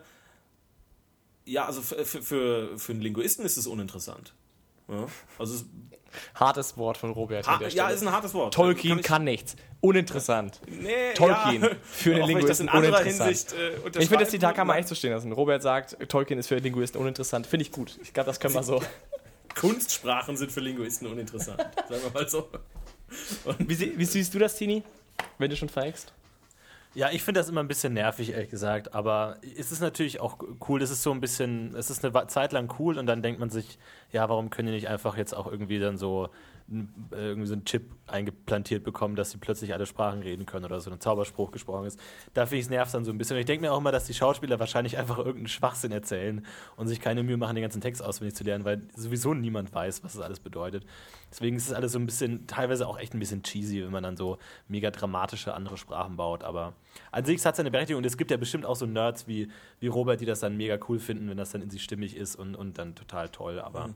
ja, 1.46 1.64
also 1.64 1.80
für, 1.80 2.04
für, 2.04 2.22
für, 2.22 2.78
für 2.78 2.92
einen 2.92 3.00
Linguisten 3.00 3.46
ist 3.46 3.56
es 3.56 3.66
uninteressant. 3.66 4.34
Ja? 4.88 5.06
Also, 5.38 5.54
es, 5.54 5.64
Hartes 6.34 6.76
Wort 6.78 6.96
von 6.98 7.10
Robert 7.10 7.46
ha, 7.46 7.60
ja, 7.68 7.88
ist 7.88 8.02
ein 8.02 8.10
hartes 8.12 8.32
Wort. 8.34 8.54
Tolkien 8.54 8.98
ich- 9.00 9.04
kann 9.04 9.24
nichts. 9.24 9.56
Uninteressant. 9.80 10.60
Nee, 10.66 11.12
Tolkien. 11.14 11.62
Ja, 11.62 11.70
Für 11.82 12.12
einen 12.14 12.22
ich 12.22 12.26
Linguisten 12.28 12.68
anderer 12.68 12.98
uninteressant. 13.00 13.28
Hinsicht 13.28 13.52
äh, 13.52 14.00
Ich 14.00 14.08
finde, 14.08 14.24
das 14.24 14.30
Zitat 14.30 14.54
kann 14.56 14.66
man 14.66 14.76
echt 14.78 14.88
so 14.88 14.94
stehen 14.94 15.12
lassen. 15.12 15.30
Robert 15.32 15.62
sagt, 15.62 15.96
Tolkien 16.08 16.38
ist 16.38 16.48
für 16.48 16.56
Linguisten 16.56 16.98
uninteressant. 17.00 17.46
Finde 17.46 17.64
ich 17.64 17.72
gut. 17.72 17.98
Ich 18.02 18.12
glaube, 18.12 18.26
das 18.28 18.40
können 18.40 18.54
wir 18.54 18.62
so. 18.62 18.82
Kunstsprachen 19.54 20.36
sind 20.36 20.52
für 20.52 20.60
Linguisten 20.60 21.06
uninteressant. 21.06 21.60
Sagen 21.88 22.02
wir 22.02 22.10
mal 22.12 22.28
so. 22.28 22.48
Wie, 23.58 23.74
sie- 23.74 23.96
wie 23.96 24.04
siehst 24.04 24.34
du 24.34 24.38
das, 24.38 24.56
Tini? 24.56 24.82
Wenn 25.38 25.50
du 25.50 25.56
schon 25.56 25.68
feigst? 25.68 26.12
Ja, 26.96 27.10
ich 27.12 27.22
finde 27.22 27.40
das 27.40 27.50
immer 27.50 27.60
ein 27.60 27.68
bisschen 27.68 27.92
nervig, 27.92 28.32
ehrlich 28.32 28.48
gesagt. 28.48 28.94
Aber 28.94 29.36
es 29.58 29.70
ist 29.70 29.80
natürlich 29.80 30.18
auch 30.18 30.38
cool. 30.66 30.80
Es 30.80 30.90
ist 30.90 31.02
so 31.02 31.12
ein 31.12 31.20
bisschen, 31.20 31.74
es 31.74 31.90
ist 31.90 32.02
eine 32.02 32.26
Zeit 32.26 32.52
lang 32.52 32.72
cool 32.78 32.96
und 32.96 33.04
dann 33.04 33.20
denkt 33.20 33.38
man 33.38 33.50
sich, 33.50 33.78
ja, 34.12 34.26
warum 34.30 34.48
können 34.48 34.68
die 34.68 34.72
nicht 34.74 34.88
einfach 34.88 35.18
jetzt 35.18 35.34
auch 35.34 35.46
irgendwie 35.46 35.78
dann 35.78 35.98
so 35.98 36.30
irgendwie 36.68 37.46
so 37.46 37.54
einen 37.54 37.64
Chip 37.64 37.92
eingeplantiert 38.08 38.82
bekommen, 38.82 39.14
dass 39.14 39.30
sie 39.30 39.38
plötzlich 39.38 39.72
alle 39.72 39.86
Sprachen 39.86 40.20
reden 40.20 40.46
können 40.46 40.64
oder 40.64 40.80
so 40.80 40.90
ein 40.90 41.00
Zauberspruch 41.00 41.52
gesprochen 41.52 41.86
ist. 41.86 42.00
Da 42.34 42.46
finde 42.46 42.58
ich 42.58 42.64
es 42.64 42.70
nervt 42.70 42.92
dann 42.92 43.04
so 43.04 43.12
ein 43.12 43.18
bisschen. 43.18 43.36
Und 43.36 43.40
ich 43.40 43.46
denke 43.46 43.64
mir 43.64 43.72
auch 43.72 43.78
immer, 43.78 43.92
dass 43.92 44.04
die 44.04 44.14
Schauspieler 44.14 44.58
wahrscheinlich 44.58 44.98
einfach 44.98 45.18
irgendeinen 45.18 45.46
Schwachsinn 45.46 45.92
erzählen 45.92 46.44
und 46.76 46.88
sich 46.88 47.00
keine 47.00 47.22
Mühe 47.22 47.36
machen, 47.36 47.54
den 47.54 47.62
ganzen 47.62 47.80
Text 47.80 48.02
auswendig 48.02 48.34
zu 48.34 48.42
lernen, 48.42 48.64
weil 48.64 48.82
sowieso 48.96 49.32
niemand 49.32 49.72
weiß, 49.72 50.02
was 50.02 50.14
das 50.14 50.22
alles 50.22 50.40
bedeutet. 50.40 50.84
Deswegen 51.30 51.56
ist 51.56 51.68
es 51.68 51.72
alles 51.72 51.92
so 51.92 51.98
ein 52.00 52.06
bisschen, 52.06 52.46
teilweise 52.48 52.88
auch 52.88 52.98
echt 52.98 53.14
ein 53.14 53.20
bisschen 53.20 53.44
cheesy, 53.44 53.84
wenn 53.84 53.92
man 53.92 54.02
dann 54.02 54.16
so 54.16 54.38
mega 54.68 54.90
dramatische 54.90 55.54
andere 55.54 55.76
Sprachen 55.76 56.16
baut. 56.16 56.42
Aber 56.42 56.72
an 57.12 57.24
sich 57.24 57.44
hat 57.44 57.54
es 57.54 57.58
seine 57.58 57.70
Berechtigung 57.70 57.98
und 57.98 58.06
es 58.06 58.16
gibt 58.16 58.30
ja 58.30 58.36
bestimmt 58.36 58.66
auch 58.66 58.76
so 58.76 58.86
Nerds 58.86 59.28
wie, 59.28 59.48
wie 59.78 59.86
Robert, 59.86 60.20
die 60.20 60.26
das 60.26 60.40
dann 60.40 60.56
mega 60.56 60.78
cool 60.88 60.98
finden, 60.98 61.28
wenn 61.28 61.36
das 61.36 61.50
dann 61.50 61.62
in 61.62 61.70
sich 61.70 61.82
stimmig 61.82 62.16
ist 62.16 62.34
und, 62.34 62.56
und 62.56 62.78
dann 62.78 62.94
total 62.96 63.28
toll. 63.28 63.60
Aber 63.60 63.90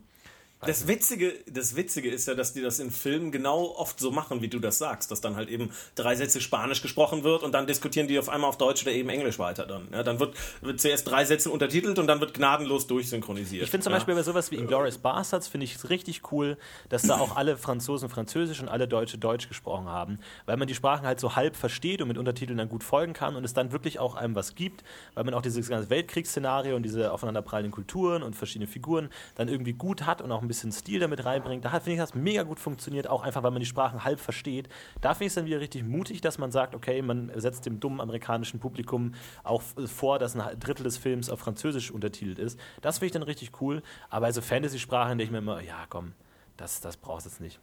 Das 0.65 0.87
Witzige, 0.87 1.33
das 1.51 1.75
Witzige 1.75 2.11
ist 2.11 2.27
ja, 2.27 2.35
dass 2.35 2.53
die 2.53 2.61
das 2.61 2.79
in 2.79 2.91
Filmen 2.91 3.31
genau 3.31 3.73
oft 3.75 3.99
so 3.99 4.11
machen, 4.11 4.41
wie 4.41 4.47
du 4.47 4.59
das 4.59 4.77
sagst, 4.77 5.09
dass 5.09 5.19
dann 5.19 5.35
halt 5.35 5.49
eben 5.49 5.71
drei 5.95 6.15
Sätze 6.15 6.39
Spanisch 6.39 6.83
gesprochen 6.83 7.23
wird 7.23 7.41
und 7.41 7.51
dann 7.51 7.65
diskutieren 7.65 8.07
die 8.07 8.19
auf 8.19 8.29
einmal 8.29 8.49
auf 8.49 8.57
Deutsch 8.57 8.83
oder 8.83 8.91
eben 8.91 9.09
Englisch 9.09 9.39
weiter 9.39 9.65
dann. 9.65 9.87
Ja, 9.91 10.03
dann 10.03 10.19
wird, 10.19 10.35
wird 10.61 10.79
zuerst 10.79 11.09
drei 11.09 11.25
Sätze 11.25 11.49
untertitelt 11.49 11.97
und 11.97 12.05
dann 12.05 12.19
wird 12.19 12.35
gnadenlos 12.35 12.85
durchsynchronisiert. 12.85 13.63
Ich 13.63 13.71
finde 13.71 13.85
zum 13.85 13.91
ja. 13.91 13.97
Beispiel 13.97 14.13
bei 14.13 14.21
sowas 14.21 14.51
wie 14.51 14.57
Inglourious 14.57 14.99
Bastards 14.99 15.47
finde 15.47 15.63
ich 15.63 15.75
es 15.75 15.89
richtig 15.89 16.31
cool, 16.31 16.57
dass 16.89 17.03
da 17.03 17.17
auch 17.17 17.35
alle 17.35 17.57
Franzosen 17.57 18.09
Französisch 18.09 18.61
und 18.61 18.69
alle 18.69 18.87
Deutsche 18.87 19.17
Deutsch 19.17 19.47
gesprochen 19.47 19.87
haben, 19.87 20.19
weil 20.45 20.57
man 20.57 20.67
die 20.67 20.75
Sprachen 20.75 21.07
halt 21.07 21.19
so 21.19 21.35
halb 21.35 21.55
versteht 21.55 22.03
und 22.03 22.07
mit 22.07 22.19
Untertiteln 22.19 22.57
dann 22.57 22.69
gut 22.69 22.83
folgen 22.83 23.13
kann 23.13 23.35
und 23.35 23.43
es 23.43 23.53
dann 23.53 23.71
wirklich 23.71 23.97
auch 23.97 24.13
einem 24.13 24.35
was 24.35 24.53
gibt, 24.53 24.83
weil 25.15 25.23
man 25.23 25.33
auch 25.33 25.41
dieses 25.41 25.67
ganze 25.69 25.89
Weltkriegsszenario 25.89 26.75
und 26.75 26.83
diese 26.83 27.11
aufeinanderprallenden 27.11 27.71
Kulturen 27.71 28.21
und 28.21 28.35
verschiedene 28.35 28.67
Figuren 28.67 29.09
dann 29.35 29.47
irgendwie 29.47 29.73
gut 29.73 30.05
hat 30.05 30.21
und 30.21 30.31
auch 30.31 30.43
ein 30.43 30.50
bisschen 30.51 30.71
Stil 30.71 30.99
damit 30.99 31.25
reinbringt. 31.25 31.65
Da 31.65 31.71
finde 31.71 31.93
ich 31.93 31.97
das 31.97 32.13
mega 32.13 32.43
gut 32.43 32.59
funktioniert, 32.59 33.07
auch 33.07 33.23
einfach, 33.23 33.43
weil 33.43 33.51
man 33.51 33.59
die 33.59 33.65
Sprachen 33.65 34.03
halb 34.03 34.19
versteht. 34.19 34.69
Da 35.01 35.13
finde 35.13 35.25
ich 35.25 35.29
es 35.29 35.35
dann 35.35 35.45
wieder 35.45 35.59
richtig 35.59 35.83
mutig, 35.83 36.21
dass 36.21 36.37
man 36.37 36.51
sagt, 36.51 36.75
okay, 36.75 37.01
man 37.01 37.31
setzt 37.35 37.65
dem 37.65 37.79
dummen 37.79 38.01
amerikanischen 38.01 38.59
Publikum 38.59 39.13
auch 39.43 39.61
vor, 39.85 40.19
dass 40.19 40.35
ein 40.35 40.59
Drittel 40.59 40.83
des 40.83 40.97
Films 40.97 41.29
auf 41.29 41.39
Französisch 41.39 41.91
untertitelt 41.91 42.39
ist. 42.39 42.59
Das 42.81 42.99
finde 42.99 43.05
ich 43.07 43.11
dann 43.13 43.23
richtig 43.23 43.61
cool. 43.61 43.81
Aber 44.09 44.27
also 44.27 44.41
Fantasy-Sprachen 44.41 45.17
denke 45.17 45.23
ich 45.23 45.31
mir 45.31 45.39
immer, 45.39 45.61
ja 45.61 45.85
komm, 45.89 46.13
das, 46.57 46.81
das 46.81 46.97
brauchst 46.97 47.25
du 47.25 47.29
jetzt 47.29 47.41
nicht. 47.41 47.59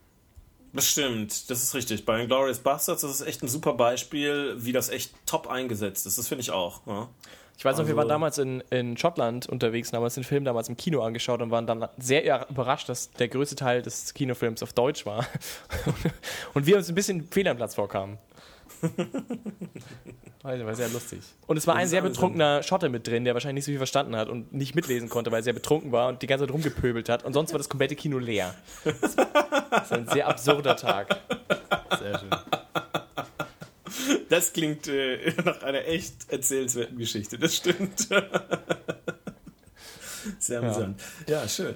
Das 0.72 0.86
stimmt, 0.86 1.48
das 1.50 1.62
ist 1.62 1.74
richtig. 1.74 2.04
Bei 2.04 2.26
Glorious 2.26 2.58
Bastards 2.58 3.02
das 3.02 3.20
ist 3.20 3.26
echt 3.26 3.42
ein 3.42 3.48
super 3.48 3.72
Beispiel, 3.72 4.56
wie 4.58 4.72
das 4.72 4.90
echt 4.90 5.14
top 5.26 5.46
eingesetzt 5.46 6.06
ist. 6.06 6.18
Das 6.18 6.28
finde 6.28 6.42
ich 6.42 6.50
auch. 6.50 6.86
Ja. 6.86 7.08
Ich 7.58 7.64
weiß 7.64 7.76
noch, 7.76 7.86
wir 7.86 7.90
Also- 7.90 7.96
waren 7.98 8.08
damals 8.08 8.38
in, 8.38 8.60
in 8.70 8.96
Schottland 8.96 9.48
unterwegs 9.48 9.90
und 9.90 9.96
haben 9.96 10.04
uns 10.04 10.14
den 10.14 10.22
Film 10.22 10.44
damals 10.44 10.68
im 10.68 10.76
Kino 10.76 11.02
angeschaut 11.02 11.42
und 11.42 11.50
waren 11.50 11.66
dann 11.66 11.88
sehr 11.98 12.48
überrascht, 12.48 12.88
dass 12.88 13.10
der 13.10 13.26
größte 13.26 13.56
Teil 13.56 13.82
des 13.82 14.14
Kinofilms 14.14 14.62
auf 14.62 14.72
Deutsch 14.72 15.04
war. 15.04 15.26
und 16.54 16.66
wir 16.66 16.76
uns 16.76 16.88
ein 16.88 16.94
bisschen 16.94 17.26
fehl 17.30 17.48
am 17.48 17.56
Platz 17.56 17.74
vorkamen. 17.74 18.18
Also, 20.44 20.64
war 20.64 20.74
sehr 20.76 20.88
lustig. 20.88 21.18
Und 21.48 21.56
es 21.56 21.66
war 21.66 21.74
Das 21.74 21.82
ein 21.82 21.88
sehr 21.88 22.00
alles 22.00 22.12
betrunkener 22.14 22.62
Schotte 22.62 22.88
mit 22.88 23.06
drin, 23.06 23.24
der 23.24 23.34
wahrscheinlich 23.34 23.56
nicht 23.56 23.64
so 23.64 23.72
viel 23.72 23.78
verstanden 23.78 24.14
hat 24.16 24.28
und 24.28 24.52
nicht 24.52 24.74
mitlesen 24.76 25.08
konnte, 25.08 25.32
weil 25.32 25.40
er 25.40 25.42
sehr 25.42 25.52
betrunken 25.52 25.90
war 25.90 26.08
und 26.08 26.22
die 26.22 26.26
ganze 26.28 26.46
Zeit 26.46 26.54
rumgepöbelt 26.54 27.08
hat. 27.08 27.24
Und 27.24 27.32
sonst 27.34 27.52
war 27.52 27.58
das 27.58 27.68
komplette 27.68 27.96
Kino 27.96 28.18
leer. 28.18 28.54
Das 28.84 29.02
ist 29.82 29.92
ein 29.92 30.06
sehr 30.08 30.28
absurder 30.28 30.76
Tag. 30.76 31.18
Sehr 31.98 32.18
schön. 32.20 32.30
Das 34.28 34.52
klingt 34.52 34.86
äh, 34.88 35.32
nach 35.44 35.62
einer 35.62 35.84
echt 35.86 36.30
erzählenswerten 36.30 36.98
Geschichte, 36.98 37.38
das 37.38 37.56
stimmt. 37.56 38.08
Sehr 40.40 40.58
amüsant. 40.60 41.00
Ja, 41.26 41.48
schön. 41.48 41.74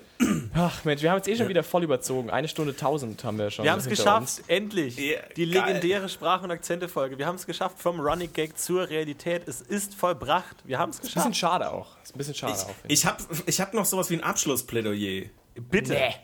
Ach 0.54 0.84
Mensch, 0.84 1.00
wir 1.00 1.10
haben 1.10 1.18
jetzt 1.18 1.28
eh 1.28 1.36
schon 1.36 1.48
wieder 1.48 1.62
voll 1.62 1.84
überzogen. 1.84 2.28
Eine 2.28 2.48
Stunde 2.48 2.76
tausend 2.76 3.22
haben 3.24 3.38
wir 3.38 3.50
schon. 3.50 3.64
Wir 3.64 3.72
haben 3.72 3.78
es 3.78 3.88
geschafft, 3.88 4.20
uns. 4.20 4.42
endlich. 4.48 4.96
Ja, 4.98 5.20
die 5.36 5.48
geil. 5.48 5.64
legendäre 5.66 6.09
Sprach- 6.09 6.42
und 6.42 6.50
Akzente-Folge. 6.50 7.18
Wir 7.18 7.26
haben 7.26 7.36
es 7.36 7.46
geschafft, 7.46 7.78
vom 7.78 8.00
Running 8.00 8.32
Gag 8.32 8.59
zur 8.59 8.88
Realität. 8.90 9.46
Es 9.48 9.62
ist 9.62 9.94
vollbracht. 9.94 10.56
Wir 10.64 10.78
haben 10.78 10.90
es 10.90 10.96
Ist 10.96 11.00
ein 11.00 11.06
bisschen 11.06 11.30
geschafft. 11.32 11.36
schade 11.36 11.70
auch. 11.72 11.96
Ist 12.02 12.14
ein 12.14 12.18
bisschen 12.18 12.34
schade 12.34 12.52
auch. 12.52 12.70
ich. 12.88 12.92
Ich 12.92 13.06
habe 13.06 13.22
ich 13.46 13.60
hab 13.60 13.72
noch 13.74 13.84
sowas 13.86 14.10
wie 14.10 14.14
ein 14.16 14.22
Abschlussplädoyer. 14.24 15.26
Bitte. 15.70 15.92
Nee. 15.92 16.14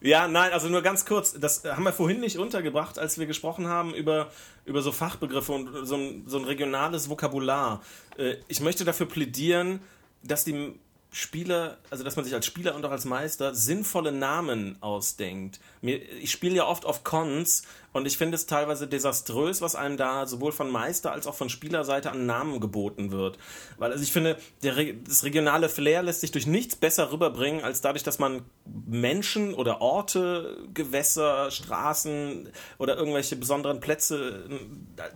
Ja, 0.00 0.28
nein, 0.28 0.52
also 0.52 0.68
nur 0.68 0.82
ganz 0.82 1.04
kurz. 1.06 1.32
Das 1.32 1.64
haben 1.64 1.84
wir 1.84 1.92
vorhin 1.92 2.20
nicht 2.20 2.38
untergebracht, 2.38 2.98
als 2.98 3.18
wir 3.18 3.26
gesprochen 3.26 3.66
haben 3.66 3.94
über, 3.94 4.30
über 4.64 4.82
so 4.82 4.92
Fachbegriffe 4.92 5.52
und 5.52 5.86
so 5.86 5.96
ein, 5.96 6.24
so 6.26 6.38
ein 6.38 6.44
regionales 6.44 7.08
Vokabular. 7.08 7.82
Äh, 8.18 8.36
Ich 8.48 8.60
möchte 8.60 8.84
dafür 8.84 9.06
plädieren, 9.06 9.80
dass 10.22 10.44
die 10.44 10.78
Spieler, 11.10 11.78
also 11.88 12.04
dass 12.04 12.16
man 12.16 12.24
sich 12.24 12.34
als 12.34 12.44
Spieler 12.44 12.74
und 12.74 12.84
auch 12.84 12.90
als 12.90 13.06
Meister 13.06 13.54
sinnvolle 13.54 14.12
Namen 14.12 14.76
ausdenkt. 14.82 15.60
Mir, 15.80 15.96
ich 16.20 16.30
spiele 16.30 16.56
ja 16.56 16.66
oft 16.66 16.84
auf 16.84 17.04
Cons 17.04 17.62
und 17.94 18.06
ich 18.06 18.18
finde 18.18 18.34
es 18.34 18.46
teilweise 18.46 18.86
desaströs, 18.86 19.62
was 19.62 19.76
einem 19.76 19.96
da 19.96 20.26
sowohl 20.26 20.52
von 20.52 20.70
Meister 20.70 21.12
als 21.12 21.26
auch 21.26 21.34
von 21.34 21.48
Spielerseite 21.48 22.10
an 22.10 22.26
Namen 22.26 22.60
geboten 22.60 23.12
wird. 23.12 23.38
Weil 23.78 23.92
also 23.92 24.04
ich 24.04 24.12
finde, 24.12 24.36
der, 24.62 24.74
das 24.92 25.24
regionale 25.24 25.70
Flair 25.70 26.02
lässt 26.02 26.20
sich 26.20 26.32
durch 26.32 26.46
nichts 26.46 26.76
besser 26.76 27.10
rüberbringen, 27.10 27.64
als 27.64 27.80
dadurch, 27.80 28.02
dass 28.02 28.18
man 28.18 28.42
Menschen 28.64 29.54
oder 29.54 29.80
Orte, 29.80 30.58
Gewässer, 30.74 31.50
Straßen 31.50 32.50
oder 32.76 32.96
irgendwelche 32.96 33.36
besonderen 33.36 33.80
Plätze, 33.80 34.44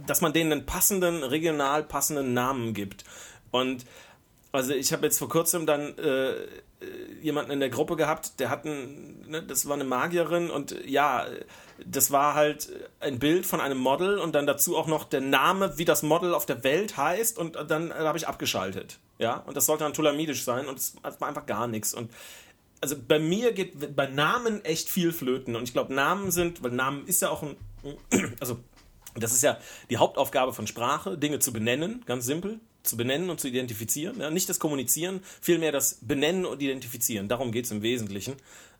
dass 0.07 0.23
man 0.23 0.33
denen 0.33 0.53
einen 0.53 0.67
passenden, 0.67 1.25
regional 1.25 1.83
passenden 1.83 2.33
Namen 2.33 2.73
gibt. 2.73 3.05
Und 3.51 3.85
also 4.53 4.73
ich 4.73 4.93
habe 4.93 5.07
jetzt 5.07 5.19
vor 5.19 5.29
kurzem 5.29 5.67
dann 5.67 5.97
äh, 5.99 6.31
äh, 6.33 6.47
jemanden 7.23 7.53
in 7.53 7.61
der 7.61 7.69
Gruppe 7.69 7.97
gehabt, 7.97 8.41
der 8.41 8.51
hat 8.51 8.65
ein, 8.65 9.25
ne, 9.29 9.43
das 9.43 9.67
war 9.67 9.75
eine 9.75 9.85
Magierin 9.85 10.51
und 10.51 10.73
äh, 10.73 10.89
ja, 10.89 11.27
das 11.85 12.11
war 12.11 12.35
halt 12.35 12.69
ein 13.01 13.19
Bild 13.19 13.47
von 13.47 13.61
einem 13.61 13.79
Model 13.79 14.19
und 14.19 14.35
dann 14.35 14.47
dazu 14.47 14.77
auch 14.77 14.87
noch 14.87 15.05
der 15.05 15.21
Name, 15.21 15.79
wie 15.79 15.85
das 15.85 16.03
Model 16.03 16.35
auf 16.35 16.47
der 16.47 16.65
Welt 16.65 16.97
heißt 16.97 17.39
und 17.39 17.57
dann 17.69 17.91
äh, 17.91 17.95
habe 17.95 18.19
ich 18.19 18.27
abgeschaltet. 18.27 18.99
Ja, 19.19 19.37
und 19.47 19.57
das 19.57 19.67
sollte 19.67 19.85
dann 19.85 19.93
Tulamidisch 19.93 20.45
sein 20.45 20.67
und 20.67 20.79
es 20.79 20.97
war 21.03 21.29
einfach 21.29 21.47
gar 21.47 21.67
nichts 21.67 21.95
und 21.95 22.11
also 22.81 22.97
bei 22.97 23.19
mir 23.19 23.53
geht 23.53 23.95
bei 23.95 24.07
Namen 24.07 24.65
echt 24.65 24.89
viel 24.89 25.13
flöten 25.13 25.55
und 25.55 25.65
ich 25.65 25.75
glaube 25.75 25.93
Namen 25.93 26.31
sind, 26.31 26.63
weil 26.63 26.71
Namen 26.71 27.07
ist 27.07 27.21
ja 27.23 27.29
auch 27.29 27.43
ein, 27.43 27.57
also 28.41 28.59
das 29.15 29.33
ist 29.33 29.43
ja 29.43 29.59
die 29.91 29.99
Hauptaufgabe 29.99 30.53
von 30.53 30.67
Sprache, 30.67 31.19
Dinge 31.19 31.41
zu 31.41 31.53
benennen, 31.53 32.03
ganz 32.07 32.25
simpel, 32.25 32.61
zu 32.83 32.97
benennen 32.97 33.31
und 33.31 33.41
zu 33.41 33.49
identifizieren. 33.49 34.21
Ja? 34.21 34.31
Nicht 34.31 34.49
das 34.49 34.59
Kommunizieren, 34.59 35.21
vielmehr 35.41 35.73
das 35.73 35.99
Benennen 36.01 36.47
und 36.47 36.63
Identifizieren. 36.63 37.29
Darum 37.29 37.53
geht 37.53 37.67
es 37.67 37.71
im 37.71 37.83
Wesentlichen. 37.83 38.35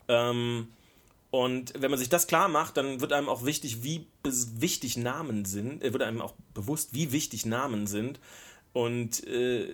Ähm, 0.09 0.69
und 1.31 1.73
wenn 1.79 1.91
man 1.91 1.99
sich 1.99 2.09
das 2.09 2.27
klar 2.27 2.49
macht, 2.49 2.77
dann 2.77 3.01
wird 3.01 3.13
einem 3.13 3.29
auch 3.29 3.45
wichtig, 3.45 3.83
wie 3.85 4.07
wichtig 4.25 4.97
Namen 4.97 5.45
sind, 5.45 5.83
äh, 5.83 5.93
wird 5.93 6.03
einem 6.03 6.21
auch 6.21 6.35
bewusst, 6.55 6.95
wie 6.95 7.13
wichtig 7.13 7.47
Namen 7.47 7.87
sind. 7.87 8.19
Und 8.73 9.27
äh, 9.27 9.69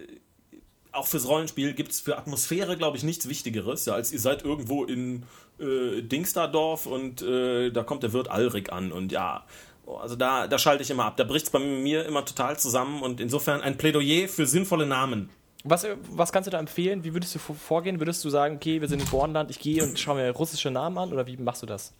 auch 0.92 1.06
fürs 1.06 1.28
Rollenspiel 1.28 1.74
gibt 1.74 1.92
es 1.92 2.00
für 2.00 2.18
Atmosphäre, 2.18 2.76
glaube 2.76 2.96
ich, 2.96 3.02
nichts 3.02 3.28
Wichtigeres, 3.28 3.84
ja, 3.84 3.94
als 3.94 4.12
ihr 4.12 4.20
seid 4.20 4.44
irgendwo 4.44 4.84
in 4.84 5.24
äh, 5.58 6.02
Dingsterdorf 6.02 6.86
und 6.86 7.22
äh, 7.22 7.70
da 7.70 7.82
kommt 7.82 8.02
der 8.02 8.12
Wirt 8.12 8.28
Alrik 8.28 8.72
an 8.72 8.92
und 8.92 9.12
ja, 9.12 9.44
also 9.86 10.16
da, 10.16 10.46
da 10.46 10.58
schalte 10.58 10.82
ich 10.82 10.90
immer 10.90 11.04
ab. 11.04 11.16
Da 11.16 11.24
bricht 11.24 11.46
es 11.46 11.50
bei 11.50 11.58
mir 11.58 12.04
immer 12.06 12.24
total 12.24 12.58
zusammen 12.58 13.02
und 13.02 13.20
insofern 13.20 13.60
ein 13.60 13.76
Plädoyer 13.76 14.28
für 14.28 14.46
sinnvolle 14.46 14.86
Namen. 14.86 15.30
Was, 15.64 15.86
was 16.10 16.30
kannst 16.32 16.46
du 16.46 16.50
da 16.50 16.58
empfehlen? 16.60 17.02
Wie 17.04 17.12
würdest 17.12 17.34
du 17.34 17.38
vor- 17.40 17.56
vorgehen? 17.56 17.98
Würdest 18.00 18.24
du 18.24 18.30
sagen, 18.30 18.56
okay, 18.56 18.80
wir 18.80 18.88
sind 18.88 19.02
im 19.02 19.08
Bornland, 19.08 19.50
ich 19.50 19.58
gehe 19.58 19.82
und 19.82 19.98
schaue 19.98 20.16
mir 20.16 20.30
russische 20.30 20.70
Namen 20.70 20.96
an? 20.98 21.12
Oder 21.12 21.26
wie 21.26 21.36
machst 21.36 21.62
du 21.62 21.66
das? 21.66 21.92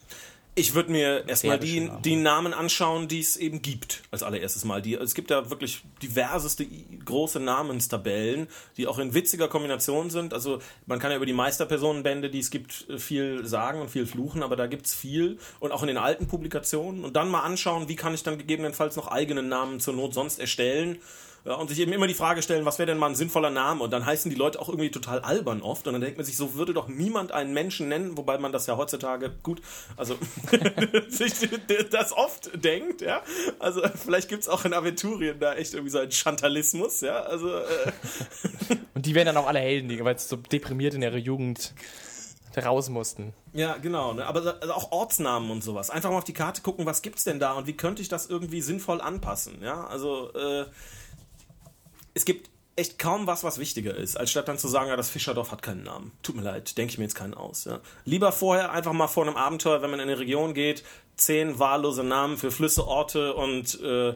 Ich 0.59 0.75
würde 0.75 0.91
mir 0.91 1.29
erstmal 1.29 1.59
die, 1.59 1.81
Namen. 1.81 2.01
die 2.01 2.17
Namen 2.17 2.55
anschauen, 2.55 3.09
die 3.09 3.21
es 3.21 3.37
eben 3.37 3.61
gibt, 3.61 4.03
als 4.11 4.23
allererstes 4.23 4.65
Mal. 4.65 4.81
Die, 4.81 4.95
es 4.95 5.15
gibt 5.15 5.31
ja 5.31 5.51
wirklich 5.51 5.83
diverseste 6.03 6.67
große 7.05 7.41
Namenstabellen, 7.41 8.49
die 8.79 8.87
auch 8.87 8.99
in 8.99 9.13
witziger 9.13 9.49
Kombination 9.49 10.09
sind. 10.09 10.33
Also 10.33 10.61
man 10.87 10.99
kann 10.99 11.11
ja 11.11 11.19
über 11.19 11.27
die 11.27 11.35
Meisterpersonenbände, 11.35 12.31
die 12.31 12.39
es 12.39 12.51
gibt, 12.51 12.89
äh, 12.89 12.97
viel 12.97 13.45
sagen 13.45 13.83
und 13.83 13.91
viel 13.91 14.07
fluchen, 14.07 14.43
aber 14.43 14.57
da 14.57 14.67
gibt's 14.67 14.95
viel. 14.95 15.37
Und 15.61 15.73
auch 15.73 15.83
in 15.83 15.89
den 15.89 15.99
alten 15.99 16.27
Publikationen. 16.27 17.05
Und 17.05 17.17
dann 17.17 17.29
mal 17.29 17.43
anschauen, 17.43 17.91
wie 17.91 17.97
kann 17.97 18.15
ich 18.15 18.23
dann 18.23 18.39
gegebenenfalls 18.39 18.97
noch 18.97 19.09
eigene 19.09 19.43
Namen 19.43 19.79
zur 19.79 19.93
Not 19.93 20.15
sonst 20.15 20.39
erstellen. 20.39 20.97
Ja, 21.47 21.55
und 21.55 21.69
sich 21.69 21.79
eben 21.79 21.93
immer 21.93 22.09
die 22.09 22.15
Frage 22.15 22.43
stellen, 22.43 22.65
was 22.65 22.81
wäre 22.81 22.87
denn 22.87 22.99
mal 22.99 23.07
ein 23.07 23.15
sinnvoller 23.15 23.51
Name? 23.51 23.85
Und 23.85 23.93
dann 23.93 24.05
heißen 24.05 24.29
die 24.33 24.37
Leute 24.37 24.61
auch 24.61 24.69
irgendwie 24.69 24.91
total 24.91 25.21
albern 25.21 25.63
oft. 25.63 25.87
Und 25.87 25.93
dann 25.93 26.03
denkt 26.03 26.17
man 26.19 26.27
sich, 26.27 26.37
so 26.37 26.55
würde 26.55 26.75
doch 26.75 26.89
niemand 26.89 27.31
einen 27.31 27.55
Menschen 27.55 27.89
nennen, 27.89 28.17
wobei 28.17 28.37
man 28.39 28.51
das 28.51 28.67
ja 28.67 28.77
heutzutage 28.77 29.31
gut, 29.45 29.63
also 29.97 30.19
sich 31.09 31.35
das 31.93 32.13
oft 32.13 32.51
denkt, 32.65 33.01
ja. 33.01 33.23
Also 33.61 33.81
vielleicht 33.95 34.29
gibt's 34.29 34.49
auch 34.49 34.65
in 34.65 34.75
Aventurien 34.75 35.39
da 35.39 35.55
echt 35.55 35.75
irgendwie 35.75 35.93
so 35.93 36.01
einen 36.01 36.11
Chantalismus, 36.11 37.01
ja. 37.01 37.21
Also 37.21 37.55
äh, 37.55 37.93
Und 38.95 39.07
die 39.07 39.15
werden 39.15 39.27
dann 39.27 39.37
auch 39.37 39.47
alle 39.47 39.61
Helden, 39.61 39.89
die 39.89 40.05
weil 40.05 40.19
sie 40.19 40.27
so 40.27 40.35
deprimiert 40.35 40.95
in 40.95 41.03
ihrer 41.03 41.17
Jugend 41.17 41.75
raus 42.57 42.89
mussten. 42.89 43.35
Ja, 43.53 43.77
genau. 43.77 44.15
Ne? 44.15 44.27
Aber 44.27 44.57
also 44.61 44.73
auch 44.73 44.91
Ortsnamen 44.91 45.51
und 45.51 45.63
sowas. 45.63 45.91
Einfach 45.91 46.11
mal 46.11 46.19
auf 46.19 46.25
die 46.25 46.33
Karte 46.33 46.63
gucken, 46.63 46.87
was 46.87 47.03
gibt's 47.03 47.23
denn 47.23 47.39
da 47.39 47.53
und 47.53 47.67
wie 47.67 47.77
könnte 47.77 48.03
ich 48.03 48.09
das 48.09 48.27
irgendwie 48.27 48.63
sinnvoll 48.63 49.01
anpassen. 49.01 49.63
Ja, 49.63 49.87
also 49.87 50.33
äh, 50.33 50.65
es 52.17 52.25
gibt 52.25 52.49
echt 52.77 52.99
kaum 52.99 53.27
was, 53.27 53.45
was 53.45 53.59
wichtiger 53.59 53.95
ist, 53.95 54.17
als 54.17 54.31
statt 54.31 54.49
dann 54.49 54.59
zu 54.59 54.69
sagen, 54.69 54.89
ja, 54.89 54.97
das 54.97 55.11
Fischerdorf 55.11 55.53
hat 55.53 55.63
keinen 55.63 55.83
Namen. 55.83 56.13
Tut 56.23 56.37
mir 56.37 56.43
leid, 56.43 56.77
denke 56.77 56.93
ich 56.93 56.99
mir 56.99 57.05
jetzt 57.05 57.15
keinen 57.15 57.35
aus. 57.35 57.65
Ja. 57.65 57.81
Lieber 58.05 58.33
vorher 58.33 58.73
einfach 58.73 58.93
mal 58.93 59.07
vor 59.07 59.27
einem 59.27 59.37
Abenteuer, 59.37 59.83
wenn 59.83 59.91
man 59.91 60.01
in 60.01 60.09
eine 60.09 60.19
Region 60.19 60.55
geht, 60.55 60.83
zehn 61.17 61.59
wahllose 61.59 62.05
Namen 62.05 62.37
für 62.37 62.51
Flüsse, 62.51 62.87
Orte 62.87 63.35
und 63.35 63.81
äh, 63.81 64.15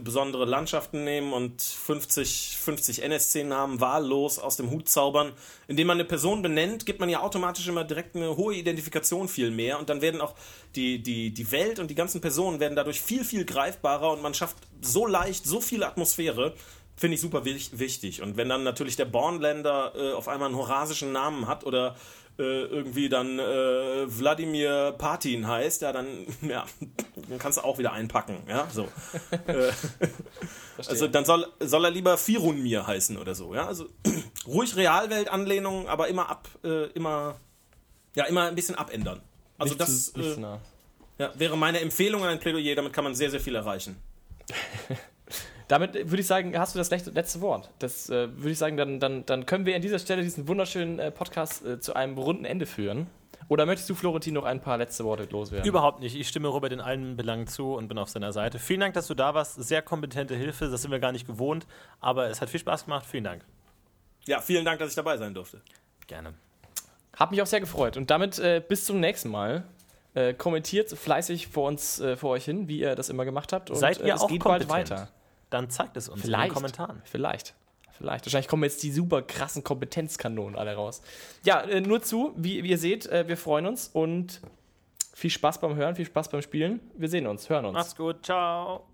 besondere 0.00 0.44
Landschaften 0.44 1.04
nehmen 1.04 1.32
und 1.32 1.62
50, 1.62 2.58
50 2.58 3.02
NSC-Namen 3.02 3.80
wahllos 3.80 4.38
aus 4.38 4.56
dem 4.56 4.70
Hut 4.70 4.88
zaubern. 4.88 5.32
Indem 5.66 5.86
man 5.86 5.96
eine 5.96 6.04
Person 6.04 6.42
benennt, 6.42 6.84
gibt 6.84 7.00
man 7.00 7.08
ja 7.08 7.20
automatisch 7.20 7.66
immer 7.68 7.84
direkt 7.84 8.16
eine 8.16 8.36
hohe 8.36 8.54
Identifikation 8.54 9.28
viel 9.28 9.50
mehr 9.50 9.78
und 9.78 9.88
dann 9.88 10.02
werden 10.02 10.20
auch 10.20 10.34
die, 10.74 11.02
die, 11.02 11.32
die 11.32 11.50
Welt 11.52 11.78
und 11.78 11.90
die 11.90 11.94
ganzen 11.94 12.20
Personen 12.20 12.60
werden 12.60 12.76
dadurch 12.76 13.00
viel, 13.00 13.24
viel 13.24 13.44
greifbarer 13.44 14.12
und 14.12 14.22
man 14.22 14.34
schafft 14.34 14.56
so 14.80 15.06
leicht 15.06 15.46
so 15.46 15.60
viel 15.60 15.82
Atmosphäre, 15.82 16.54
finde 16.98 17.14
ich 17.14 17.20
super 17.20 17.44
wich- 17.44 17.78
wichtig. 17.78 18.20
Und 18.22 18.36
wenn 18.36 18.48
dann 18.48 18.62
natürlich 18.64 18.96
der 18.96 19.06
Bornländer 19.06 19.92
äh, 19.96 20.12
auf 20.12 20.28
einmal 20.28 20.48
einen 20.48 20.58
horasischen 20.58 21.12
Namen 21.12 21.46
hat 21.46 21.64
oder 21.64 21.96
äh, 22.38 22.42
irgendwie 22.42 23.08
dann 23.08 23.38
äh, 23.38 23.42
Wladimir 24.06 24.94
Patin 24.98 25.46
heißt, 25.48 25.82
ja, 25.82 25.92
dann, 25.92 26.06
ja, 26.42 26.66
dann 27.28 27.38
kannst 27.38 27.58
du 27.58 27.62
auch 27.64 27.78
wieder 27.78 27.92
einpacken, 27.92 28.42
ja, 28.48 28.68
so. 28.72 28.82
äh, 29.46 29.72
also 30.86 31.08
dann 31.08 31.24
soll, 31.24 31.46
soll 31.60 31.84
er 31.84 31.90
lieber 31.90 32.16
Firunmir 32.16 32.86
heißen 32.86 33.16
oder 33.16 33.34
so, 33.34 33.54
ja, 33.54 33.66
also 33.66 33.86
ruhig 34.46 34.76
Realwelt-Anlehnungen, 34.76 35.88
aber 35.88 36.06
immer 36.08 36.28
ab, 36.28 36.48
äh, 36.62 36.84
immer, 36.92 37.36
ja, 38.14 38.24
immer 38.26 38.44
ein 38.48 38.54
bisschen 38.54 38.76
abändern. 38.76 39.20
Also 39.58 39.72
Nicht 39.74 39.80
das 39.80 40.12
zu- 40.12 40.20
äh, 40.20 40.58
ja, 41.18 41.32
wäre 41.34 41.56
meine 41.58 41.80
Empfehlung 41.80 42.22
an 42.22 42.28
ein 42.28 42.38
Plädoyer, 42.38 42.76
damit 42.76 42.92
kann 42.92 43.02
man 43.02 43.16
sehr, 43.16 43.30
sehr 43.32 43.40
viel 43.40 43.56
erreichen. 43.56 43.96
Damit 45.68 45.94
äh, 45.94 46.10
würde 46.10 46.20
ich 46.20 46.26
sagen, 46.26 46.58
hast 46.58 46.74
du 46.74 46.78
das 46.78 46.90
letzte, 46.90 47.40
Wort. 47.40 47.70
Das 47.78 48.10
äh, 48.10 48.34
würde 48.36 48.50
ich 48.50 48.58
sagen, 48.58 48.76
dann, 48.76 49.00
dann, 49.00 49.24
dann 49.26 49.46
können 49.46 49.66
wir 49.66 49.76
an 49.76 49.82
dieser 49.82 49.98
Stelle 49.98 50.22
diesen 50.22 50.48
wunderschönen 50.48 50.98
äh, 50.98 51.10
Podcast 51.10 51.64
äh, 51.64 51.78
zu 51.78 51.94
einem 51.94 52.18
runden 52.18 52.44
Ende 52.44 52.66
führen. 52.66 53.06
Oder 53.48 53.64
möchtest 53.64 53.88
du, 53.88 53.94
Florentin, 53.94 54.34
noch 54.34 54.44
ein 54.44 54.60
paar 54.60 54.76
letzte 54.76 55.04
Worte 55.04 55.26
loswerden? 55.30 55.66
Überhaupt 55.66 56.00
nicht. 56.00 56.14
Ich 56.14 56.28
stimme 56.28 56.48
Robert 56.48 56.72
in 56.72 56.80
allen 56.80 57.16
Belangen 57.16 57.46
zu 57.46 57.74
und 57.74 57.88
bin 57.88 57.96
auf 57.96 58.10
seiner 58.10 58.32
Seite. 58.32 58.58
Vielen 58.58 58.80
Dank, 58.80 58.94
dass 58.94 59.06
du 59.06 59.14
da 59.14 59.34
warst. 59.34 59.54
Sehr 59.62 59.80
kompetente 59.80 60.34
Hilfe. 60.34 60.68
Das 60.68 60.82
sind 60.82 60.90
wir 60.90 60.98
gar 60.98 61.12
nicht 61.12 61.26
gewohnt. 61.26 61.66
Aber 62.00 62.28
es 62.28 62.42
hat 62.42 62.50
viel 62.50 62.60
Spaß 62.60 62.84
gemacht. 62.84 63.06
Vielen 63.06 63.24
Dank. 63.24 63.44
Ja, 64.26 64.40
vielen 64.40 64.66
Dank, 64.66 64.80
dass 64.80 64.90
ich 64.90 64.96
dabei 64.96 65.16
sein 65.16 65.32
durfte. 65.32 65.62
Gerne. 66.06 66.34
Hat 67.16 67.30
mich 67.30 67.40
auch 67.40 67.46
sehr 67.46 67.60
gefreut. 67.60 67.96
Und 67.96 68.10
damit 68.10 68.38
äh, 68.38 68.62
bis 68.66 68.84
zum 68.84 69.00
nächsten 69.00 69.30
Mal. 69.30 69.64
Äh, 70.14 70.32
kommentiert 70.32 70.90
fleißig 70.90 71.48
vor 71.48 71.68
uns, 71.68 72.00
äh, 72.00 72.16
vor 72.16 72.30
euch 72.30 72.44
hin, 72.44 72.66
wie 72.66 72.80
ihr 72.80 72.96
das 72.96 73.10
immer 73.10 73.26
gemacht 73.26 73.52
habt. 73.52 73.70
Und, 73.70 73.76
Seid 73.76 74.00
äh, 74.00 74.08
ihr 74.08 74.14
es 74.14 74.22
auch 74.22 74.28
geht 74.28 74.40
kompetent? 74.40 74.68
bald 74.68 74.90
weiter. 74.90 75.08
Dann 75.50 75.70
zeigt 75.70 75.96
es 75.96 76.08
uns 76.08 76.20
in 76.20 76.26
Vielleicht. 76.26 76.50
den 76.50 76.54
Kommentaren. 76.54 77.02
Vielleicht. 77.04 77.54
Vielleicht. 77.92 78.26
Wahrscheinlich 78.26 78.48
kommen 78.48 78.62
jetzt 78.62 78.82
die 78.82 78.92
super 78.92 79.22
krassen 79.22 79.64
Kompetenzkanonen 79.64 80.56
alle 80.56 80.74
raus. 80.74 81.02
Ja, 81.44 81.60
äh, 81.62 81.80
nur 81.80 82.00
zu, 82.02 82.32
wie, 82.36 82.62
wie 82.62 82.70
ihr 82.70 82.78
seht, 82.78 83.06
äh, 83.06 83.26
wir 83.26 83.36
freuen 83.36 83.66
uns 83.66 83.88
und 83.88 84.40
viel 85.12 85.30
Spaß 85.30 85.60
beim 85.60 85.74
Hören, 85.74 85.96
viel 85.96 86.06
Spaß 86.06 86.28
beim 86.28 86.42
Spielen. 86.42 86.80
Wir 86.96 87.08
sehen 87.08 87.26
uns, 87.26 87.50
hören 87.50 87.64
uns. 87.64 87.74
Macht's 87.74 87.96
gut. 87.96 88.24
Ciao. 88.24 88.86